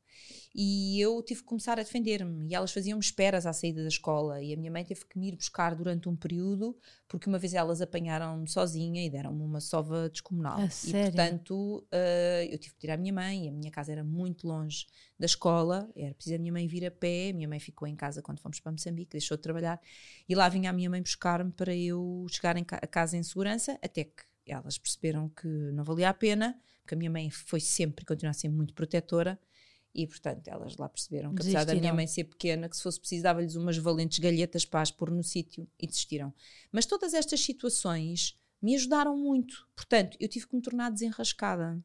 E 0.54 1.00
eu 1.00 1.22
tive 1.22 1.42
que 1.42 1.46
começar 1.46 1.74
a 1.74 1.84
defender-me. 1.84 2.48
E 2.48 2.56
elas 2.56 2.72
faziam-me 2.72 3.04
esperas 3.04 3.46
à 3.46 3.54
saída 3.54 3.82
da 3.82 3.88
escola. 3.88 4.42
E 4.42 4.54
a 4.54 4.58
minha 4.58 4.72
mãe 4.72 4.84
teve 4.84 5.06
que 5.06 5.18
me 5.18 5.30
ir 5.30 5.36
buscar 5.36 5.76
durante 5.76 6.10
um 6.10 6.16
período, 6.16 6.76
porque 7.08 7.30
uma 7.30 7.38
vez 7.38 7.54
elas 7.54 7.82
apanharam-me 7.82 8.48
sozinha 8.50 9.06
e 9.06 9.10
deram-me 9.10 9.44
uma 9.44 9.62
sova 9.62 10.10
descomunal. 10.10 10.60
A 10.60 10.66
e 10.66 10.72
sério? 10.72 11.14
portanto, 11.14 11.88
uh, 11.94 12.44
eu 12.50 12.58
tive 12.58 12.74
que 12.74 12.80
tirar 12.80 12.96
a 12.96 12.98
minha 12.98 13.14
mãe. 13.14 13.46
E 13.46 13.50
a 13.50 13.52
minha 13.52 13.72
casa 13.72 13.92
era 13.92 14.04
muito 14.04 14.48
longe 14.48 14.88
da 15.18 15.26
escola. 15.26 15.90
Era 15.96 16.14
preciso 16.14 16.36
a 16.36 16.40
minha 16.40 16.52
mãe 16.52 16.68
vir 16.68 16.86
a 16.86 16.92
pé. 16.92 17.30
A 17.30 17.34
minha 17.34 17.48
mãe 17.48 17.60
ficou 17.60 17.88
em 17.88 17.96
casa 17.96 18.22
quando 18.22 18.40
fomos 18.40 18.60
para 18.60 18.72
Moçambique, 18.72 19.12
deixou 19.12 19.38
de 19.38 19.44
trabalhar. 19.44 19.80
E 20.28 20.34
lá 20.34 20.50
vinha 20.50 20.70
a 20.70 20.74
minha 20.74 20.90
mãe 20.90 21.02
buscar-me 21.02 21.52
para 21.52 21.76
eu 21.76 22.26
chegar 22.30 22.56
a 22.58 22.88
casa 22.88 23.16
em 23.16 23.24
segurança, 23.24 23.78
até 23.84 24.04
que 24.04 24.19
elas 24.52 24.78
perceberam 24.78 25.30
que 25.30 25.47
não 25.47 25.84
valia 25.84 26.10
a 26.10 26.14
pena, 26.14 26.60
porque 26.82 26.95
a 26.95 26.97
minha 26.97 27.10
mãe 27.10 27.30
foi 27.30 27.60
sempre 27.60 28.04
e 28.04 28.06
continua 28.06 28.32
a 28.32 28.34
ser 28.34 28.50
muito 28.50 28.74
protetora. 28.74 29.39
E, 29.93 30.06
portanto, 30.06 30.47
elas 30.47 30.78
lá 30.78 30.88
perceberam 30.88 31.34
que, 31.34 31.41
apesar 31.41 31.66
da 31.66 31.74
minha 31.74 31.93
mãe 31.93 32.06
ser 32.06 32.26
pequena, 32.26 32.70
que 32.70 32.78
se 32.78 32.84
fosse 32.84 33.00
preciso, 33.00 33.24
dava-lhes 33.24 33.56
umas 33.56 33.78
valentes 33.78 34.20
galhetas 34.20 34.64
para 34.64 34.82
as 34.82 34.91
pôr 34.91 35.10
no 35.10 35.24
sítio 35.24 35.68
e 35.80 35.88
desistiram. 35.88 36.34
Mas 36.72 36.86
todas 36.86 37.14
estas 37.14 37.39
situações 37.41 38.39
me 38.62 38.76
ajudaram 38.76 39.18
muito. 39.18 39.68
Portanto, 39.76 40.16
eu 40.20 40.28
tive 40.28 40.47
que 40.47 40.56
me 40.56 40.62
tornar 40.62 40.91
desenrascada. 40.91 41.82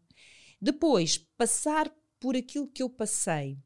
Depois, 0.60 1.16
passar 1.16 1.90
por 2.20 2.36
aquilo 2.36 2.68
que 2.68 2.82
eu 2.82 2.90
passei, 2.90 3.58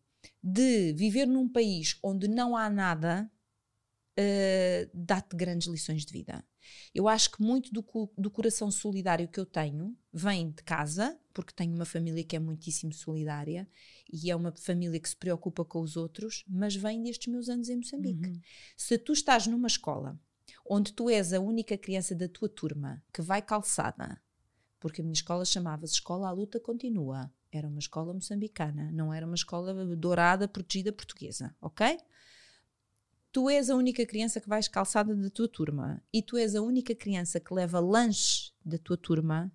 de 0.42 0.92
viver 0.92 1.26
num 1.26 1.48
país 1.48 1.98
onde 2.02 2.28
não 2.28 2.56
há 2.56 2.70
nada, 2.70 3.30
eh, 4.16 4.88
dá-te 4.92 5.36
grandes 5.36 5.68
lições 5.68 6.04
de 6.04 6.12
vida. 6.12 6.44
Eu 6.94 7.08
acho 7.08 7.30
que 7.30 7.42
muito 7.42 7.72
do, 7.72 7.84
do 8.16 8.30
coração 8.30 8.70
solidário 8.70 9.28
que 9.28 9.38
eu 9.38 9.46
tenho 9.46 9.96
vem 10.12 10.50
de 10.50 10.62
casa, 10.62 11.18
porque 11.32 11.52
tenho 11.52 11.74
uma 11.74 11.84
família 11.84 12.24
que 12.24 12.36
é 12.36 12.38
muitíssimo 12.38 12.92
solidária 12.92 13.68
e 14.12 14.30
é 14.30 14.36
uma 14.36 14.52
família 14.56 14.98
que 14.98 15.08
se 15.08 15.16
preocupa 15.16 15.64
com 15.64 15.80
os 15.80 15.96
outros, 15.96 16.44
mas 16.48 16.74
vem 16.74 17.02
destes 17.02 17.32
meus 17.32 17.48
anos 17.48 17.68
em 17.68 17.76
Moçambique. 17.76 18.28
Uhum. 18.28 18.40
Se 18.76 18.98
tu 18.98 19.12
estás 19.12 19.46
numa 19.46 19.68
escola 19.68 20.18
onde 20.68 20.92
tu 20.92 21.08
és 21.08 21.32
a 21.32 21.40
única 21.40 21.78
criança 21.78 22.14
da 22.14 22.28
tua 22.28 22.48
turma 22.48 23.02
que 23.12 23.22
vai 23.22 23.40
calçada, 23.40 24.20
porque 24.78 25.00
a 25.00 25.04
minha 25.04 25.14
escola 25.14 25.44
chamava-se 25.44 25.94
Escola 25.94 26.28
à 26.28 26.30
Luta 26.30 26.60
Continua, 26.60 27.32
era 27.50 27.66
uma 27.66 27.78
escola 27.78 28.12
moçambicana, 28.12 28.92
não 28.92 29.12
era 29.12 29.26
uma 29.26 29.34
escola 29.34 29.74
dourada, 29.96 30.46
protegida 30.46 30.92
portuguesa, 30.92 31.54
ok? 31.60 31.98
Tu 33.30 33.48
és 33.50 33.68
a 33.68 33.76
única 33.76 34.04
criança 34.06 34.40
que 34.40 34.48
vais 34.48 34.68
calçada 34.68 35.14
da 35.14 35.28
tua 35.30 35.48
turma 35.48 36.02
e 36.12 36.22
tu 36.22 36.36
és 36.36 36.54
a 36.54 36.62
única 36.62 36.94
criança 36.94 37.38
que 37.38 37.52
leva 37.52 37.78
lanche 37.78 38.52
da 38.64 38.78
tua 38.78 38.96
turma, 38.96 39.52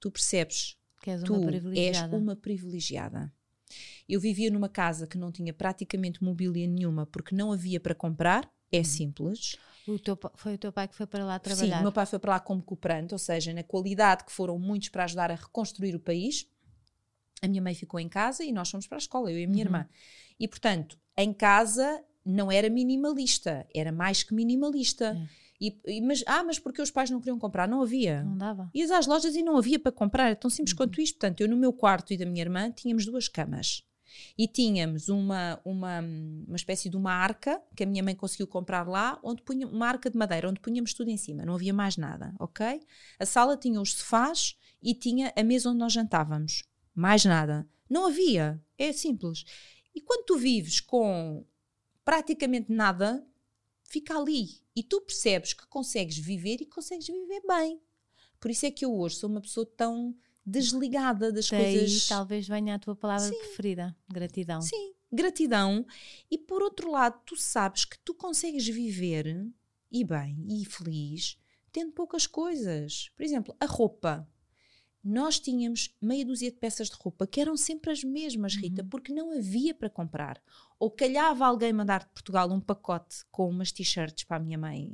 tu 0.00 0.10
percebes 0.10 0.76
Que 1.00 1.10
és 1.10 1.22
tu 1.22 1.32
uma 1.32 1.40
és 1.40 1.46
privilegiada. 1.46 2.16
uma 2.16 2.36
privilegiada. 2.36 3.32
Eu 4.08 4.20
vivia 4.20 4.50
numa 4.50 4.68
casa 4.68 5.06
que 5.06 5.16
não 5.16 5.30
tinha 5.32 5.52
praticamente 5.54 6.22
mobília 6.22 6.66
nenhuma 6.66 7.06
porque 7.06 7.34
não 7.34 7.52
havia 7.52 7.80
para 7.80 7.94
comprar, 7.94 8.50
é 8.70 8.78
Uhum. 8.78 8.84
simples. 8.84 9.56
O 9.86 9.98
teu, 9.98 10.18
foi 10.34 10.54
o 10.54 10.58
teu 10.58 10.72
pai 10.72 10.88
que 10.88 10.94
foi 10.94 11.06
para 11.06 11.24
lá 11.24 11.38
Sim, 11.38 11.40
trabalhar. 11.44 11.80
o 11.80 11.82
meu 11.82 11.92
pai 11.92 12.06
foi 12.06 12.18
para 12.18 12.32
lá 12.32 12.40
como 12.40 12.62
cooperante, 12.62 13.14
ou 13.14 13.18
seja, 13.18 13.52
na 13.52 13.62
qualidade 13.62 14.24
que 14.24 14.32
foram 14.32 14.58
muitos 14.58 14.88
para 14.90 15.04
ajudar 15.04 15.30
a 15.30 15.34
reconstruir 15.34 15.94
o 15.94 16.00
país. 16.00 16.46
A 17.40 17.48
minha 17.48 17.62
mãe 17.62 17.74
ficou 17.74 17.98
em 17.98 18.08
casa 18.08 18.44
e 18.44 18.52
nós 18.52 18.70
fomos 18.70 18.86
para 18.86 18.96
a 18.98 19.00
escola, 19.00 19.30
eu 19.32 19.38
e 19.38 19.44
a 19.44 19.48
minha 19.48 19.64
Uhum. 19.64 19.66
irmã. 19.66 19.88
E, 20.38 20.46
portanto, 20.46 20.98
em 21.16 21.32
casa 21.32 22.04
não 22.24 22.50
era 22.50 22.68
minimalista, 22.70 23.66
era 23.74 23.90
mais 23.92 24.22
que 24.22 24.34
minimalista. 24.34 25.16
É. 25.38 25.42
E, 25.60 25.78
e- 25.86 26.00
mas, 26.00 26.24
ah, 26.26 26.42
mas 26.42 26.58
porque 26.58 26.82
os 26.82 26.90
pais 26.90 27.08
não 27.10 27.20
queriam 27.20 27.38
comprar? 27.38 27.68
Não 27.68 27.82
havia. 27.82 28.22
Não 28.24 28.36
dava. 28.36 28.70
Ias 28.74 28.90
às 28.90 29.06
lojas 29.06 29.34
e 29.36 29.42
não 29.42 29.56
havia 29.56 29.78
para 29.78 29.92
comprar, 29.92 30.30
é 30.30 30.34
tão 30.34 30.48
Uhum. 30.48 30.54
simples 30.56 30.72
quanto 30.74 31.00
isto. 31.00 31.14
Portanto, 31.18 31.40
eu 31.40 31.48
no 31.48 31.56
meu 31.56 31.72
quarto 31.72 32.12
e 32.12 32.16
da 32.16 32.26
minha 32.26 32.42
irmã 32.42 32.70
tínhamos 32.70 33.06
duas 33.06 33.28
camas. 33.28 33.84
E 34.36 34.46
tínhamos 34.46 35.08
uma, 35.08 35.58
uma, 35.64 36.00
uma 36.46 36.56
espécie 36.56 36.90
de 36.90 36.96
uma 36.96 37.12
arca 37.12 37.62
que 37.74 37.82
a 37.82 37.86
minha 37.86 38.02
mãe 38.02 38.14
conseguiu 38.14 38.46
comprar 38.46 38.86
lá, 38.86 39.18
onde 39.22 39.40
punha 39.40 39.66
uma 39.66 39.86
arca 39.86 40.10
de 40.10 40.18
madeira, 40.18 40.48
onde 40.50 40.60
punhamos 40.60 40.92
tudo 40.92 41.08
em 41.08 41.16
cima, 41.16 41.46
não 41.46 41.54
havia 41.54 41.72
mais 41.72 41.96
nada, 41.96 42.34
ok? 42.38 42.80
A 43.18 43.24
sala 43.24 43.56
tinha 43.56 43.80
os 43.80 43.94
sofás 43.94 44.54
e 44.82 44.94
tinha 44.94 45.32
a 45.34 45.42
mesa 45.42 45.70
onde 45.70 45.78
nós 45.78 45.92
jantávamos. 45.94 46.62
Mais 46.94 47.24
nada. 47.24 47.66
Não 47.88 48.06
havia. 48.06 48.60
É 48.76 48.92
simples. 48.92 49.44
E 49.94 50.00
quando 50.02 50.24
tu 50.26 50.36
vives 50.36 50.78
com 50.80 51.42
praticamente 52.04 52.72
nada, 52.72 53.26
fica 53.82 54.16
ali. 54.16 54.60
E 54.74 54.82
tu 54.82 55.00
percebes 55.00 55.52
que 55.52 55.66
consegues 55.66 56.16
viver 56.16 56.60
e 56.60 56.66
consegues 56.66 57.06
viver 57.06 57.42
bem. 57.46 57.80
Por 58.40 58.50
isso 58.50 58.66
é 58.66 58.70
que 58.70 58.84
eu 58.84 58.94
hoje 58.98 59.16
sou 59.16 59.30
uma 59.30 59.40
pessoa 59.40 59.66
tão 59.76 60.16
desligada 60.44 61.30
das 61.30 61.48
Daí 61.48 61.78
coisas. 61.78 62.06
talvez 62.08 62.48
venha 62.48 62.74
a 62.74 62.78
tua 62.78 62.96
palavra 62.96 63.28
Sim. 63.28 63.38
preferida, 63.38 63.96
gratidão. 64.08 64.60
Sim, 64.60 64.94
gratidão. 65.12 65.86
E 66.30 66.36
por 66.36 66.62
outro 66.62 66.90
lado, 66.90 67.20
tu 67.24 67.36
sabes 67.36 67.84
que 67.84 67.98
tu 67.98 68.14
consegues 68.14 68.66
viver 68.66 69.46
e 69.90 70.02
bem 70.04 70.44
e 70.48 70.64
feliz 70.64 71.38
tendo 71.72 71.92
poucas 71.92 72.26
coisas. 72.26 73.10
Por 73.16 73.22
exemplo, 73.24 73.56
a 73.58 73.66
roupa. 73.66 74.28
Nós 75.04 75.40
tínhamos 75.40 75.94
meia 76.00 76.24
dúzia 76.24 76.50
de 76.50 76.56
peças 76.56 76.88
de 76.88 76.94
roupa 76.96 77.26
que 77.26 77.40
eram 77.40 77.56
sempre 77.56 77.90
as 77.90 78.04
mesmas, 78.04 78.54
Rita, 78.54 78.82
Uhum. 78.82 78.88
porque 78.88 79.12
não 79.12 79.32
havia 79.36 79.74
para 79.74 79.90
comprar. 79.90 80.40
Ou 80.78 80.90
calhava 80.90 81.44
alguém 81.46 81.72
mandar 81.72 82.04
de 82.04 82.10
Portugal 82.10 82.50
um 82.52 82.60
pacote 82.60 83.24
com 83.30 83.48
umas 83.48 83.72
t-shirts 83.72 84.24
para 84.24 84.36
a 84.36 84.40
minha 84.40 84.58
mãe, 84.58 84.90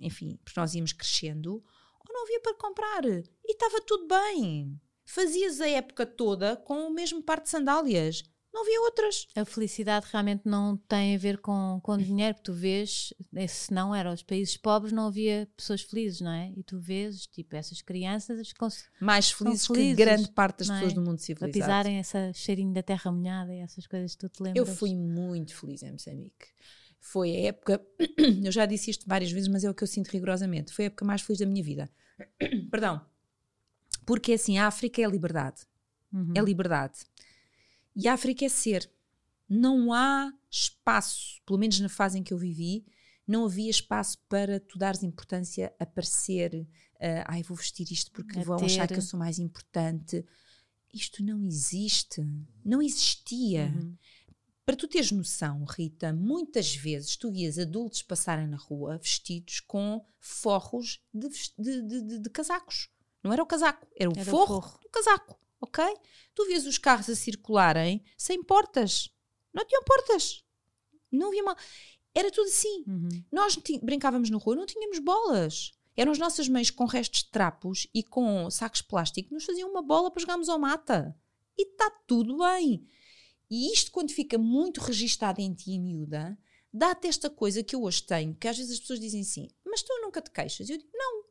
enfim, 0.00 0.38
porque 0.44 0.60
nós 0.60 0.74
íamos 0.74 0.92
crescendo, 0.92 1.54
ou 2.00 2.14
não 2.14 2.24
havia 2.24 2.40
para 2.40 2.54
comprar. 2.54 3.04
E 3.06 3.24
estava 3.46 3.80
tudo 3.80 4.06
bem. 4.06 4.78
Fazias 5.04 5.60
a 5.62 5.68
época 5.68 6.04
toda 6.04 6.54
com 6.56 6.86
o 6.86 6.90
mesmo 6.92 7.22
par 7.22 7.40
de 7.40 7.48
sandálias. 7.48 8.22
Não 8.52 8.62
havia 8.62 8.80
outras. 8.80 9.26
A 9.36 9.44
felicidade 9.44 10.06
realmente 10.10 10.42
não 10.44 10.76
tem 10.76 11.14
a 11.14 11.18
ver 11.18 11.38
com, 11.38 11.78
com 11.82 11.96
dinheiro, 11.98 12.34
que 12.34 12.42
tu 12.42 12.52
vês, 12.52 13.12
eh, 13.36 13.46
se 13.46 13.72
não 13.72 13.94
eram 13.94 14.12
os 14.12 14.22
países 14.22 14.56
pobres, 14.56 14.92
não 14.92 15.06
havia 15.06 15.48
pessoas 15.56 15.82
felizes, 15.82 16.20
não 16.20 16.30
é? 16.32 16.52
E 16.56 16.62
tu 16.62 16.78
vês, 16.78 17.26
tipo, 17.26 17.54
essas 17.54 17.82
crianças 17.82 18.52
Mais 19.00 19.30
felizes, 19.30 19.66
felizes, 19.66 19.96
que 19.96 20.02
grande 20.04 20.30
parte 20.30 20.58
das 20.60 20.70
é? 20.70 20.74
pessoas 20.74 20.92
do 20.94 21.00
mundo 21.02 21.16
a 21.16 21.18
civilizado. 21.18 21.52
pisarem 21.52 21.98
esse 21.98 22.32
cheirinho 22.34 22.72
da 22.72 22.82
terra 22.82 23.12
molhada 23.12 23.54
e 23.54 23.58
essas 23.58 23.86
coisas 23.86 24.14
que 24.14 24.26
tu 24.26 24.28
te 24.28 24.40
Eu 24.40 24.44
lembras. 24.44 24.78
fui 24.78 24.94
muito 24.94 25.54
feliz 25.54 25.82
em 25.82 25.92
Moçambique. 25.92 26.46
Foi 27.00 27.30
a 27.36 27.40
época, 27.48 27.80
eu 28.44 28.50
já 28.50 28.66
disse 28.66 28.90
isto 28.90 29.04
várias 29.06 29.30
vezes, 29.30 29.48
mas 29.48 29.62
é 29.62 29.70
o 29.70 29.74
que 29.74 29.84
eu 29.84 29.88
sinto 29.88 30.08
rigorosamente. 30.08 30.72
Foi 30.72 30.86
a 30.86 30.88
época 30.88 31.04
mais 31.04 31.20
feliz 31.22 31.38
da 31.38 31.46
minha 31.46 31.62
vida. 31.62 31.88
Perdão. 32.70 33.00
Porque 34.04 34.32
assim, 34.32 34.58
a 34.58 34.66
África 34.66 35.00
é 35.00 35.04
a 35.04 35.08
liberdade. 35.08 35.60
Uhum. 36.12 36.32
É 36.34 36.40
liberdade. 36.40 36.98
E 37.98 38.06
a 38.08 38.14
África 38.14 38.44
é 38.44 38.48
ser. 38.48 38.88
Não 39.48 39.92
há 39.92 40.32
espaço, 40.50 41.42
pelo 41.44 41.58
menos 41.58 41.80
na 41.80 41.88
fase 41.88 42.18
em 42.18 42.22
que 42.22 42.32
eu 42.32 42.38
vivi, 42.38 42.86
não 43.26 43.44
havia 43.44 43.68
espaço 43.70 44.18
para 44.28 44.60
tu 44.60 44.78
dares 44.78 45.02
importância 45.02 45.74
a 45.80 45.84
parecer, 45.84 46.66
ah, 47.00 47.24
ai, 47.26 47.42
vou 47.42 47.56
vestir 47.56 47.90
isto 47.90 48.10
porque 48.12 48.38
A 48.38 48.42
vão 48.44 48.56
achar 48.64 48.86
ter. 48.86 48.94
que 48.94 49.00
eu 49.00 49.04
sou 49.04 49.18
mais 49.18 49.38
importante. 49.38 50.24
Isto 50.94 51.22
não 51.24 51.44
existe. 51.44 52.22
Não 52.64 52.80
existia. 52.80 53.66
Uhum. 53.74 53.96
Para 54.64 54.76
tu 54.76 54.86
teres 54.86 55.10
noção, 55.10 55.64
Rita, 55.64 56.12
muitas 56.12 56.74
vezes 56.76 57.16
tu 57.16 57.32
vias 57.32 57.58
adultos 57.58 58.02
passarem 58.02 58.46
na 58.46 58.56
rua 58.58 58.98
vestidos 58.98 59.60
com 59.60 60.04
forros 60.20 61.00
de, 61.12 61.28
de- 61.58 61.82
de- 61.82 62.18
de- 62.20 62.30
casacos. 62.30 62.90
Não 63.24 63.32
era 63.32 63.42
o 63.42 63.46
casaco, 63.46 63.86
era 63.98 64.08
o, 64.10 64.12
Era 64.12 64.22
o 64.22 64.24
forro, 64.24 64.60
forro. 64.62 64.78
do 64.82 64.88
casaco, 64.90 65.38
ok? 65.60 65.84
Tu 66.34 66.46
vias 66.46 66.66
os 66.66 66.78
carros 66.78 67.08
a 67.08 67.14
circularem 67.14 68.04
sem 68.16 68.42
portas. 68.42 69.10
Não 69.52 69.64
tinham 69.64 69.82
portas. 69.84 70.44
Não 71.10 71.28
havia 71.28 71.42
mal. 71.42 71.56
Era 72.14 72.30
tudo 72.30 72.48
assim. 72.48 72.84
Uhum. 72.86 73.24
Nós 73.30 73.56
brincávamos 73.82 74.30
na 74.30 74.38
rua, 74.38 74.56
não 74.56 74.66
tínhamos 74.66 74.98
bolas. 74.98 75.72
Eram 75.96 76.12
as 76.12 76.18
nossas 76.18 76.48
mães 76.48 76.70
com 76.70 76.84
restos 76.84 77.24
de 77.24 77.30
trapos 77.30 77.88
e 77.92 78.02
com 78.04 78.48
sacos 78.50 78.80
de 78.80 78.86
plástico 78.86 79.28
que 79.28 79.34
nos 79.34 79.44
faziam 79.44 79.68
uma 79.68 79.82
bola 79.82 80.10
para 80.10 80.20
jogarmos 80.20 80.48
ao 80.48 80.58
mata. 80.58 81.16
E 81.56 81.62
está 81.62 81.90
tudo 82.06 82.38
bem. 82.38 82.86
E 83.50 83.72
isto, 83.72 83.90
quando 83.90 84.12
fica 84.12 84.38
muito 84.38 84.80
registado 84.80 85.40
em 85.40 85.52
ti, 85.54 85.78
miúda, 85.78 86.38
dá-te 86.72 87.08
esta 87.08 87.28
coisa 87.28 87.64
que 87.64 87.74
eu 87.74 87.82
hoje 87.82 88.02
tenho, 88.02 88.34
que 88.34 88.46
às 88.46 88.56
vezes 88.56 88.74
as 88.74 88.80
pessoas 88.80 89.00
dizem 89.00 89.22
assim, 89.22 89.48
mas 89.64 89.82
tu 89.82 89.92
nunca 90.02 90.20
te 90.20 90.30
queixas. 90.30 90.68
E 90.68 90.72
eu 90.72 90.78
digo, 90.78 90.90
não, 90.94 91.24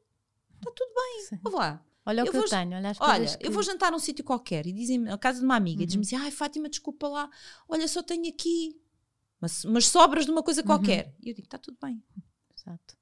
está 0.55 0.71
tudo 0.71 0.93
bem, 0.93 1.39
vou 1.43 1.53
lá. 1.53 1.85
Olha 2.07 2.23
o 2.23 2.27
Eu 2.27 2.31
que 2.31 2.37
eu 2.37 2.45
tenho, 2.45 2.75
olha 2.77 2.89
as 2.89 3.01
Olha, 3.01 3.37
que... 3.37 3.45
eu 3.45 3.51
vou 3.51 3.61
jantar 3.61 3.91
num 3.91 3.99
sítio 3.99 4.23
qualquer 4.23 4.65
e 4.65 4.71
dizem-me, 4.71 5.09
a 5.11 5.17
casa 5.17 5.39
de 5.39 5.45
uma 5.45 5.57
amiga, 5.57 5.81
e 5.81 5.83
Uhum. 5.83 5.87
diz-me 5.87 6.03
assim, 6.03 6.15
ai 6.15 6.31
Fátima, 6.31 6.69
desculpa 6.69 7.07
lá, 7.07 7.29
olha, 7.67 7.85
só 7.87 8.01
tenho 8.01 8.29
aqui 8.29 8.79
umas, 9.41 9.65
umas 9.65 9.85
sobras 9.87 10.25
de 10.25 10.31
uma 10.31 10.41
coisa 10.41 10.63
qualquer. 10.63 11.13
E 11.21 11.29
eu 11.29 11.35
digo, 11.35 11.45
está 11.45 11.57
tudo 11.57 11.77
bem. 11.81 12.01
Exato. 12.57 12.95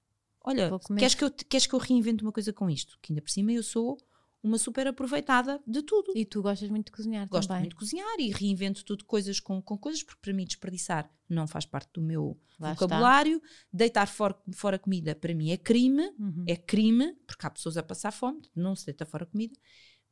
Olha, 0.43 0.71
queres 0.97 1.13
que, 1.15 1.23
eu, 1.23 1.31
queres 1.31 1.67
que 1.67 1.73
eu 1.73 1.79
reinvente 1.79 2.23
uma 2.23 2.31
coisa 2.31 2.51
com 2.51 2.67
isto? 2.69 2.97
Que 3.01 3.13
ainda 3.13 3.21
por 3.21 3.29
cima 3.29 3.51
eu 3.51 3.61
sou 3.63 3.97
uma 4.45 4.57
super 4.57 4.85
aproveitada 4.87 5.59
de 5.65 5.81
tudo. 5.81 6.11
E 6.15 6.23
tu 6.25 6.41
gostas 6.41 6.69
muito 6.69 6.85
de 6.87 6.91
cozinhar 6.91 7.27
Gosto 7.27 7.47
também. 7.47 7.61
muito 7.63 7.71
de 7.73 7.77
cozinhar 7.79 8.19
e 8.19 8.29
reinvento 8.31 8.85
tudo 8.85 9.03
coisas 9.05 9.39
com, 9.39 9.61
com 9.61 9.77
coisas, 9.77 10.03
porque 10.03 10.21
para 10.21 10.33
mim 10.33 10.45
desperdiçar 10.45 11.09
não 11.27 11.47
faz 11.47 11.65
parte 11.65 11.89
do 11.93 12.01
meu 12.01 12.39
Lá 12.59 12.71
está. 12.73 12.85
vocabulário. 12.85 13.41
Deitar 13.73 14.07
fora, 14.07 14.35
fora 14.53 14.77
comida 14.77 15.15
para 15.15 15.33
mim 15.33 15.49
é 15.51 15.57
crime, 15.57 16.03
Uhum. 16.19 16.45
é 16.47 16.55
crime, 16.55 17.13
porque 17.25 17.45
há 17.45 17.49
pessoas 17.49 17.75
a 17.77 17.83
passar 17.83 18.11
fome, 18.11 18.41
não 18.55 18.75
se 18.75 18.85
deita 18.85 19.05
fora 19.05 19.25
comida. 19.25 19.53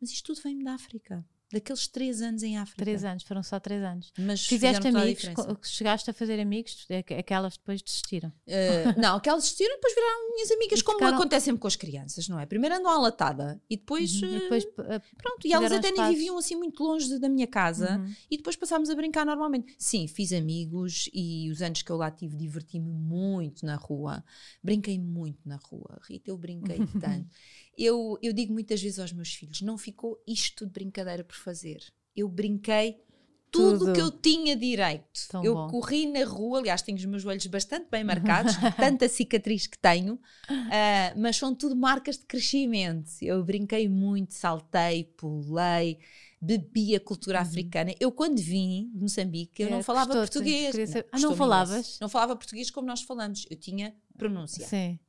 Mas 0.02 0.10
isto 0.12 0.34
tudo 0.34 0.44
vem 0.44 0.60
da 0.64 0.74
África, 0.74 1.24
daqueles 1.54 1.88
três 1.88 2.22
anos 2.22 2.44
em 2.44 2.58
África. 2.58 2.84
Três 2.84 3.04
anos, 3.04 3.24
foram 3.24 3.42
só 3.44 3.60
três 3.60 3.82
anos. 3.84 4.12
Mas 4.18 4.46
Fizeste 4.46 4.86
a 4.88 4.90
amigos, 4.90 5.28
co- 5.30 5.58
chegaste 5.64 6.10
a 6.10 6.14
fazer 6.14 6.40
amigos, 6.40 6.86
é 6.90 7.02
que- 7.04 7.14
aquelas 7.14 7.56
depois 7.58 7.82
desistiram. 7.82 8.30
Uh, 8.48 8.54
não, 9.00 9.16
aquelas 9.16 9.44
existiram 9.46 9.72
e 9.74 9.76
depois 9.76 9.94
viraram 9.96 10.30
minhas 10.34 10.52
amigas, 10.52 10.80
E 10.80 10.84
como 10.84 10.98
ficaram- 10.98 11.18
acontece 11.18 11.46
sempre 11.46 11.62
com 11.62 11.68
as 11.68 11.76
crianças, 11.76 12.28
não 12.28 12.40
é? 12.40 12.46
Primeiro 12.46 12.76
andam 12.76 12.92
à 12.92 12.98
latada 12.98 13.62
e 13.70 13.78
depois. 13.78 14.22
Uhum. 14.22 14.28
E 14.34 14.38
uh, 14.38 14.40
depois, 14.42 14.64
uh, 14.66 15.02
Pronto, 15.18 15.46
e 15.48 15.54
elas 15.54 15.72
até 15.72 15.92
nem 15.92 16.10
viviam 16.10 16.38
assim 16.38 16.56
muito 16.56 16.84
longe 16.84 17.18
da 17.20 17.30
minha 17.30 17.48
casa 17.48 17.98
Uhum. 17.98 18.14
e 18.30 18.38
depois 18.38 18.56
passámos 18.56 18.90
a 18.90 18.96
brincar 18.96 19.26
normalmente. 19.26 19.76
Sim, 19.78 20.08
fiz 20.08 20.34
amigos 20.34 21.10
e 21.14 21.50
os 21.52 21.62
anos 21.62 21.82
que 21.82 21.92
eu 21.92 21.98
lá 21.98 22.10
tive 22.12 22.36
diverti-me 22.36 22.92
muito 22.92 23.66
na 23.66 23.76
rua. 23.76 24.24
Brinquei 24.64 24.98
muito 25.00 25.40
na 25.48 25.58
rua, 25.58 26.00
Rita, 26.08 26.30
eu 26.32 26.38
brinquei 26.38 26.78
tanto. 27.00 27.30
Eu, 27.78 28.18
eu 28.22 28.34
digo 28.34 28.54
muitas 28.54 28.82
vezes 28.82 29.00
aos 29.00 29.12
meus 29.12 29.34
filhos: 29.34 29.62
não 29.62 29.78
ficou 29.78 30.22
isto 30.28 30.66
de 30.66 30.72
brincadeira 30.72 31.24
por 31.24 31.36
fazer. 31.36 31.84
Eu 32.16 32.28
brinquei 32.28 33.02
tudo 33.50 33.80
Tudo. 33.80 33.94
que 33.94 34.02
eu 34.02 34.10
tinha 34.12 34.56
direito. 34.56 35.06
Tão 35.30 35.44
eu 35.44 35.54
bom. 35.54 35.68
corri 35.70 36.08
na 36.08 36.26
rua, 36.26 36.58
aliás, 36.58 36.82
tenho 36.82 36.98
os 36.98 37.06
meus 37.06 37.22
joelhos 37.22 37.46
bastante 37.46 37.88
bem 37.90 38.04
marcados, 38.04 38.56
tanta 38.76 39.08
cicatriz 39.08 39.68
que 39.68 39.78
tenho, 39.78 40.20
ah, 40.50 41.14
mas 41.16 41.36
são 41.38 41.54
tudo 41.54 41.76
marcas 41.76 42.18
de 42.18 42.26
crescimento. 42.26 43.12
Eu 43.22 43.44
brinquei 43.44 43.88
muito, 43.88 44.34
saltei, 44.34 45.04
pulei, 45.04 46.00
bebi 46.42 46.96
a 46.96 47.00
cultura 47.00 47.42
africana. 47.42 47.94
Eu, 48.00 48.12
quando 48.12 48.40
vim 48.40 48.90
de 48.92 49.00
Moçambique, 49.02 49.62
eu 49.62 49.68
É, 49.68 49.72
não 49.72 49.84
falava 49.84 50.14
português. 50.14 50.76
Ah, 51.12 51.20
não 51.20 51.36
falavas? 51.36 51.74
imenso. 51.76 51.98
Não 52.02 52.10
falava 52.10 52.36
português 52.36 52.72
como 52.72 52.88
nós 52.88 53.02
falamos. 53.04 53.46
Eu 53.52 53.56
tinha 53.58 53.96
pronúncia. 54.18 54.66
Sim. 54.66 55.00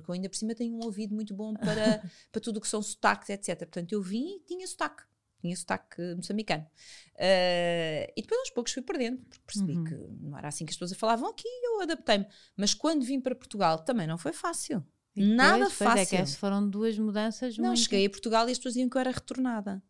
Porque 0.00 0.10
eu 0.10 0.14
ainda 0.14 0.28
por 0.28 0.36
cima 0.36 0.54
tenho 0.54 0.74
um 0.74 0.84
ouvido 0.84 1.14
muito 1.14 1.34
bom 1.34 1.54
para, 1.54 2.02
para 2.32 2.40
tudo 2.40 2.58
o 2.58 2.60
que 2.60 2.68
são 2.68 2.82
sotaques, 2.82 3.30
etc. 3.30 3.58
Portanto, 3.58 3.92
eu 3.92 4.02
vim 4.02 4.36
e 4.36 4.40
tinha 4.40 4.66
sotaque. 4.66 5.02
Tinha 5.40 5.54
sotaque 5.56 6.00
moçambicano. 6.14 6.66
Eh, 7.14 8.12
e 8.16 8.22
depois 8.22 8.40
aos 8.40 8.50
poucos 8.50 8.72
fui 8.72 8.82
perdendo, 8.82 9.18
porque 9.28 9.44
percebi 9.46 9.76
Uhum. 9.76 9.84
que 9.84 9.94
não 10.22 10.38
era 10.38 10.48
assim 10.48 10.64
que 10.64 10.70
as 10.70 10.76
pessoas 10.76 10.98
falavam 10.98 11.28
aqui 11.28 11.46
e 11.46 11.66
eu 11.68 11.82
adaptei-me. 11.82 12.26
Mas 12.56 12.74
quando 12.74 13.04
vim 13.04 13.20
para 13.20 13.34
Portugal 13.34 13.78
também 13.80 14.06
não 14.06 14.18
foi 14.18 14.32
fácil. 14.32 14.84
E 15.14 15.24
Nada 15.24 15.64
depois, 15.64 15.78
pois 15.78 15.90
fácil. 15.90 16.02
É 16.02 16.06
que 16.06 16.16
essas 16.16 16.34
foram 16.36 16.68
duas 16.68 16.98
mudanças 16.98 17.56
Não, 17.56 17.68
muito... 17.68 17.80
cheguei 17.80 18.06
a 18.06 18.10
Portugal 18.10 18.48
e 18.48 18.52
as 18.52 18.58
pessoas 18.58 18.74
diziam 18.74 18.88
que 18.88 18.96
eu 18.96 19.00
era 19.00 19.10
retornada. 19.10 19.82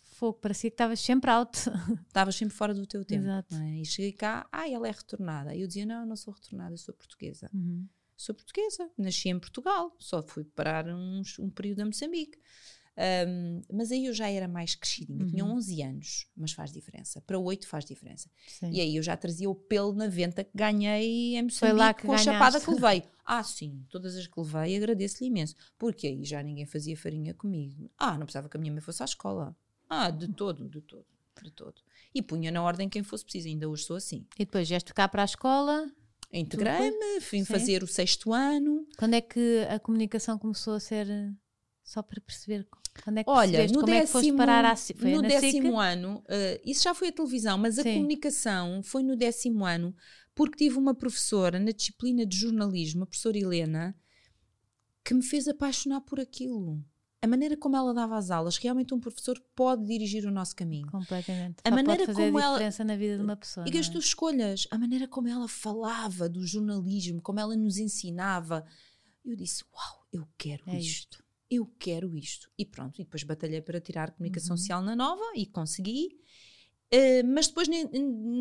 Fogo, 0.00 0.38
parecia 0.38 0.70
que 0.70 0.74
estavas 0.74 0.98
sempre 0.98 1.30
out. 1.30 1.58
Estavas 2.08 2.34
sempre 2.34 2.56
fora 2.56 2.72
do 2.72 2.86
teu 2.86 3.04
tempo. 3.04 3.24
Exato. 3.24 3.54
é? 3.54 3.80
E 3.80 3.84
cheguei 3.84 4.12
cá, 4.12 4.48
ah, 4.50 4.66
ela 4.66 4.88
é 4.88 4.90
retornada. 4.90 5.54
E 5.54 5.60
eu 5.60 5.66
dizia, 5.66 5.84
não, 5.84 6.00
eu 6.00 6.06
não 6.06 6.16
sou 6.16 6.32
retornada, 6.32 6.72
eu 6.72 6.78
sou 6.78 6.94
portuguesa. 6.94 7.50
Uhum. 7.52 7.86
Sou 8.16 8.34
portuguesa, 8.34 8.90
nasci 8.96 9.28
em 9.28 9.38
Portugal, 9.38 9.94
só 9.98 10.22
fui 10.22 10.44
parar 10.44 10.86
uns- 10.88 11.38
um 11.38 11.50
período 11.50 11.80
a 11.80 11.84
Moçambique. 11.86 12.38
Um, 12.98 13.60
mas 13.70 13.92
aí 13.92 14.06
eu 14.06 14.14
já 14.14 14.26
era 14.30 14.48
mais 14.48 14.74
crescidinha, 14.74 15.20
Uhum. 15.22 15.26
tinha 15.30 15.44
11 15.44 15.82
anos, 15.82 16.26
mas 16.34 16.52
faz 16.52 16.72
diferença. 16.72 17.20
Para 17.20 17.38
8 17.38 17.68
faz 17.68 17.84
diferença. 17.84 18.30
Sim. 18.48 18.70
E 18.72 18.80
aí 18.80 18.96
eu 18.96 19.02
já 19.02 19.14
trazia 19.18 19.50
o 19.50 19.54
pelo 19.54 19.92
na 19.92 20.08
venta 20.08 20.42
que 20.42 20.50
ganhei 20.54 21.36
em 21.36 21.42
Moçambique 21.42 22.00
que 22.00 22.06
com 22.06 22.14
a 22.14 22.16
chapada 22.18 22.58
ganhaste. 22.58 22.64
que 22.64 22.70
levei. 22.82 23.02
Ah, 23.22 23.42
sim, 23.44 23.84
todas 23.90 24.16
as 24.16 24.26
que 24.26 24.40
levei 24.40 24.76
agradeço-lhe 24.78 25.28
imenso. 25.28 25.54
Porque 25.76 26.06
aí 26.06 26.24
já 26.24 26.42
ninguém 26.42 26.64
fazia 26.64 26.96
farinha 26.96 27.34
comigo. 27.34 27.90
Ah, 27.98 28.12
não 28.16 28.24
precisava 28.24 28.48
que 28.48 28.56
a 28.56 28.60
minha 28.60 28.72
mãe 28.72 28.80
fosse 28.80 29.02
à 29.02 29.04
escola. 29.04 29.54
Ah, 29.90 30.08
de 30.10 30.28
todo, 30.28 30.66
de 30.66 30.80
todo, 30.80 31.04
de 31.42 31.50
todo. 31.50 31.82
E 32.14 32.22
punha 32.22 32.50
na 32.50 32.62
ordem 32.62 32.88
quem 32.88 33.02
fosse 33.02 33.24
preciso, 33.24 33.46
ainda 33.48 33.68
hoje 33.68 33.84
sou 33.84 33.96
assim. 33.96 34.26
E 34.38 34.46
depois 34.46 34.66
vieste 34.66 34.94
cá 34.94 35.06
para 35.06 35.20
a 35.20 35.26
escola. 35.26 35.86
Integrei-me, 36.40 37.20
fui 37.20 37.38
Sim. 37.40 37.44
fazer 37.44 37.82
o 37.82 37.86
sexto 37.86 38.32
ano. 38.32 38.86
Quando 38.98 39.14
é 39.14 39.20
que 39.20 39.66
a 39.70 39.78
comunicação 39.78 40.38
começou 40.38 40.74
a 40.74 40.80
ser. 40.80 41.08
eh, 41.08 41.32
Só 41.82 42.02
para 42.02 42.20
perceber. 42.20 42.66
Quando 43.04 43.18
é 43.18 43.24
que 43.24 43.30
Olha, 43.30 43.50
percebeste 43.50 43.74
no 43.74 43.80
como 43.80 43.92
é 43.94 44.00
que 44.00 44.06
foste 44.06 44.24
décimo, 44.24 44.38
parar 44.38 44.64
à? 44.64 44.74
Foi 44.76 45.10
no 45.10 45.18
SIC? 45.18 45.28
décimo 45.28 45.78
ano, 45.80 46.24
eh, 46.28 46.60
isso 46.64 46.82
já 46.84 46.94
foi 46.94 47.08
a 47.08 47.12
televisão, 47.12 47.58
mas 47.58 47.78
a 47.78 47.82
Sim. 47.82 47.94
comunicação 47.94 48.82
foi 48.82 49.02
no 49.02 49.14
décimo 49.16 49.64
ano, 49.64 49.94
porque 50.34 50.56
tive 50.56 50.78
uma 50.78 50.94
professora 50.94 51.58
na 51.60 51.70
disciplina 51.72 52.24
de 52.26 52.36
jornalismo, 52.36 53.04
a 53.04 53.06
professora 53.06 53.38
Helena, 53.38 53.94
que 55.04 55.14
me 55.14 55.22
fez 55.22 55.46
apaixonar 55.46 56.00
por 56.00 56.18
aquilo. 56.18 56.82
A 57.26 57.28
maneira 57.28 57.56
como 57.56 57.76
ela 57.76 57.92
dava 57.92 58.16
as 58.16 58.30
aulas, 58.30 58.56
realmente 58.56 58.94
um 58.94 59.00
professor 59.00 59.36
pode 59.56 59.84
dirigir 59.84 60.24
o 60.26 60.30
nosso 60.30 60.54
caminho. 60.54 60.86
Completamente. 60.86 61.56
A 61.64 61.68
Só 61.70 61.74
maneira 61.74 62.04
pode 62.04 62.06
fazer 62.06 62.26
como 62.26 62.38
a 62.38 62.42
ela- 62.42 62.52
diferença 62.54 62.84
na 62.84 62.96
vida 62.96 63.16
de 63.16 63.22
uma 63.24 63.36
pessoa. 63.36 63.66
E 63.68 63.76
as 63.76 63.88
é? 63.88 63.90
tuas 63.90 64.04
escolhas, 64.04 64.68
a 64.70 64.78
maneira 64.78 65.08
como 65.08 65.26
ela 65.26 65.48
falava 65.48 66.28
do 66.28 66.46
jornalismo, 66.46 67.20
como 67.20 67.40
ela 67.40 67.56
nos 67.56 67.78
ensinava, 67.78 68.64
eu 69.24 69.34
disse: 69.34 69.64
Uau, 69.74 70.06
eu 70.12 70.24
quero 70.38 70.62
É 70.68 70.78
isto. 70.78 71.24
Eu 71.50 71.66
quero 71.80 72.16
isto. 72.16 72.48
E 72.56 72.64
pronto, 72.64 73.00
e 73.00 73.04
depois 73.04 73.24
batalhei 73.24 73.60
para 73.60 73.80
tirar 73.80 74.12
comunicação 74.12 74.54
Uhum. 74.54 74.58
social 74.58 74.80
na 74.82 74.94
nova 74.94 75.24
e 75.34 75.46
consegui. 75.46 76.10
Eh, 76.88 77.24
mas 77.24 77.48
depois 77.48 77.66
ne- 77.66 77.88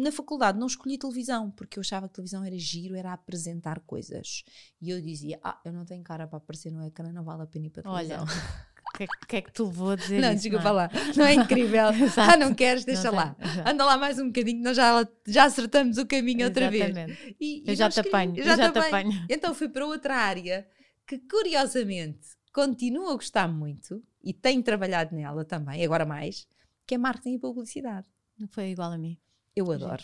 na 0.04 0.12
faculdade 0.12 0.60
não 0.60 0.68
escolhi 0.68 1.00
televisão, 1.00 1.50
porque 1.50 1.80
eu 1.80 1.82
achava 1.82 2.08
que 2.08 2.14
televisão 2.14 2.44
era 2.44 2.56
giro, 2.60 2.94
era 2.96 3.12
apresentar 3.12 3.80
coisas. 3.80 4.44
E 4.80 4.92
eu 4.92 5.02
dizia: 5.02 5.40
Ah, 5.44 5.60
eu 5.66 5.74
não 5.74 5.84
tenho 5.86 6.04
cara 6.04 6.28
para 6.28 6.38
aparecer 6.38 6.72
no 6.72 6.84
ecrã, 6.84 7.12
não 7.12 7.24
vale 7.24 7.42
a 7.42 7.48
pena 7.48 7.66
ir 7.66 7.70
para 7.72 7.88
a 7.90 7.92
Olha, 7.92 8.18
televisão. 8.20 8.26
o 8.26 8.75
que, 8.96 9.04
é- 9.04 9.06
o 9.06 9.28
que 9.28 9.36
é 9.38 9.42
que 9.42 9.52
tu 9.52 9.66
levou 9.66 9.92
a 9.92 9.96
dizer 9.96 10.20
Não, 10.22 10.32
isso? 10.34 10.44
desculpa 10.44 10.70
é? 10.70 10.72
lá. 10.72 10.92
Não 11.16 11.26
é 11.26 11.34
incrível? 11.34 11.86
Ah, 12.18 12.38
não 12.38 12.54
queres? 12.54 12.86
Deixa 12.86 13.04
Não 13.12 13.16
lá. 13.16 13.36
exato. 13.40 13.70
Anda 13.70 13.86
lá 13.86 13.98
mais 13.98 14.20
um 14.20 14.28
bocadinho, 14.28 14.64
nós 14.64 14.76
já, 14.78 15.08
já 15.28 15.44
acertamos 15.46 15.98
o 15.98 16.06
caminho 16.06 16.46
outra 16.46 16.70
vez. 16.72 16.96
E- 17.40 17.64
Eu 17.66 17.74
e 17.74 17.76
já 17.76 17.90
te 17.90 18.00
apanho. 18.00 18.32
eu 18.36 18.38
Eu 18.38 18.44
já 18.46 18.56
te 18.58 18.64
apanho. 18.78 18.86
apanho. 18.88 19.26
Então 19.30 19.54
fui 19.54 19.70
para 19.70 19.86
outra 19.86 20.16
área 20.16 20.68
que, 21.08 21.18
curiosamente, 21.20 22.28
continuo 22.54 23.10
a 23.10 23.14
gostar 23.16 23.48
muito 23.48 24.02
e 24.24 24.34
tenho 24.34 24.64
trabalhado 24.64 25.16
nela 25.16 25.44
também, 25.46 25.84
agora 25.84 26.06
mais, 26.06 26.48
que 26.88 26.96
é 26.96 26.98
marketing 26.98 27.36
e 27.36 27.40
publicidade. 27.40 28.08
Foi 28.50 28.70
igual 28.70 28.92
a 28.92 28.98
mim. 28.98 29.18
Eu 29.56 29.72
adoro. 29.72 30.04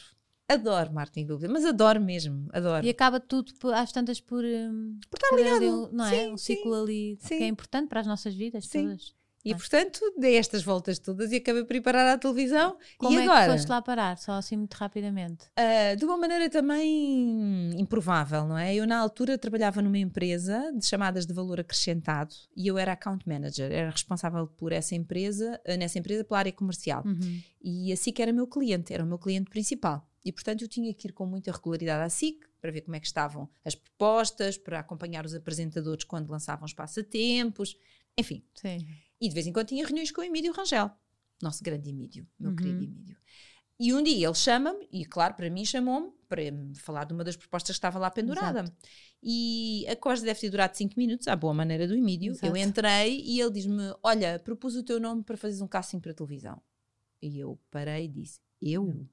Adoro 0.54 0.93
marketing 0.93 1.22
e 1.22 1.26
publicidade, 1.28 1.54
mas 1.54 1.66
adoro 1.66 2.02
mesmo, 2.02 2.49
adoro. 2.54 2.86
E 2.86 2.89
acaba 2.89 3.20
tudo, 3.20 3.52
às 3.74 3.91
tantas, 3.91 4.20
por. 4.20 4.43
hum, 4.43 4.99
Por 5.10 5.18
estar 5.18 5.36
ligado. 5.36 5.64
um- 5.66 5.91
não 5.95 6.06
é? 6.06 6.10
Sim, 6.10 6.32
Um 6.34 6.38
sim. 6.38 6.56
ciclo 6.56 6.74
ali 6.84 7.18
Sim. 7.20 7.38
que 7.38 7.43
é 7.43 7.47
importante 7.47 7.88
para 7.89 7.99
as 8.02 8.08
nossas 8.08 8.34
vidas 8.34 8.66
Sim. 8.68 8.84
todas. 8.88 9.14
E 9.43 9.54
Ah. 9.54 9.56
portanto, 9.58 9.99
dei 10.20 10.38
estas 10.38 10.62
voltas 10.62 10.99
todas 10.99 11.32
e 11.32 11.38
acabei 11.38 11.64
por 11.64 11.76
ir 11.76 11.82
parar 11.82 12.08
à 12.14 12.16
televisão. 12.16 12.78
Como 12.99 13.18
e 13.18 13.22
é 13.22 13.24
agora? 13.24 13.45
que 13.47 13.52
foste 13.54 13.70
lá 13.70 13.82
parar? 13.82 14.16
Só 14.20 14.34
assim 14.34 14.56
muito 14.56 14.76
rapidamente. 14.76 15.45
Uh, 15.58 15.95
de 15.97 16.06
uma 16.06 16.16
maneira 16.16 16.47
também 16.47 17.72
improvável, 17.80 18.45
não 18.47 18.56
é? 18.56 18.76
Eu, 18.76 18.86
na 18.86 18.99
altura, 18.99 19.39
trabalhava 19.39 19.82
numa 19.82 19.97
empresa 19.97 20.72
de 20.78 20.86
chamadas 20.86 21.26
de 21.26 21.34
valor 21.34 21.60
acrescentado 21.60 22.36
e 22.56 22.68
eu 22.68 22.78
era 22.78 22.91
account 22.93 23.28
manager, 23.28 23.72
era 23.72 23.89
responsável 23.89 24.45
por 24.45 24.72
essa 24.72 24.93
empresa, 24.93 25.60
nessa 25.80 25.97
empresa 25.97 26.24
pela 26.24 26.38
área 26.39 26.52
comercial. 26.52 27.04
Uhum. 27.04 27.41
E 27.64 27.91
a 27.91 27.95
SIC 27.97 28.20
era 28.20 28.32
meu 28.32 28.45
cliente, 28.45 28.93
era 28.93 29.04
o 29.04 29.08
meu 29.08 29.18
cliente 29.18 29.49
principal. 29.49 30.08
E, 30.24 30.32
portanto, 30.32 30.61
eu 30.61 30.67
tinha 30.67 30.93
que 30.93 31.07
ir 31.07 31.11
com 31.13 31.26
muita 31.26 31.51
regularidade 31.51 32.03
à 32.03 32.09
SIC 32.09 32.45
para 32.59 32.72
ver 32.72 32.82
como 32.82 32.95
é 32.95 32.99
que 32.99 33.07
estavam 33.07 33.49
as 33.65 33.74
propostas, 33.74 34.57
para 34.57 34.80
acompanhar 34.80 35.26
os 35.26 35.34
apresentadores 35.34 36.03
quando 36.03 36.30
lançavam 36.30 36.65
os 36.65 36.74
passatempos, 36.74 37.76
enfim. 38.17 38.43
Sim. 38.55 38.88
E 39.19 39.28
de 39.28 39.34
vez 39.34 39.47
em 39.47 39.53
quando 39.53 39.67
tinha 39.67 39.84
reuniões 39.86 40.11
com 40.11 40.22
o 40.22 40.24
Emílio 40.24 40.53
Rangel, 40.53 40.91
nosso 41.41 41.63
grande 41.63 41.89
Emílio, 41.89 42.28
meu 42.39 42.51
Uhum. 42.51 42.55
querido 42.55 42.84
Emílio. 42.84 43.17
E 43.80 43.93
um 43.95 44.03
dia 44.03 44.28
ele 44.28 44.36
chama-me, 44.36 44.88
e 44.91 45.03
claro, 45.03 45.34
para 45.34 45.49
mim 45.49 45.65
chamou-me, 45.65 46.11
para 46.30 46.41
falar 46.76 47.03
de 47.05 47.13
uma 47.13 47.24
das 47.24 47.36
propostas 47.36 47.76
que 47.76 47.80
estava 47.80 47.97
lá 47.97 48.11
pendurada. 48.11 48.63
E 49.24 49.86
a 49.89 49.95
coisa 49.95 50.24
deve 50.24 50.39
ter 50.39 50.49
durado 50.51 50.78
5 50.78 50.93
minutos, 50.97 51.28
à 51.28 51.36
boa 51.36 51.53
maneira 51.53 51.88
do 51.88 51.95
Emílio. 51.95 52.32
Exato. 52.32 52.45
Eu 52.45 52.55
entrei 52.55 53.22
e 53.26 53.41
ele 53.41 53.51
diz-me: 53.51 53.82
Olha, 54.03 54.38
propus 54.39 54.76
o 54.76 54.84
teu 54.84 54.99
nome 54.99 55.24
para 55.24 55.36
fazeres 55.36 55.61
um 55.61 55.67
casting 55.67 55.99
para 55.99 56.13
televisão. 56.13 56.61
E 57.22 57.39
eu 57.39 57.59
parei 57.72 58.05
e 58.05 58.07
disse: 58.07 58.39
Eu? 58.61 59.07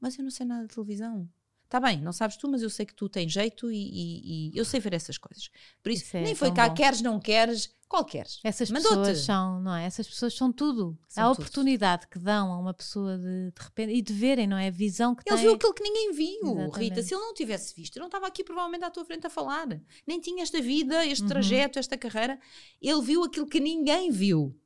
Mas 0.00 0.16
eu 0.18 0.24
não 0.24 0.30
sei 0.30 0.46
nada 0.46 0.66
de 0.66 0.74
televisão. 0.74 1.28
Está 1.64 1.78
bem, 1.78 2.00
não 2.00 2.12
sabes 2.12 2.36
tu, 2.36 2.48
mas 2.48 2.62
eu 2.62 2.70
sei 2.70 2.84
que 2.84 2.94
tu 2.94 3.08
tens 3.08 3.30
jeito 3.30 3.70
e, 3.70 3.76
e- 3.76 4.50
e 4.52 4.58
eu 4.58 4.64
sei 4.64 4.80
ver 4.80 4.92
essas 4.92 5.16
coisas. 5.16 5.48
Por 5.80 5.92
isso, 5.92 6.02
Isso 6.04 6.16
é 6.16 6.22
nem 6.22 6.34
foi 6.34 6.50
cá, 6.52 6.68
bom. 6.68 6.74
queres, 6.74 7.00
não 7.00 7.20
queres, 7.20 7.72
qual 7.88 8.04
queres. 8.04 8.40
Essas 8.42 8.68
pessoas 8.68 9.20
são, 9.20 9.60
não 9.60 9.72
é? 9.76 9.84
Essas 9.84 10.08
pessoas 10.08 10.34
são 10.34 10.52
tudo. 10.52 10.98
São 11.08 11.22
a 11.22 11.28
tudo. 11.30 11.42
oportunidade 11.42 12.08
que 12.08 12.18
dão 12.18 12.52
a 12.52 12.58
uma 12.58 12.74
pessoa 12.74 13.16
de, 13.16 13.52
de 13.52 13.62
repente 13.62 13.92
e 13.92 14.02
de 14.02 14.12
verem, 14.12 14.48
não 14.48 14.56
é? 14.56 14.66
A 14.66 14.70
visão 14.72 15.14
que 15.14 15.22
Ele 15.24 15.36
tem. 15.36 15.46
viu 15.46 15.54
aquilo 15.54 15.72
que 15.74 15.82
ninguém 15.84 16.12
viu, 16.12 16.42
Exatamente. 16.58 16.78
Rita. 16.80 17.02
Se 17.04 17.14
ele 17.14 17.22
não 17.22 17.34
tivesse 17.34 17.72
visto, 17.76 17.94
eu 17.96 18.00
não 18.00 18.08
estava 18.08 18.26
aqui 18.26 18.42
provavelmente 18.42 18.84
à 18.84 18.90
tua 18.90 19.04
frente 19.04 19.28
a 19.28 19.30
falar. 19.30 19.68
Nem 20.04 20.20
tinha 20.20 20.42
esta 20.42 20.60
vida, 20.60 21.06
este 21.06 21.22
Uhum. 21.22 21.28
trajeto, 21.28 21.78
esta 21.78 21.96
carreira. 21.96 22.36
Ele 22.82 23.00
viu 23.00 23.22
aquilo 23.22 23.46
que 23.46 23.60
ninguém 23.60 24.10
viu. 24.10 24.59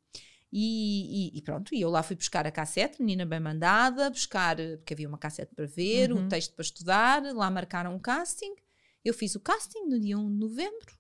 E, 0.57 1.33
e- 1.35 1.39
e 1.39 1.43
pronto, 1.43 1.75
e 1.75 1.81
eu 1.81 1.91
lá 1.91 2.01
fui 2.05 2.15
buscar 2.15 2.47
a 2.47 2.51
cassete, 2.53 3.03
menina 3.03 3.27
bem 3.27 3.41
mandada, 3.41 4.09
buscar, 4.09 4.61
eh, 4.61 4.77
porque 4.77 4.95
havia 4.95 5.09
uma 5.09 5.19
cassete 5.19 5.53
para 5.53 5.67
ver, 5.67 6.13
Uhum. 6.13 6.21
um 6.21 6.29
texto 6.29 6.55
para 6.55 6.63
estudar, 6.63 7.23
lá 7.35 7.51
marcaram 7.51 7.93
um 7.93 7.99
casting. 7.99 8.55
Eu 9.05 9.13
fiz 9.13 9.35
o 9.35 9.41
casting 9.41 9.87
no 9.89 9.99
dia 9.99 10.17
1 10.17 10.31
de 10.31 10.39
novembro 10.39 10.97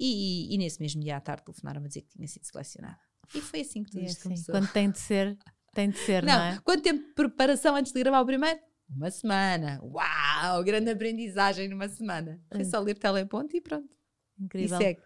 e, 0.00 0.52
e 0.52 0.58
nesse 0.58 0.80
mesmo 0.80 1.00
dia 1.00 1.16
à 1.16 1.20
tarde 1.20 1.44
telefonaram-me 1.44 1.86
a 1.86 1.88
dizer 1.88 2.02
que 2.02 2.08
tinha 2.08 2.26
sido 2.26 2.44
selecionada. 2.44 2.98
E 3.34 3.40
foi 3.40 3.60
assim 3.60 3.84
que 3.84 3.90
tudo 3.92 4.02
É 4.02 4.06
isto 4.06 4.18
assim, 4.18 4.28
começou. 4.30 4.52
quando 4.52 4.72
tem 4.72 4.90
de 4.90 4.98
ser, 4.98 5.38
tem 5.74 5.90
de 5.90 5.98
ser, 5.98 6.24
não, 6.24 6.34
Não, 6.34 6.42
é? 6.42 6.58
quanto 6.64 6.82
tempo 6.82 7.06
de 7.06 7.14
preparação 7.14 7.76
antes 7.76 7.92
de 7.92 8.00
gravar 8.00 8.20
o 8.20 8.26
primeiro? 8.26 8.58
Uma 8.90 9.10
semana. 9.12 9.78
Uau, 9.82 10.64
grande 10.64 10.90
aprendizagem 10.90 11.68
numa 11.68 11.88
semana. 11.88 12.40
Foi 12.50 12.62
É. 12.62 12.64
só 12.64 12.80
ler 12.80 12.98
teleponto 12.98 13.54
e 13.56 13.60
pronto. 13.60 13.94
Incrível. 14.40 14.76
E 14.76 14.82
segue. 14.82 15.00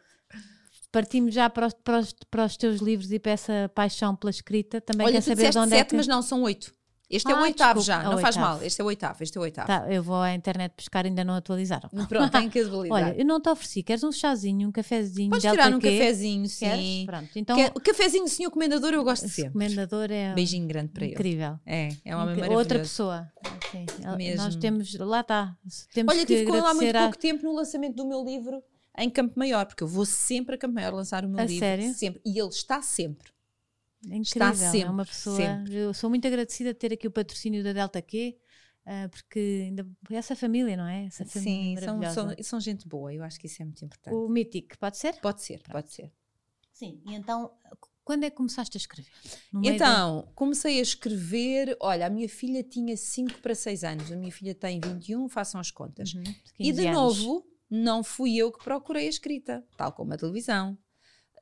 Partimos 0.93 1.33
já 1.35 1.49
para 1.49 1.67
os, 1.69 1.73
para, 1.75 1.99
os, 2.01 2.15
para 2.31 2.45
os 2.45 2.57
teus 2.57 2.81
livros 2.81 3.11
e 3.11 3.19
para 3.19 3.33
essa 3.33 3.71
paixão 3.75 4.15
pela 4.15 4.31
escrita. 4.31 4.81
Também 4.81 5.07
Olha, 5.07 5.15
quer 5.15 5.21
saber 5.23 5.51
de 5.51 5.59
onde 5.59 5.71
sete, 5.71 5.81
é 5.81 5.85
que... 5.85 5.97
mas 5.97 6.07
não, 6.07 6.21
são 6.23 6.43
oito. 6.43 6.73
Este 7.11 7.31
é 7.31 7.35
o 7.35 7.39
Ah, 7.39 7.43
oitavo 7.43 7.81
desculpa, 7.81 8.03
já, 8.03 8.09
é 8.09 8.15
não 8.15 8.19
faz 8.23 8.37
oitavo. 8.37 8.55
mal. 8.59 8.63
Este 8.67 8.81
é 8.81 8.85
o 8.85 8.87
oitavo, 8.87 9.23
este 9.23 9.37
é 9.37 9.41
o 9.41 9.45
oitavo. 9.45 9.67
Tá, 9.67 9.87
eu 9.93 10.03
vou 10.03 10.17
à 10.17 10.33
internet 10.35 10.73
buscar, 10.75 11.05
ainda 11.05 11.23
não 11.23 11.35
atualizaram. 11.35 11.91
Pronto, 12.09 12.31
tenho 12.31 12.51
que 12.51 12.61
atualizar. 12.65 12.91
Olha, 13.05 13.15
eu 13.19 13.25
não 13.27 13.39
te 13.39 13.51
ofereci. 13.51 13.83
Queres 13.83 14.03
um 14.03 14.11
chazinho, 14.11 14.67
um 14.69 14.73
cafezinho? 14.73 15.29
Podes 15.29 15.51
tirar 15.51 15.69
um 15.75 15.79
cafezinho, 15.79 16.49
Queres? 16.49 16.81
sim. 16.81 17.03
Pronto, 17.07 17.29
então 17.37 17.57
Que- 17.57 17.71
O 17.77 17.81
cafezinho, 17.83 18.27
senhor 18.29 18.51
comendador, 18.51 18.95
eu 18.95 19.05
gosto 19.05 19.27
esse 19.27 19.35
sempre. 19.35 19.53
comendador 19.53 20.11
é 20.11 20.33
Beijinho 20.33 20.67
grande 20.67 20.89
para 20.93 21.05
ele. 21.05 21.13
incrível. 21.13 21.59
É, 21.67 21.89
é 22.03 22.17
um 22.17 22.21
homem 22.21 22.33
Incri- 22.35 22.41
maravilhoso. 22.49 22.59
Outra 22.59 22.79
pessoa. 22.79 23.31
Sim, 23.71 23.85
ela- 24.03 24.17
Mesmo. 24.17 24.43
Nós 24.45 24.57
temos, 24.57 24.95
lá 24.99 25.21
está. 25.21 25.55
Temos 25.93 26.15
Olha, 26.15 26.27
que 26.27 26.35
tive 26.35 26.47
com 26.51 26.57
ele 26.57 26.67
há 26.67 26.73
muito 26.75 26.99
pouco 26.99 27.19
tempo 27.19 27.45
no 27.45 27.55
lançamento 27.55 27.95
do 27.97 28.07
meu 28.07 28.25
livro 28.25 28.63
em 28.99 29.09
Campo 29.11 29.39
Maior, 29.39 29.67
porque 29.67 29.83
eu 29.83 29.89
vou 29.89 30.05
sempre 30.05 30.55
a 30.55 30.59
Campo 30.59 30.75
Maior 30.75 30.93
lançar 30.93 31.25
o 31.25 31.29
meu 31.29 31.39
A 31.41 31.45
livro. 31.45 31.59
sério? 31.61 31.95
Sempre. 31.95 32.21
E 32.25 32.39
ele 32.39 32.49
está 32.49 32.81
sempre. 32.83 33.31
É 34.11 34.17
incrível, 34.17 34.49
é 34.49 34.55
sempre, 34.55 34.89
uma 34.91 35.05
pessoa. 35.07 35.37
sempre. 35.37 35.75
Eu 35.77 35.95
sou 35.95 36.11
muito 36.11 36.27
agradecida 36.27 36.73
de 36.73 36.79
ter 36.79 36.93
aqui 36.93 37.07
o 37.07 37.11
patrocínio 37.11 37.63
da 37.63 37.73
Delta 37.73 38.03
Q, 38.03 38.37
ah, 38.85 39.09
porque 39.09 39.63
ainda 39.67 39.87
essa 40.11 40.35
família, 40.35 40.77
não 40.77 40.87
é? 40.87 41.07
Essa 41.07 41.25
família 41.25 41.81
Sim, 41.81 41.85
são, 41.85 42.13
são, 42.13 42.37
são 42.43 42.61
gente 42.61 42.89
boa, 42.89 43.15
eu 43.15 43.23
acho 43.23 43.39
que 43.39 43.47
isso 43.47 43.63
é 43.63 43.65
muito 43.65 43.85
importante. 43.85 44.13
O 44.15 44.29
Mítico, 44.29 44.77
pode 44.79 44.97
ser? 44.99 45.15
Pode 45.21 45.41
ser, 45.43 45.63
pode 45.71 45.93
ser. 45.93 46.13
Sim. 46.73 47.01
E 47.07 47.15
então, 47.15 47.53
quando 48.05 48.25
é 48.25 48.31
que 48.31 48.35
começaste 48.37 48.77
a 48.77 48.81
escrever? 48.81 49.09
Então, 49.63 50.29
comecei 50.35 50.81
a 50.81 50.83
escrever. 50.83 51.77
Olha, 51.81 52.07
a 52.07 52.11
minha 52.11 52.29
filha 52.29 52.65
tinha 52.65 52.97
5 52.97 53.39
para 53.41 53.55
6 53.55 53.85
anos, 53.85 54.11
a 54.11 54.17
minha 54.17 54.33
filha 54.33 54.53
tem 54.53 54.81
21, 54.81 55.29
façam 55.29 55.61
as 55.61 55.71
contas. 55.71 56.09
de- 56.09 56.17
Uhum, 56.19 56.23
de 56.25 56.33
E 56.33 56.53
15 56.65 56.81
de 56.81 56.87
anos. 56.89 57.19
novo, 57.19 57.47
não 57.75 58.05
fui 58.05 58.37
eu 58.37 58.53
que 58.53 58.63
procurei 58.63 59.07
a 59.07 59.11
escrita, 59.11 59.65
tal 59.77 59.91
como 59.93 60.13
a 60.13 60.17
televisão. 60.19 60.77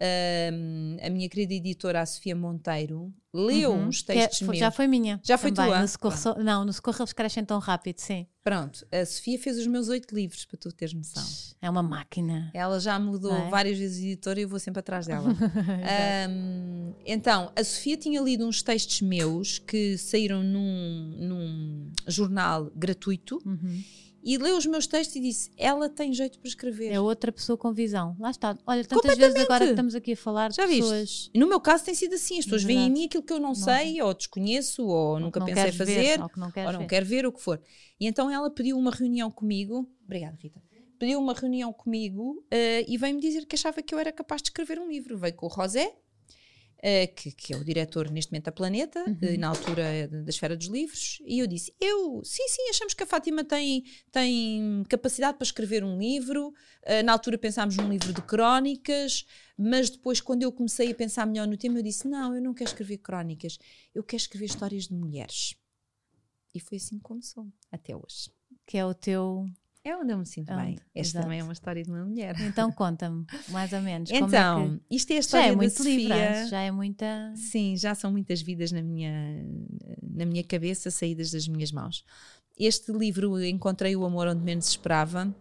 Ahm, 0.03 0.97
a 1.05 1.11
minha 1.11 1.29
querida 1.29 1.53
editora, 1.53 2.01
a 2.01 2.07
Sofia 2.07 2.35
Monteiro, 2.35 3.13
leu 3.35 3.73
Uhum, 3.73 3.89
uns 3.89 4.03
é- 4.09 4.15
textos 4.15 4.47
meus. 4.49 4.59
Já 4.59 4.71
foi 4.71 4.87
minha. 4.87 5.21
Já 5.23 5.37
foi 5.37 5.53
também. 5.53 5.71
tua? 5.73 5.83
No 5.83 5.89
socorro, 5.89 6.17
só- 6.17 6.39
não, 6.39 6.65
no 6.65 6.73
socorro 6.73 6.97
eles 7.01 7.13
crescem 7.13 7.45
tão 7.45 7.59
rápido, 7.59 7.99
sim. 7.99 8.27
Pronto, 8.43 8.87
a 8.91 9.05
Sofia 9.05 9.39
fez 9.39 9.59
os 9.59 9.67
meus 9.67 9.89
oito 9.89 10.15
livros, 10.15 10.47
para 10.47 10.57
tu 10.57 10.73
teres 10.73 10.95
noção. 10.95 11.23
É 11.61 11.69
uma 11.69 11.83
máquina. 11.83 12.51
Ela 12.55 12.81
já 12.81 12.99
mudou 12.99 13.31
é? 13.35 13.51
várias 13.51 13.77
vezes 13.79 14.01
de 14.01 14.07
editora 14.13 14.41
e 14.41 14.45
eu 14.45 14.49
vou 14.49 14.59
sempre 14.59 14.81
atrás 14.81 15.07
dela. 15.07 15.29
Ahm, 15.85 16.95
então, 17.05 17.53
a 17.55 17.63
Sofia 17.63 17.99
tinha 17.99 18.23
lido 18.23 18.47
uns 18.47 18.63
textos 18.63 19.03
meus 19.03 19.59
que 19.59 19.99
saíram 19.99 20.43
num, 20.43 21.17
num 21.19 21.93
jornal 22.07 22.71
gratuito 22.75 23.39
Uhum. 23.45 23.83
E 24.23 24.37
leu 24.37 24.57
os 24.57 24.67
meus 24.67 24.87
textos 24.87 25.17
e 25.17 25.21
disse: 25.21 25.51
Ela 25.57 25.89
tem 25.89 26.13
jeito 26.13 26.39
para 26.39 26.49
escrever. 26.49 26.93
É 26.93 27.01
outra 27.01 27.33
pessoa 27.33 27.57
com 27.57 27.73
visão. 27.73 28.17
Lá 28.19 28.31
está. 28.31 28.57
Olha, 28.67 28.85
tantas 28.85 29.17
vezes 29.17 29.37
agora 29.37 29.65
que 29.65 29.71
estamos 29.71 29.95
aqui 29.95 30.13
a 30.13 30.17
falar 30.17 30.53
Já 30.53 30.65
de 30.67 30.69
viste? 30.73 30.83
pessoas. 30.83 31.31
E 31.35 31.39
no 31.39 31.47
meu 31.49 31.61
caso 31.61 31.85
tem 31.85 31.95
sido 31.95 32.15
assim: 32.15 32.39
as 32.39 32.45
pessoas 32.45 32.63
É 32.65 32.67
veem 32.67 32.87
em 32.87 32.91
mim 32.91 33.05
aquilo 33.07 33.23
que 33.23 33.33
eu 33.33 33.41
não, 33.41 33.49
Não. 33.49 33.55
sei, 33.55 34.01
ou 34.03 34.13
desconheço, 34.15 34.85
ou, 34.87 35.13
ou 35.15 35.21
nunca 35.21 35.45
pensei 35.45 35.73
fazer, 35.73 35.95
Ver, 35.95 36.21
ou 36.23 36.29
que 36.29 36.39
não 36.39 36.53
ou 36.55 36.73
não 36.73 36.81
ver. 36.81 36.87
quero 36.87 37.07
ver, 37.07 37.27
o 37.27 37.33
que 37.33 37.41
for. 37.41 37.61
E 37.99 38.07
então 38.07 38.31
ela 38.31 38.51
pediu 38.51 38.77
uma 38.79 38.91
reunião 38.91 39.31
comigo. 39.31 39.89
Obrigada, 40.05 40.37
Rita. 40.41 40.61
Pediu 40.99 41.19
uma 41.19 41.33
reunião 41.33 41.73
comigo 41.73 42.45
eh, 42.51 42.85
e 42.87 42.99
veio-me 42.99 43.23
dizer 43.23 43.47
que 43.47 43.55
achava 43.57 43.81
que 43.81 43.95
eu 43.95 43.99
era 43.99 44.13
capaz 44.13 44.43
de 44.43 44.49
escrever 44.51 44.79
um 44.79 44.87
livro. 44.87 45.17
Veio 45.17 45.35
com 45.35 45.47
o 45.47 45.49
Rosé, 45.49 45.95
que, 47.09 47.31
que 47.33 47.53
é 47.53 47.57
o 47.57 47.65
diretor 47.65 48.11
neste 48.11 48.33
momento 48.33 48.45
da 48.47 48.53
Planeta, 48.53 49.05
Uhum. 49.07 49.19
eh, 49.21 49.37
na 49.37 49.49
altura 49.49 49.83
eh, 49.83 50.07
da 50.07 50.31
Esfera 50.31 50.57
dos 50.57 50.67
Livros, 50.69 51.19
e 51.27 51.39
eu 51.39 51.47
disse: 51.47 51.75
Eu, 51.81 52.23
sim, 52.25 52.47
sim, 52.49 52.71
achamos 52.71 52.95
que 52.95 53.03
a 53.03 53.07
Fátima 53.07 53.45
tem, 53.45 53.85
tem 54.11 54.83
capacidade 54.89 55.37
para 55.37 55.45
escrever 55.45 55.85
um 55.85 55.99
livro. 55.99 56.53
Eh, 56.83 57.03
na 57.03 57.13
altura 57.13 57.37
pensámos 57.37 57.77
num 57.77 57.89
livro 57.91 58.13
de 58.13 58.23
crónicas, 58.23 59.27
mas 59.59 59.91
depois, 59.91 60.21
quando 60.23 60.43
eu 60.43 60.51
comecei 60.51 60.91
a 60.91 60.95
pensar 60.95 61.27
melhor 61.27 61.47
no 61.47 61.57
tema, 61.57 61.79
eu 61.79 61.83
disse: 61.83 62.09
Não, 62.09 62.35
eu 62.35 62.41
não 62.41 62.55
quero 62.55 62.71
escrever 62.71 62.99
crónicas, 62.99 63.59
eu 63.95 64.03
quero 64.03 64.21
escrever 64.23 64.47
histórias 64.47 64.89
de 64.89 64.95
mulheres. 64.95 65.55
E 66.55 66.59
foi 66.61 66.79
assim 66.79 66.97
que 66.97 67.03
começou, 67.05 67.47
até 67.71 67.95
hoje. 67.95 68.31
Que 68.67 68.79
é 68.79 68.85
o 68.87 68.95
teu. 68.95 69.47
É 69.83 69.97
onde 69.97 70.13
eu 70.13 70.19
me 70.19 70.27
sinto 70.27 70.53
É 70.53 70.57
bem. 70.57 70.73
onde, 70.73 70.83
Esta 70.95 71.11
exato. 71.19 71.25
também 71.25 71.41
é 71.41 71.43
uma 71.43 71.53
história 71.55 71.83
de 71.83 71.91
uma 71.91 72.05
mulher. 72.05 72.39
Então 72.43 72.71
conta-me, 72.71 73.25
mais 73.49 73.73
ou 73.73 73.81
menos. 73.81 74.11
como 74.11 74.27
Então, 74.27 74.65
é 74.65 74.69
que... 74.89 74.97
isto 74.97 75.11
é 75.11 75.15
a 75.15 75.17
Já 75.17 75.21
história 75.21 75.47
é 75.47 75.51
da 75.51 75.57
muito 75.57 75.77
Sofia. 75.77 75.97
livre, 75.97 76.47
já 76.49 76.61
é 76.61 76.71
muita. 76.71 77.33
Sim, 77.35 77.77
já 77.77 77.95
são 77.95 78.11
muitas 78.13 78.43
vidas 78.43 78.73
na 78.73 78.83
minha, 78.83 79.43
na 80.03 80.27
minha 80.27 80.45
cabeça, 80.45 80.91
saídas 80.91 81.31
das 81.31 81.49
minhas 81.49 81.73
mãos. 81.73 82.05
Este 82.59 82.93
livro, 82.93 83.43
Encontrei 83.43 83.97
o 83.97 84.05
Amor 84.05 84.27
Onde 84.29 84.43
Menos 84.45 84.69
Esperava, 84.69 85.35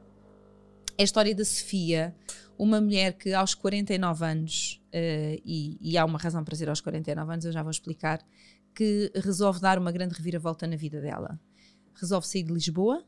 é 0.97 1.01
a 1.01 1.03
história 1.03 1.35
da 1.35 1.43
Sofia, 1.43 2.15
uma 2.57 2.79
mulher 2.79 3.13
que 3.17 3.33
aos 3.33 3.53
49 3.53 4.23
anos, 4.25 4.81
eh, 4.93 5.41
e, 5.45 5.77
e 5.81 5.97
há 5.97 6.05
uma 6.05 6.17
razão 6.17 6.45
para 6.45 6.55
ser 6.55 6.69
aos 6.69 6.79
49 6.79 7.33
anos, 7.33 7.43
eu 7.45 7.51
já 7.51 7.61
vou 7.61 7.71
explicar, 7.71 8.25
que 8.73 9.11
resolve 9.15 9.59
dar 9.59 9.77
uma 9.77 9.91
grande 9.91 10.13
reviravolta 10.13 10.65
na 10.65 10.77
vida 10.77 11.01
dela. 11.01 11.37
Resolve 11.95 12.25
sair 12.25 12.43
de 12.43 12.53
Lisboa, 12.53 13.03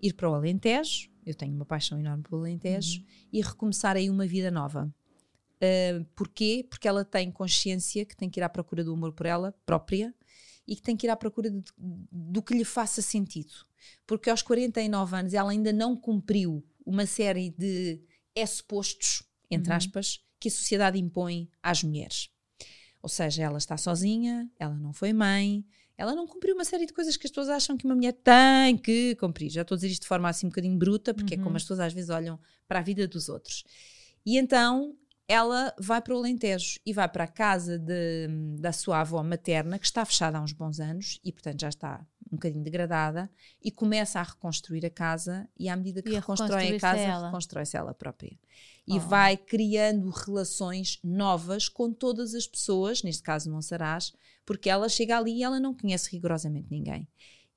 ir 0.00 0.14
para 0.14 0.28
o 0.30 0.34
Alentejo, 0.34 1.10
eu 1.26 1.34
tenho 1.34 1.54
uma 1.54 1.64
paixão 1.66 1.98
enorme 1.98 2.22
pelo 2.22 2.40
Alentejo, 2.40 3.04
e 3.32 3.40
recomeçar 3.40 3.96
aí 3.96 4.08
uma 4.10 4.26
vida 4.26 4.50
nova. 4.50 4.92
Uh, 5.62 6.04
porquê? 6.16 6.66
Porque 6.68 6.88
ela 6.88 7.04
tem 7.04 7.30
consciência 7.30 8.04
que 8.06 8.16
tem 8.16 8.30
que 8.30 8.40
ir 8.40 8.42
à 8.42 8.48
procura 8.48 8.82
do 8.82 8.94
amor 8.94 9.12
por 9.12 9.26
ela 9.26 9.52
própria 9.66 10.14
e 10.66 10.74
que 10.74 10.80
tem 10.82 10.96
que 10.96 11.06
ir 11.06 11.10
à 11.10 11.16
procura 11.16 11.50
de- 11.50 11.62
do 12.10 12.42
que 12.42 12.54
lhe 12.54 12.64
faça 12.64 13.02
sentido. 13.02 13.52
Porque 14.06 14.30
aos 14.30 14.40
49 14.42 15.14
anos 15.16 15.34
ela 15.34 15.50
ainda 15.50 15.72
não 15.72 15.94
cumpriu 15.96 16.64
uma 16.86 17.04
série 17.04 17.50
de 17.50 18.00
pressupostos, 18.32 19.22
entre 19.50 19.70
Uhum. 19.70 19.76
aspas, 19.76 20.24
que 20.38 20.48
a 20.48 20.50
sociedade 20.50 20.98
impõe 20.98 21.50
às 21.62 21.82
mulheres. 21.82 22.30
Ou 23.02 23.08
seja, 23.08 23.42
ela 23.42 23.58
está 23.58 23.76
sozinha, 23.76 24.50
ela 24.58 24.74
não 24.74 24.92
foi 24.94 25.12
mãe, 25.12 25.64
ela 26.00 26.14
não 26.14 26.26
cumpriu 26.26 26.54
uma 26.54 26.64
série 26.64 26.86
de 26.86 26.92
coisas 26.94 27.16
que 27.16 27.26
as 27.26 27.30
pessoas 27.30 27.48
acham 27.50 27.76
que 27.76 27.84
uma 27.84 27.94
mulher 27.94 28.12
tem 28.14 28.76
que 28.76 29.14
cumprir. 29.16 29.50
Já 29.50 29.62
estou 29.62 29.74
a 29.74 29.76
dizer 29.76 29.88
isto 29.88 30.02
de 30.02 30.08
forma 30.08 30.28
assim 30.28 30.46
um 30.46 30.48
bocadinho 30.48 30.78
bruta, 30.78 31.12
porque 31.12 31.34
é 31.34 31.36
Uhum. 31.36 31.44
como 31.44 31.56
as 31.56 31.62
pessoas 31.62 31.80
às 31.80 31.92
vezes 31.92 32.08
olham 32.08 32.40
para 32.66 32.78
a 32.78 32.82
vida 32.82 33.06
dos 33.06 33.28
outros. 33.28 33.64
E 34.24 34.38
então 34.38 34.96
ela 35.30 35.72
vai 35.78 36.02
para 36.02 36.12
o 36.12 36.18
Alentejo 36.18 36.80
e 36.84 36.92
vai 36.92 37.08
para 37.08 37.22
a 37.24 37.28
casa 37.28 37.78
de- 37.78 38.26
da 38.58 38.72
sua 38.72 39.00
avó 39.00 39.22
materna, 39.22 39.78
que 39.78 39.86
está 39.86 40.04
fechada 40.04 40.38
há 40.38 40.42
uns 40.42 40.52
bons 40.52 40.80
anos 40.80 41.20
e, 41.22 41.30
portanto, 41.30 41.60
já 41.60 41.68
está 41.68 42.04
um 42.32 42.36
bocadinho 42.36 42.62
degradada, 42.62 43.28
e 43.60 43.70
começa 43.72 44.20
a 44.20 44.22
reconstruir 44.22 44.86
a 44.86 44.90
casa. 44.90 45.48
E 45.58 45.68
à 45.68 45.76
medida 45.76 46.00
que 46.00 46.10
reconstrói 46.14 46.76
a 46.76 46.80
casa, 46.80 47.26
reconstrói-se 47.26 47.76
ela 47.76 47.92
própria. 47.92 48.38
E 48.86 48.96
Oh. 48.96 49.00
vai 49.00 49.36
criando 49.36 50.08
relações 50.10 50.98
novas 51.02 51.68
com 51.68 51.92
todas 51.92 52.34
as 52.34 52.46
pessoas, 52.46 53.02
neste 53.02 53.22
caso 53.22 53.50
Monsaraz, 53.50 54.12
porque 54.46 54.70
ela 54.70 54.88
chega 54.88 55.16
ali 55.18 55.38
e 55.38 55.42
ela 55.42 55.58
não 55.60 55.74
conhece 55.74 56.10
rigorosamente 56.12 56.68
ninguém. 56.70 57.08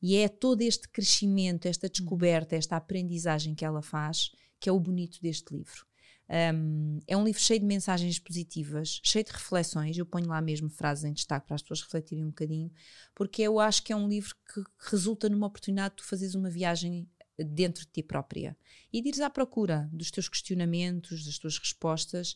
E 0.02 0.16
é 0.18 0.28
todo 0.28 0.62
este 0.62 0.88
crescimento, 0.90 1.68
esta 1.68 1.88
descoberta, 1.88 2.56
esta 2.56 2.76
aprendizagem 2.76 3.54
que 3.56 3.64
ela 3.66 3.82
faz, 3.82 4.32
que 4.60 4.68
é 4.70 4.72
o 4.72 4.80
bonito 4.80 5.20
deste 5.22 5.54
livro. 5.56 5.86
Um, 6.34 7.00
é 7.06 7.16
um 7.16 7.24
livro 7.24 7.40
cheio 7.40 7.60
de 7.60 7.66
mensagens 7.68 8.18
positivas, 8.18 9.00
cheio 9.04 9.24
de 9.24 9.32
reflexões. 9.32 9.96
Eu 9.96 10.06
ponho 10.06 10.28
lá 10.28 10.42
mesmo 10.42 10.68
frases 10.68 11.04
em 11.04 11.14
destaque 11.14 11.46
para 11.46 11.56
as 11.56 11.62
pessoas 11.62 11.84
refletirem 11.84 12.24
um 12.24 12.30
bocadinho, 12.30 12.72
porque 13.14 13.44
eu 13.44 13.60
acho 13.60 13.84
que 13.84 13.94
é 13.94 13.96
um 13.96 14.08
livro 14.08 14.36
que 14.52 14.64
resulta 14.80 15.30
numa 15.30 15.46
oportunidade 15.46 15.92
de 15.92 15.98
tu 15.98 16.06
fazeres 16.06 16.34
uma 16.34 16.50
viagem 16.50 17.08
dentro 17.38 17.86
de 17.86 17.92
ti 17.92 18.02
própria 18.02 18.58
e 18.92 19.02
de 19.02 19.10
ires 19.10 19.20
à 19.20 19.30
procura 19.30 19.88
dos 19.92 20.10
teus 20.10 20.28
questionamentos, 20.28 21.24
das 21.24 21.38
tuas 21.38 21.60
respostas 21.60 22.36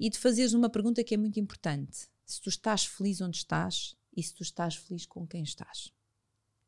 e 0.00 0.10
de 0.10 0.18
fazeres 0.18 0.52
uma 0.52 0.68
pergunta 0.68 1.04
que 1.04 1.14
é 1.14 1.16
muito 1.16 1.38
importante: 1.38 2.08
se 2.26 2.40
tu 2.40 2.48
estás 2.48 2.84
feliz 2.86 3.20
onde 3.20 3.36
estás 3.36 3.96
e 4.16 4.22
se 4.22 4.34
tu 4.34 4.42
estás 4.42 4.74
feliz 4.74 5.06
com 5.06 5.24
quem 5.24 5.44
estás. 5.44 5.92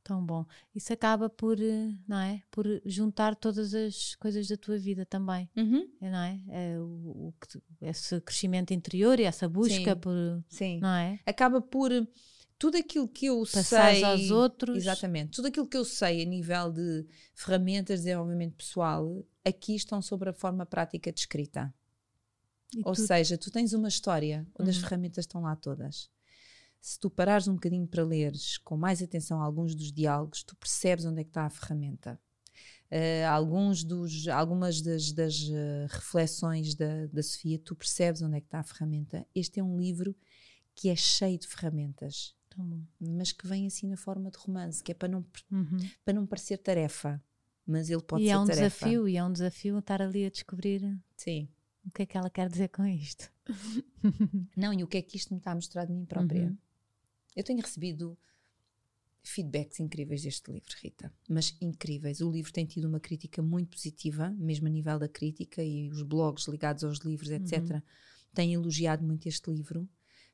Tão 0.02 0.24
bom. 0.24 0.46
Isso 0.74 0.92
acaba 0.92 1.28
por, 1.28 1.60
eh, 1.60 1.94
não 2.08 2.18
é? 2.18 2.42
Por 2.50 2.66
juntar 2.86 3.36
todas 3.36 3.74
as 3.74 4.14
coisas 4.16 4.48
da 4.48 4.56
tua 4.56 4.78
vida 4.78 5.04
também, 5.04 5.48
Uhum. 5.56 5.86
é, 6.00 6.10
não 6.10 6.18
é? 6.18 6.40
É 6.48 6.78
o, 6.80 6.84
o 7.28 7.34
esse 7.82 8.18
crescimento 8.22 8.72
interior 8.72 9.20
e 9.20 9.24
essa 9.24 9.46
busca 9.48 9.94
Sim. 9.94 10.00
por, 10.00 10.14
Sim. 10.48 10.80
não 10.80 10.88
é? 10.88 11.20
Acaba 11.26 11.60
por 11.60 11.90
tudo 12.58 12.78
aquilo 12.78 13.06
que 13.08 13.26
eu 13.26 13.40
Passares 13.42 13.98
sei 13.98 14.04
aos 14.04 14.30
outros. 14.30 14.76
Exatamente. 14.78 15.32
Tudo 15.36 15.48
aquilo 15.48 15.66
que 15.66 15.76
eu 15.76 15.84
sei 15.84 16.22
a 16.22 16.24
nível 16.24 16.72
de 16.72 17.06
ferramentas 17.34 18.00
de 18.00 18.06
desenvolvimento 18.06 18.54
pessoal, 18.56 19.22
aqui 19.44 19.74
estão 19.76 20.00
sobre 20.00 20.30
a 20.30 20.32
forma 20.32 20.64
prática 20.64 21.12
de 21.12 21.20
escrita. 21.20 21.72
E 22.74 22.80
Ou 22.84 22.94
tu- 22.94 23.06
seja, 23.06 23.36
tu 23.36 23.50
tens 23.50 23.72
uma 23.74 23.88
história 23.88 24.46
onde 24.58 24.70
as 24.70 24.76
Uhum. 24.76 24.82
ferramentas 24.82 25.24
estão 25.24 25.42
lá 25.42 25.54
todas. 25.56 26.08
Se 26.80 26.98
tu 26.98 27.10
parares 27.10 27.46
um 27.46 27.54
bocadinho 27.54 27.86
para 27.86 28.02
leres 28.04 28.56
com 28.58 28.76
mais 28.76 29.02
atenção 29.02 29.42
alguns 29.42 29.74
dos 29.74 29.92
diálogos, 29.92 30.42
tu 30.42 30.56
percebes 30.56 31.04
onde 31.04 31.20
é 31.20 31.24
que 31.24 31.30
está 31.30 31.44
a 31.44 31.50
ferramenta. 31.50 32.18
Eh, 32.90 33.24
alguns 33.26 33.84
dos, 33.84 34.26
algumas 34.28 34.80
das, 34.82 35.12
das, 35.12 35.48
eh, 35.50 35.86
reflexões 35.90 36.74
da, 36.74 37.06
da 37.06 37.22
Sofia, 37.22 37.58
tu 37.58 37.76
percebes 37.76 38.20
onde 38.22 38.36
é 38.36 38.40
que 38.40 38.46
está 38.46 38.58
a 38.60 38.64
ferramenta. 38.64 39.26
Este 39.34 39.60
é 39.60 39.62
um 39.62 39.78
livro 39.78 40.16
que 40.74 40.88
é 40.88 40.96
cheio 40.96 41.38
de 41.38 41.46
ferramentas, 41.46 42.34
mas 42.98 43.30
que 43.30 43.46
vem 43.46 43.66
assim 43.66 43.86
na 43.86 43.96
forma 43.96 44.30
de 44.30 44.38
romance, 44.38 44.82
que 44.82 44.90
é 44.90 44.94
para 44.94 45.08
não, 45.08 45.24
Uhum. 45.52 45.78
para 46.04 46.14
não 46.14 46.26
parecer 46.26 46.56
tarefa, 46.58 47.22
mas 47.66 47.90
ele 47.90 48.02
pode 48.02 48.24
E 48.24 48.26
ser 48.26 48.32
é 48.32 48.38
um 48.38 48.46
tarefa. 48.46 48.62
desafio, 48.86 49.08
e 49.08 49.16
é 49.16 49.24
um 49.24 49.32
desafio 49.32 49.78
estar 49.78 50.00
ali 50.02 50.24
a 50.26 50.30
descobrir 50.30 50.98
Sim. 51.16 51.48
o 51.86 51.90
que 51.92 52.02
é 52.02 52.06
que 52.06 52.16
ela 52.16 52.28
quer 52.30 52.48
dizer 52.48 52.68
com 52.68 52.84
isto. 52.86 53.30
Não, 54.56 54.72
e 54.72 54.82
o 54.82 54.86
que 54.88 54.96
é 54.96 55.02
que 55.02 55.16
isto 55.16 55.32
me 55.32 55.38
está 55.38 55.52
a 55.52 55.54
mostrar 55.54 55.84
de 55.84 55.92
mim 55.92 56.04
própria? 56.04 56.46
Uhum. 56.46 56.56
Eu 57.40 57.44
tenho 57.44 57.62
recebido 57.62 58.18
feedbacks 59.22 59.80
incríveis 59.80 60.22
deste 60.22 60.52
livro, 60.52 60.76
Rita, 60.78 61.10
mas 61.26 61.56
incríveis. 61.58 62.20
O 62.20 62.30
livro 62.30 62.52
tem 62.52 62.66
tido 62.66 62.86
uma 62.86 63.00
crítica 63.00 63.40
muito 63.40 63.70
positiva, 63.70 64.28
mesmo 64.38 64.66
a 64.66 64.70
nível 64.70 64.98
da 64.98 65.08
crítica 65.08 65.64
e 65.64 65.88
os 65.88 66.02
blogs 66.02 66.46
ligados 66.48 66.84
aos 66.84 66.98
livros, 66.98 67.30
etc., 67.30 67.82
têm 68.34 68.52
elogiado 68.52 69.02
muito 69.02 69.26
este 69.26 69.50
livro. 69.50 69.88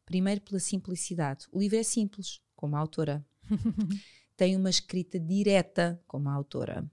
Primeiro 0.05 0.41
pela 0.41 0.59
simplicidade. 0.59 1.47
O 1.53 1.61
livro 1.61 1.77
é 1.77 1.85
simples, 1.85 2.41
como 2.57 2.75
a 2.75 2.81
autora. 2.81 3.25
tem 4.37 4.57
uma 4.57 4.69
escrita 4.69 5.17
direta, 5.21 6.03
como 6.09 6.29
a 6.29 6.33
autora. 6.33 6.91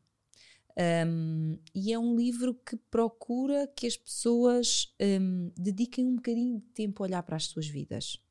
Um, 1.07 1.57
e 1.73 1.91
é 1.91 1.97
um 1.97 2.15
livro 2.15 2.53
que 2.53 2.75
procura 2.75 3.65
que 3.75 3.87
as 3.87 3.97
pessoas 3.97 4.93
um, 5.01 5.51
dediquem 5.57 6.05
um 6.05 6.17
bocadinho 6.17 6.59
de 6.59 6.67
tempo 6.67 7.01
a 7.01 7.07
olhar 7.07 7.23
para 7.23 7.35
as 7.35 7.45
suas 7.45 7.65
vidas, 7.65 8.21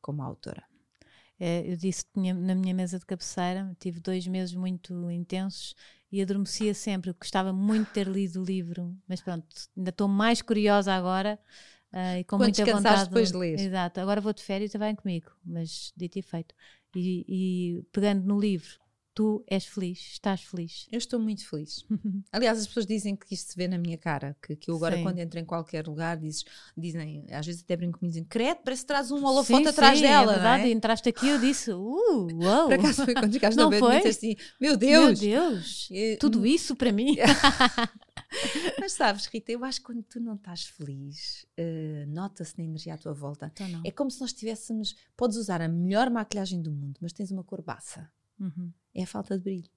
como 0.00 0.22
a 0.22 0.24
autora. 0.24 0.66
É, 1.38 1.70
eu 1.70 1.76
disse 1.76 2.04
que 2.04 2.12
tinha- 2.14 2.34
na 2.34 2.54
minha 2.54 2.74
mesa 2.74 2.98
de 2.98 3.04
cabeceira, 3.06 3.74
tive 3.78 4.00
dois 4.00 4.26
meses 4.26 4.54
muito 4.54 5.10
intensos 5.10 5.74
e 6.10 6.22
adormecia 6.22 6.72
sempre. 6.74 7.10
Eu 7.10 7.14
gostava 7.14 7.52
muito 7.52 7.88
de 7.88 7.92
ter 7.94 8.06
lido 8.08 8.40
o 8.40 8.44
livro, 8.44 8.96
mas 9.06 9.20
pronto, 9.20 9.46
ainda 9.76 9.90
estou 9.90 10.08
mais 10.08 10.40
curiosa 10.40 10.92
agora 10.94 11.38
ah, 11.92 12.18
e 12.18 12.24
com 12.24 12.36
Quando 12.36 12.44
muita 12.56 12.64
vontade. 12.66 13.04
depois 13.04 13.30
de 13.30 13.36
ler. 13.36 13.58
Exato, 13.58 14.00
agora 14.00 14.20
vou 14.20 14.32
de 14.32 14.42
férias 14.42 14.74
e 14.74 14.78
vem 14.78 14.94
comigo, 14.94 15.30
mas 15.44 15.92
dito 15.96 16.18
e 16.18 16.22
feito. 16.22 16.54
E, 16.94 17.24
e 17.28 17.82
pegando 17.92 18.24
no 18.24 18.40
livro, 18.40 18.78
tu 19.16 19.42
és 19.48 19.64
feliz, 19.64 19.98
estás 20.12 20.42
feliz. 20.42 20.86
Eu 20.92 20.98
estou 20.98 21.18
muito 21.18 21.48
feliz. 21.48 21.86
Aliás, 22.30 22.58
as 22.58 22.66
pessoas 22.66 22.84
dizem 22.84 23.16
que 23.16 23.32
isto 23.32 23.50
se 23.52 23.56
vê 23.56 23.66
na 23.66 23.78
minha 23.78 23.96
cara, 23.96 24.36
que, 24.42 24.54
que 24.54 24.70
eu 24.70 24.76
agora, 24.76 24.94
Sim. 24.94 25.02
quando 25.02 25.18
entro 25.18 25.40
em 25.40 25.44
qualquer 25.44 25.86
lugar, 25.88 26.18
dizes, 26.18 26.44
dizem, 26.76 27.24
às 27.30 27.46
vezes 27.46 27.62
até 27.62 27.74
brinco 27.78 27.98
comigo, 27.98 28.12
dizem, 28.12 28.24
credo, 28.24 28.58
parece 28.62 28.82
que 28.82 28.88
traz 28.88 29.10
um 29.10 29.24
holofote 29.24 29.62
Sim, 29.64 29.68
atrás 29.70 29.98
sim, 29.98 30.04
dela, 30.04 30.32
É 30.32 30.34
verdade, 30.34 30.62
não 30.64 30.68
é? 30.68 30.72
entraste 30.72 31.08
aqui 31.08 31.28
eu 31.28 31.38
disse, 31.40 31.72
uh, 31.72 31.78
uou, 31.80 32.28
Por 32.68 32.74
acaso 32.74 33.04
foi 33.06 33.14
quando 33.14 33.32
chegaste 33.32 33.56
Não 33.58 33.72
foi? 33.72 33.96
disseste 33.96 34.26
assim, 34.26 34.36
meu 34.60 34.72
meu 34.72 34.76
Deus! 34.78 35.18
Deus, 35.18 35.88
Eh, 35.90 36.16
tudo 36.20 36.44
isso 36.46 36.76
para 36.76 36.92
mim. 36.92 37.16
Mas 38.78 38.92
sabes, 38.92 39.24
Rita, 39.26 39.50
eu 39.50 39.64
acho 39.64 39.80
que 39.80 39.86
quando 39.86 40.02
tu 40.02 40.20
não 40.20 40.34
estás 40.34 40.64
feliz, 40.64 41.46
eh, 41.56 42.04
nota-se 42.08 42.58
na 42.58 42.64
energia 42.64 42.92
à 42.94 42.98
tua 42.98 43.14
volta. 43.14 43.50
Então. 43.54 43.80
É 43.82 43.90
como 43.90 44.10
se 44.10 44.20
nós 44.20 44.32
tivéssemos, 44.34 44.94
podes 45.16 45.38
usar 45.38 45.62
a 45.62 45.68
melhor 45.68 46.10
maquilhagem 46.10 46.60
do 46.60 46.70
mundo, 46.70 46.98
mas 47.00 47.12
tens 47.14 47.30
uma 47.30 47.42
cor 47.42 47.62
baça. 47.62 48.10
Uhum. 48.38 48.72
É 48.94 49.02
a 49.02 49.06
falta 49.06 49.36
de 49.36 49.44
brilho. 49.44 49.70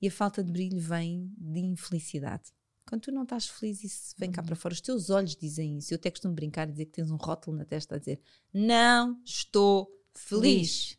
E 0.00 0.08
a 0.08 0.10
falta 0.10 0.42
de 0.42 0.50
brilho 0.50 0.78
vem 0.80 1.32
de 1.36 1.60
infelicidade. 1.60 2.50
Quando 2.86 3.02
tu 3.02 3.12
não 3.12 3.22
estás 3.22 3.46
feliz, 3.46 3.84
isso 3.84 4.14
vem 4.18 4.30
cá 4.32 4.42
para 4.42 4.56
fora. 4.56 4.72
Os 4.74 4.80
teus 4.80 5.10
olhos 5.10 5.36
dizem 5.36 5.78
isso. 5.78 5.92
Eu 5.92 5.96
até 5.96 6.10
costumo 6.10 6.34
brincar 6.34 6.68
e 6.68 6.72
dizer 6.72 6.86
que 6.86 6.92
tens 6.92 7.10
um 7.10 7.16
rótulo 7.16 7.56
na 7.56 7.64
testa 7.64 7.94
a 7.94 7.98
dizer: 7.98 8.20
Não 8.52 9.20
estou 9.24 9.90
feliz. 10.14 10.98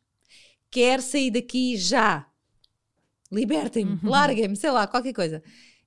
Quero 0.69 1.01
sair 1.01 1.31
daqui 1.31 1.75
já. 1.77 2.29
Libertem-me, 3.31 3.93
Uhum. 3.93 4.09
larguem-me, 4.09 4.55
sei 4.55 4.71
lá, 4.71 4.87
qualquer 4.87 5.13
coisa. 5.13 5.43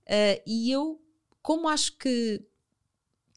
Ah, 0.06 0.42
e 0.46 0.70
eu, 0.70 1.00
como 1.42 1.68
acho 1.68 1.96
que 1.96 2.42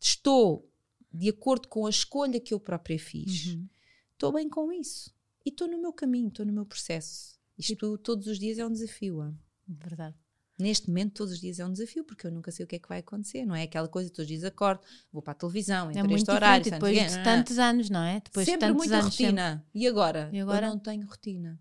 estou 0.01 0.69
de 1.13 1.29
acordo 1.29 1.67
com 1.67 1.85
a 1.85 1.89
escolha 1.89 2.39
que 2.39 2.53
eu 2.53 2.59
própria 2.59 2.99
fiz, 2.99 3.47
Uhum. 3.47 3.67
estou 4.13 4.31
bem 4.31 4.49
com 4.49 4.71
isso. 4.71 5.13
E 5.45 5.49
estou 5.49 5.67
no 5.67 5.77
meu 5.81 5.93
caminho, 5.93 6.27
estou 6.27 6.45
no 6.45 6.51
meu 6.53 6.65
processo. 6.65 7.36
Isto 7.57 7.97
todos 7.97 8.27
os 8.27 8.37
dias 8.39 8.57
é 8.57 8.65
um 8.65 8.71
desafio. 8.71 9.21
ah. 9.21 9.33
Verdade. 9.67 10.15
Neste 10.59 10.87
momento, 10.87 11.13
todos 11.13 11.33
os 11.33 11.39
dias 11.39 11.59
é 11.59 11.65
um 11.65 11.71
desafio, 11.71 12.03
porque 12.03 12.25
eu 12.25 12.31
nunca 12.31 12.51
sei 12.51 12.63
o 12.65 12.67
que 12.67 12.77
é 12.77 12.79
que 12.79 12.89
vai 12.89 12.99
acontecer. 12.99 13.45
Não 13.45 13.53
é 13.55 13.63
aquela 13.63 13.87
coisa, 13.87 14.09
todos 14.09 14.21
os 14.23 14.27
dias 14.27 14.43
acordo, 14.43 14.81
vou 15.13 15.21
para 15.21 15.33
a 15.33 15.35
televisão, 15.35 15.87
É 15.87 15.91
entre 15.91 16.01
muito 16.03 16.17
este 16.17 16.31
horário, 16.31 16.63
Depois 16.71 16.93
de 16.95 16.99
é? 17.19 17.23
tantos 17.23 17.59
anos, 17.59 17.89
não 17.91 18.01
é? 18.01 18.19
Depois 18.21 18.45
sempre 18.45 18.61
de 18.67 18.73
tantos 18.73 18.77
muita 18.77 18.95
anos. 19.03 19.13
sempre- 19.15 19.25
rotina. 19.43 19.65
E 19.73 19.87
agora? 19.87 20.29
E 20.33 20.39
agora? 20.39 20.65
Eu 20.67 20.71
não 20.71 20.79
tenho 20.79 21.05
rotina. 21.05 21.59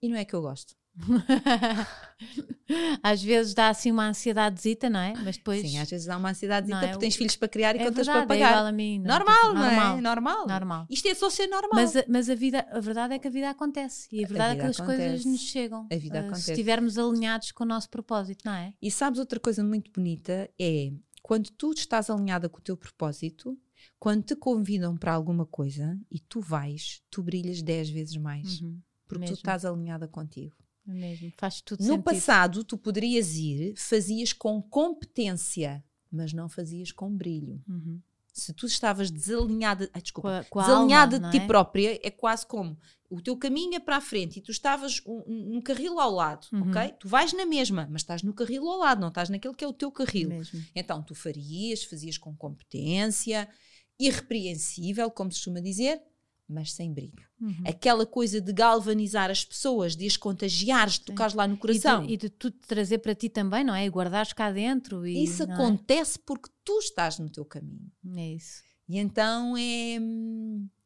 E 0.00 0.08
não 0.08 0.16
é 0.16 0.24
que 0.24 0.34
eu 0.34 0.42
gosto. 0.42 0.74
Às 3.02 3.22
vezes 3.22 3.54
dá 3.54 3.68
assim 3.68 3.90
uma 3.90 4.08
ansiedadezita, 4.08 4.88
não 4.88 5.00
é? 5.00 5.12
Mas 5.24 5.36
depois. 5.36 5.60
Sim, 5.60 5.78
às 5.78 5.90
vezes 5.90 6.08
há 6.08 6.16
uma 6.16 6.30
ansiedade 6.30 6.68
Não 6.68 6.78
é? 6.78 6.86
porque 6.88 6.98
tens 6.98 7.16
filhos 7.16 7.36
para 7.36 7.48
criar 7.48 7.74
e 7.76 7.80
é 7.80 7.84
contas 7.84 8.06
verdade, 8.06 8.26
para 8.26 8.36
é 8.36 8.38
igual 8.38 8.52
pagar. 8.52 8.66
a 8.68 8.72
mim. 8.72 8.98
não 8.98 9.06
é? 9.06 9.08
normal, 9.18 9.34
Tipo, 9.34 9.54
não 9.54 9.62
normal. 9.62 9.98
é? 9.98 10.00
Normal. 10.00 10.46
Normal. 10.48 10.86
Isto 10.88 11.08
é 11.08 11.14
só 11.14 11.28
ser 11.30 11.46
normal. 11.48 11.70
Mas, 11.74 11.96
a- 11.96 12.04
mas 12.08 12.30
a 12.30 12.34
vida, 12.34 12.66
a 12.70 12.80
verdade 12.80 13.14
é 13.14 13.18
que 13.18 13.28
a 13.28 13.30
vida 13.30 13.50
acontece 13.50 14.08
e 14.12 14.24
a 14.24 14.28
verdade 14.28 14.52
vida 14.54 14.62
é 14.62 14.64
que 14.64 14.70
as 14.80 14.86
coisas 14.86 15.24
nos 15.24 15.40
chegam. 15.40 15.88
A 15.92 15.96
vida 15.96 16.18
eh, 16.18 16.20
acontece. 16.20 16.42
Se 16.44 16.52
estivermos 16.52 16.98
alinhados 16.98 17.52
com 17.52 17.64
o 17.64 17.66
nosso 17.66 17.90
propósito, 17.90 18.42
não 18.44 18.54
é? 18.54 18.72
E 18.80 18.90
sabes 18.90 19.18
outra 19.18 19.40
coisa 19.40 19.62
muito 19.64 19.90
bonita? 19.92 20.48
É 20.60 20.90
quando 21.22 21.50
tu 21.50 21.72
estás 21.72 22.10
alinhada 22.10 22.48
com 22.48 22.58
o 22.58 22.62
teu 22.62 22.76
propósito, 22.76 23.58
quando 23.98 24.22
te 24.24 24.36
convidam 24.36 24.96
para 24.96 25.12
alguma 25.12 25.46
coisa 25.46 25.98
e 26.10 26.18
tu 26.20 26.40
vais, 26.40 27.00
tu 27.10 27.22
brilhas 27.22 27.62
10 27.62 27.90
vezes 27.90 28.16
mais. 28.16 28.60
Uhum, 28.60 28.80
Porque 29.06 29.20
mesmo. 29.20 29.36
tu 29.36 29.38
estás 29.38 29.64
alinhada 29.64 30.06
contigo. 30.08 30.54
Mesmo. 30.86 31.32
Faz 31.38 31.60
tudo 31.60 31.80
No 31.80 31.86
sentido. 31.86 32.02
passado, 32.04 32.64
tu 32.64 32.76
poderias 32.78 33.34
ir, 33.36 33.74
fazias 33.76 34.32
com 34.32 34.60
competência, 34.62 35.82
mas 36.10 36.32
não 36.32 36.48
fazias 36.48 36.90
com 36.92 37.14
brilho. 37.14 37.62
Uhum. 37.68 38.00
Se 38.34 38.52
tu 38.54 38.64
estavas 38.66 39.10
desalinhada, 39.10 39.84
ai, 39.92 40.00
Com 40.00 40.00
desculpa, 40.00 40.38
a, 40.38 40.44
com 40.44 40.58
a 40.58 40.62
desalinhada 40.62 41.16
alma, 41.16 41.30
de 41.30 41.38
ti 41.38 41.44
é? 41.44 41.46
própria, 41.46 42.00
é 42.02 42.10
quase 42.10 42.46
como 42.46 42.78
o 43.10 43.20
teu 43.20 43.36
caminho 43.36 43.74
é 43.74 43.78
para 43.78 43.98
a 43.98 44.00
frente 44.00 44.38
e 44.38 44.40
tu 44.42 44.50
estavas 44.50 45.02
um, 45.06 45.22
num 45.52 45.60
carril 45.60 46.00
ao 46.00 46.10
lado, 46.10 46.46
Uhum. 46.50 46.70
ok? 46.70 46.94
Tu 46.98 47.06
vais 47.08 47.34
na 47.34 47.44
mesma, 47.44 47.86
mas 47.90 48.00
estás 48.00 48.22
no 48.22 48.32
carril 48.32 48.66
ao 48.66 48.78
lado, 48.78 49.02
não 49.02 49.08
estás 49.08 49.28
naquele 49.28 49.54
que 49.54 49.62
é 49.62 49.68
o 49.68 49.72
teu 49.74 49.92
carril. 49.92 50.30
Mesmo. 50.30 50.64
Então 50.74 51.02
tu 51.02 51.14
farias, 51.14 51.84
fazias 51.84 52.16
com 52.16 52.34
competência, 52.34 53.46
irrepreensível, 54.00 55.10
como 55.10 55.30
se 55.30 55.38
costuma 55.38 55.60
dizer, 55.60 56.00
mas 56.48 56.72
sem 56.72 56.92
brilho. 56.92 57.26
Uhum. 57.40 57.62
Aquela 57.66 58.04
coisa 58.04 58.40
de 58.40 58.52
galvanizar 58.52 59.30
as 59.30 59.44
pessoas, 59.44 59.96
de 59.96 60.06
as 60.06 60.16
contagiares, 60.16 60.94
de 60.94 61.02
tocares 61.06 61.34
lá 61.34 61.46
no 61.48 61.56
coração. 61.56 62.04
E 62.04 62.16
de, 62.16 62.28
tudo 62.28 62.56
trazer 62.66 62.98
para 62.98 63.14
ti 63.14 63.28
também, 63.28 63.64
não 63.64 63.74
é? 63.74 63.86
E 63.86 63.88
guardares 63.88 64.32
cá 64.32 64.50
dentro. 64.50 65.06
E, 65.06 65.24
Isso 65.24 65.42
é? 65.42 65.52
acontece 65.52 66.18
porque 66.18 66.50
tu 66.64 66.78
estás 66.78 67.18
no 67.18 67.30
teu 67.30 67.44
caminho. 67.44 67.90
É 68.16 68.34
isso. 68.34 68.62
E 68.88 68.98
então 68.98 69.56
é, 69.56 69.94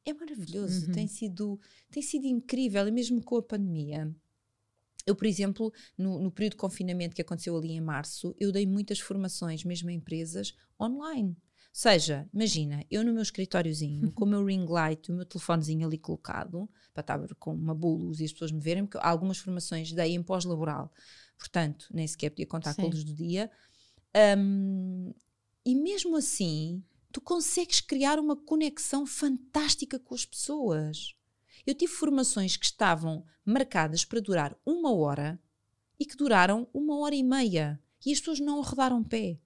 é 0.05 0.15
maravilhoso, 0.15 0.87
Uhum. 0.87 0.93
tem, 0.93 1.09
sido, 1.09 1.61
tem 1.91 2.03
sido 2.03 2.27
incrível, 2.27 2.87
e 2.87 2.93
mesmo 2.93 3.21
com 3.23 3.37
a 3.37 3.43
pandemia. 3.43 4.15
Eu, 5.05 5.15
por 5.15 5.27
exemplo, 5.27 5.73
no, 5.97 6.21
no 6.21 6.31
período 6.33 6.53
de 6.53 6.57
confinamento 6.59 7.15
que 7.15 7.23
aconteceu 7.23 7.57
ali 7.57 7.73
em 7.73 7.81
março, 7.81 8.35
eu 8.39 8.51
dei 8.53 8.67
muitas 8.67 8.99
formações, 8.99 9.65
mesmo 9.65 9.89
a 9.89 9.93
empresas, 9.93 10.53
online. 10.81 11.37
Seja, 11.77 12.27
imagina, 12.33 12.87
eu 12.91 13.05
no 13.05 13.13
meu 13.13 13.21
escritóriozinho, 13.21 14.11
com 14.11 14.25
o 14.25 14.27
meu 14.27 14.43
ring 14.47 14.65
light, 14.65 15.13
o 15.13 15.15
meu 15.15 15.27
telefonezinho 15.27 15.87
ali 15.87 15.99
colocado, 15.99 16.67
para 16.95 17.03
estar 17.03 17.35
com 17.35 17.53
uma 17.53 17.75
boa 17.75 17.99
luz 17.99 18.19
e 18.19 18.25
as 18.25 18.33
pessoas 18.33 18.51
me 18.51 18.61
verem, 18.61 18.87
porque 18.87 18.97
algumas 19.07 19.37
formações 19.37 19.93
dei 19.93 20.15
em 20.15 20.23
pós-laboral, 20.23 20.91
portanto, 21.37 21.87
nem 21.93 22.07
sequer 22.07 22.31
podia 22.31 22.47
contar 22.47 22.75
com 22.75 22.81
a 22.81 22.85
Sim. 22.87 22.91
luz 22.91 23.05
do 23.05 23.13
dia. 23.13 23.51
Hum, 24.39 25.13
e 25.67 25.75
mesmo 25.75 26.17
assim, 26.17 26.83
tu 27.13 27.21
consegues 27.21 27.83
criar 27.83 28.19
uma 28.19 28.37
conexão 28.37 29.05
fantástica 29.05 29.99
com 29.99 30.15
as 30.15 30.25
pessoas. 30.25 31.15
Eu 31.67 31.75
tive 31.75 31.93
formações 31.93 32.57
que 32.57 32.65
estavam 32.65 33.23
marcadas 33.45 34.03
para 34.03 34.23
durar 34.23 34.59
uma 34.65 34.95
hora 34.95 35.39
e 36.01 36.07
que 36.07 36.17
duraram 36.17 36.67
uma 36.73 36.99
hora 37.01 37.15
e 37.15 37.23
meia. 37.23 37.79
E 38.07 38.13
as 38.15 38.19
pessoas 38.19 38.41
não 38.41 38.63
rodaram 38.63 39.05
pé. 39.05 39.39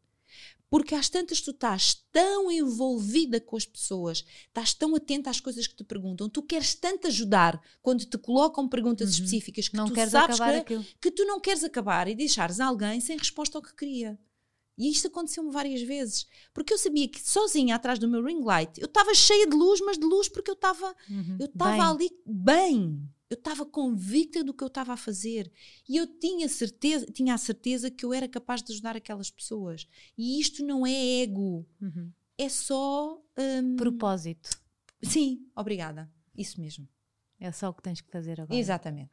Porque 0.70 0.94
às 0.94 1.08
tantas 1.08 1.40
tu 1.40 1.50
estás 1.50 1.96
tão 2.12 2.48
envolvida 2.50 3.40
com 3.40 3.56
as 3.56 3.66
pessoas, 3.66 4.24
estás 4.46 4.72
tão 4.72 4.94
atenta 4.94 5.28
às 5.28 5.40
coisas 5.40 5.66
que 5.66 5.74
te 5.74 5.82
perguntam, 5.82 6.28
tu 6.28 6.42
queres 6.42 6.74
tanto 6.74 7.08
ajudar 7.08 7.60
quando 7.82 8.04
te 8.04 8.16
colocam 8.16 8.68
perguntas 8.68 9.08
Uhum. 9.08 9.14
específicas 9.16 9.68
que 9.68 9.76
Não 9.76 9.86
tu 9.86 9.92
queres 9.94 10.12
sabes 10.12 10.36
acabar 10.40 10.52
que, 10.54 10.60
aquilo. 10.74 10.86
que 11.00 11.10
tu 11.10 11.24
não 11.24 11.40
queres 11.40 11.64
acabar 11.64 12.06
e 12.06 12.14
deixares 12.14 12.60
alguém 12.60 13.00
sem 13.00 13.18
resposta 13.18 13.58
ao 13.58 13.62
que 13.62 13.74
queria. 13.74 14.16
E 14.78 14.88
isto 14.90 15.08
aconteceu-me 15.08 15.50
várias 15.50 15.82
vezes. 15.82 16.24
Porque 16.54 16.72
eu 16.72 16.78
sabia 16.78 17.06
que 17.08 17.20
sozinha 17.20 17.74
atrás 17.74 17.98
do 17.98 18.08
meu 18.08 18.24
ring 18.24 18.40
light, 18.42 18.80
eu 18.80 18.86
estava 18.86 19.12
cheia 19.12 19.46
de 19.46 19.54
luz, 19.56 19.80
mas 19.80 19.98
de 19.98 20.06
luz 20.06 20.28
porque 20.28 20.50
eu 20.50 20.54
estava 20.54 20.94
Uhum. 21.10 21.36
eu 21.40 21.46
estava 21.46 21.90
ali 21.90 22.08
bem. 22.24 23.02
Eu 23.30 23.36
estava 23.36 23.64
convicta 23.64 24.42
do 24.42 24.52
que 24.52 24.64
eu 24.64 24.66
estava 24.66 24.92
a 24.92 24.96
fazer. 24.96 25.50
E 25.88 25.96
eu 25.96 26.06
tinha, 26.18 26.48
certeza, 26.48 27.06
tinha 27.06 27.32
a 27.32 27.38
certeza 27.38 27.88
que 27.88 28.04
eu 28.04 28.12
era 28.12 28.28
capaz 28.28 28.60
de 28.60 28.72
ajudar 28.72 28.96
aquelas 28.96 29.30
pessoas. 29.30 29.86
E 30.18 30.40
isto 30.40 30.66
não 30.66 30.84
é 30.84 31.22
ego. 31.22 31.64
uhum. 31.80 32.10
É 32.36 32.48
só. 32.48 33.22
hum, 33.38 33.76
Propósito. 33.76 34.50
Sim, 35.02 35.46
obrigada. 35.54 36.10
Isso 36.36 36.60
mesmo. 36.60 36.88
É 37.38 37.52
só 37.52 37.68
o 37.68 37.74
que 37.74 37.82
tens 37.82 38.00
que 38.00 38.10
fazer 38.10 38.40
agora. 38.40 38.58
Exatamente. 38.58 39.12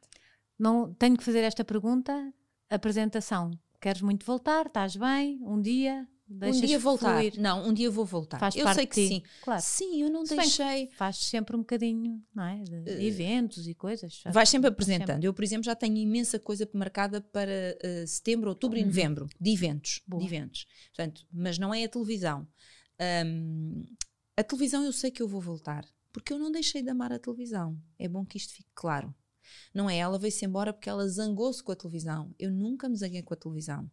Não, 0.58 0.92
tenho 0.94 1.16
que 1.16 1.22
fazer 1.24 1.40
esta 1.44 1.64
pergunta. 1.64 2.34
Apresentação. 2.68 3.50
Queres 3.80 4.02
muito 4.02 4.26
voltar? 4.26 4.66
Estás 4.66 4.96
bem? 4.96 5.38
Um 5.42 5.60
dia? 5.60 6.08
Deixas 6.30 6.62
um 6.62 6.66
dia 6.66 6.78
voltar. 6.78 7.14
fluir? 7.16 7.40
Não, 7.40 7.66
um 7.68 7.72
dia 7.72 7.86
eu 7.86 7.92
vou 7.92 8.04
voltar. 8.04 8.38
Faz 8.38 8.54
eu 8.54 8.64
parte 8.64 8.76
sei 8.76 8.84
de 8.86 8.90
que 8.90 9.00
ti. 9.02 9.08
sim. 9.08 9.22
Claro. 9.42 9.62
Sim, 9.62 10.02
eu 10.02 10.10
não 10.10 10.26
Se 10.26 10.36
deixei. 10.36 10.88
Faz 10.90 11.16
sempre 11.16 11.56
um 11.56 11.60
bocadinho, 11.60 12.22
não 12.34 12.44
é? 12.44 12.62
De 12.62 12.90
Eh, 12.90 13.04
eventos 13.06 13.66
e 13.66 13.74
coisas. 13.74 14.22
Vais 14.26 14.48
sempre 14.48 14.68
apresentando. 14.68 15.24
Eu, 15.24 15.32
por 15.32 15.42
exemplo, 15.42 15.64
já 15.64 15.74
tenho 15.74 15.96
imensa 15.96 16.38
coisa 16.38 16.68
marcada 16.74 17.20
para 17.20 17.50
eh, 17.82 18.04
setembro, 18.06 18.50
outubro 18.50 18.78
e 18.78 18.82
Uhum. 18.82 18.86
novembro, 18.88 19.28
de 19.40 19.50
eventos. 19.50 20.02
Boa. 20.06 20.20
De 20.20 20.26
eventos. 20.28 20.66
Portanto, 20.94 21.26
mas 21.32 21.58
não 21.58 21.72
é 21.72 21.84
a 21.84 21.88
televisão. 21.88 22.46
Ahm, 23.00 23.84
a 24.36 24.42
televisão 24.42 24.84
eu 24.84 24.92
sei 24.92 25.10
que 25.10 25.22
eu 25.22 25.28
vou 25.28 25.40
voltar, 25.40 25.84
porque 26.12 26.32
eu 26.32 26.38
não 26.38 26.50
deixei 26.50 26.82
de 26.82 26.90
amar 26.90 27.12
a 27.12 27.18
televisão. 27.18 27.78
É 27.98 28.08
bom 28.08 28.24
que 28.24 28.36
isto 28.36 28.52
fique 28.52 28.70
claro. 28.74 29.14
Não 29.74 29.88
é 29.88 29.96
ela 29.96 30.18
veio-se 30.18 30.44
embora 30.44 30.72
porque 30.74 30.90
ela 30.90 31.08
zangou-se 31.08 31.62
com 31.62 31.72
a 31.72 31.76
televisão. 31.76 32.34
Eu 32.38 32.50
nunca 32.52 32.88
me 32.88 32.96
zanguei 32.96 33.22
com 33.22 33.32
a 33.32 33.36
televisão. 33.36 33.90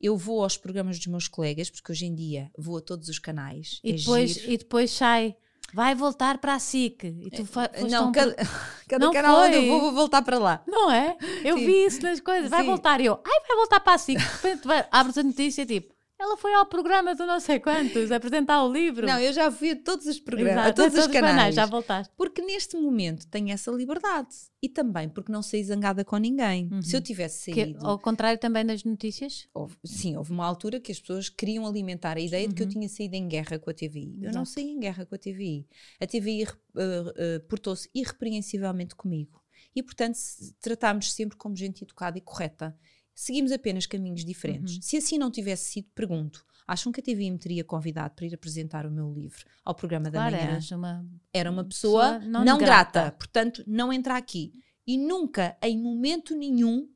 Eu 0.00 0.16
vou 0.16 0.42
aos 0.42 0.56
programas 0.56 0.98
dos 0.98 1.06
meus 1.06 1.26
colegas, 1.28 1.70
porque 1.70 1.90
hoje 1.92 2.06
em 2.06 2.14
dia 2.14 2.50
vou 2.56 2.76
a 2.78 2.80
todos 2.80 3.08
os 3.08 3.18
canais. 3.18 3.80
E 3.82 3.90
é 3.92 3.94
depois, 3.94 4.30
giro. 4.34 4.52
e 4.52 4.56
depois 4.58 4.90
sai. 4.90 5.36
Vai 5.74 5.94
voltar 5.96 6.38
para 6.38 6.54
a 6.54 6.58
SIC. 6.60 7.02
E 7.04 7.30
tu 7.30 7.44
a 7.58 7.88
Não, 7.88 8.12
cada, 8.12 8.34
pro- 8.34 8.46
cada 8.88 9.04
Não 9.06 9.12
canal 9.12 9.40
onde 9.40 9.56
eu 9.56 9.60
foi. 9.62 9.68
vou, 9.70 9.80
vou 9.80 9.92
voltar 9.92 10.22
para 10.22 10.38
lá. 10.38 10.62
Não 10.66 10.90
é? 10.92 11.16
Eu 11.44 11.58
Sim. 11.58 11.66
vi 11.66 11.84
isso 11.86 12.02
nas 12.02 12.20
coisas. 12.20 12.48
Vai 12.48 12.60
Sim. 12.60 12.66
voltar. 12.68 13.00
E 13.00 13.06
eu, 13.06 13.14
ai, 13.26 13.40
vai 13.48 13.56
voltar 13.56 13.80
para 13.80 13.94
a 13.94 13.98
SIC. 13.98 14.16
De 14.18 14.24
repente 14.24 14.62
abres 14.92 15.18
a 15.18 15.22
notícia 15.24 15.66
tipo, 15.66 15.92
ela 16.18 16.36
foi 16.36 16.54
ao 16.54 16.64
programa 16.66 17.14
do 17.14 17.26
não 17.26 17.38
sei 17.40 17.60
quantos 17.60 18.10
apresentar 18.10 18.62
o 18.64 18.72
livro. 18.72 19.06
Não, 19.06 19.18
eu 19.20 19.32
já 19.32 19.50
fui 19.52 19.70
a 19.72 19.76
todos 19.76 20.06
os 20.06 20.18
programas, 20.18 20.64
Exato, 20.64 20.82
a 20.82 20.84
todos 20.84 20.98
os 20.98 21.12
canais. 21.12 21.54
Já 21.54 21.66
voltaste. 21.66 22.12
Porque 22.16 22.40
neste 22.42 22.76
momento 22.76 23.26
tenho 23.28 23.50
essa 23.50 23.70
liberdade. 23.70 24.28
E 24.62 24.68
também 24.68 25.08
porque 25.08 25.30
não 25.30 25.42
saí 25.42 25.62
zangada 25.62 26.04
com 26.04 26.16
ninguém. 26.16 26.68
Uhum. 26.72 26.82
Se 26.82 26.96
eu 26.96 27.00
tivesse 27.00 27.52
Que, 27.52 27.62
saído. 27.62 27.86
ao 27.86 27.98
contrário 27.98 28.38
também 28.40 28.64
das 28.64 28.82
notícias. 28.84 29.46
houve- 29.54 29.76
sim, 29.84 30.16
houve 30.16 30.32
uma 30.32 30.46
altura 30.46 30.80
que 30.80 30.90
as 30.90 30.98
pessoas 30.98 31.28
queriam 31.28 31.66
alimentar 31.66 32.16
a 32.16 32.20
ideia 32.20 32.48
de 32.48 32.54
que 32.54 32.62
eu 32.62 32.66
Uhum. 32.66 32.72
tinha 32.72 32.88
saído 32.88 33.14
em 33.14 33.28
guerra 33.28 33.58
com 33.58 33.70
a 33.70 33.74
TVI. 33.74 34.18
Eu 34.22 34.32
não 34.32 34.44
saí 34.44 34.70
em 34.70 34.80
guerra 34.80 35.04
com 35.04 35.14
a 35.14 35.18
TVI. 35.18 35.66
A 36.00 36.06
TVI 36.06 36.44
uh, 36.44 36.48
uh, 36.48 37.40
portou-se 37.48 37.88
irrepreensivelmente 37.94 38.94
comigo. 38.94 39.42
E, 39.74 39.82
portanto, 39.82 40.16
tratámos 40.60 41.12
sempre 41.12 41.36
como 41.36 41.54
gente 41.54 41.82
educada 41.84 42.16
e 42.16 42.20
correta. 42.22 42.74
Seguimos 43.18 43.50
apenas 43.50 43.86
caminhos 43.86 44.22
diferentes. 44.24 44.76
Uhum. 44.76 44.82
Se 44.82 44.96
assim 44.98 45.16
não 45.16 45.30
tivesse 45.30 45.72
sido, 45.72 45.88
pergunto: 45.94 46.44
acham 46.68 46.92
que 46.92 47.00
a 47.00 47.02
TVI 47.02 47.30
me 47.30 47.38
teria 47.38 47.64
convidado 47.64 48.14
para 48.14 48.26
ir 48.26 48.34
apresentar 48.34 48.84
o 48.84 48.90
meu 48.90 49.10
livro 49.12 49.44
ao 49.64 49.74
programa 49.74 50.10
Claro, 50.10 50.36
da 50.36 50.44
manhã? 50.44 50.58
uma. 50.72 51.06
era 51.32 51.50
uma 51.50 51.64
pessoa, 51.64 52.14
Pessoa 52.18 52.30
não 52.30 52.44
não, 52.44 52.58
grata. 52.58 53.00
grata. 53.00 53.16
portanto 53.16 53.64
não 53.66 53.90
entra 53.90 54.16
aqui. 54.16 54.52
E 54.86 54.98
nunca, 54.98 55.56
em 55.62 55.80
momento 55.82 56.36
nenhum, 56.36 56.88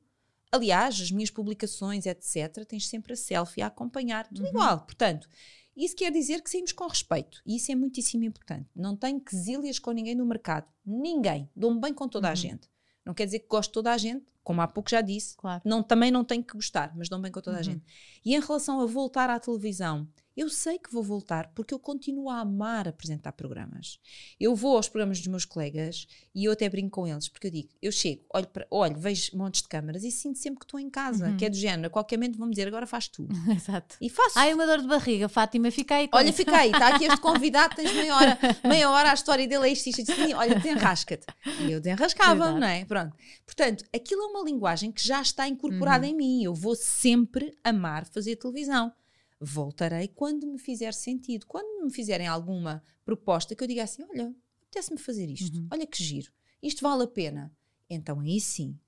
aliás, 0.53 1.01
as 1.01 1.11
minhas 1.11 1.31
publicações, 1.31 2.05
etc., 2.07 2.65
tens 2.67 2.87
sempre 2.87 3.15
a 3.15 3.17
selfie 3.17 3.63
a 3.63 3.67
acompanhar, 3.69 4.27
tudo 4.29 4.43
Uhum. 4.43 4.49
igual. 4.49 4.81
Portanto, 4.83 5.27
isso 5.77 5.97
quer 5.97 6.13
dizer 6.13 6.43
que 6.43 6.51
saímos 6.51 6.73
com 6.73 6.87
respeito. 6.87 7.41
E 7.47 7.57
isso 7.57 7.73
é 7.73 7.75
muitíssimo 7.75 8.25
importante. 8.25 8.69
Não 8.77 8.95
tenho 8.95 9.19
quesílias 9.21 9.79
com 9.79 9.91
ninguém 9.93 10.15
no 10.15 10.27
mercado. 10.27 10.67
Ninguém. 10.85 11.49
Dou-me 11.57 11.81
bem 11.81 11.95
com 11.95 12.07
toda 12.07 12.29
a 12.29 12.31
Uhum. 12.31 12.37
gente. 12.37 12.69
Não 13.07 13.15
quer 13.15 13.25
dizer 13.25 13.39
que 13.41 13.49
gosto 13.49 13.71
de 13.71 13.75
toda 13.75 13.93
a 13.93 13.97
gente, 13.99 14.25
como 14.51 14.61
há 14.63 14.67
pouco 14.67 14.91
já 14.91 15.01
disse, 15.01 15.37
Claro. 15.37 15.63
não, 15.65 15.81
também 15.81 16.11
não 16.11 16.25
tenho 16.25 16.43
que 16.43 16.55
gostar, 16.55 16.93
mas 16.97 17.09
dão 17.09 17.21
bem 17.21 17.31
com 17.31 17.41
toda 17.41 17.59
a 17.59 17.61
Uhum. 17.61 17.65
gente. 17.65 17.85
E 18.25 18.35
em 18.35 18.41
relação 18.41 18.81
a 18.81 18.87
voltar 18.87 19.31
à 19.31 19.39
televisão, 19.39 20.09
eu 20.37 20.49
sei 20.49 20.79
que 20.79 20.93
vou 20.93 21.03
voltar 21.03 21.51
porque 21.55 21.75
eu 21.75 21.79
continuo 21.79 22.31
a 22.31 22.41
amar 22.41 22.89
apresentar 22.89 23.33
programas. 23.33 23.99
Eu 24.39 24.55
vou 24.55 24.77
aos 24.77 24.89
programas 24.89 25.19
dos 25.19 25.27
meus 25.27 25.45
colegas 25.45 26.07
e 26.35 26.45
eu 26.45 26.53
até 26.53 26.69
brinco 26.69 26.91
com 26.91 27.07
eles, 27.07 27.29
porque 27.29 27.49
eu 27.49 27.51
digo, 27.51 27.69
eu 27.83 27.91
chego, 27.93 28.23
olho, 28.33 28.47
para, 28.49 28.67
olho 28.71 28.99
vejo 28.99 29.37
montes 29.37 29.63
de 29.63 29.69
câmaras 29.69 30.03
e 30.05 30.11
sinto 30.11 30.39
sempre 30.39 30.61
que 30.61 30.65
estou 30.65 30.79
em 30.81 30.89
casa, 30.89 31.29
Uhum. 31.29 31.37
que 31.37 31.45
é 31.45 31.51
do 31.51 31.57
género, 31.57 31.89
a 31.89 31.91
qualquer 31.91 32.17
momento 32.17 32.39
vão-me 32.39 32.53
dizer, 32.53 32.67
agora 32.69 32.87
faz 32.87 33.09
tu. 33.09 33.29
Exato. 33.55 33.97
E 34.01 34.09
faço. 34.09 34.39
Ai, 34.39 34.55
uma 34.55 34.67
dor 34.67 34.81
de 34.81 34.87
barriga, 34.89 35.29
Fátima, 35.29 35.71
fica 35.71 35.97
aí 35.97 36.09
com 36.09 36.17
Olha, 36.17 36.33
fica 36.33 36.57
aí, 36.57 36.71
está 36.71 36.95
aqui 36.95 37.05
este 37.05 37.21
convidado, 37.21 37.75
tens 37.77 37.93
meia 37.93 38.15
hora, 38.15 38.39
meia 38.65 38.91
hora 38.91 39.11
a 39.11 39.15
história 39.15 39.47
dele 39.47 39.69
é 39.69 39.73
isto, 39.73 39.89
isto, 39.89 40.01
isto, 40.01 40.13
isto. 40.13 40.37
olha, 40.37 40.55
desenrasca-te. 40.55 41.27
E 41.61 41.73
eu 41.73 41.81
desenrascava, 41.81 42.35
Verdade. 42.45 42.61
não 42.61 42.67
é? 42.67 42.85
Pronto. 42.85 43.17
Portanto, 43.45 43.85
aquilo 43.95 44.23
é 44.23 44.27
uma 44.27 44.45
linguagem 44.45 44.91
que 44.93 45.07
já 45.07 45.21
está 45.21 45.47
incorporada 45.49 46.07
Uhum. 46.07 46.13
em 46.13 46.17
mim. 46.17 46.45
Eu 46.45 46.55
vou 46.55 46.75
sempre 46.75 47.53
amar 47.65 48.07
fazer 48.07 48.37
televisão. 48.37 48.93
Voltarei 49.41 50.07
quando 50.09 50.47
me 50.47 50.59
fizer 50.59 50.93
sentido. 50.93 51.47
Quando 51.47 51.83
me 51.85 51.91
fizerem 51.93 52.27
alguma 52.27 52.83
proposta 53.05 53.55
que 53.55 53.65
eu 53.65 53.69
diga 53.69 53.83
assim: 53.85 54.03
olha, 54.11 54.35
apetece-me 54.63 54.99
fazer 54.99 55.29
isto, 55.31 55.57
Uhum. 55.59 55.69
olha 55.71 55.87
que 55.87 56.03
giro, 56.03 56.31
isto 56.63 56.83
vale 56.83 57.05
a 57.05 57.07
pena. 57.09 57.51
Então 57.89 58.21
aí 58.21 58.39
sim, 58.41 58.79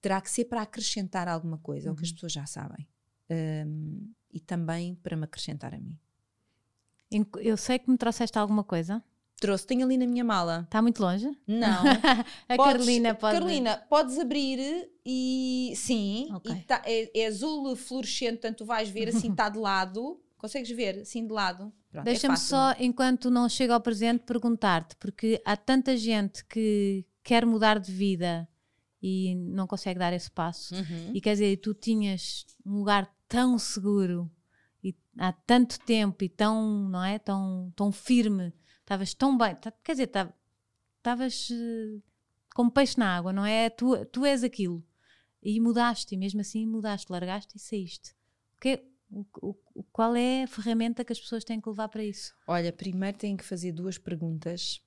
terá 0.00 0.20
que 0.20 0.30
ser 0.30 0.44
para 0.44 0.62
acrescentar 0.62 1.26
alguma 1.26 1.58
coisa, 1.58 1.88
é 1.88 1.92
o 1.92 1.96
que 1.96 2.02
as 2.04 2.10
Uhum. 2.10 2.14
pessoas 2.16 2.32
já 2.32 2.46
sabem. 2.46 2.86
Hum, 3.30 4.12
e 4.30 4.38
também 4.40 4.94
para 4.96 5.16
me 5.16 5.24
acrescentar 5.24 5.74
a 5.74 5.80
mim. 5.80 5.98
Eu 7.40 7.56
sei 7.56 7.78
que 7.78 7.88
me 7.90 7.96
trouxeste 7.96 8.38
alguma 8.38 8.64
coisa. 8.64 9.02
Trouxe, 9.46 9.66
tenho 9.66 9.84
ali 9.84 9.96
na 9.98 10.06
minha 10.06 10.24
mala. 10.24 10.62
Está 10.64 10.80
muito 10.80 11.00
longe? 11.02 11.30
Não. 11.46 11.82
A 12.48 12.56
Podes- 12.56 12.72
Carolina 12.72 13.14
pode. 13.14 13.34
Carolina, 13.34 13.76
podes 13.90 14.18
abrir 14.18 14.88
e 15.04 15.72
sim, 15.76 16.28
Ok. 16.34 16.50
e 16.52 16.60
tá- 16.62 16.82
é, 16.86 17.20
é 17.20 17.26
azul 17.26 17.76
fluorescente, 17.76 18.38
portanto 18.38 18.64
vais 18.64 18.88
ver 18.88 19.08
assim, 19.08 19.30
está 19.30 19.48
de 19.48 19.58
lado. 19.58 20.20
Consegues 20.38 20.70
ver 20.70 21.00
assim 21.00 21.26
de 21.26 21.32
lado? 21.32 21.72
É 21.92 22.02
Deixa-me 22.02 22.34
fácil. 22.36 22.48
só, 22.48 22.74
enquanto 22.78 23.30
não 23.30 23.48
chega 23.48 23.72
ao 23.74 23.80
presente, 23.80 24.24
perguntar-te, 24.24 24.96
porque 24.96 25.40
há 25.44 25.56
tanta 25.56 25.96
gente 25.96 26.44
que 26.46 27.04
quer 27.22 27.46
mudar 27.46 27.78
de 27.78 27.90
vida 27.92 28.46
e 29.02 29.34
não 29.34 29.66
consegue 29.66 29.98
dar 29.98 30.12
esse 30.12 30.30
passo. 30.30 30.74
Uhum. 30.74 31.10
E 31.14 31.20
quer 31.20 31.32
dizer, 31.34 31.56
tu 31.58 31.72
tinhas 31.74 32.44
um 32.64 32.78
lugar 32.78 33.10
tão 33.28 33.58
seguro 33.58 34.30
e 34.82 34.94
há 35.18 35.32
tanto 35.32 35.78
tempo 35.80 36.24
e 36.24 36.28
tão, 36.28 36.88
não 36.88 37.02
é? 37.04 37.18
Tão, 37.18 37.72
tão 37.76 37.90
firme, 37.92 38.52
estavas 38.84 39.14
tão 39.14 39.36
bem, 39.36 39.54
tá- 39.56 39.72
quer 39.82 39.92
dizer, 39.92 40.06
tá- 40.08 40.32
estavas 40.98 41.48
eh, 41.50 42.00
como 42.54 42.70
peixe 42.70 42.98
na 42.98 43.16
água, 43.16 43.32
não 43.32 43.44
é? 43.44 43.68
Tu, 43.70 44.04
tu 44.06 44.24
és 44.24 44.44
aquilo. 44.44 44.84
E 45.42 45.58
mudaste, 45.60 46.14
e 46.14 46.18
mesmo 46.18 46.40
assim 46.40 46.66
mudaste, 46.66 47.10
largaste 47.10 47.56
e 47.56 47.60
saíste. 47.60 48.12
O 48.56 48.60
que 48.60 48.68
é- 48.70 48.84
o- 49.10 49.56
o- 49.74 49.82
qual 49.92 50.14
é 50.16 50.44
a 50.44 50.46
ferramenta 50.46 51.04
que 51.04 51.12
as 51.12 51.20
pessoas 51.20 51.44
têm 51.44 51.60
que 51.60 51.68
levar 51.68 51.88
para 51.88 52.02
isso? 52.04 52.34
Olha, 52.46 52.72
primeiro 52.72 53.18
tenho 53.18 53.36
que 53.36 53.44
fazer 53.44 53.72
duas 53.72 53.98
perguntas 53.98 54.80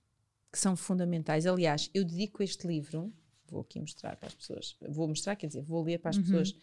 que 0.51 0.57
são 0.57 0.75
fundamentais. 0.75 1.45
Aliás, 1.45 1.89
eu 1.93 2.03
dedico 2.03 2.41
este 2.41 2.65
livro, 2.67 3.13
vou 3.47 3.61
aqui 3.61 3.79
mostrar 3.79 4.15
para 4.15 4.27
as 4.27 4.35
pessoas, 4.35 4.75
vou 4.89 5.07
mostrar, 5.07 5.35
quer 5.35 5.47
dizer, 5.47 5.61
vou 5.61 5.83
ler 5.83 5.99
para 5.99 6.09
as 6.11 6.17
Uhum. 6.17 6.23
pessoas 6.23 6.55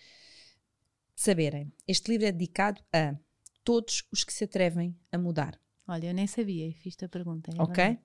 saberem. 1.14 1.72
Este 1.86 2.10
livro 2.10 2.26
é 2.26 2.32
dedicado 2.32 2.82
a 2.92 3.14
todos 3.62 4.04
os 4.10 4.24
que 4.24 4.32
se 4.32 4.44
atrevem 4.44 4.96
a 5.12 5.18
mudar. 5.18 5.58
Olha, 5.86 6.08
eu 6.08 6.14
nem 6.14 6.26
sabia 6.26 6.66
e 6.66 6.72
fiz-te 6.72 7.04
a 7.04 7.08
pergunta. 7.08 7.50
ainda 7.50 7.62
Ok? 7.62 7.98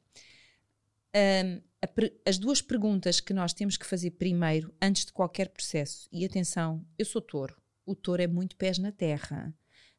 Hum, 1.16 1.62
a 1.82 2.30
as 2.30 2.38
duas 2.38 2.62
perguntas 2.62 3.20
que 3.20 3.34
nós 3.34 3.54
temos 3.54 3.78
que 3.78 3.86
fazer 3.86 4.12
primeiro, 4.12 4.74
antes 4.82 5.06
de 5.06 5.14
qualquer 5.14 5.50
processo, 5.50 6.08
e 6.12 6.26
atenção, 6.26 6.86
eu 6.98 7.06
sou 7.06 7.22
touro, 7.22 7.56
o 7.86 7.96
touro 7.96 8.22
é 8.22 8.28
muito 8.28 8.56
pés 8.56 8.78
na 8.78 8.92
terra, 8.92 9.54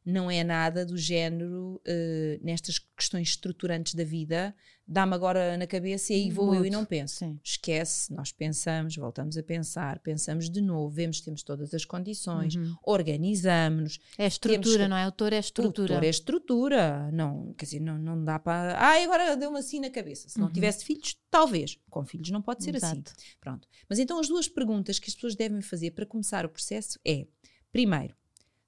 não 0.05 0.29
é 0.31 0.43
nada 0.43 0.85
do 0.85 0.97
género 0.97 1.79
eh, 1.85 2.39
nestas 2.41 2.79
questões 2.97 3.29
estruturantes 3.29 3.93
da 3.93 4.03
vida, 4.03 4.55
dá-me 4.87 5.13
agora 5.13 5.55
na 5.57 5.67
cabeça 5.67 6.11
e 6.11 6.15
aí 6.15 6.31
vou 6.31 6.53
eu 6.55 6.65
e 6.65 6.69
não 6.69 6.83
penso. 6.83 7.17
sim. 7.17 7.39
Esquece, 7.43 8.11
nós 8.13 8.31
pensamos, 8.31 8.95
voltamos 8.95 9.37
a 9.37 9.43
pensar, 9.43 9.99
pensamos 9.99 10.49
de 10.49 10.59
novo, 10.59 10.89
vemos 10.89 11.19
que 11.19 11.25
temos 11.25 11.43
todas 11.43 11.73
as 11.73 11.85
condições, 11.85 12.55
Uhum. 12.55 12.75
organizamos, 12.83 13.99
É 14.17 14.25
estrutura, 14.27 14.87
não 14.87 14.97
é? 14.97 15.07
O 15.07 15.11
touro 15.11 15.35
é 15.35 15.37
o 15.37 15.39
estrutura. 15.39 15.87
touro 15.87 16.05
é 16.05 16.09
estrutura. 16.09 17.11
Não, 17.11 17.53
quer 17.57 17.65
dizer, 17.65 17.79
não, 17.79 17.97
não 17.97 18.23
dá 18.23 18.39
para. 18.39 18.77
Ai, 18.79 19.03
agora 19.03 19.35
deu-me 19.37 19.59
assim 19.59 19.79
na 19.79 19.89
cabeça. 19.89 20.27
Se 20.29 20.39
não 20.39 20.47
Uhum. 20.47 20.53
tivesse 20.53 20.83
filhos, 20.85 21.15
talvez. 21.29 21.77
Com 21.89 22.03
filhos 22.05 22.29
não 22.29 22.41
pode 22.41 22.63
ser 22.63 22.75
assim. 22.75 22.87
Exato. 22.97 23.13
Pronto. 23.39 23.67
Mas 23.89 23.99
então 23.99 24.19
as 24.19 24.27
duas 24.27 24.47
perguntas 24.47 24.99
que 24.99 25.09
as 25.09 25.15
pessoas 25.15 25.35
devem 25.35 25.61
fazer 25.61 25.91
para 25.91 26.05
começar 26.05 26.45
o 26.45 26.49
processo 26.49 26.99
é: 27.05 27.27
primeiro, 27.71 28.15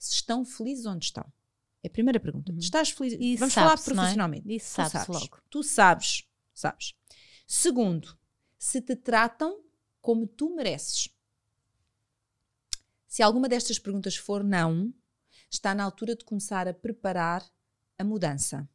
se 0.05 0.13
estão 0.15 0.43
felizes 0.43 0.85
onde 0.85 1.05
estão? 1.05 1.25
É 1.83 1.87
a 1.87 1.91
primeira 1.91 2.19
pergunta. 2.19 2.51
Uhum. 2.51 2.57
Estás 2.57 2.89
feliz? 2.89 3.13
E 3.19 3.35
Vamos 3.35 3.53
falar 3.53 3.73
é? 3.73 3.83
profissionalmente. 3.83 4.55
Isso 4.55 4.69
Tu 4.69 4.75
sabe-se 4.75 5.05
sabes. 5.05 5.21
logo. 5.21 5.37
Tu 5.49 5.63
sabes. 5.63 6.23
Sabes. 6.53 6.93
Segundo, 7.47 8.17
se 8.57 8.81
te 8.81 8.95
tratam 8.95 9.61
como 10.01 10.27
tu 10.27 10.55
mereces. 10.55 11.09
Se 13.07 13.21
alguma 13.21 13.47
destas 13.47 13.77
perguntas 13.77 14.15
for 14.15 14.43
não, 14.43 14.93
está 15.49 15.75
na 15.75 15.83
altura 15.83 16.15
de 16.15 16.25
começar 16.25 16.67
a 16.67 16.73
preparar 16.73 17.45
a 17.97 18.03
mudança. 18.03 18.67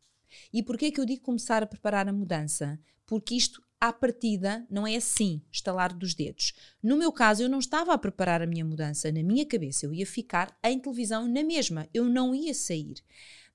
E 0.53 0.62
porquê 0.62 0.87
é 0.87 0.91
que 0.91 1.01
eu 1.01 1.07
digo 1.07 1.22
começar 1.22 1.62
a 1.62 1.66
preparar 1.66 2.09
a 2.09 2.12
mudança? 2.12 2.79
Porque 3.07 3.35
isto, 3.35 3.62
à 3.81 3.93
partida, 3.93 4.66
não 4.70 4.87
é 4.87 4.97
assim, 4.97 5.41
estalar 5.51 5.95
dos 5.95 6.14
dedos. 6.14 6.53
No 6.83 6.97
meu 6.97 7.12
caso, 7.12 7.43
eu 7.43 7.49
não 7.49 7.59
estava 7.59 7.93
a 7.93 7.99
preparar 7.99 8.43
a 8.43 8.47
minha 8.47 8.64
mudança 8.64 9.11
na 9.12 9.22
minha 9.22 9.47
cabeça, 9.47 9.87
eu 9.87 9.95
ia 9.95 10.07
ficar 10.07 10.57
em 10.64 10.79
televisão 10.79 11.29
na 11.29 11.43
mesma, 11.43 11.89
eu 11.93 12.05
não 12.05 12.35
ia 12.35 12.55
sair. 12.55 12.97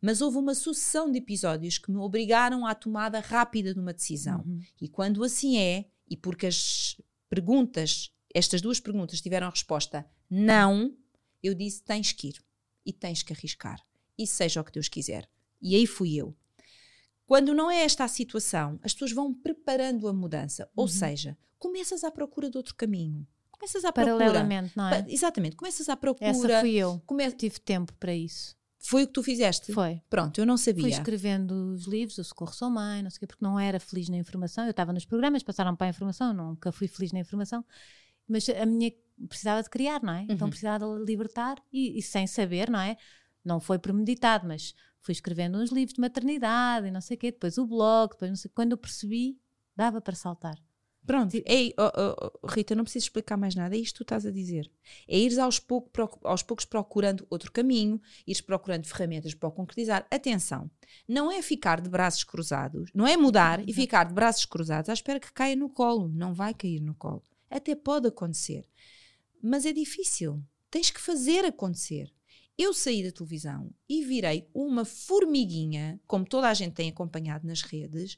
Mas 0.02 0.22
houve 0.22 0.38
uma 0.38 0.54
sucessão 0.54 1.10
de 1.10 1.18
episódios 1.18 1.78
que 1.78 1.92
me 1.92 1.98
obrigaram 1.98 2.66
à 2.66 2.76
tomada 2.76 3.20
rápida 3.20 3.74
de 3.74 3.80
uma 3.80 3.94
decisão. 3.94 4.44
Uhum. 4.46 4.60
E 4.82 4.90
quando 4.90 5.24
assim 5.24 5.58
é, 5.58 5.86
e 6.10 6.18
porque 6.18 6.48
as 6.48 6.98
perguntas, 7.30 8.12
estas 8.34 8.62
duas 8.62 8.80
perguntas 8.80 9.22
tiveram 9.22 9.50
resposta 9.50 10.06
não, 10.30 10.94
eu 11.42 11.54
disse: 11.54 11.84
tens 11.84 12.12
que 12.12 12.30
ir 12.30 12.44
e 12.86 12.92
tens 12.92 13.24
que 13.24 13.34
arriscar. 13.34 13.80
E 14.18 14.28
seja 14.28 14.62
o 14.62 14.64
que 14.64 14.72
Deus 14.72 14.88
quiser. 14.88 15.30
E 15.62 15.76
aí 15.76 15.88
fui 15.88 16.16
eu. 16.16 16.36
Quando 17.26 17.54
não 17.54 17.70
é 17.72 17.84
esta 17.84 18.04
a 18.04 18.08
situação, 18.08 18.80
as 18.84 18.94
pessoas 18.94 19.12
vão 19.12 19.34
preparando 19.34 20.08
a 20.08 20.14
mudança. 20.14 20.70
Ou 20.76 20.84
Uhum. 20.86 20.88
seja, 20.90 21.38
começas 21.58 22.04
à 22.04 22.12
procura 22.12 22.50
de 22.50 22.58
outro 22.58 22.76
caminho. 22.76 23.26
Começas 23.52 23.86
à 23.86 23.94
procura. 23.94 24.18
Paralelamente, 24.18 24.76
não 24.76 24.88
é? 24.90 25.02
Pa- 25.02 25.10
Exatamente, 25.10 25.56
começas 25.56 25.88
à 25.88 25.96
procura. 25.96 26.30
Essa 26.30 26.60
fui 26.60 26.72
eu. 26.76 27.02
come- 27.06 27.32
Tive 27.32 27.60
tempo 27.60 27.94
para 27.94 28.14
isso. 28.14 28.56
Foi 28.86 29.04
o 29.04 29.08
que 29.08 29.14
tu 29.14 29.24
fizeste? 29.24 29.72
Foi. 29.72 30.02
Pronto, 30.10 30.38
eu 30.38 30.46
não 30.46 30.58
sabia. 30.58 30.82
Fui 30.82 30.92
escrevendo 30.92 31.52
os 31.74 31.86
livros, 31.88 32.18
o 32.18 32.24
Socorro 32.26 32.52
Sou 32.54 32.70
Mãe, 32.70 33.02
não 33.02 33.10
sei 33.10 33.16
o 33.16 33.20
quê, 33.22 33.28
porque 33.28 33.46
não 33.46 33.58
era 33.58 33.80
feliz 33.80 34.10
na 34.10 34.18
informação. 34.18 34.66
Eu 34.66 34.72
estava 34.72 34.92
nos 34.92 35.06
programas, 35.06 35.42
passaram 35.42 35.74
para 35.74 35.88
a 35.88 35.90
informação, 35.92 36.34
nunca 36.34 36.70
fui 36.74 36.90
feliz 36.90 37.14
na 37.14 37.20
informação. 37.20 37.64
Mas 38.28 38.50
a 38.50 38.66
minha 38.66 38.92
precisava 39.30 39.64
de 39.64 39.70
criar, 39.70 40.04
não 40.04 40.12
é? 40.14 40.24
Então 40.24 40.46
Uhum. 40.48 40.50
precisava 40.50 40.86
de 40.98 41.06
libertar 41.06 41.56
e, 41.72 41.98
e 41.98 42.02
sem 42.02 42.28
saber, 42.28 42.70
não 42.70 42.80
é? 42.80 42.98
Não 43.46 43.62
foi 43.62 43.80
premeditado, 43.80 44.46
mas 44.46 44.74
fui 45.04 45.12
escrevendo 45.12 45.58
uns 45.58 45.70
livros 45.70 45.94
de 45.94 46.02
maternidade 46.02 46.88
e 46.88 46.92
não 46.92 47.02
sei 47.02 47.16
o 47.16 47.20
quê, 47.20 47.32
depois 47.32 47.58
o 47.58 47.68
blog, 47.68 48.12
depois 48.12 48.32
não 48.32 48.36
sei 48.36 48.50
Quando 48.56 48.72
eu 48.72 48.78
percebi, 48.78 49.38
dava 49.76 50.02
para 50.02 50.16
saltar. 50.16 50.58
Pronto, 51.06 51.36
Ei, 51.46 51.74
oh, 51.78 51.84
oh, 51.84 52.32
oh, 52.42 52.48
Rita, 52.48 52.74
não 52.74 52.86
preciso 52.86 53.08
explicar 53.08 53.36
mais 53.36 53.56
nada, 53.56 53.76
é 53.76 53.78
isto 53.78 53.96
que 53.96 53.98
tu 53.98 54.04
estás 54.04 54.26
a 54.26 54.32
dizer. 54.32 54.72
É 55.06 55.18
ires 55.18 55.38
aos, 55.38 55.60
pouco, 55.60 55.92
aos 56.24 56.42
poucos 56.42 56.64
procurando 56.64 57.28
outro 57.30 57.52
caminho, 57.52 58.02
ires 58.26 58.40
procurando 58.40 58.86
ferramentas 58.86 59.34
para 59.34 59.50
o 59.50 59.52
concretizar. 59.52 60.08
Atenção, 60.10 60.72
não 61.06 61.30
é 61.30 61.42
ficar 61.42 61.82
de 61.82 61.90
braços 61.90 62.24
cruzados, 62.24 62.90
não 62.94 63.06
é 63.06 63.18
mudar 63.18 63.60
e 63.60 63.64
Exato. 63.64 63.74
ficar 63.74 64.04
de 64.06 64.14
braços 64.14 64.46
cruzados 64.46 64.90
à 64.90 64.94
espera 64.94 65.20
que 65.20 65.34
caia 65.34 65.58
no 65.58 65.70
colo. 65.70 66.08
Não 66.08 66.34
vai 66.34 66.54
cair 66.54 66.80
no 66.80 66.96
colo. 66.96 67.22
Até 67.50 67.76
pode 67.76 68.08
acontecer, 68.08 68.66
mas 69.42 69.66
é 69.66 69.74
difícil. 69.74 70.42
Tens 70.72 70.90
que 70.90 71.02
fazer 71.02 71.44
acontecer. 71.44 72.14
Eu 72.58 72.74
saí 72.74 73.04
da 73.04 73.12
televisão 73.12 73.72
e 73.90 74.04
virei 74.04 74.48
uma 74.54 74.86
formiguinha, 74.86 76.00
como 76.06 76.26
toda 76.26 76.50
a 76.50 76.54
gente 76.54 76.74
tem 76.74 76.90
acompanhado 76.90 77.48
nas 77.48 77.62
redes, 77.62 78.18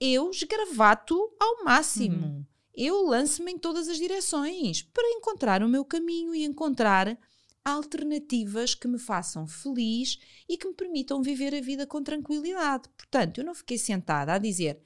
eu 0.00 0.30
esgravato 0.30 1.14
ao 1.38 1.64
máximo. 1.64 2.46
Eu 2.74 3.06
lanço-me 3.06 3.52
em 3.52 3.58
todas 3.58 3.88
as 3.88 3.96
direções 3.96 4.82
para 4.82 5.08
encontrar 5.10 5.62
o 5.62 5.68
meu 5.68 5.84
caminho 5.84 6.34
e 6.34 6.44
encontrar 6.44 7.18
alternativas 7.64 8.74
que 8.74 8.86
me 8.86 8.98
façam 8.98 9.46
feliz 9.46 10.18
e 10.48 10.56
que 10.56 10.68
me 10.68 10.74
permitam 10.74 11.22
viver 11.22 11.54
a 11.54 11.60
vida 11.60 11.86
com 11.86 12.02
tranquilidade. 12.02 12.88
Portanto, 12.96 13.38
eu 13.38 13.44
não 13.44 13.54
fiquei 13.54 13.76
sentada 13.76 14.34
a 14.34 14.38
dizer 14.38 14.78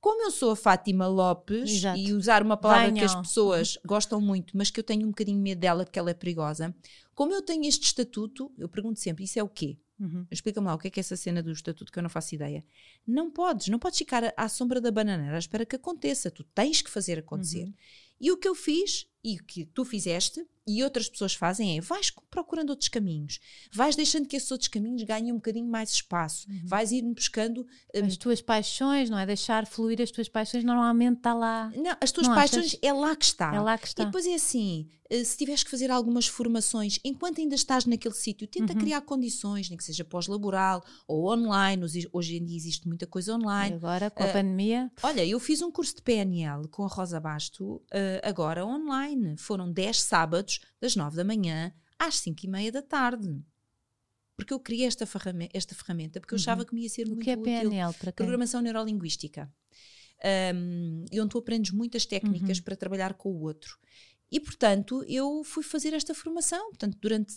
como 0.00 0.22
eu 0.22 0.30
sou 0.30 0.52
a 0.52 0.56
Fátima 0.56 1.08
Lopes 1.08 1.70
Exato. 1.70 1.98
e 1.98 2.12
usar 2.12 2.42
uma 2.42 2.56
palavra 2.56 2.92
que 2.92 3.00
as 3.00 3.10
Venham. 3.10 3.22
pessoas 3.22 3.78
gostam 3.84 4.20
muito, 4.20 4.56
mas 4.56 4.70
que 4.70 4.78
eu 4.78 4.84
tenho 4.84 5.04
um 5.04 5.10
bocadinho 5.10 5.40
medo 5.40 5.58
dela 5.58 5.84
porque 5.84 5.98
ela 5.98 6.10
é 6.10 6.14
perigosa. 6.14 6.72
Como 7.18 7.34
eu 7.34 7.42
tenho 7.42 7.64
este 7.64 7.84
estatuto, 7.84 8.52
eu 8.56 8.68
pergunto 8.68 9.00
sempre: 9.00 9.24
isso 9.24 9.40
é 9.40 9.42
o 9.42 9.48
quê? 9.48 9.76
Uhum. 9.98 10.24
Explica-me 10.30 10.68
lá 10.68 10.76
o 10.76 10.78
que 10.78 10.86
é 10.86 10.90
que 10.92 11.00
é 11.00 11.02
essa 11.02 11.16
cena 11.16 11.42
do 11.42 11.50
estatuto 11.50 11.90
que 11.90 11.98
eu 11.98 12.02
não 12.04 12.08
faço 12.08 12.32
ideia. 12.36 12.64
Não 13.04 13.28
podes, 13.28 13.66
não 13.66 13.78
podes 13.80 13.98
ficar 13.98 14.32
à 14.36 14.48
sombra 14.48 14.80
da 14.80 14.92
bananeira 14.92 15.34
à 15.34 15.38
espera 15.40 15.66
que 15.66 15.74
aconteça. 15.74 16.30
Tu 16.30 16.44
tens 16.44 16.80
que 16.80 16.88
fazer 16.88 17.18
acontecer. 17.18 17.64
Uhum. 17.64 17.74
E 18.20 18.30
o 18.30 18.36
que 18.36 18.46
eu 18.46 18.54
fiz, 18.54 19.08
e 19.24 19.34
o 19.34 19.42
que 19.42 19.64
tu 19.64 19.84
fizeste, 19.84 20.46
e 20.64 20.84
outras 20.84 21.08
pessoas 21.08 21.34
fazem 21.34 21.78
é, 21.78 21.80
vais 21.80 22.12
procurando 22.30 22.70
outros 22.70 22.88
caminhos, 22.88 23.40
vais 23.72 23.96
deixando 23.96 24.28
que 24.28 24.36
esses 24.36 24.50
outros 24.50 24.68
caminhos 24.68 25.02
ganhem 25.02 25.32
um 25.32 25.36
bocadinho 25.36 25.66
mais 25.66 25.90
espaço, 25.90 26.48
uhum. 26.48 26.60
vais 26.64 26.92
ir 26.92 27.02
buscando... 27.02 27.66
Um, 27.94 28.04
as 28.04 28.16
tuas 28.16 28.42
paixões, 28.42 29.08
não 29.08 29.18
é? 29.18 29.24
Deixar 29.24 29.66
fluir 29.66 30.00
as 30.02 30.10
tuas 30.10 30.28
paixões, 30.28 30.62
normalmente 30.62 31.18
está 31.18 31.32
lá... 31.32 31.72
Não, 31.74 31.96
as 32.00 32.12
tuas 32.12 32.28
não 32.28 32.34
paixões 32.34 32.66
achas? 32.66 32.80
é 32.82 32.92
lá 32.92 33.16
que 33.16 33.24
está. 33.24 33.54
É 33.54 33.60
lá 33.60 33.78
que 33.78 33.86
está. 33.86 34.02
E 34.02 34.06
depois 34.06 34.26
é 34.26 34.34
assim, 34.34 34.88
eh, 34.90 34.97
se 35.10 35.36
tiveres 35.36 35.62
que 35.62 35.70
fazer 35.70 35.90
algumas 35.90 36.26
formações, 36.26 36.98
enquanto 37.02 37.40
ainda 37.40 37.54
estás 37.54 37.86
naquele 37.86 38.14
sítio, 38.14 38.46
tenta 38.46 38.74
uhum. 38.74 38.78
criar 38.78 39.00
condições, 39.00 39.68
nem 39.68 39.76
que 39.76 39.84
seja 39.84 40.04
pós-laboral 40.04 40.84
ou 41.06 41.32
online, 41.32 41.82
hoje 42.12 42.36
em 42.36 42.44
dia 42.44 42.56
existe 42.56 42.86
muita 42.86 43.06
coisa 43.06 43.34
online. 43.34 43.74
E 43.74 43.76
agora, 43.76 44.10
com 44.10 44.22
a 44.22 44.26
uh, 44.26 44.32
pandemia... 44.32 44.92
Olha, 45.02 45.24
eu 45.24 45.40
fiz 45.40 45.62
um 45.62 45.70
curso 45.70 45.96
de 45.96 46.02
PNL 46.02 46.68
com 46.68 46.84
a 46.84 46.88
Rosa 46.88 47.18
Basto, 47.18 47.76
uh, 47.76 47.82
agora 48.22 48.66
online, 48.66 49.36
foram 49.38 49.72
10 49.72 50.02
sábados, 50.02 50.60
das 50.80 50.94
9 50.94 51.16
da 51.16 51.24
manhã 51.24 51.72
às 51.98 52.16
5 52.20 52.44
e 52.44 52.48
meia 52.48 52.70
da 52.70 52.82
tarde. 52.82 53.42
Porque 54.36 54.52
eu 54.54 54.60
criei 54.60 54.86
esta 54.86 55.04
ferramenta, 55.04 55.56
esta 55.56 55.74
ferramenta 55.74 56.20
porque 56.20 56.34
eu 56.34 56.38
achava 56.38 56.60
uhum. 56.60 56.66
que 56.66 56.74
me 56.74 56.82
ia 56.82 56.88
ser 56.88 57.06
o 57.06 57.08
muito 57.08 57.24
que 57.24 57.30
é 57.30 57.36
PNL, 57.36 57.88
útil. 57.88 57.98
Para 57.98 58.12
Programação 58.12 58.60
Neurolinguística. 58.60 59.52
Um, 60.54 61.04
e 61.10 61.20
onde 61.20 61.30
tu 61.30 61.38
aprendes 61.38 61.72
muitas 61.72 62.04
técnicas 62.04 62.58
uhum. 62.58 62.64
para 62.64 62.76
trabalhar 62.76 63.14
com 63.14 63.30
o 63.30 63.40
outro. 63.40 63.78
E, 64.30 64.38
portanto, 64.38 65.02
eu 65.08 65.42
fui 65.42 65.62
fazer 65.62 65.94
esta 65.94 66.14
formação. 66.14 66.68
Portanto, 66.68 66.98
durante 67.00 67.34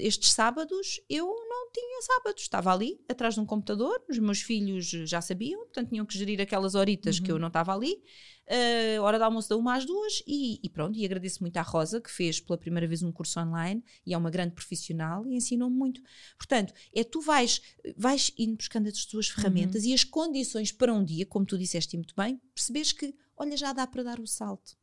estes 0.00 0.32
sábados, 0.32 1.00
eu 1.08 1.26
não 1.26 1.70
tinha 1.70 2.02
sábados. 2.02 2.42
Estava 2.42 2.72
ali, 2.72 2.98
atrás 3.08 3.34
de 3.34 3.40
um 3.40 3.46
computador. 3.46 4.02
Os 4.08 4.18
meus 4.18 4.40
filhos 4.40 4.86
já 4.86 5.20
sabiam, 5.20 5.60
portanto, 5.60 5.90
tinham 5.90 6.06
que 6.06 6.16
gerir 6.16 6.40
aquelas 6.40 6.74
horitas 6.74 7.18
uhum. 7.18 7.24
que 7.24 7.30
eu 7.30 7.34
uhum. 7.36 7.42
não 7.42 7.48
estava 7.48 7.74
ali. 7.74 8.02
Uh, 8.48 9.00
hora 9.02 9.16
de 9.16 9.22
almoço 9.22 9.50
da 9.50 9.56
uma 9.56 9.76
às 9.76 9.84
duas. 9.84 10.22
E, 10.26 10.58
e, 10.62 10.68
pronto, 10.70 10.98
e 10.98 11.04
agradeço 11.04 11.42
muito 11.42 11.58
à 11.58 11.62
Rosa, 11.62 12.00
que 12.00 12.10
fez 12.10 12.40
pela 12.40 12.56
primeira 12.56 12.88
vez 12.88 13.02
um 13.02 13.12
curso 13.12 13.38
online 13.38 13.84
e 14.06 14.14
é 14.14 14.18
uma 14.18 14.30
grande 14.30 14.54
profissional 14.54 15.26
e 15.26 15.36
ensinou-me 15.36 15.76
muito. 15.76 16.00
Portanto, 16.38 16.72
é 16.94 17.04
tu 17.04 17.20
vais, 17.20 17.60
vais 17.96 18.32
indo 18.38 18.56
buscando 18.56 18.88
as 18.88 19.04
tuas 19.04 19.28
uhum. 19.28 19.34
ferramentas 19.34 19.84
uhum. 19.84 19.90
e 19.90 19.94
as 19.94 20.04
condições 20.04 20.72
para 20.72 20.92
um 20.92 21.04
dia, 21.04 21.26
como 21.26 21.44
tu 21.44 21.58
disseste 21.58 21.96
muito 21.98 22.14
bem, 22.16 22.40
percebes 22.54 22.92
que, 22.92 23.14
olha, 23.36 23.56
já 23.58 23.74
dá 23.74 23.86
para 23.86 24.02
dar 24.02 24.18
o 24.18 24.26
salto 24.26 24.79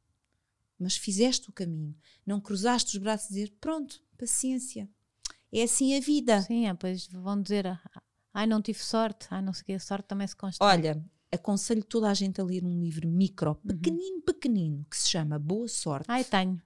mas 0.80 0.95
fizeste 0.95 1.49
o 1.49 1.53
caminho. 1.53 1.95
Não 2.25 2.39
cruzaste 2.39 2.95
os 2.95 3.01
braços 3.01 3.30
e 3.30 3.34
dizer, 3.34 3.53
pronto, 3.59 4.01
paciência. 4.17 4.89
É 5.51 5.63
assim 5.63 5.95
a 5.95 5.99
vida. 5.99 6.41
Sim, 6.41 6.67
é, 6.67 6.73
pois 6.73 7.07
vão 7.07 7.41
dizer, 7.41 7.80
ai, 8.34 8.45
não 8.45 8.61
tive 8.61 8.80
sorte, 8.80 9.28
ai, 9.30 9.41
não 9.41 9.53
sei 9.53 9.61
o 9.61 9.65
que, 9.65 9.73
a 9.73 9.80
sorte 9.80 10.07
também 10.07 10.28
se 10.28 10.36
constrói. 10.36 10.69
Olha, 10.69 11.03
aconselho 11.32 11.84
toda 11.84 12.09
a 12.09 12.13
gente 12.13 12.39
a 12.39 12.43
ler 12.43 12.63
um 12.63 12.80
livro 12.82 13.07
micro, 13.07 13.51
uhum. 13.51 13.75
pequenino, 13.75 14.15
uhum. 14.15 14.21
pequenino, 14.21 14.86
que 14.89 14.97
se 14.97 15.09
chama 15.09 15.39
Boa 15.39 15.67
Sorte. 15.67 16.05
Ai, 16.07 16.23
tenho. 16.23 16.61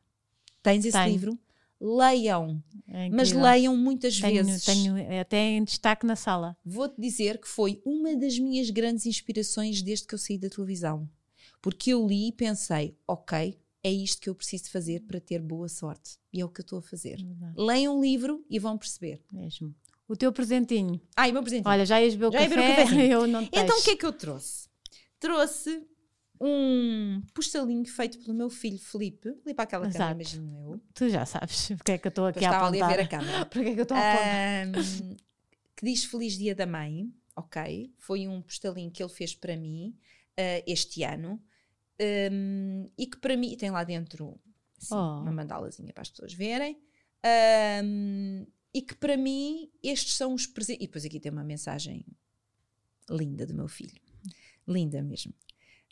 Tens 0.61 0.85
esse 0.85 0.97
tenho. 0.97 1.11
livro? 1.11 1.39
Leiam, 1.83 2.63
é 2.87 3.09
mas 3.09 3.31
leiam 3.31 3.75
muitas 3.75 4.19
tenho, 4.19 4.45
vezes. 4.45 4.63
Tenho 4.63 4.97
é 4.97 5.21
até 5.21 5.37
em 5.39 5.63
destaque 5.63 6.05
na 6.05 6.15
sala. 6.15 6.55
Vou-te 6.63 7.01
dizer 7.01 7.39
que 7.39 7.47
foi 7.47 7.81
uma 7.83 8.15
das 8.15 8.37
minhas 8.37 8.69
grandes 8.69 9.07
inspirações 9.07 9.81
desde 9.81 10.05
que 10.05 10.13
eu 10.13 10.19
saí 10.19 10.37
da 10.37 10.47
televisão. 10.47 11.09
Porque 11.59 11.91
eu 11.91 12.05
li 12.05 12.27
e 12.27 12.31
pensei, 12.31 12.95
ok, 13.07 13.59
é 13.83 13.91
isto 13.91 14.21
que 14.21 14.29
eu 14.29 14.35
preciso 14.35 14.69
fazer 14.69 15.01
para 15.01 15.19
ter 15.19 15.39
boa 15.39 15.67
sorte. 15.67 16.17
E 16.31 16.41
é 16.41 16.45
o 16.45 16.49
que 16.49 16.61
eu 16.61 16.63
estou 16.63 16.79
a 16.79 16.81
fazer. 16.81 17.17
Verdade. 17.17 17.53
Leiam 17.57 17.97
um 17.97 18.01
livro 18.01 18.45
e 18.49 18.59
vão 18.59 18.77
perceber. 18.77 19.23
Mesmo. 19.31 19.75
O 20.07 20.15
teu 20.15 20.31
presentinho. 20.31 21.01
Ah, 21.15 21.27
o 21.27 21.33
meu 21.33 21.41
presentinho. 21.41 21.69
Olha, 21.69 21.85
já 21.85 22.01
ias 22.01 22.15
beber 22.15 22.27
o 22.27 22.31
já 22.31 22.49
café, 22.49 22.85
o 22.85 22.99
eu 23.01 23.27
não 23.27 23.43
Então 23.43 23.79
o 23.79 23.83
que 23.83 23.91
é 23.91 23.95
que 23.95 24.05
eu 24.05 24.13
trouxe? 24.13 24.69
Trouxe 25.19 25.87
um 26.39 27.21
postalinho 27.33 27.85
feito 27.85 28.19
pelo 28.19 28.33
meu 28.33 28.49
filho 28.49 28.79
Felipe. 28.79 29.29
Ali 29.45 29.53
para 29.53 29.63
aquela 29.63 29.89
câmera, 29.89 30.11
imagino 30.11 30.73
eu. 30.73 30.81
Tu 30.93 31.09
já 31.09 31.25
sabes 31.25 31.69
porque 31.77 31.93
é 31.93 31.97
que 31.97 32.07
eu 32.07 32.09
estou 32.09 32.25
aqui 32.25 32.43
a 32.43 32.49
apontar. 32.49 32.73
Estava 32.73 32.91
ali 32.91 32.93
a 32.93 32.97
ver 32.97 33.03
a 33.03 33.07
câmera. 33.07 33.45
porque 33.49 33.69
é 33.69 33.73
que 33.73 33.79
eu 33.79 33.83
estou 33.83 33.97
a 33.97 34.13
apontar. 34.13 34.67
Um, 34.67 35.15
que 35.75 35.85
diz 35.85 36.03
Feliz 36.03 36.37
Dia 36.37 36.53
da 36.53 36.65
Mãe, 36.65 37.11
ok? 37.35 37.93
Foi 37.97 38.27
um 38.27 38.41
postalinho 38.41 38.91
que 38.91 39.01
ele 39.01 39.11
fez 39.11 39.35
para 39.35 39.55
mim 39.55 39.95
uh, 40.37 40.63
este 40.67 41.03
ano. 41.03 41.41
Um, 42.01 42.89
e 42.97 43.05
que 43.05 43.17
para 43.17 43.37
mim 43.37 43.55
tem 43.55 43.69
lá 43.69 43.83
dentro 43.83 44.39
assim, 44.81 44.95
oh. 44.95 45.21
uma 45.21 45.31
mandalazinha 45.31 45.93
para 45.93 46.01
as 46.01 46.09
pessoas 46.09 46.33
verem. 46.33 46.81
Um, 47.83 48.45
e 48.73 48.81
que 48.81 48.95
para 48.95 49.15
mim 49.15 49.69
estes 49.83 50.15
são 50.15 50.33
os 50.33 50.47
presentes. 50.47 50.83
E 50.83 50.87
depois 50.87 51.05
aqui 51.05 51.19
tem 51.19 51.31
uma 51.31 51.43
mensagem 51.43 52.05
linda 53.09 53.45
do 53.45 53.53
meu 53.53 53.67
filho, 53.67 53.99
linda 54.67 55.01
mesmo, 55.03 55.33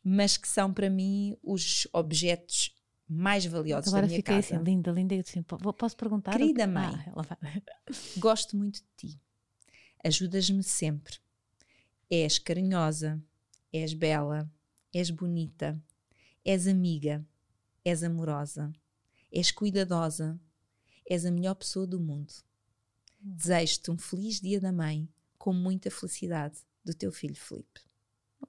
mas 0.03 0.37
que 0.37 0.47
são 0.47 0.73
para 0.73 0.89
mim 0.89 1.37
os 1.43 1.87
objetos 1.93 2.75
mais 3.07 3.45
valiosos 3.45 3.89
Agora 3.89 4.07
da 4.07 4.11
minha 4.11 4.23
casa. 4.23 4.55
Assim, 4.55 4.63
linda, 4.63 4.91
linda. 4.91 5.15
Eu 5.15 5.21
assim, 5.21 5.43
posso 5.43 5.97
perguntar? 5.97 6.31
Querida 6.31 6.65
mãe, 6.67 6.93
ah, 7.15 7.37
gosto 8.17 8.55
muito 8.55 8.81
de 8.81 8.87
ti. 8.95 9.21
Ajudas-me 10.03 10.63
sempre. 10.63 11.17
És 12.09 12.39
carinhosa, 12.39 13.21
és 13.73 13.93
bela, 13.93 14.49
és 14.93 15.09
bonita, 15.09 15.79
És 16.43 16.67
amiga, 16.67 17.25
és 17.83 18.03
amorosa, 18.03 18.71
és 19.31 19.51
cuidadosa, 19.51 20.39
és 21.05 21.25
a 21.25 21.31
melhor 21.31 21.55
pessoa 21.55 21.87
do 21.87 21.99
mundo. 21.99 22.33
Desejo-te 23.19 23.91
um 23.91 23.97
feliz 23.97 24.39
dia 24.39 24.59
da 24.59 24.71
mãe, 24.71 25.07
com 25.37 25.53
muita 25.53 25.91
felicidade, 25.91 26.59
do 26.83 26.93
teu 26.93 27.11
filho 27.11 27.35
Felipe. 27.35 27.81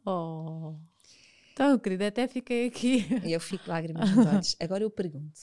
Oh, 0.04 0.76
tão 1.56 1.78
querida, 1.78 2.06
até 2.08 2.28
fiquei 2.28 2.68
aqui. 2.68 3.06
Eu 3.24 3.40
fico 3.40 3.68
lágrimas 3.68 4.10
nos 4.14 4.26
olhos. 4.26 4.56
Agora 4.60 4.84
eu 4.84 4.90
pergunto: 4.90 5.40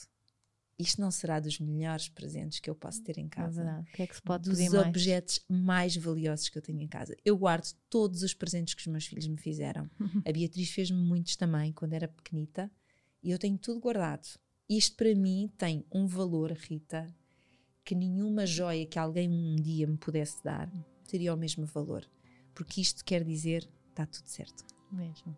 isto 0.78 1.00
não 1.00 1.10
será 1.10 1.40
dos 1.40 1.58
melhores 1.58 2.08
presentes 2.08 2.60
que 2.60 2.70
eu 2.70 2.74
posso 2.74 3.02
ter 3.02 3.18
em 3.18 3.26
é 3.26 3.28
casa. 3.28 3.62
É 3.62 3.80
o 3.80 3.84
que 3.96 4.02
é 4.02 4.06
que 4.06 4.14
se 4.14 4.22
pode 4.22 4.48
Dos 4.48 4.72
objetos 4.74 5.44
mais? 5.48 5.64
mais? 5.64 5.96
valiosos 5.96 6.48
que 6.48 6.56
eu 6.56 6.62
tenho 6.62 6.80
em 6.80 6.86
casa. 6.86 7.16
Eu 7.24 7.36
guardo 7.36 7.72
todos 7.90 8.22
os 8.22 8.32
presentes 8.32 8.74
que 8.74 8.82
os 8.82 8.86
meus 8.86 9.06
filhos 9.06 9.26
me 9.26 9.36
fizeram. 9.36 9.90
A 10.24 10.32
Beatriz 10.32 10.70
fez-me 10.70 11.02
muitos 11.02 11.34
também 11.34 11.72
quando 11.72 11.94
era 11.94 12.06
pequenita 12.06 12.70
e 13.22 13.30
eu 13.30 13.38
tenho 13.38 13.58
tudo 13.58 13.80
guardado. 13.80 14.28
Isto 14.68 14.96
para 14.96 15.14
mim 15.14 15.50
tem 15.58 15.84
um 15.92 16.06
valor, 16.06 16.52
Rita, 16.52 17.12
que 17.84 17.94
nenhuma 17.94 18.46
joia 18.46 18.86
que 18.86 18.98
alguém 18.98 19.28
um 19.28 19.56
dia 19.56 19.86
me 19.86 19.96
pudesse 19.96 20.42
dar 20.44 20.70
teria 21.08 21.34
o 21.34 21.36
mesmo 21.36 21.66
valor. 21.66 22.08
Porque 22.54 22.80
isto 22.80 23.04
quer 23.04 23.24
dizer 23.24 23.68
está 23.90 24.06
tudo 24.06 24.26
certo. 24.26 24.64
Mesmo. 24.92 25.36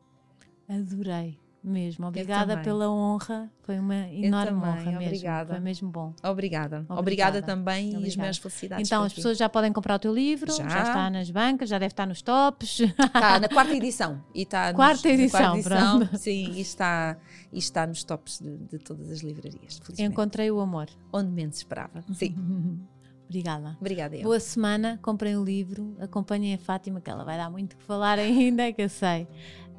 Adorei. 0.68 1.38
Mesmo, 1.62 2.06
obrigada 2.06 2.56
pela 2.58 2.90
honra, 2.90 3.50
foi 3.62 3.78
uma 3.78 4.08
enorme 4.08 4.58
honra 4.60 4.92
mesmo. 4.92 5.04
Obrigada. 5.04 5.52
Foi 5.52 5.60
mesmo 5.60 5.90
bom. 5.90 6.14
Obrigada. 6.22 6.78
Obrigada, 6.78 7.00
obrigada 7.00 7.42
também 7.42 7.88
obrigada. 7.88 8.06
e 8.06 8.08
as 8.08 8.16
minhas 8.16 8.38
felicidades. 8.38 8.88
Então, 8.88 9.02
as 9.02 9.12
pessoas 9.12 9.36
já 9.36 9.46
podem 9.46 9.70
comprar 9.70 9.96
o 9.96 9.98
teu 9.98 10.14
livro, 10.14 10.50
já. 10.50 10.66
já. 10.66 10.82
está 10.82 11.10
nas 11.10 11.30
bancas, 11.30 11.68
já 11.68 11.78
deve 11.78 11.92
estar 11.92 12.06
nos 12.06 12.22
tops. 12.22 12.80
Está 12.80 13.38
na 13.38 13.48
quarta 13.48 13.74
edição. 13.74 14.24
E 14.34 14.42
está 14.42 14.72
quarta, 14.72 15.08
nos, 15.08 15.20
edição, 15.20 15.40
quarta 15.40 15.58
edição, 15.58 15.98
pronto. 15.98 16.16
Sim, 16.16 16.50
e 16.52 16.60
está, 16.62 17.18
e 17.52 17.58
está 17.58 17.86
nos 17.86 18.04
tops 18.04 18.40
de, 18.40 18.56
de 18.56 18.78
todas 18.78 19.10
as 19.10 19.20
livrarias. 19.20 19.80
Encontrei 19.98 20.50
o 20.50 20.60
amor. 20.60 20.88
Onde 21.12 21.30
menos 21.30 21.58
esperava. 21.58 22.02
Sim. 22.14 22.34
Obrigada. 23.30 23.76
Obrigada. 23.80 24.16
Eu. 24.16 24.24
Boa 24.24 24.40
semana, 24.40 24.98
comprem 25.00 25.36
o 25.36 25.44
livro, 25.44 25.94
acompanhem 26.00 26.52
a 26.52 26.58
Fátima, 26.58 27.00
que 27.00 27.08
ela 27.08 27.22
vai 27.22 27.36
dar 27.36 27.48
muito 27.48 27.76
que 27.76 27.84
falar 27.84 28.18
ainda, 28.18 28.72
que 28.72 28.82
eu 28.82 28.88
sei. 28.88 29.28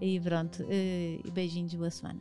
E 0.02 0.20
pronto, 0.20 0.64
uh, 0.64 1.32
beijinhos, 1.32 1.76
boa 1.76 1.92
semana. 1.92 2.20